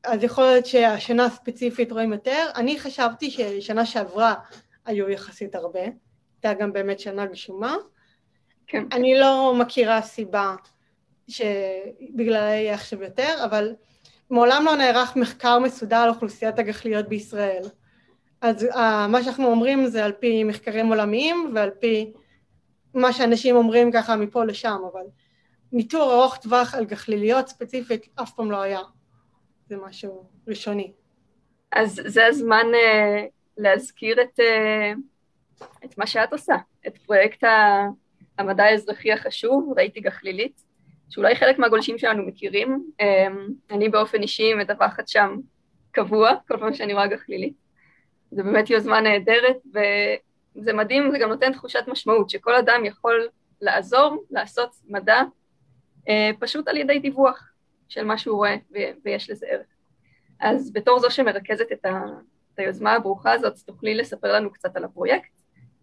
אז 0.05 0.25
יכול 0.25 0.45
להיות 0.45 0.67
שהשנה 0.67 1.25
הספציפית 1.25 1.93
רואים 1.93 2.13
יותר. 2.13 2.47
אני 2.57 2.81
חשבתי 2.81 3.31
ששנה 3.31 3.87
שעברה 3.87 4.35
היו 4.85 5.11
יחסית 5.11 5.55
הרבה. 5.55 5.81
הייתה 5.81 6.63
גם 6.63 6.73
באמת 6.73 7.01
שנה 7.01 7.27
גשומה. 7.27 7.77
כן. 8.67 8.85
אני 8.93 9.19
לא 9.19 9.55
מכירה 9.59 10.03
סיבה 10.03 10.55
שבגללה 11.29 12.39
יהיה 12.39 12.75
עכשיו 12.75 13.03
יותר, 13.03 13.45
אבל 13.45 13.75
מעולם 14.31 14.63
לא 14.67 14.77
נערך 14.77 15.17
מחקר 15.17 15.59
מסודר 15.59 15.97
על 15.97 16.09
אוכלוסיית 16.09 16.59
הגחליות 16.59 17.09
בישראל. 17.09 17.63
אז 18.41 18.63
uh, 18.63 18.77
מה 19.09 19.23
שאנחנו 19.23 19.47
אומרים 19.47 19.87
זה 19.87 20.05
על 20.05 20.13
פי 20.13 20.45
מחקרים 20.45 20.87
עולמיים 20.87 21.53
ועל 21.55 21.71
פי 21.71 22.13
מה 22.95 23.13
שאנשים 23.13 23.57
אומרים 23.57 23.93
ככה 23.93 24.17
מפה 24.17 24.45
לשם, 24.45 24.79
אבל 24.93 25.05
ניטור 25.73 26.13
ארוך 26.13 26.37
טווח 26.37 26.75
על 26.75 26.85
גחליליות 26.85 27.49
ספציפית 27.49 28.09
אף 28.23 28.33
פעם 28.35 28.51
לא 28.51 28.63
היה. 28.63 28.81
זה 29.69 29.77
משהו 29.77 30.29
ראשוני. 30.49 30.93
אז 31.73 32.01
זה 32.07 32.27
הזמן 32.27 32.67
uh, 32.73 33.31
להזכיר 33.57 34.23
את, 34.23 34.41
uh, 34.41 35.65
את 35.85 35.99
מה 35.99 36.07
שאת 36.07 36.33
עושה, 36.33 36.55
את 36.87 36.99
פרויקט 36.99 37.45
המדע 38.39 38.65
האזרחי 38.65 39.13
החשוב, 39.13 39.75
ראיתי 39.77 40.01
גחלילית, 40.01 40.64
שאולי 41.11 41.37
חלק 41.37 41.59
מהגולשים 41.59 41.99
שלנו 41.99 42.23
מכירים. 42.23 42.87
Um, 43.03 43.75
אני 43.75 43.89
באופן 43.89 44.23
אישי 44.23 44.55
מדווחת 44.55 45.09
שם 45.09 45.37
קבוע, 45.91 46.31
כל 46.49 46.57
פעם 46.57 46.75
שאני 46.75 46.95
רואה 46.95 47.07
גחלילית. 47.07 47.55
זה 48.31 48.43
באמת 48.43 48.71
יוזמה 48.71 49.01
נהדרת, 49.01 49.57
וזה 50.57 50.73
מדהים, 50.73 51.11
זה 51.11 51.19
גם 51.19 51.29
נותן 51.29 51.53
תחושת 51.53 51.85
משמעות, 51.89 52.31
שכל 52.31 52.55
אדם 52.55 52.85
יכול 52.85 53.29
לעזור, 53.61 54.25
לעשות 54.31 54.71
מדע, 54.89 55.23
אה, 56.09 56.31
פשוט 56.39 56.69
על 56.69 56.77
ידי 56.77 56.99
דיווח 56.99 57.53
של 57.89 58.05
מה 58.05 58.19
שהוא 58.19 58.37
רואה, 58.37 58.57
ויש 59.05 59.31
לזה 59.31 59.47
ערך. 59.51 59.67
אז 60.41 60.73
בתור 60.73 61.01
זו 61.01 61.11
שמרכזת 61.11 61.73
את, 61.73 61.85
ה, 61.85 62.05
את 62.55 62.59
היוזמה 62.59 62.93
הברוכה 62.93 63.33
הזאת, 63.33 63.59
תוכלי 63.67 63.95
לספר 63.95 64.33
לנו 64.33 64.53
קצת 64.53 64.77
על 64.77 64.85
הפרויקט, 64.85 65.31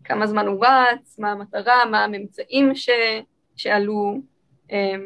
כמה 0.03 0.27
זמן 0.27 0.47
הוא 0.47 0.65
רץ, 0.65 1.19
מה 1.19 1.31
המטרה, 1.31 1.85
מה 1.85 2.03
הממצאים 2.03 2.75
ש, 2.75 2.89
שעלו, 3.55 4.17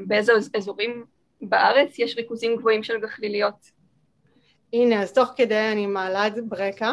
באיזה 0.07 0.33
אזורים 0.57 1.05
בארץ 1.41 1.99
יש 1.99 2.17
ריכוזים 2.17 2.55
גבוהים 2.55 2.83
של 2.83 2.99
גחליליות. 3.01 3.71
הנה, 4.73 5.01
אז 5.01 5.13
תוך 5.13 5.29
כדי 5.35 5.71
אני 5.71 5.85
מעלה 5.85 6.27
את 6.27 6.33
ברקע. 6.47 6.91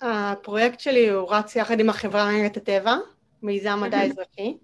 הפרויקט 0.00 0.80
שלי 0.80 1.08
הוא 1.08 1.32
רץ 1.32 1.56
יחד 1.56 1.80
עם 1.80 1.90
החברה 1.90 2.32
להגנת 2.32 2.56
הטבע, 2.56 2.96
מיזם 3.42 3.78
מדע 3.82 4.02
אזרחי. 4.02 4.56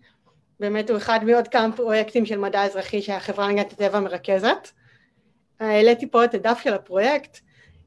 באמת 0.60 0.90
הוא 0.90 0.96
אחד 0.96 1.20
מעוד 1.24 1.48
כמה 1.48 1.76
פרויקטים 1.76 2.26
של 2.26 2.38
מדע 2.38 2.64
אזרחי 2.64 3.02
שהחברה 3.02 3.46
להגנת 3.46 3.72
הטבע 3.72 4.00
מרכזת. 4.00 4.68
העליתי 5.60 6.10
פה 6.10 6.24
את 6.24 6.34
הדף 6.34 6.60
של 6.64 6.74
הפרויקט, 6.74 7.38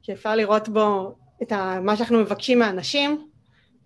שאפשר 0.02 0.36
לראות 0.36 0.68
בו 0.68 1.14
את 1.42 1.52
מה 1.82 1.96
שאנחנו 1.96 2.18
מבקשים 2.18 2.58
מהאנשים, 2.58 3.28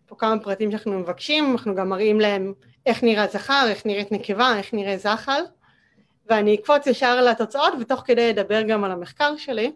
פה 0.07 0.17
כמה 0.17 0.39
פרטים 0.39 0.71
שאנחנו 0.71 0.99
מבקשים, 0.99 1.53
אנחנו 1.53 1.75
גם 1.75 1.89
מראים 1.89 2.21
להם 2.21 2.55
איך 2.87 3.03
נראה 3.03 3.27
זכר, 3.27 3.67
איך 3.69 3.87
נראית 3.87 4.13
נקבה, 4.13 4.57
איך 4.57 4.75
נראה 4.75 4.99
זחל, 4.99 5.41
ואני 6.27 6.55
אקפוץ 6.55 6.87
ישר 6.87 7.25
לתוצאות 7.25 7.73
ותוך 7.81 8.03
כדי 8.05 8.31
אדבר 8.31 8.63
גם 8.63 8.85
על 8.85 8.91
המחקר 8.93 9.37
שלי. 9.37 9.73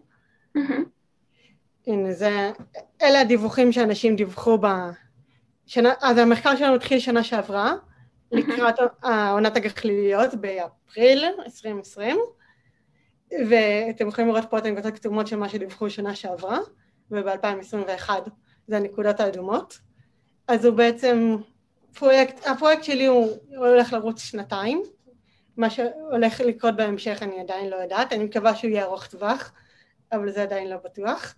הנה 1.87 2.13
זה, 2.13 2.51
אלה 3.01 3.21
הדיווחים 3.21 3.71
שאנשים 3.71 4.15
דיווחו 4.15 4.57
בשנה, 4.57 5.93
אז 6.01 6.17
המחקר 6.17 6.55
שלנו 6.55 6.75
התחיל 6.75 6.99
שנה 6.99 7.23
שעברה, 7.23 7.73
לקראת 8.31 8.75
עונת 9.31 9.57
הגחליליות 9.57 10.33
באפריל 10.33 11.25
2020, 11.45 12.17
ואתם 13.49 14.07
יכולים 14.07 14.29
לראות 14.29 14.45
פה 14.49 14.57
את 14.57 14.65
הנקודות 14.65 14.93
הכתומות 14.93 15.27
של 15.27 15.35
מה 15.35 15.49
שדיווחו 15.49 15.89
שנה 15.89 16.15
שעברה, 16.15 16.59
וב-2021 17.11 18.09
זה 18.67 18.77
הנקודות 18.77 19.19
האדומות. 19.19 19.79
אז 20.47 20.65
הוא 20.65 20.75
בעצם, 20.75 21.35
פרויקט, 21.93 22.47
הפרויקט 22.47 22.83
שלי 22.83 23.05
הוא, 23.05 23.37
הולך 23.57 23.93
לרוץ 23.93 24.21
שנתיים, 24.21 24.83
מה 25.57 25.69
שהולך 25.69 26.41
לקרות 26.41 26.75
בהמשך 26.75 27.19
אני 27.21 27.39
עדיין 27.39 27.69
לא 27.69 27.75
יודעת, 27.75 28.13
אני 28.13 28.23
מקווה 28.23 28.55
שהוא 28.55 28.71
יהיה 28.71 28.83
ארוך 28.83 29.07
טווח, 29.07 29.51
אבל 30.11 30.31
זה 30.31 30.43
עדיין 30.43 30.69
לא 30.69 30.77
בטוח. 30.85 31.35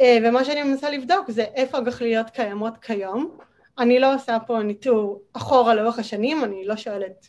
אה, 0.00 0.18
ומה 0.24 0.44
שאני 0.44 0.62
מנסה 0.62 0.90
לבדוק 0.90 1.30
זה 1.30 1.42
איפה 1.42 1.78
הגחליות 1.78 2.30
קיימות 2.30 2.78
כיום. 2.78 3.38
אני 3.78 3.98
לא 3.98 4.14
עושה 4.14 4.38
פה 4.46 4.62
ניטור 4.62 5.22
אחורה 5.32 5.74
לאורך 5.74 5.98
השנים, 5.98 6.44
אני 6.44 6.64
לא 6.64 6.76
שואלת 6.76 7.28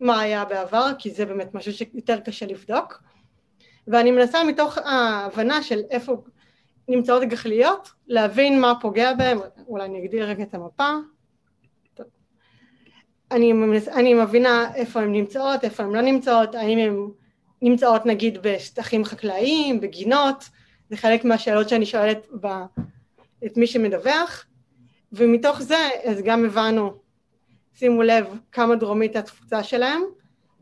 מה 0.00 0.20
היה 0.20 0.44
בעבר, 0.44 0.90
כי 0.98 1.10
זה 1.10 1.26
באמת 1.26 1.54
משהו 1.54 1.72
שיותר 1.72 2.20
קשה 2.20 2.46
לבדוק. 2.46 3.02
ואני 3.88 4.10
מנסה 4.10 4.44
מתוך 4.44 4.78
ההבנה 4.78 5.62
של 5.62 5.80
איפה 5.90 6.16
נמצאות 6.88 7.22
הגחליות, 7.22 7.90
להבין 8.06 8.60
מה 8.60 8.72
פוגע 8.80 9.14
בהן, 9.14 9.38
אולי 9.68 9.84
אני 9.84 10.04
אגדיר 10.04 10.28
רגע 10.28 10.42
את 10.42 10.54
המפה. 10.54 10.90
אני, 13.30 13.52
אני 13.92 14.14
מבינה 14.14 14.74
איפה 14.74 15.00
הן 15.00 15.12
נמצאות, 15.12 15.64
איפה 15.64 15.82
הן 15.82 15.90
לא 15.92 16.00
נמצאות, 16.00 16.54
האם 16.54 16.78
הן 16.78 17.10
נמצאות 17.62 18.06
נגיד 18.06 18.38
בשטחים 18.42 19.04
חקלאיים, 19.04 19.80
בגינות, 19.80 20.48
זה 20.90 20.96
חלק 20.96 21.24
מהשאלות 21.24 21.68
שאני 21.68 21.86
שואלת 21.86 22.26
ב, 22.40 22.46
את 23.46 23.56
מי 23.56 23.66
שמדווח, 23.66 24.44
ומתוך 25.12 25.62
זה 25.62 25.88
אז 26.04 26.22
גם 26.22 26.44
הבנו, 26.44 26.94
שימו 27.74 28.02
לב 28.02 28.26
כמה 28.52 28.76
דרומית 28.76 29.16
התפוצה 29.16 29.62
שלהם, 29.62 30.02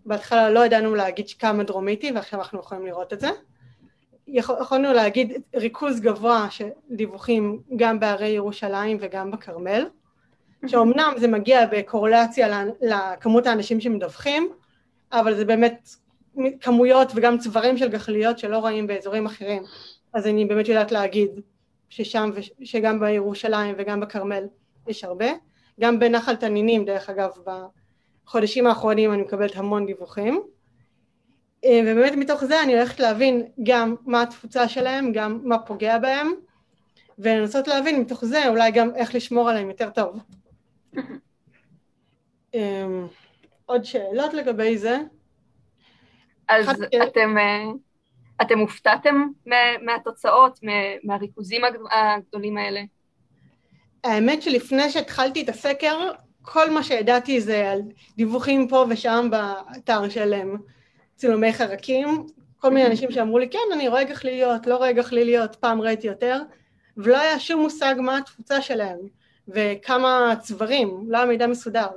בהתחלה 0.07 0.51
לא 0.51 0.67
ידענו 0.67 0.95
להגיד 0.95 1.27
כמה 1.39 1.65
דרומיתי 1.65 2.13
ועכשיו 2.13 2.41
אנחנו 2.41 2.61
יכולים 2.61 2.87
לראות 2.87 3.13
את 3.13 3.21
זה. 3.21 3.31
יכולנו 4.27 4.93
להגיד 4.93 5.33
ריכוז 5.55 6.01
גבוה 6.01 6.47
של 6.51 6.69
דיווחים 6.91 7.61
גם 7.77 8.01
בהרי 8.01 8.29
ירושלים 8.29 8.97
וגם 9.01 9.31
בכרמל, 9.31 9.87
שאומנם 10.67 11.13
זה 11.17 11.29
מגיע 11.29 11.67
בקורלציה 11.67 12.65
לכמות 12.81 13.47
האנשים 13.47 13.81
שמדווחים, 13.81 14.53
אבל 15.13 15.35
זה 15.35 15.45
באמת 15.45 15.89
כמויות 16.61 17.13
וגם 17.15 17.39
צברים 17.39 17.77
של 17.77 17.89
גחליות 17.89 18.39
שלא 18.39 18.59
רואים 18.59 18.87
באזורים 18.87 19.27
אחרים, 19.27 19.63
אז 20.13 20.27
אני 20.27 20.45
באמת 20.45 20.69
יודעת 20.69 20.93
להגיד 20.93 21.31
ששם, 21.89 22.31
שגם 22.65 23.01
בירושלים 23.01 23.75
וגם 23.79 24.01
בכרמל 24.01 24.45
יש 24.87 25.05
הרבה. 25.05 25.27
גם 25.81 25.99
בנחל 25.99 26.37
תנינים, 26.37 26.85
דרך 26.85 27.11
אגב, 27.11 27.31
בחודשים 28.27 28.67
האחרונים 28.67 29.13
אני 29.13 29.23
מקבלת 29.23 29.57
המון 29.57 29.87
דיווחים. 29.87 30.43
אה, 31.65 31.81
ובאמת 31.83 32.13
מתוך 32.13 32.45
זה 32.45 32.63
אני 32.63 32.75
הולכת 32.75 33.01
להבין 33.01 33.47
גם 33.63 33.95
מה 34.07 34.23
התפוצה 34.23 34.69
שלהם, 34.69 35.13
גם 35.13 35.41
מה 35.43 35.59
פוגע 35.59 35.99
בהם, 35.99 36.33
ולנסות 37.19 37.69
להבין 37.69 38.01
מתוך 38.01 38.25
זה 38.25 38.49
אולי 38.49 38.71
גם 38.71 38.95
איך 38.95 39.15
לשמור 39.15 39.51
עליהם 39.51 39.69
יותר 39.69 39.91
טוב. 39.91 40.19
אמ, 42.55 43.07
עוד 43.67 43.85
שאלות 43.85 44.35
לגבי 44.35 44.79
זה? 44.79 44.99
אז 46.49 46.69
אתם, 47.03 47.39
אה, 47.39 47.65
אתם 48.43 48.59
הופתעתם 48.59 49.27
מהתוצאות, 49.83 50.59
מהריכוזים 51.05 51.63
הגדולים 51.91 52.57
האלה? 52.57 52.81
האמת 54.05 54.43
שלפני 54.43 54.91
שהתחלתי 54.91 55.43
את 55.43 55.49
הסקר, 55.49 56.11
כל 56.43 56.71
מה 56.71 56.83
שידעתי 56.83 57.41
זה 57.41 57.71
על 57.71 57.83
דיווחים 58.17 58.69
פה 58.69 58.87
ושם 58.89 59.29
באתר 59.31 60.09
שלהם. 60.09 60.57
צילומי 61.17 61.53
חרקים, 61.53 62.27
כל 62.59 62.71
מיני 62.71 62.87
אנשים 62.87 63.11
שאמרו 63.11 63.39
לי, 63.39 63.49
כן, 63.51 63.59
אני 63.73 63.89
רואה 63.89 64.05
גחליליות, 64.05 64.67
לא 64.67 64.77
רואה 64.77 64.93
גחליליות, 64.93 65.57
פעם 65.57 65.81
ראיתי 65.81 66.07
יותר, 66.07 66.43
ולא 66.97 67.21
היה 67.21 67.41
שום 67.41 67.61
מושג 67.61 67.95
מה 67.99 68.19
התפוצה 68.19 68.63
שלהם, 68.63 68.99
וכמה 69.55 70.35
צברים, 70.41 71.05
לא 71.09 71.17
היה 71.17 71.27
מידע 71.27 71.47
מסודר. 71.47 71.89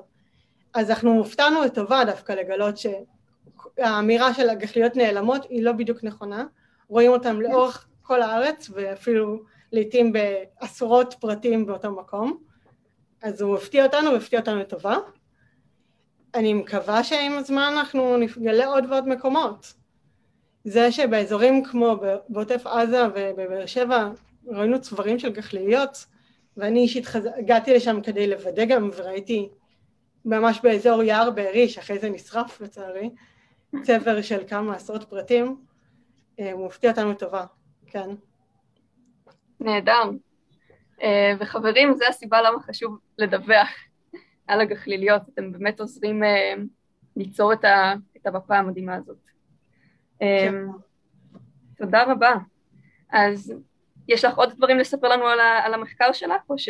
אז 0.73 0.89
אנחנו 0.89 1.17
הופתענו 1.17 1.61
לטובה 1.61 2.05
דווקא 2.05 2.33
לגלות 2.33 2.75
שהאמירה 2.77 4.33
של 4.33 4.49
הגחליות 4.49 4.95
נעלמות 4.95 5.45
היא 5.49 5.63
לא 5.63 5.71
בדיוק 5.71 6.03
נכונה, 6.03 6.45
רואים 6.87 7.11
אותם 7.11 7.41
לאורך 7.41 7.87
כל 8.01 8.21
הארץ, 8.21 8.69
ואפילו 8.73 9.43
לעיתים 9.71 10.13
בעשרות 10.13 11.15
פרטים 11.19 11.65
באותו 11.65 11.91
מקום, 11.91 12.37
אז 13.21 13.41
הוא 13.41 13.55
הפתיע 13.57 13.85
אותנו 13.85 14.11
והפתיע 14.11 14.39
אותנו 14.39 14.59
לטובה. 14.59 14.97
אני 16.35 16.53
מקווה 16.53 17.03
שעם 17.03 17.31
הזמן 17.37 17.73
אנחנו 17.77 18.17
נגלה 18.17 18.65
עוד 18.65 18.85
ועוד 18.89 19.07
מקומות. 19.07 19.73
זה 20.63 20.91
שבאזורים 20.91 21.63
כמו 21.63 21.97
בעוטף 22.29 22.67
עזה 22.67 23.03
ובבאר 23.07 23.65
שבע 23.65 24.09
ראינו 24.47 24.81
צברים 24.81 25.19
של 25.19 25.31
גחליליות, 25.31 26.05
ואני 26.57 26.79
אישית 26.79 27.05
חז... 27.05 27.29
הגעתי 27.37 27.73
לשם 27.73 28.01
כדי 28.01 28.27
לוודא 28.27 28.65
גם, 28.65 28.89
וראיתי 28.97 29.49
ממש 30.25 30.59
באזור 30.63 31.03
יער 31.03 31.31
בארי, 31.31 31.69
שאחרי 31.69 31.99
זה 31.99 32.09
נשרף 32.09 32.61
לצערי, 32.61 33.09
צבר 33.81 34.21
של 34.21 34.47
כמה 34.47 34.75
עשרות 34.75 35.03
פרטים, 35.03 35.55
אה, 36.39 36.51
הוא 36.51 36.65
מפתיע 36.67 36.91
אותנו 36.91 37.13
טובה, 37.13 37.45
כן. 37.85 38.09
נהדר. 39.59 40.03
אה, 41.01 41.33
וחברים, 41.39 41.93
זו 41.93 42.05
הסיבה 42.09 42.41
למה 42.41 42.59
חשוב 42.59 42.97
לדווח 43.17 43.69
על 44.47 44.61
הגחליליות, 44.61 45.21
אתם 45.33 45.51
באמת 45.51 45.79
עוזרים 45.79 46.23
uh, 46.23 46.61
ליצור 47.15 47.53
את, 47.53 47.65
ה, 47.65 47.93
את 48.17 48.27
המפה 48.27 48.57
המדהימה 48.57 48.95
הזאת. 48.95 49.17
כן. 50.19 50.55
תודה 51.77 52.03
רבה. 52.03 52.33
אז 53.11 53.53
יש 54.07 54.25
לך 54.25 54.37
עוד 54.37 54.53
דברים 54.57 54.79
לספר 54.79 55.07
לנו 55.07 55.27
על, 55.27 55.39
ה, 55.39 55.61
על 55.65 55.73
המחקר 55.73 56.13
שלך, 56.13 56.41
או 56.49 56.59
ש... 56.59 56.69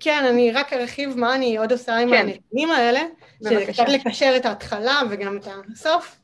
כן, 0.00 0.24
אני 0.24 0.52
רק 0.52 0.72
ארחיב 0.72 1.18
מה 1.18 1.34
אני 1.34 1.58
עוד 1.58 1.72
עושה 1.72 1.96
עם 1.96 2.08
כן. 2.08 2.16
הנתונים 2.16 2.70
האלה, 2.70 3.00
שזה 3.44 3.66
קצת 3.66 3.88
לקשר 3.88 4.32
את 4.36 4.46
ההתחלה 4.46 5.00
וגם 5.10 5.36
את 5.36 5.48
הסוף, 5.72 6.16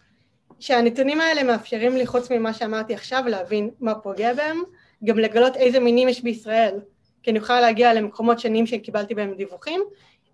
שהנתונים 0.60 1.20
האלה 1.20 1.42
מאפשרים 1.42 1.96
לי, 1.96 2.06
חוץ 2.06 2.30
ממה 2.30 2.52
שאמרתי 2.54 2.94
עכשיו, 2.94 3.22
להבין 3.26 3.70
מה 3.80 3.94
פוגע 3.94 4.34
בהם, 4.34 4.62
גם 5.04 5.18
לגלות 5.18 5.56
איזה 5.56 5.80
מינים 5.80 6.08
יש 6.08 6.22
בישראל, 6.22 6.80
כי 7.22 7.30
אני 7.30 7.38
יכולה 7.38 7.60
להגיע 7.60 7.94
למקומות 7.94 8.40
שונים 8.40 8.66
שקיבלתי 8.66 9.14
בהם 9.14 9.34
דיווחים, 9.34 9.82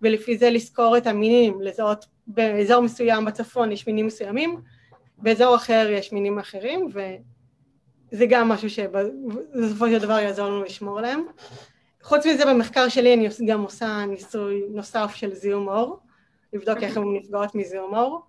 ולפי 0.01 0.37
זה 0.37 0.49
לזכור 0.49 0.97
את 0.97 1.07
המינים, 1.07 1.61
לזהות 1.61 2.05
באזור 2.27 2.81
מסוים 2.81 3.25
בצפון 3.25 3.71
יש 3.71 3.87
מינים 3.87 4.07
מסוימים, 4.07 4.61
באזור 5.17 5.55
אחר 5.55 5.87
יש 5.91 6.13
מינים 6.13 6.39
אחרים, 6.39 6.87
וזה 8.11 8.25
גם 8.29 8.49
משהו 8.49 8.69
שבסופו 8.69 9.87
של 9.87 9.99
דבר 9.99 10.19
יעזור 10.19 10.47
לנו 10.47 10.63
לשמור 10.63 10.99
עליהם. 10.99 11.23
חוץ 12.03 12.25
מזה 12.25 12.45
במחקר 12.45 12.89
שלי 12.89 13.13
אני 13.13 13.27
גם 13.47 13.61
עושה 13.61 14.05
ניסוי 14.05 14.63
נוסף 14.69 15.11
של 15.15 15.33
זיהום 15.33 15.67
אור, 15.67 15.99
לבדוק 16.53 16.77
איך 16.81 16.97
הן 16.97 17.03
נפגעות 17.13 17.55
מזיהום 17.55 17.95
אור, 17.95 18.21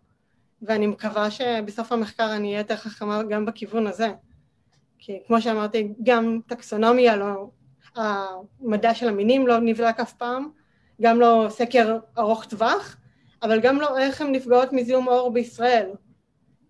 ואני 0.63 0.87
מקווה 0.87 1.31
שבסוף 1.31 1.93
המחקר 1.93 2.37
אני 2.37 2.49
אהיה 2.49 2.59
יותר 2.59 2.77
חכמה 2.77 3.23
גם 3.23 3.47
בכיוון 3.47 3.87
הזה. 3.87 4.09
כי 4.99 5.19
כמו 5.27 5.41
שאמרתי, 5.41 5.93
גם 6.03 6.41
טקסונומיה 6.47 7.17
לא, 7.17 7.49
המדע 7.97 8.95
של 8.95 9.09
המינים 9.09 9.47
לא 9.47 9.59
נבדק 9.59 10.01
אף 10.01 10.13
פעם, 10.13 10.49
גם 11.01 11.21
לא 11.21 11.47
סקר 11.51 11.99
ארוך 12.19 12.45
טווח, 12.45 12.97
אבל 13.43 13.61
גם 13.61 13.81
לא 13.81 13.99
איך 13.99 14.21
הן 14.21 14.33
נפגעות 14.33 14.73
מזיהום 14.73 15.09
אור 15.09 15.33
בישראל. 15.33 15.91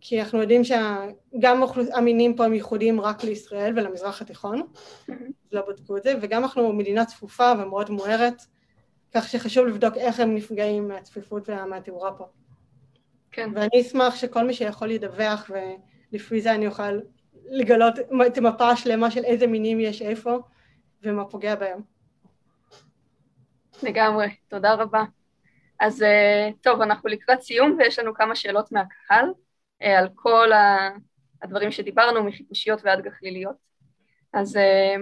כי 0.04 0.20
אנחנו 0.20 0.40
יודעים 0.40 0.62
שגם 0.64 1.62
המינים 1.94 2.36
פה 2.36 2.44
הם 2.44 2.54
ייחודיים 2.54 3.00
רק 3.00 3.24
לישראל 3.24 3.72
ולמזרח 3.76 4.22
התיכון, 4.22 4.62
לא 5.52 5.62
בדקו 5.68 5.96
את 5.96 6.02
זה, 6.02 6.14
וגם 6.22 6.42
אנחנו 6.42 6.72
מדינה 6.72 7.04
צפופה 7.04 7.52
ומאוד 7.58 7.90
מוארת, 7.90 8.42
כך 9.14 9.28
שחשוב 9.28 9.66
לבדוק 9.66 9.96
איך 9.96 10.20
הם 10.20 10.34
נפגעים 10.34 10.88
מהצפיפות 10.88 11.48
ומהתאורה 11.48 12.12
פה. 12.12 12.24
כן. 13.30 13.50
ואני 13.54 13.80
אשמח 13.80 14.16
שכל 14.16 14.44
מי 14.44 14.54
שיכול 14.54 14.90
ידווח, 14.90 15.50
ולפי 16.12 16.40
זה 16.40 16.54
אני 16.54 16.66
אוכל 16.66 16.98
לגלות 17.44 17.94
את 18.26 18.38
המפה 18.38 18.70
השלמה 18.70 19.10
של 19.10 19.24
איזה 19.24 19.46
מינים 19.46 19.80
יש 19.80 20.02
איפה 20.02 20.38
ומה 21.02 21.24
פוגע 21.24 21.54
בהם. 21.54 21.80
לגמרי, 23.82 24.26
תודה 24.48 24.74
רבה. 24.74 25.04
אז 25.80 26.02
אה, 26.02 26.48
טוב, 26.60 26.80
אנחנו 26.80 27.08
לקראת 27.08 27.40
סיום 27.40 27.76
ויש 27.78 27.98
לנו 27.98 28.14
כמה 28.14 28.36
שאלות 28.36 28.72
מהקהל 28.72 29.26
על 29.82 30.08
כל 30.14 30.50
הדברים 31.42 31.70
שדיברנו, 31.70 32.24
מחיפושיות 32.24 32.80
ועד 32.84 33.00
גחליליות. 33.02 33.56
אז, 34.32 34.56
אה, 34.56 34.96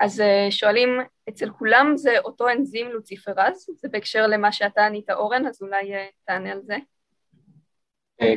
אז 0.00 0.22
שואלים, 0.50 0.88
אצל 1.28 1.50
כולם 1.50 1.92
זה 1.96 2.18
אותו 2.18 2.48
אנזים 2.48 2.90
לוציפרז? 2.90 3.66
זה 3.76 3.88
בהקשר 3.88 4.26
למה 4.26 4.52
שאתה 4.52 4.86
ענית 4.86 5.10
אורן, 5.10 5.46
אז 5.46 5.62
אולי 5.62 5.92
תענה 6.26 6.52
על 6.52 6.60
זה. 6.62 6.76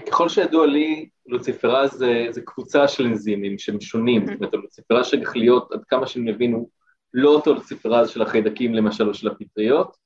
ככל 0.07 0.29
שידוע 0.29 0.67
לי, 0.67 1.09
לוציפרז 1.25 1.91
זה, 1.91 2.25
זה 2.29 2.41
קבוצה 2.41 2.87
של 2.87 3.05
אנזימים 3.05 3.57
שהם 3.57 3.81
שונים, 3.81 4.25
זאת 4.25 4.35
אומרת, 4.35 4.53
לוציפרז 4.53 5.05
של 5.05 5.19
גחליות, 5.19 5.71
עד 5.71 5.83
כמה 5.87 6.05
מבין, 6.15 6.53
הוא 6.53 6.69
לא 7.13 7.29
אותו 7.29 7.53
לוציפרז 7.53 8.09
של 8.09 8.21
החיידקים 8.21 8.73
למשל 8.73 9.07
או 9.07 9.13
של 9.13 9.27
הפטריות, 9.27 9.97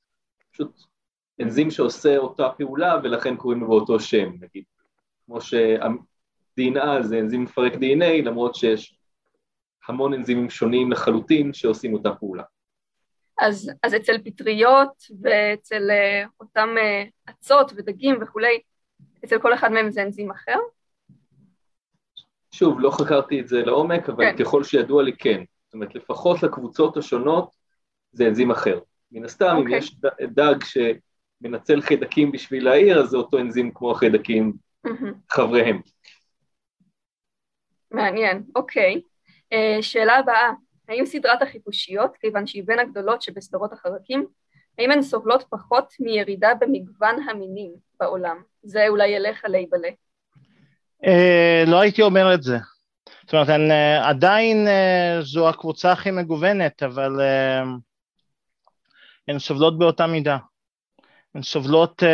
פשוט 0.52 0.82
אנזים 1.40 1.70
שעושה 1.70 2.16
אותה 2.16 2.48
פעולה 2.58 3.00
ולכן 3.02 3.36
קוראים 3.36 3.60
לו 3.60 3.68
באותו 3.68 4.00
שם, 4.00 4.32
נגיד, 4.40 4.64
כמו 5.26 5.40
שה-DNA 5.40 7.02
זה 7.02 7.18
אנזים 7.18 7.42
מפרק 7.42 7.72
DNA, 7.72 8.24
למרות 8.24 8.54
שיש 8.54 8.98
המון 9.88 10.14
אנזימים 10.14 10.50
שונים 10.50 10.92
לחלוטין 10.92 11.52
שעושים 11.52 11.94
אותה 11.94 12.14
פעולה. 12.14 12.42
אז, 13.40 13.70
אז 13.82 13.94
אצל 13.94 14.18
פטריות 14.24 15.02
ואצל 15.22 15.90
uh, 15.90 16.28
אותם 16.40 16.68
uh, 16.76 17.30
אצות 17.30 17.72
ודגים 17.76 18.18
וכולי, 18.22 18.60
אצל 19.24 19.38
כל 19.38 19.54
אחד 19.54 19.72
מהם 19.72 19.90
זה 19.90 20.02
אנזים 20.02 20.30
אחר? 20.30 20.58
שוב, 22.50 22.80
לא 22.80 22.90
חקרתי 22.90 23.40
את 23.40 23.48
זה 23.48 23.62
לעומק, 23.62 24.08
אבל 24.08 24.24
כן. 24.24 24.44
ככל 24.44 24.64
שידוע 24.64 25.02
לי 25.02 25.16
כן. 25.16 25.44
זאת 25.64 25.74
אומרת, 25.74 25.94
לפחות 25.94 26.42
לקבוצות 26.42 26.96
השונות 26.96 27.50
זה 28.12 28.26
אנזים 28.26 28.50
אחר. 28.50 28.78
מן 29.12 29.24
הסתם, 29.24 29.46
okay. 29.46 29.58
אם 29.58 29.62
אוקיי. 29.62 29.78
יש 29.78 29.96
דג 30.22 30.54
שמנצל 30.64 31.80
חיידקים 31.80 32.32
בשביל 32.32 32.64
להעיר, 32.64 33.00
אז 33.00 33.08
זה 33.08 33.16
אותו 33.16 33.38
אנזים 33.38 33.70
כמו 33.74 33.92
החיידקים. 33.92 34.52
חבריהם. 35.32 35.80
מעניין, 37.90 38.42
אוקיי. 38.56 39.00
Uh, 39.54 39.82
שאלה 39.82 40.16
הבאה, 40.16 40.52
האם 40.88 41.06
סדרת 41.06 41.42
החיפושיות, 41.42 42.16
כיוון 42.20 42.46
שהיא 42.46 42.62
בין 42.66 42.78
הגדולות 42.78 43.22
שבסדרות 43.22 43.72
החרקים, 43.72 44.26
האם 44.78 44.90
הן 44.90 45.02
סובלות 45.02 45.44
פחות 45.50 45.94
מירידה 46.00 46.52
במגוון 46.60 47.28
המינים 47.28 47.72
בעולם? 48.00 48.42
זה 48.62 48.88
אולי 48.88 49.08
ילך 49.08 49.44
לייבלה. 49.44 49.88
Uh, 51.04 51.70
לא 51.70 51.80
הייתי 51.80 52.02
אומר 52.02 52.34
את 52.34 52.42
זה. 52.42 52.56
זאת 53.22 53.32
אומרת, 53.32 53.48
הן, 53.48 53.70
uh, 53.70 54.08
עדיין 54.08 54.66
uh, 54.66 55.22
זו 55.22 55.48
הקבוצה 55.48 55.92
הכי 55.92 56.10
מגוונת, 56.10 56.82
אבל 56.82 57.12
uh, 57.20 57.68
הן 59.28 59.38
סובלות 59.38 59.78
באותה 59.78 60.06
מידה. 60.06 60.36
הן 61.34 61.42
סובלות 61.42 62.02
uh, 62.02 62.06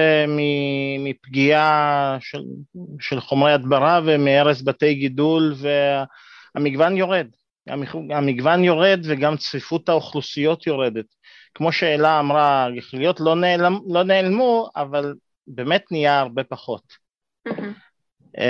מפגיעה 0.99 2.17
של, 2.21 2.43
של 3.01 3.21
חומרי 3.21 3.53
הדברה 3.53 4.01
ומהרס 4.05 4.63
בתי 4.63 4.95
גידול, 4.95 5.55
והמגוון 6.55 6.97
יורד. 6.97 7.27
המגוון 8.11 8.65
יורד 8.65 9.01
וגם 9.05 9.37
צפיפות 9.37 9.89
האוכלוסיות 9.89 10.67
יורדת. 10.67 11.05
כמו 11.55 11.73
שאלה 11.73 12.21
אמרה, 12.21 12.69
גחליות 12.77 13.21
לא, 13.21 13.35
נעלם, 13.35 13.79
לא 13.89 14.03
נעלמו, 14.03 14.71
אבל 14.77 15.15
באמת 15.47 15.85
נהיה 15.91 16.21
הרבה 16.21 16.45
פחות. 16.45 16.83
Mm-hmm. 17.49 18.41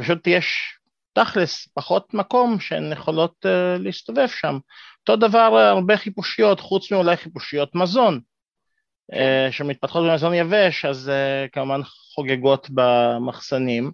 פשוט 0.00 0.26
יש 0.26 0.78
תכלס 1.12 1.68
פחות 1.74 2.14
מקום 2.14 2.60
שהן 2.60 2.92
יכולות 2.92 3.46
uh, 3.46 3.82
להסתובב 3.82 4.28
שם. 4.28 4.58
אותו 5.00 5.16
דבר 5.16 5.38
הרבה 5.38 5.96
חיפושיות, 5.96 6.60
חוץ 6.60 6.92
מאולי 6.92 7.16
חיפושיות 7.16 7.74
מזון, 7.74 8.20
שמתפתחות 9.50 10.04
במזון 10.10 10.34
יבש, 10.34 10.84
אז 10.84 11.10
uh, 11.10 11.50
כמובן 11.52 11.80
חוגגות 12.14 12.68
במחסנים, 12.70 13.90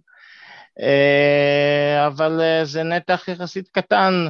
uh, 0.81 2.07
אבל 2.07 2.41
זה 2.63 2.83
נתח 2.83 3.29
יחסית 3.29 3.69
קטן 3.69 4.29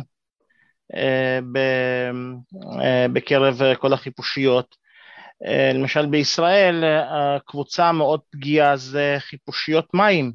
בקרב 3.12 3.60
כל 3.78 3.92
החיפושיות. 3.92 4.76
למשל 5.74 6.06
בישראל 6.06 6.84
הקבוצה 7.10 7.88
המאוד 7.88 8.20
פגיעה 8.30 8.76
זה 8.76 9.16
חיפושיות 9.18 9.94
מים 9.94 10.32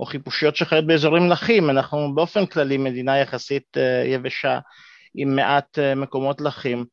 או 0.00 0.04
חיפושיות 0.04 0.56
שחיות 0.56 0.86
באזורים 0.86 1.30
לחים, 1.30 1.70
אנחנו 1.70 2.14
באופן 2.14 2.46
כללי 2.46 2.76
מדינה 2.76 3.18
יחסית 3.18 3.76
יבשה 4.04 4.58
עם 5.14 5.36
מעט 5.36 5.78
מקומות 5.96 6.40
לחים. 6.40 6.84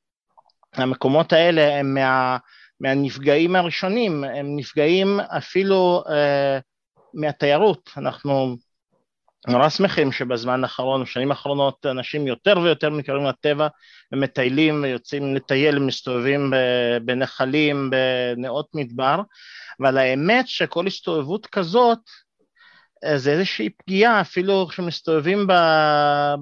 המקומות 0.74 1.34
האלה 1.34 1.76
הם 1.76 1.94
מה, 1.94 2.38
מהנפגעים 2.82 3.56
הראשונים, 3.56 4.24
הם 4.24 4.56
נפגעים 4.56 5.20
אפילו 5.20 6.04
מהתיירות, 7.14 7.90
אנחנו 7.98 8.58
נורא 9.48 9.70
שמחים 9.70 10.12
שבזמן 10.12 10.64
האחרון, 10.64 11.04
בשנים 11.04 11.32
האחרונות, 11.32 11.86
אנשים 11.86 12.28
יותר 12.28 12.60
ויותר 12.64 12.90
מכירים 12.90 13.26
לטבע 13.26 13.68
ומטיילים 14.12 14.84
ויוצאים 14.84 15.36
לטייל, 15.36 15.80
מסתובבים 15.80 16.54
בנחלים, 17.06 17.90
בנאות 17.90 18.68
מדבר, 18.76 19.22
אבל 19.82 19.98
האמת 19.98 20.48
שכל 20.48 20.88
הסתובבות 20.88 21.46
כזאת 21.46 22.00
אה, 23.04 23.18
זה 23.18 23.32
איזושהי 23.32 23.70
פגיעה, 23.70 24.22
אפילו 24.22 24.68
כשמסתובבים 24.68 25.48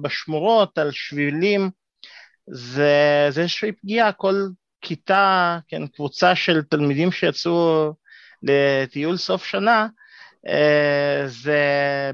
בשמורות 0.02 0.78
על 0.78 0.90
שבילים, 0.92 1.70
זה, 2.46 3.26
זה 3.30 3.40
איזושהי 3.40 3.72
פגיעה, 3.72 4.12
כל 4.12 4.34
כיתה, 4.82 5.58
כן, 5.68 5.86
קבוצה 5.86 6.34
של 6.34 6.62
תלמידים 6.62 7.12
שיצאו 7.12 7.92
לטיול 8.42 9.16
סוף 9.16 9.44
שנה, 9.44 9.86
אה, 10.48 11.22
זה 11.26 11.60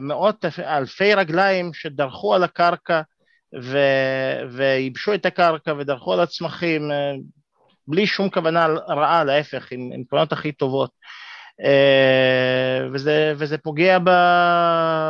מאות 0.01 0.44
אלפי 0.59 1.14
רגליים 1.14 1.74
שדרכו 1.74 2.34
על 2.34 2.44
הקרקע 2.44 3.01
ו... 3.62 3.78
וייבשו 4.51 5.14
את 5.14 5.26
הקרקע 5.26 5.74
ודרכו 5.78 6.12
על 6.12 6.20
הצמחים 6.20 6.90
אה, 6.90 7.12
בלי 7.88 8.06
שום 8.06 8.30
כוונה 8.30 8.66
רעה, 8.88 9.24
להפך, 9.24 9.72
עם, 9.72 9.90
עם 9.94 10.05
כוונות 10.05 10.32
הכי 10.32 10.52
טובות. 10.52 10.90
אה, 11.65 12.89
וזה, 12.93 13.35
וזה 13.37 13.59
פוגע 13.59 13.99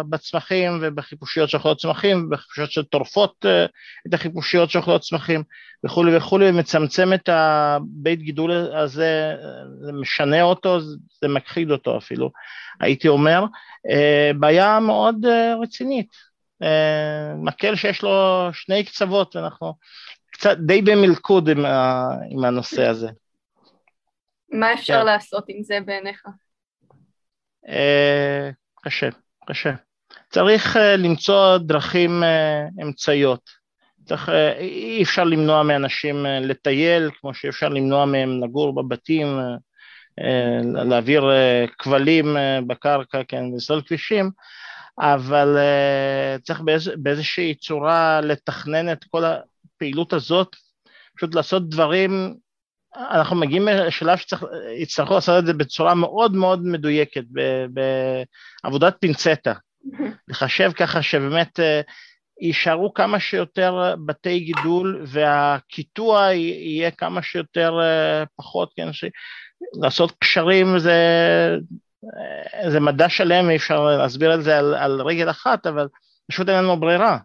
בצמחים 0.08 0.78
ובחיפושיות 0.82 1.48
שאוכלות 1.48 1.80
צמחים, 1.80 2.26
ובחיפושיות 2.26 2.70
שטורפות 2.70 3.46
את 4.08 4.14
החיפושיות 4.14 4.70
שאוכלות 4.70 5.02
צמחים 5.02 5.42
וכולי 5.84 6.16
וכולי, 6.16 6.48
ומצמצם 6.48 7.12
את 7.12 7.28
הבית 7.28 8.22
גידול 8.22 8.50
הזה, 8.52 9.34
זה 9.80 9.92
משנה 9.92 10.42
אותו, 10.42 10.80
זה 11.20 11.28
מכחיד 11.28 11.70
אותו 11.70 11.98
אפילו. 11.98 12.30
הייתי 12.80 13.08
אומר, 13.08 13.44
אה, 13.90 14.30
בעיה 14.38 14.80
מאוד 14.80 15.26
אה, 15.26 15.54
רצינית. 15.62 16.08
אה, 16.62 17.34
מקל 17.36 17.76
שיש 17.76 18.02
לו 18.02 18.48
שני 18.52 18.84
קצוות, 18.84 19.36
ואנחנו 19.36 19.74
קצת 20.32 20.58
די 20.58 20.82
במלכוד 20.82 21.48
עם, 21.48 21.66
עם 22.30 22.44
הנושא 22.44 22.86
הזה. 22.86 23.08
מה 24.52 24.74
אפשר 24.74 25.00
כן. 25.00 25.06
לעשות 25.06 25.44
עם 25.48 25.62
זה 25.62 25.78
בעיניך? 25.86 26.26
קשה, 28.82 29.08
קשה. 29.46 29.74
צריך 30.30 30.76
למצוא 30.98 31.58
דרכים 31.58 32.22
אמצעיות. 32.82 33.50
צריך, 34.04 34.28
אי 34.58 35.02
אפשר 35.02 35.24
למנוע 35.24 35.62
מאנשים 35.62 36.26
לטייל, 36.40 37.10
כמו 37.20 37.34
שאפשר 37.34 37.68
למנוע 37.68 38.04
מהם 38.04 38.44
לגור 38.44 38.74
בבתים 38.74 39.26
אה, 40.20 40.82
להעביר 40.84 41.30
אה, 41.30 41.64
כבלים 41.78 42.36
אה, 42.36 42.58
בקרקע, 42.66 43.22
כן, 43.28 43.44
לסלול 43.56 43.82
כבישים, 43.82 44.30
אבל 44.98 45.56
צריך 46.42 46.60
באיז, 46.60 46.90
באיזושהי 46.96 47.54
צורה 47.54 48.20
לתכנן 48.20 48.92
את 48.92 49.04
כל 49.04 49.22
הפעילות 49.24 50.12
הזאת, 50.12 50.56
פשוט 51.16 51.34
לעשות 51.34 51.68
דברים, 51.68 52.34
אנחנו 52.96 53.36
מגיעים 53.36 53.68
לשלב 53.68 54.18
שיצטרכו 54.18 55.14
לעשות 55.14 55.38
את 55.38 55.46
זה 55.46 55.52
בצורה 55.52 55.94
מאוד 55.94 56.34
מאוד 56.34 56.66
מדויקת, 56.66 57.24
בעבודת 58.64 58.96
פינצטה, 59.00 59.52
לחשב 60.28 60.72
ככה 60.72 61.02
שבאמת 61.02 61.60
יישארו 62.40 62.94
כמה 62.94 63.20
שיותר 63.20 63.94
בתי 64.06 64.40
גידול 64.40 65.04
והקיטוע 65.06 66.32
יהיה 66.32 66.90
כמה 66.90 67.22
שיותר 67.22 67.78
פחות, 68.36 68.72
כן, 68.76 68.92
ש... 68.92 69.04
לעשות 69.82 70.12
קשרים 70.18 70.78
זה, 70.78 70.96
זה 72.68 72.80
מדע 72.80 73.08
שלם, 73.08 73.50
אי 73.50 73.56
אפשר 73.56 73.84
להסביר 73.84 74.34
את 74.34 74.42
זה 74.42 74.58
על, 74.58 74.74
על 74.74 75.00
רגל 75.00 75.30
אחת, 75.30 75.66
אבל 75.66 75.88
פשוט 76.30 76.48
אין 76.48 76.56
לנו 76.56 76.80
ברירה. 76.80 77.18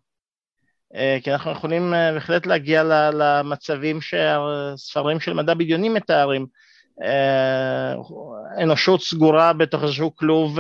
אה, 0.96 1.18
כי 1.24 1.34
אנחנו 1.34 1.52
יכולים 1.52 1.94
אה, 1.94 2.14
בהחלט 2.14 2.46
להגיע 2.46 2.84
למצבים 3.14 4.02
שהספרים 4.02 5.20
של 5.20 5.34
מדע 5.34 5.54
בדיוני 5.54 5.90
מתארים. 5.90 6.46
אה, 7.04 7.96
אנושות 8.64 9.02
סגורה 9.02 9.54
בתוך 9.54 9.84
איזשהו 9.84 10.16
כלוב 10.16 10.60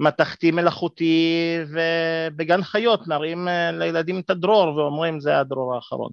מתכתי 0.00 0.50
מלאכותי 0.50 1.58
ובגן 1.68 2.62
חיות 2.62 3.06
מראים 3.06 3.48
לילדים 3.72 4.20
את 4.20 4.30
הדרור 4.30 4.76
ואומרים 4.76 5.20
זה 5.20 5.38
הדרור 5.38 5.74
האחרון. 5.74 6.12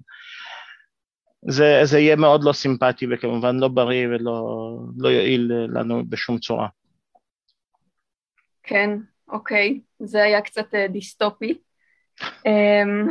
זה, 1.48 1.80
זה 1.84 1.98
יהיה 1.98 2.16
מאוד 2.16 2.44
לא 2.44 2.52
סימפטי 2.52 3.06
וכמובן 3.10 3.56
לא 3.56 3.68
בריא 3.68 4.06
ולא 4.06 4.42
לא 4.98 5.08
יועיל 5.08 5.52
לנו 5.68 6.02
בשום 6.08 6.38
צורה. 6.38 6.68
כן, 8.62 8.90
אוקיי, 9.28 9.80
זה 9.98 10.22
היה 10.22 10.40
קצת 10.40 10.74
דיסטופי. 10.88 11.58
אמ, 12.46 13.08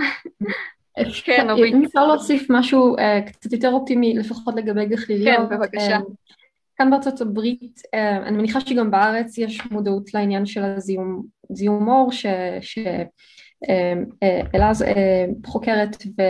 כן, 1.23 1.49
אורית. 1.49 1.73
אם 1.73 1.85
אפשר 1.85 2.07
להוסיף 2.07 2.47
משהו 2.49 2.97
אה, 2.97 3.21
קצת 3.21 3.53
יותר 3.53 3.71
אופטימי, 3.71 4.13
לפחות 4.13 4.55
לגבי 4.55 4.85
גחליליות. 4.85 5.49
כן, 5.49 5.55
בבקשה. 5.57 5.95
אמ, 5.95 6.01
כאן 6.75 6.89
בארצות 6.89 7.21
הברית, 7.21 7.81
אה, 7.93 8.17
אני 8.17 8.37
מניחה 8.37 8.61
שגם 8.61 8.91
בארץ 8.91 9.37
יש 9.37 9.61
מודעות 9.71 10.13
לעניין 10.13 10.45
של 10.45 10.63
הזיהום 10.63 11.87
אור, 11.87 12.09
שאלעז 14.51 14.85
חוקרת, 15.45 15.97
ו... 16.19 16.21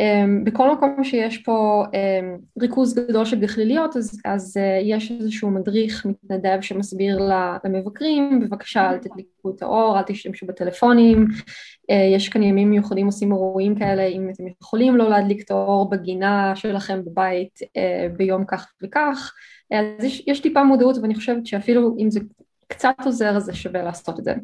Um, 0.00 0.44
בכל 0.44 0.72
מקום 0.72 1.04
שיש 1.04 1.38
פה 1.38 1.84
um, 1.86 2.62
ריכוז 2.62 2.94
גדול 2.94 3.24
של 3.24 3.40
גחליליות 3.40 3.96
אז, 3.96 4.20
אז 4.24 4.56
uh, 4.56 4.60
יש 4.84 5.12
איזשהו 5.12 5.50
מדריך 5.50 6.06
מתנדב 6.06 6.60
שמסביר 6.60 7.18
למבקרים 7.64 8.40
בבקשה 8.40 8.90
אל 8.90 8.98
תדליקו 8.98 9.50
את 9.50 9.62
האור, 9.62 9.98
אל 9.98 10.02
תשתמשו 10.02 10.46
בטלפונים, 10.46 11.26
uh, 11.26 11.94
יש 12.16 12.28
כאן 12.28 12.42
ימים 12.42 12.70
מיוחדים 12.70 13.06
עושים 13.06 13.32
אירועים 13.32 13.78
כאלה 13.78 14.02
אם 14.06 14.30
אתם 14.32 14.44
יכולים 14.60 14.96
לא 14.96 15.10
להדליק 15.10 15.44
את 15.44 15.50
האור 15.50 15.90
בגינה 15.90 16.56
שלכם 16.56 17.04
בבית 17.04 17.58
uh, 17.62 18.16
ביום 18.16 18.44
כך 18.44 18.72
וכך, 18.82 19.32
אז 19.70 20.04
יש, 20.04 20.24
יש 20.26 20.40
טיפה 20.40 20.64
מודעות 20.64 20.96
ואני 20.98 21.14
חושבת 21.14 21.46
שאפילו 21.46 21.96
אם 21.98 22.10
זה 22.10 22.20
קצת 22.68 22.94
עוזר 23.04 23.36
אז 23.36 23.42
זה 23.42 23.54
שווה 23.54 23.82
לעשות 23.82 24.18
את 24.18 24.24
זה. 24.24 24.34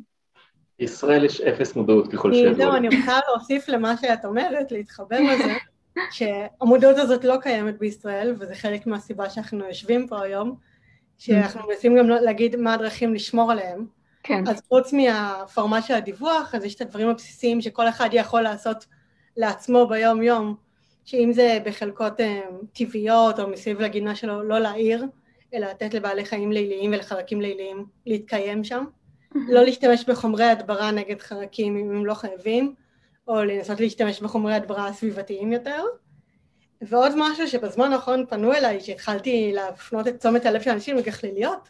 בישראל 0.78 1.24
יש 1.24 1.40
אפס 1.40 1.77
מודעות 1.77 2.12
ככל 2.12 2.32
שידוע. 2.35 2.55
זהו, 2.55 2.74
אני 2.74 2.89
רוצה 2.89 3.19
להוסיף 3.28 3.69
למה 3.69 3.97
שאת 3.97 4.24
אומרת, 4.24 4.73
להתחבר 4.73 5.19
לזה, 5.20 5.55
שהמודעות 6.11 6.97
הזאת 6.97 7.24
לא 7.24 7.36
קיימת 7.40 7.78
בישראל, 7.78 8.35
וזה 8.39 8.55
חלק 8.55 8.86
מהסיבה 8.86 9.31
שאנחנו 9.31 9.65
יושבים 9.65 10.09
פה 10.09 10.23
היום, 10.23 10.57
שאנחנו 11.19 11.61
מנסים 11.69 11.98
גם 11.98 12.09
להגיד 12.09 12.57
מה 12.57 12.74
הדרכים 12.74 13.15
לשמור 13.15 13.53
עליהם. 13.53 13.86
כן. 14.23 14.44
אז 14.48 14.62
חוץ 14.69 14.93
מהפורמט 14.93 15.85
של 15.85 15.94
הדיווח, 15.94 16.55
אז 16.55 16.65
יש 16.65 16.74
את 16.74 16.81
הדברים 16.81 17.09
הבסיסיים 17.09 17.61
שכל 17.61 17.89
אחד 17.89 18.09
יכול 18.12 18.40
לעשות 18.40 18.86
לעצמו 19.36 19.86
ביום-יום, 19.86 20.55
שאם 21.05 21.31
זה 21.32 21.59
בחלקות 21.65 22.20
אה, 22.20 22.40
טבעיות 22.73 23.40
או 23.40 23.48
מסביב 23.48 23.81
לגינה 23.81 24.15
שלו, 24.15 24.43
לא 24.43 24.59
להעיר, 24.59 25.05
אלא 25.55 25.66
לתת 25.66 25.94
לבעלי 25.94 26.24
חיים 26.24 26.53
ליליים 26.53 26.93
ולחרקים 26.93 27.40
ליליים 27.40 27.85
להתקיים 28.07 28.65
שם. 28.65 28.85
לא 29.48 29.64
להשתמש 29.64 30.04
בחומרי 30.04 30.44
הדברה 30.44 30.90
נגד 30.90 31.20
חרקים 31.20 31.76
אם 31.76 31.90
הם 31.90 32.06
לא 32.06 32.14
חייבים, 32.14 32.74
או 33.28 33.44
לנסות 33.44 33.80
להשתמש 33.80 34.20
בחומרי 34.20 34.54
הדברה 34.54 34.88
הסביבתיים 34.88 35.52
יותר. 35.52 35.84
ועוד 36.82 37.12
משהו 37.16 37.48
שבזמן 37.48 37.92
האחרון 37.92 38.26
פנו 38.28 38.52
אליי, 38.52 38.80
שהתחלתי 38.80 39.52
להפנות 39.54 40.08
את 40.08 40.18
תשומת 40.18 40.46
הלב 40.46 40.62
של 40.62 40.70
אנשים 40.70 40.96
לגחליליות, 40.96 41.68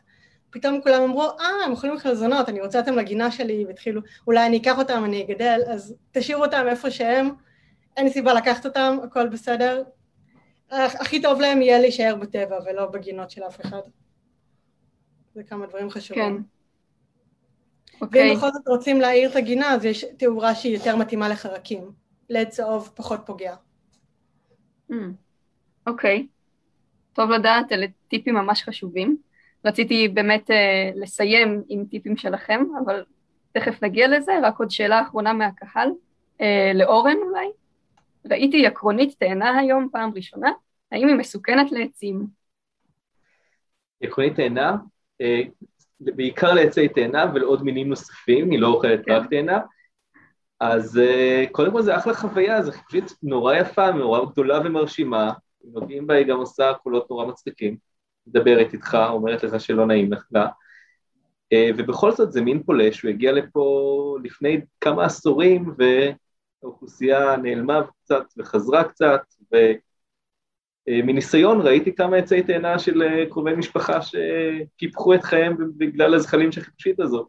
פתאום 0.50 0.80
כולם 0.82 1.02
אמרו, 1.02 1.22
אה, 1.22 1.64
הם 1.64 1.70
אוכלים 1.70 1.98
חלזונות, 1.98 2.48
אני 2.48 2.60
רוצה 2.60 2.80
אותם 2.80 2.96
לגינה 2.96 3.30
שלי, 3.30 3.64
והתחילו, 3.66 4.00
אולי 4.26 4.46
אני 4.46 4.56
אקח 4.56 4.78
אותם, 4.78 5.02
אני 5.04 5.22
אגדל, 5.22 5.60
אז 5.68 5.94
תשאירו 6.12 6.44
אותם 6.44 6.64
איפה 6.68 6.90
שהם, 6.90 7.30
אין 7.96 8.08
סיבה 8.08 8.34
לקחת 8.34 8.66
אותם, 8.66 8.98
הכל 9.04 9.28
בסדר. 9.28 9.82
הכי 10.70 11.22
טוב 11.22 11.40
להם 11.40 11.62
יהיה 11.62 11.78
להישאר 11.78 12.14
בטבע 12.20 12.58
ולא 12.66 12.86
בגינות 12.86 13.30
של 13.30 13.42
אף 13.44 13.60
אחד. 13.60 13.80
זה 15.34 15.42
כמה 15.42 15.66
דברים 15.66 15.90
חשובים. 15.90 16.36
כן. 16.36 16.55
אוקיי. 18.00 18.30
ואם 18.30 18.36
בכל 18.36 18.50
זאת 18.52 18.68
רוצים 18.68 19.00
להעיר 19.00 19.30
את 19.30 19.36
הגינה, 19.36 19.74
אז 19.74 19.84
יש 19.84 20.04
תאורה 20.18 20.54
שהיא 20.54 20.74
יותר 20.74 20.96
מתאימה 20.96 21.28
לחרקים. 21.28 21.90
לד 22.30 22.48
צהוב 22.48 22.92
פחות 22.94 23.20
פוגע. 23.26 23.54
Mm. 24.90 24.94
אוקיי. 25.86 26.26
Okay. 26.26 26.36
טוב 27.12 27.30
לדעת, 27.30 27.72
אלה 27.72 27.86
טיפים 28.08 28.34
ממש 28.34 28.62
חשובים. 28.62 29.16
רציתי 29.64 30.08
באמת 30.08 30.50
uh, 30.50 30.54
לסיים 30.96 31.62
עם 31.68 31.84
טיפים 31.90 32.16
שלכם, 32.16 32.64
אבל 32.84 33.04
תכף 33.52 33.82
נגיע 33.82 34.08
לזה. 34.08 34.32
רק 34.42 34.58
עוד 34.58 34.70
שאלה 34.70 35.02
אחרונה 35.02 35.32
מהקהל, 35.32 35.88
uh, 36.38 36.42
לאורן 36.74 37.16
אולי. 37.16 37.46
ראיתי 38.30 38.56
יקרונית 38.56 39.18
תאנה 39.18 39.58
היום 39.58 39.88
פעם 39.92 40.10
ראשונה, 40.14 40.50
האם 40.92 41.08
היא 41.08 41.16
מסוכנת 41.16 41.72
לעצים? 41.72 42.26
יקרונית 44.00 44.36
תאנה? 44.36 44.76
אה, 46.08 46.12
בעיקר 46.16 46.54
לעצי 46.54 46.88
תאנה 46.88 47.32
ולעוד 47.34 47.62
מינים 47.62 47.88
נוספים, 47.88 48.50
היא 48.50 48.60
לא 48.60 48.68
אוכלת 48.68 49.04
כן. 49.04 49.12
רק 49.12 49.30
תאנה. 49.30 49.58
אז 50.60 50.96
uh, 50.96 51.50
קודם 51.52 51.72
כל 51.72 51.82
זה 51.82 51.96
אחלה 51.96 52.14
חוויה, 52.14 52.62
זו 52.62 52.72
פשוט 52.88 53.12
נורא 53.22 53.54
יפה, 53.54 53.90
נורא 53.90 54.24
גדולה 54.24 54.60
ומרשימה, 54.64 55.32
נוגעים 55.64 56.06
בה 56.06 56.14
היא 56.14 56.26
גם 56.26 56.38
עושה 56.38 56.72
קולות 56.82 57.10
נורא 57.10 57.26
מצחיקים, 57.26 57.76
מדברת 58.26 58.72
איתך, 58.72 58.98
אומרת 59.10 59.42
לך 59.42 59.60
שלא 59.60 59.86
נעים 59.86 60.12
לך, 60.12 60.24
uh, 60.34 61.56
ובכל 61.76 62.12
זאת 62.12 62.32
זה 62.32 62.40
מין 62.40 62.62
פולש, 62.62 63.02
הוא 63.02 63.10
הגיע 63.10 63.32
לפה 63.32 64.18
לפני 64.22 64.60
כמה 64.80 65.04
עשורים, 65.04 65.74
והאוכלוסייה 66.62 67.36
נעלמה 67.36 67.80
קצת 68.04 68.24
וחזרה 68.38 68.84
קצת, 68.84 69.20
ומניסיון 70.90 71.60
ראיתי 71.60 71.94
כמה 71.94 72.16
עצי 72.16 72.42
תאנה 72.42 72.78
של 72.78 73.24
קרובי 73.30 73.54
משפחה 73.54 73.98
שקיפחו 74.02 75.14
את 75.14 75.24
חייהם 75.24 75.56
בגלל 75.76 76.14
הזחלים 76.14 76.52
של 76.52 76.60
החיפושית 76.60 77.00
הזאת. 77.00 77.28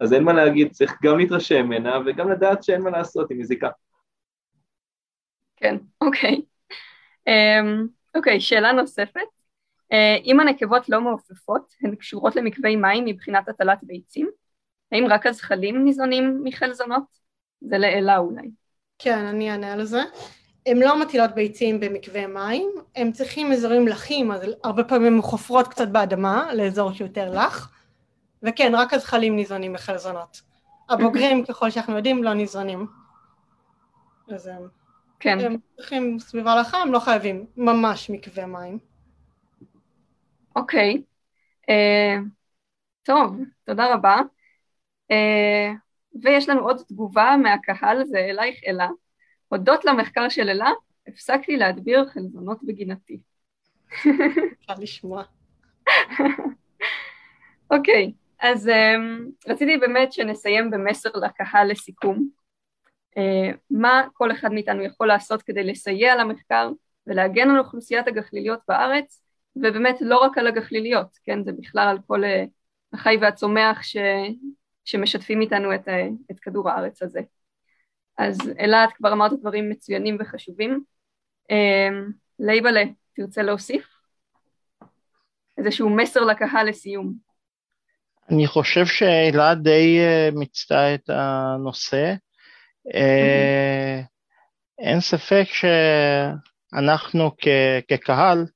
אז 0.00 0.12
אין 0.12 0.24
מה 0.24 0.32
להגיד, 0.32 0.72
צריך 0.72 0.98
גם 1.02 1.18
להתרשם 1.18 1.66
ממנה 1.66 1.98
וגם 2.06 2.30
לדעת 2.30 2.62
שאין 2.62 2.82
מה 2.82 2.90
לעשות 2.90 3.30
עם 3.30 3.38
מזיקה. 3.38 3.68
כן, 5.56 5.76
אוקיי. 6.00 6.42
אמ, 7.26 7.86
אוקיי, 8.14 8.40
שאלה 8.40 8.72
נוספת. 8.72 9.20
אה, 9.92 10.16
אם 10.24 10.40
הנקבות 10.40 10.88
לא 10.88 11.00
מעופפות, 11.00 11.74
הן 11.82 11.94
קשורות 11.94 12.36
למקווי 12.36 12.76
מים 12.76 13.04
מבחינת 13.04 13.48
הטלת 13.48 13.78
ביצים? 13.82 14.30
האם 14.92 15.06
רק 15.10 15.26
הזחלים 15.26 15.84
ניזונים 15.84 16.40
מחלזונות? 16.44 17.02
זה 17.60 17.78
לאלה 17.78 18.18
אולי. 18.18 18.50
כן, 18.98 19.18
אני 19.18 19.50
אענה 19.50 19.72
על 19.72 19.84
זה. 19.84 20.00
הן 20.66 20.76
לא 20.76 21.00
מטילות 21.00 21.30
ביצים 21.34 21.80
במקווה 21.80 22.26
מים, 22.26 22.70
הן 22.96 23.12
צריכים 23.12 23.52
אזורים 23.52 23.88
לחים, 23.88 24.32
אז 24.32 24.42
הרבה 24.64 24.84
פעמים 24.84 25.14
הן 25.14 25.22
חופרות 25.22 25.68
קצת 25.68 25.88
באדמה, 25.88 26.54
לאזור 26.54 26.92
שיותר 26.92 27.30
לח. 27.30 27.72
וכן, 28.42 28.72
רק 28.74 28.94
הזחלים 28.94 29.36
ניזונים 29.36 29.72
מחלזונות. 29.72 30.42
הבוגרים, 30.88 31.44
ככל 31.48 31.70
שאנחנו 31.70 31.96
יודעים, 31.96 32.24
לא 32.24 32.34
ניזונים. 32.34 32.86
אז 34.28 34.46
הם, 34.46 34.68
כן. 35.20 35.40
הם 35.40 35.56
צריכים 35.76 36.18
סביבה 36.18 36.56
לך, 36.56 36.74
הם 36.74 36.92
לא 36.92 36.98
חייבים 36.98 37.46
ממש 37.56 38.10
מקווה 38.10 38.46
מים. 38.46 38.78
אוקיי. 40.56 41.02
אה, 41.68 42.16
טוב, 43.02 43.36
תודה 43.64 43.94
רבה. 43.94 44.16
אה, 45.10 45.72
ויש 46.22 46.48
לנו 46.48 46.60
עוד 46.60 46.82
תגובה 46.88 47.36
מהקהל, 47.42 48.04
זה 48.04 48.18
אלייך 48.18 48.60
אלה. 48.66 48.88
הודות 49.52 49.84
למחקר 49.84 50.28
של 50.28 50.48
אלה, 50.48 50.70
הפסקתי 51.08 51.56
להדביר 51.56 52.06
חלזונות 52.08 52.58
בגינתי. 52.62 53.20
אפשר 54.60 54.74
לשמוע. 54.78 55.22
אוקיי. 57.70 58.12
אז 58.40 58.68
um, 58.68 59.50
רציתי 59.50 59.76
באמת 59.76 60.12
שנסיים 60.12 60.70
במסר 60.70 61.10
לקהל 61.14 61.70
לסיכום. 61.70 62.28
Uh, 63.18 63.56
מה 63.70 64.02
כל 64.12 64.32
אחד 64.32 64.52
מאיתנו 64.52 64.82
יכול 64.82 65.06
לעשות 65.06 65.42
כדי 65.42 65.64
לסייע 65.64 66.16
למחקר 66.16 66.70
ולהגן 67.06 67.50
על 67.50 67.58
אוכלוסיית 67.58 68.08
הגחליליות 68.08 68.60
בארץ, 68.68 69.22
ובאמת 69.56 69.96
לא 70.00 70.18
רק 70.18 70.38
על 70.38 70.46
הגחליליות, 70.46 71.18
כן, 71.24 71.44
זה 71.44 71.52
בכלל 71.52 71.88
על 71.88 71.98
כל 72.06 72.24
uh, 72.24 72.48
החי 72.92 73.16
והצומח 73.20 73.82
ש, 73.82 73.96
שמשתפים 74.84 75.40
איתנו 75.40 75.74
את, 75.74 75.88
uh, 75.88 75.92
את 76.30 76.40
כדור 76.40 76.70
הארץ 76.70 77.02
הזה. 77.02 77.20
אז 78.18 78.38
אלעד, 78.60 78.88
כבר 78.92 79.12
אמרת 79.12 79.32
דברים 79.40 79.70
מצוינים 79.70 80.16
וחשובים. 80.20 80.84
Uh, 81.52 82.12
לייבלה, 82.38 82.82
תרצה 83.14 83.42
להוסיף? 83.42 83.86
איזשהו 85.58 85.90
מסר 85.90 86.20
לקהל 86.20 86.68
לסיום. 86.68 87.14
אני 88.30 88.46
חושב 88.46 88.86
שאלה 88.86 89.54
די 89.54 89.98
אה, 90.00 90.28
מיצתה 90.32 90.94
את 90.94 91.10
הנושא. 91.10 92.14
אה, 92.94 94.00
אין 94.78 95.00
ספק 95.00 95.44
שאנחנו 96.72 97.30
כקהל 97.88 98.46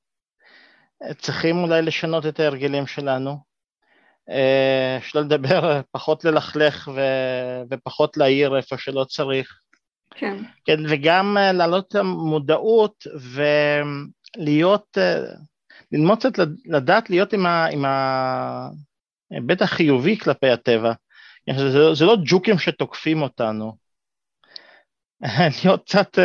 צריכים 1.17 1.57
אולי 1.57 1.81
לשנות 1.81 2.25
את 2.25 2.39
ההרגלים 2.39 2.87
שלנו, 2.87 3.37
שלא 5.01 5.21
לדבר, 5.21 5.81
פחות 5.91 6.25
ללכלך 6.25 6.89
ו... 6.95 7.01
ופחות 7.69 8.17
להעיר 8.17 8.57
איפה 8.57 8.77
שלא 8.77 9.03
צריך. 9.03 9.59
כן. 10.11 10.37
כן, 10.65 10.79
וגם 10.89 11.37
להעלות 11.53 11.87
את 11.87 11.95
המודעות 11.95 13.03
ולהיות, 14.35 14.97
ללמוד 15.91 16.19
קצת 16.19 16.31
לדעת 16.65 17.09
להיות 17.09 17.33
עם, 17.33 17.45
ה... 17.45 17.65
עם, 17.65 17.85
ה... 17.85 18.69
בטח 19.45 19.65
חיובי 19.65 20.17
כלפי 20.17 20.49
הטבע. 20.49 20.93
זה, 21.55 21.93
זה 21.93 22.05
לא 22.05 22.17
ג'וקים 22.25 22.59
שתוקפים 22.59 23.21
אותנו. 23.21 23.77
להיות 25.63 25.83
קצת 25.85 26.17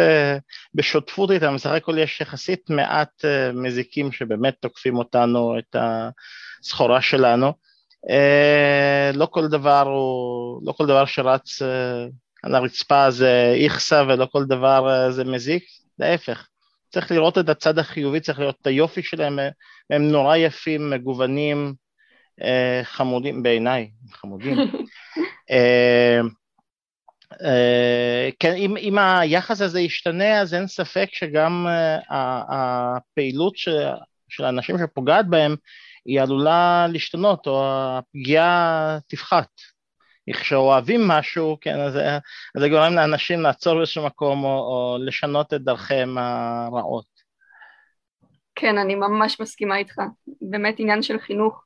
בשותפות 0.74 1.31
איתם, 1.31 1.55
בסך 1.55 1.70
הכל 1.70 1.99
יש 1.99 2.20
יחסית 2.20 2.70
מעט 2.70 3.24
מזיקים 3.55 4.12
שבאמת 4.12 4.55
תוקפים 4.61 4.99
אותנו, 4.99 5.59
את 5.59 5.77
הסחורה 6.61 7.03
שלנו. 7.03 7.53
Uh, 8.07 9.16
לא 9.16 9.27
כל 9.27 9.49
דבר 9.49 9.83
הוא, 9.89 10.61
לא 10.66 10.73
כל 10.73 10.87
דבר 10.87 11.05
שרץ 11.05 11.62
uh, 11.62 11.65
על 12.43 12.55
הרצפה 12.55 13.11
זה 13.11 13.55
איכסה 13.57 14.03
ולא 14.09 14.29
כל 14.33 14.45
דבר 14.45 15.09
uh, 15.09 15.11
זה 15.11 15.24
מזיק, 15.24 15.65
להפך. 15.99 16.47
צריך 16.93 17.11
לראות 17.11 17.39
את 17.39 17.49
הצד 17.49 17.79
החיובי, 17.79 18.20
צריך 18.20 18.39
לראות 18.39 18.57
את 18.62 18.66
היופי 18.66 19.03
שלהם, 19.03 19.39
הם 19.91 20.09
נורא 20.09 20.37
יפים, 20.37 20.91
מגוונים, 20.91 21.74
אה, 22.43 22.81
חמודים 22.85 23.43
בעיניי, 23.43 23.91
חמודים. 24.12 24.57
אה, 25.51 26.20
אה, 27.45 28.29
כן, 28.39 28.55
אם, 28.55 28.77
אם 28.77 28.99
היחס 28.99 29.61
הזה 29.61 29.81
ישתנה, 29.81 30.41
אז 30.41 30.55
אין 30.55 30.66
ספק 30.66 31.09
שגם 31.12 31.66
הפעילות 32.49 33.57
של, 33.57 33.79
של 34.29 34.45
האנשים 34.45 34.77
שפוגעת 34.79 35.27
בהם, 35.27 35.57
היא 36.07 36.20
עלולה 36.20 36.87
להשתנות, 36.93 37.47
או 37.47 37.65
הפגיעה 37.66 38.99
תפחת. 39.07 39.49
כשאוהבים 40.31 41.09
משהו, 41.09 41.57
כן, 41.61 41.81
אז 41.81 41.99
זה 42.57 42.69
גורם 42.69 42.93
לאנשים 42.93 43.41
לעצור 43.41 43.77
באיזשהו 43.77 44.07
מקום, 44.07 44.45
או, 44.45 44.49
או 44.49 44.97
לשנות 45.01 45.55
את 45.55 45.62
דרכיהם 45.62 46.19
הרעות. 46.19 47.07
כן, 48.55 48.79
אני 48.79 48.95
ממש 48.95 49.41
מסכימה 49.41 49.77
איתך. 49.77 50.01
באמת 50.41 50.74
עניין 50.79 51.03
של 51.03 51.19
חינוך. 51.19 51.65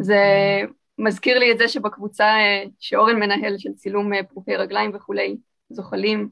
זה 0.00 0.20
מזכיר 0.98 1.38
לי 1.38 1.52
את 1.52 1.58
זה 1.58 1.68
שבקבוצה 1.68 2.24
אה, 2.24 2.64
שאורן 2.80 3.16
מנהל 3.16 3.58
של 3.58 3.72
צילום 3.72 4.14
אה, 4.14 4.22
פרוקי 4.22 4.56
רגליים 4.56 4.90
וכולי, 4.94 5.36
זוחלים, 5.70 6.28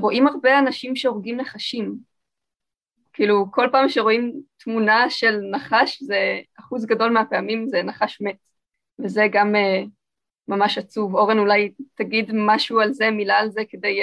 רואים 0.00 0.26
הרבה 0.26 0.58
אנשים 0.58 0.96
שהורגים 0.96 1.40
נחשים. 1.40 2.07
כאילו, 3.18 3.46
כל 3.50 3.68
פעם 3.72 3.88
שרואים 3.88 4.40
תמונה 4.64 5.10
של 5.10 5.40
נחש, 5.50 6.02
זה 6.02 6.40
אחוז 6.60 6.86
גדול 6.86 7.10
מהפעמים 7.10 7.68
זה 7.68 7.82
נחש 7.82 8.20
מת, 8.20 8.36
וזה 8.98 9.26
גם 9.32 9.54
ממש 10.48 10.78
עצוב. 10.78 11.14
אורן, 11.14 11.38
אולי 11.38 11.72
תגיד 11.94 12.30
משהו 12.34 12.80
על 12.80 12.92
זה, 12.92 13.10
מילה 13.10 13.38
על 13.38 13.50
זה, 13.50 13.60
כדי 13.68 14.00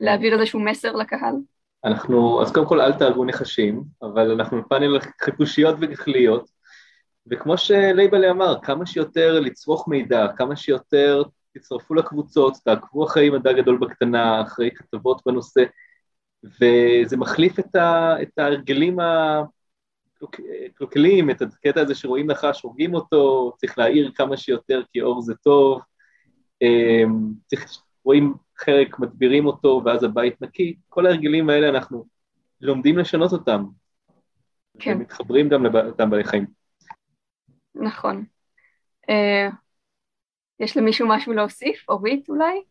להעביר 0.00 0.34
איזשהו 0.34 0.60
מסר 0.60 0.96
לקהל. 0.96 1.34
אנחנו, 1.84 2.42
אז 2.42 2.52
קודם 2.52 2.66
כל 2.66 2.80
אל 2.80 2.92
תהרגו 2.92 3.24
נחשים, 3.24 3.82
אבל 4.02 4.30
אנחנו 4.30 4.68
פאנל 4.68 4.98
חיפושיות 5.20 5.76
וגחליות, 5.80 6.50
וכמו 7.30 7.58
שלייבלי 7.58 8.30
אמר, 8.30 8.54
כמה 8.62 8.86
שיותר 8.86 9.40
לצרוך 9.40 9.88
מידע, 9.88 10.26
כמה 10.36 10.56
שיותר 10.56 11.22
תצטרפו 11.54 11.94
לקבוצות, 11.94 12.56
תעקבו 12.64 13.04
אחרי 13.04 13.30
מדע 13.30 13.52
גדול 13.52 13.78
בקטנה, 13.78 14.42
אחרי 14.42 14.70
כתבות 14.70 15.22
בנושא, 15.26 15.62
וזה 16.44 17.16
מחליף 17.16 17.58
את, 17.58 17.74
ה, 17.76 18.14
את 18.22 18.38
ההרגלים 18.38 18.98
הקלוקלים, 20.70 21.30
את 21.30 21.42
הקטע 21.42 21.80
הזה 21.80 21.94
שרואים 21.94 22.30
נחש, 22.30 22.62
הורגים 22.62 22.94
אותו, 22.94 23.52
צריך 23.56 23.78
להעיר 23.78 24.12
כמה 24.14 24.36
שיותר 24.36 24.82
כי 24.92 25.02
אור 25.02 25.22
זה 25.22 25.34
טוב, 25.34 25.80
אמ, 26.62 27.32
צריך, 27.46 27.82
רואים 28.04 28.34
חרק, 28.58 28.98
מדבירים 28.98 29.46
אותו, 29.46 29.82
ואז 29.84 30.04
הבית 30.04 30.42
נקי, 30.42 30.76
כל 30.88 31.06
ההרגלים 31.06 31.50
האלה 31.50 31.68
אנחנו 31.68 32.04
לומדים 32.60 32.98
לשנות 32.98 33.32
אותם. 33.32 33.64
כן. 34.78 34.96
ומתחברים 34.96 35.48
גם 35.48 35.64
לאותם 35.64 36.10
בעלי 36.10 36.24
חיים. 36.24 36.46
נכון. 37.74 38.24
Uh, 39.10 39.52
יש 40.60 40.76
למישהו 40.76 41.08
משהו 41.08 41.32
להוסיף? 41.32 41.84
אורית 41.88 42.28
אולי? 42.28 42.62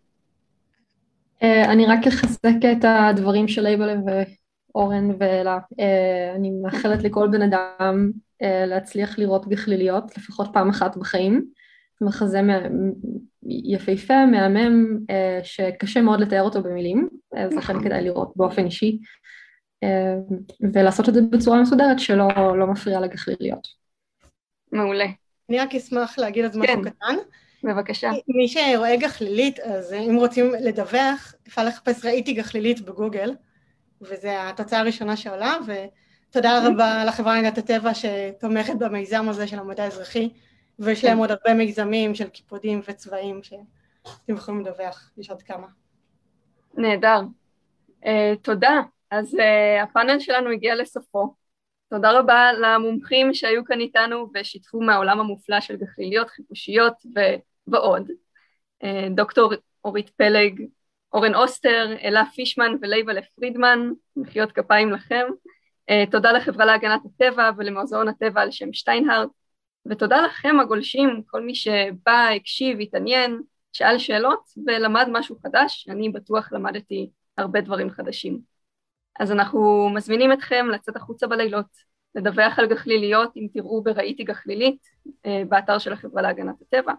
Uh, 1.43 1.69
אני 1.69 1.85
רק 1.85 2.07
אחזק 2.07 2.65
את 2.71 2.85
הדברים 2.85 3.47
של 3.47 3.67
אייבלה 3.67 3.95
ואורן 4.05 5.09
ואלה. 5.19 5.57
Uh, 5.57 6.35
אני 6.35 6.51
מאחלת 6.61 7.03
לכל 7.03 7.27
בן 7.31 7.41
אדם 7.41 8.11
uh, 8.43 8.45
להצליח 8.67 9.19
לראות 9.19 9.47
גחליליות 9.47 10.17
לפחות 10.17 10.49
פעם 10.53 10.69
אחת 10.69 10.97
בחיים. 10.97 11.45
מחזה 12.01 12.41
יפהפה, 13.43 14.25
מהמם, 14.25 14.99
אה, 15.09 15.39
שקשה 15.43 16.01
מאוד 16.01 16.19
לתאר 16.19 16.41
אותו 16.41 16.63
במילים, 16.63 17.09
אז 17.37 17.53
לכן 17.53 17.73
נכון. 17.73 17.83
כדאי 17.83 18.03
לראות 18.03 18.33
באופן 18.35 18.65
אישי, 18.65 18.99
אה, 19.83 20.15
ולעשות 20.73 21.09
את 21.09 21.13
זה 21.13 21.21
בצורה 21.21 21.61
מסודרת 21.61 21.99
שלא 21.99 22.57
לא 22.57 22.67
מפריעה 22.67 23.01
לגחליליות. 23.01 23.67
מעולה. 24.71 25.05
אני 25.49 25.59
רק 25.59 25.75
אשמח 25.75 26.19
להגיד 26.19 26.51
זה 26.51 26.59
משהו 26.59 26.75
כן. 26.75 26.89
קטן. 26.89 27.15
בבקשה. 27.63 28.11
מי 28.27 28.47
שרואה 28.47 28.95
גחלילית, 28.95 29.59
אז 29.59 29.93
אם 29.93 30.15
רוצים 30.15 30.51
לדווח, 30.61 31.33
אפשר 31.47 31.63
לחפש 31.63 32.05
ראיתי 32.05 32.33
גחלילית 32.33 32.81
בגוגל, 32.81 33.35
וזו 34.01 34.29
התוצאה 34.29 34.79
הראשונה 34.79 35.17
שעולה, 35.17 35.57
ותודה 36.27 36.67
רבה 36.67 37.03
לחברה 37.05 37.35
להגנת 37.35 37.57
הטבע 37.57 37.91
שתומכת 37.93 38.75
במיזם 38.75 39.29
הזה 39.29 39.47
של 39.47 39.59
המדע 39.59 39.83
האזרחי. 39.83 40.29
ויש 40.79 41.03
להם 41.03 41.13
כן. 41.13 41.19
עוד 41.19 41.31
הרבה 41.31 41.53
מיזמים 41.53 42.15
של 42.15 42.29
קיפודים 42.29 42.81
וצבים 42.87 43.43
שאתם 43.43 44.33
יכולים 44.33 44.61
לדווח, 44.61 45.11
יש 45.17 45.29
עוד 45.29 45.41
כמה. 45.41 45.67
נהדר. 46.73 47.21
אה, 48.03 48.07
תודה. 48.41 48.81
אז 49.11 49.33
אה, 49.33 49.83
הפאנל 49.83 50.19
שלנו 50.19 50.49
הגיע 50.49 50.75
לסופו. 50.75 51.33
תודה 51.89 52.19
רבה 52.19 52.51
למומחים 52.53 53.33
שהיו 53.33 53.65
כאן 53.65 53.79
איתנו 53.79 54.29
ושיתפו 54.33 54.81
מהעולם 54.81 55.19
המופלא 55.19 55.61
של 55.61 55.75
גחליליות, 55.75 56.29
חיפושיות 56.29 56.93
ו- 57.15 57.48
ועוד. 57.71 58.07
אה, 58.83 58.87
דוקטור 59.15 59.53
אורית 59.85 60.09
פלג, 60.09 60.61
אורן 61.13 61.35
אוסטר, 61.35 61.95
אלה 62.03 62.23
פישמן 62.35 62.71
ולייבלה 62.81 63.21
פרידמן, 63.35 63.91
מחיאות 64.15 64.51
כפיים 64.51 64.91
לכם. 64.91 65.25
Uh, 65.91 66.11
תודה 66.11 66.31
לחברה 66.31 66.65
להגנת 66.65 67.01
הטבע 67.05 67.51
ולמוזיאון 67.57 68.07
הטבע 68.07 68.41
על 68.41 68.51
שם 68.51 68.73
שטיינהרט. 68.73 69.29
ותודה 69.85 70.21
לכם 70.21 70.59
הגולשים, 70.59 71.21
כל 71.27 71.41
מי 71.41 71.55
שבא, 71.55 72.27
הקשיב, 72.35 72.79
התעניין, 72.79 73.41
שאל 73.73 73.97
שאלות 73.97 74.49
ולמד 74.67 75.07
משהו 75.11 75.35
חדש, 75.43 75.87
אני 75.89 76.09
בטוח 76.09 76.53
למדתי 76.53 77.09
הרבה 77.37 77.61
דברים 77.61 77.89
חדשים. 77.89 78.39
אז 79.19 79.31
אנחנו 79.31 79.89
מזמינים 79.95 80.33
אתכם 80.33 80.65
לצאת 80.73 80.95
החוצה 80.95 81.27
בלילות, 81.27 81.89
לדווח 82.15 82.59
על 82.59 82.67
גחליליות 82.67 83.37
אם 83.37 83.47
תראו 83.53 83.83
בראיתי 83.83 84.23
גחלילית 84.23 84.81
אה, 85.25 85.43
באתר 85.49 85.77
של 85.77 85.93
החברה 85.93 86.21
להגנת 86.21 86.55
הטבע, 86.61 86.93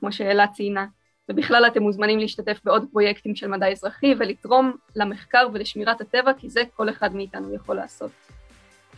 כמו 0.00 0.12
שאלה 0.12 0.46
ציינה, 0.46 0.86
ובכלל 1.28 1.66
אתם 1.66 1.82
מוזמנים 1.82 2.18
להשתתף 2.18 2.60
בעוד 2.64 2.84
פרויקטים 2.92 3.36
של 3.36 3.46
מדע 3.46 3.68
אזרחי 3.68 4.14
ולתרום 4.18 4.72
למחקר 4.96 5.48
ולשמירת 5.52 6.00
הטבע, 6.00 6.32
כי 6.38 6.48
זה 6.48 6.62
כל 6.76 6.90
אחד 6.90 7.14
מאיתנו 7.14 7.54
יכול 7.54 7.76
לעשות. 7.76 8.10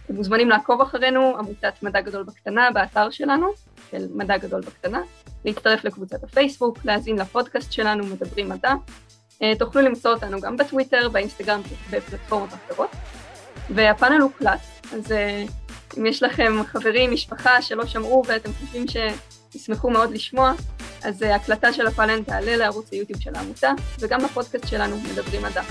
אתם 0.05 0.15
מוזמנים 0.15 0.49
לעקוב 0.49 0.81
אחרינו, 0.81 1.37
עמותת 1.39 1.83
מדע 1.83 2.01
גדול 2.01 2.23
בקטנה, 2.23 2.70
באתר 2.70 3.11
שלנו, 3.11 3.47
של 3.91 4.07
מדע 4.15 4.37
גדול 4.37 4.61
בקטנה, 4.61 5.01
להצטרף 5.45 5.85
לקבוצת 5.85 6.24
הפייסבוק, 6.24 6.79
להאזין 6.85 7.16
לפודקאסט 7.16 7.73
שלנו, 7.73 8.07
מדברים 8.07 8.49
מדע. 8.49 8.74
אה, 9.43 9.53
תוכלו 9.59 9.83
למצוא 9.83 10.11
אותנו 10.11 10.41
גם 10.41 10.57
בטוויטר, 10.57 11.09
באינסטגרם 11.09 11.61
ובפלטפורמות 11.91 12.49
אחרות. 12.53 12.91
והפאנל 13.70 14.20
הוקלט, 14.20 14.61
אז 14.93 15.12
אה, 15.12 15.45
אם 15.99 16.07
יש 16.07 16.23
לכם 16.23 16.53
חברים, 16.66 17.12
משפחה 17.12 17.62
שלא 17.62 17.87
שמעו 17.87 18.23
ואתם 18.27 18.51
חושבים 18.53 18.85
שישמחו 19.53 19.91
מאוד 19.91 20.11
לשמוע, 20.11 20.53
אז 21.05 21.23
אה, 21.23 21.35
הקלטה 21.35 21.73
של 21.73 21.87
הפאנל 21.87 22.23
תעלה 22.23 22.57
לערוץ 22.57 22.93
היוטיוב 22.93 23.20
של 23.20 23.31
העמותה, 23.35 23.73
וגם 24.01 24.20
לפודקאסט 24.20 24.69
שלנו, 24.69 24.97
מדברים 24.97 25.43
מדע. 25.43 25.62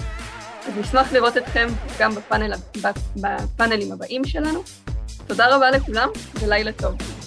אז 0.68 0.78
נשמח 0.78 1.14
לראות 1.14 1.38
אתכם 1.38 1.68
גם 1.99 2.16
בפאנל, 2.16 2.53
בפאנלים 3.16 3.91
הבאים 3.91 4.26
שלנו. 4.26 4.64
תודה 5.28 5.56
רבה 5.56 5.72
לכולם 5.72 6.10
ולילה 6.41 6.72
טוב. 6.72 7.20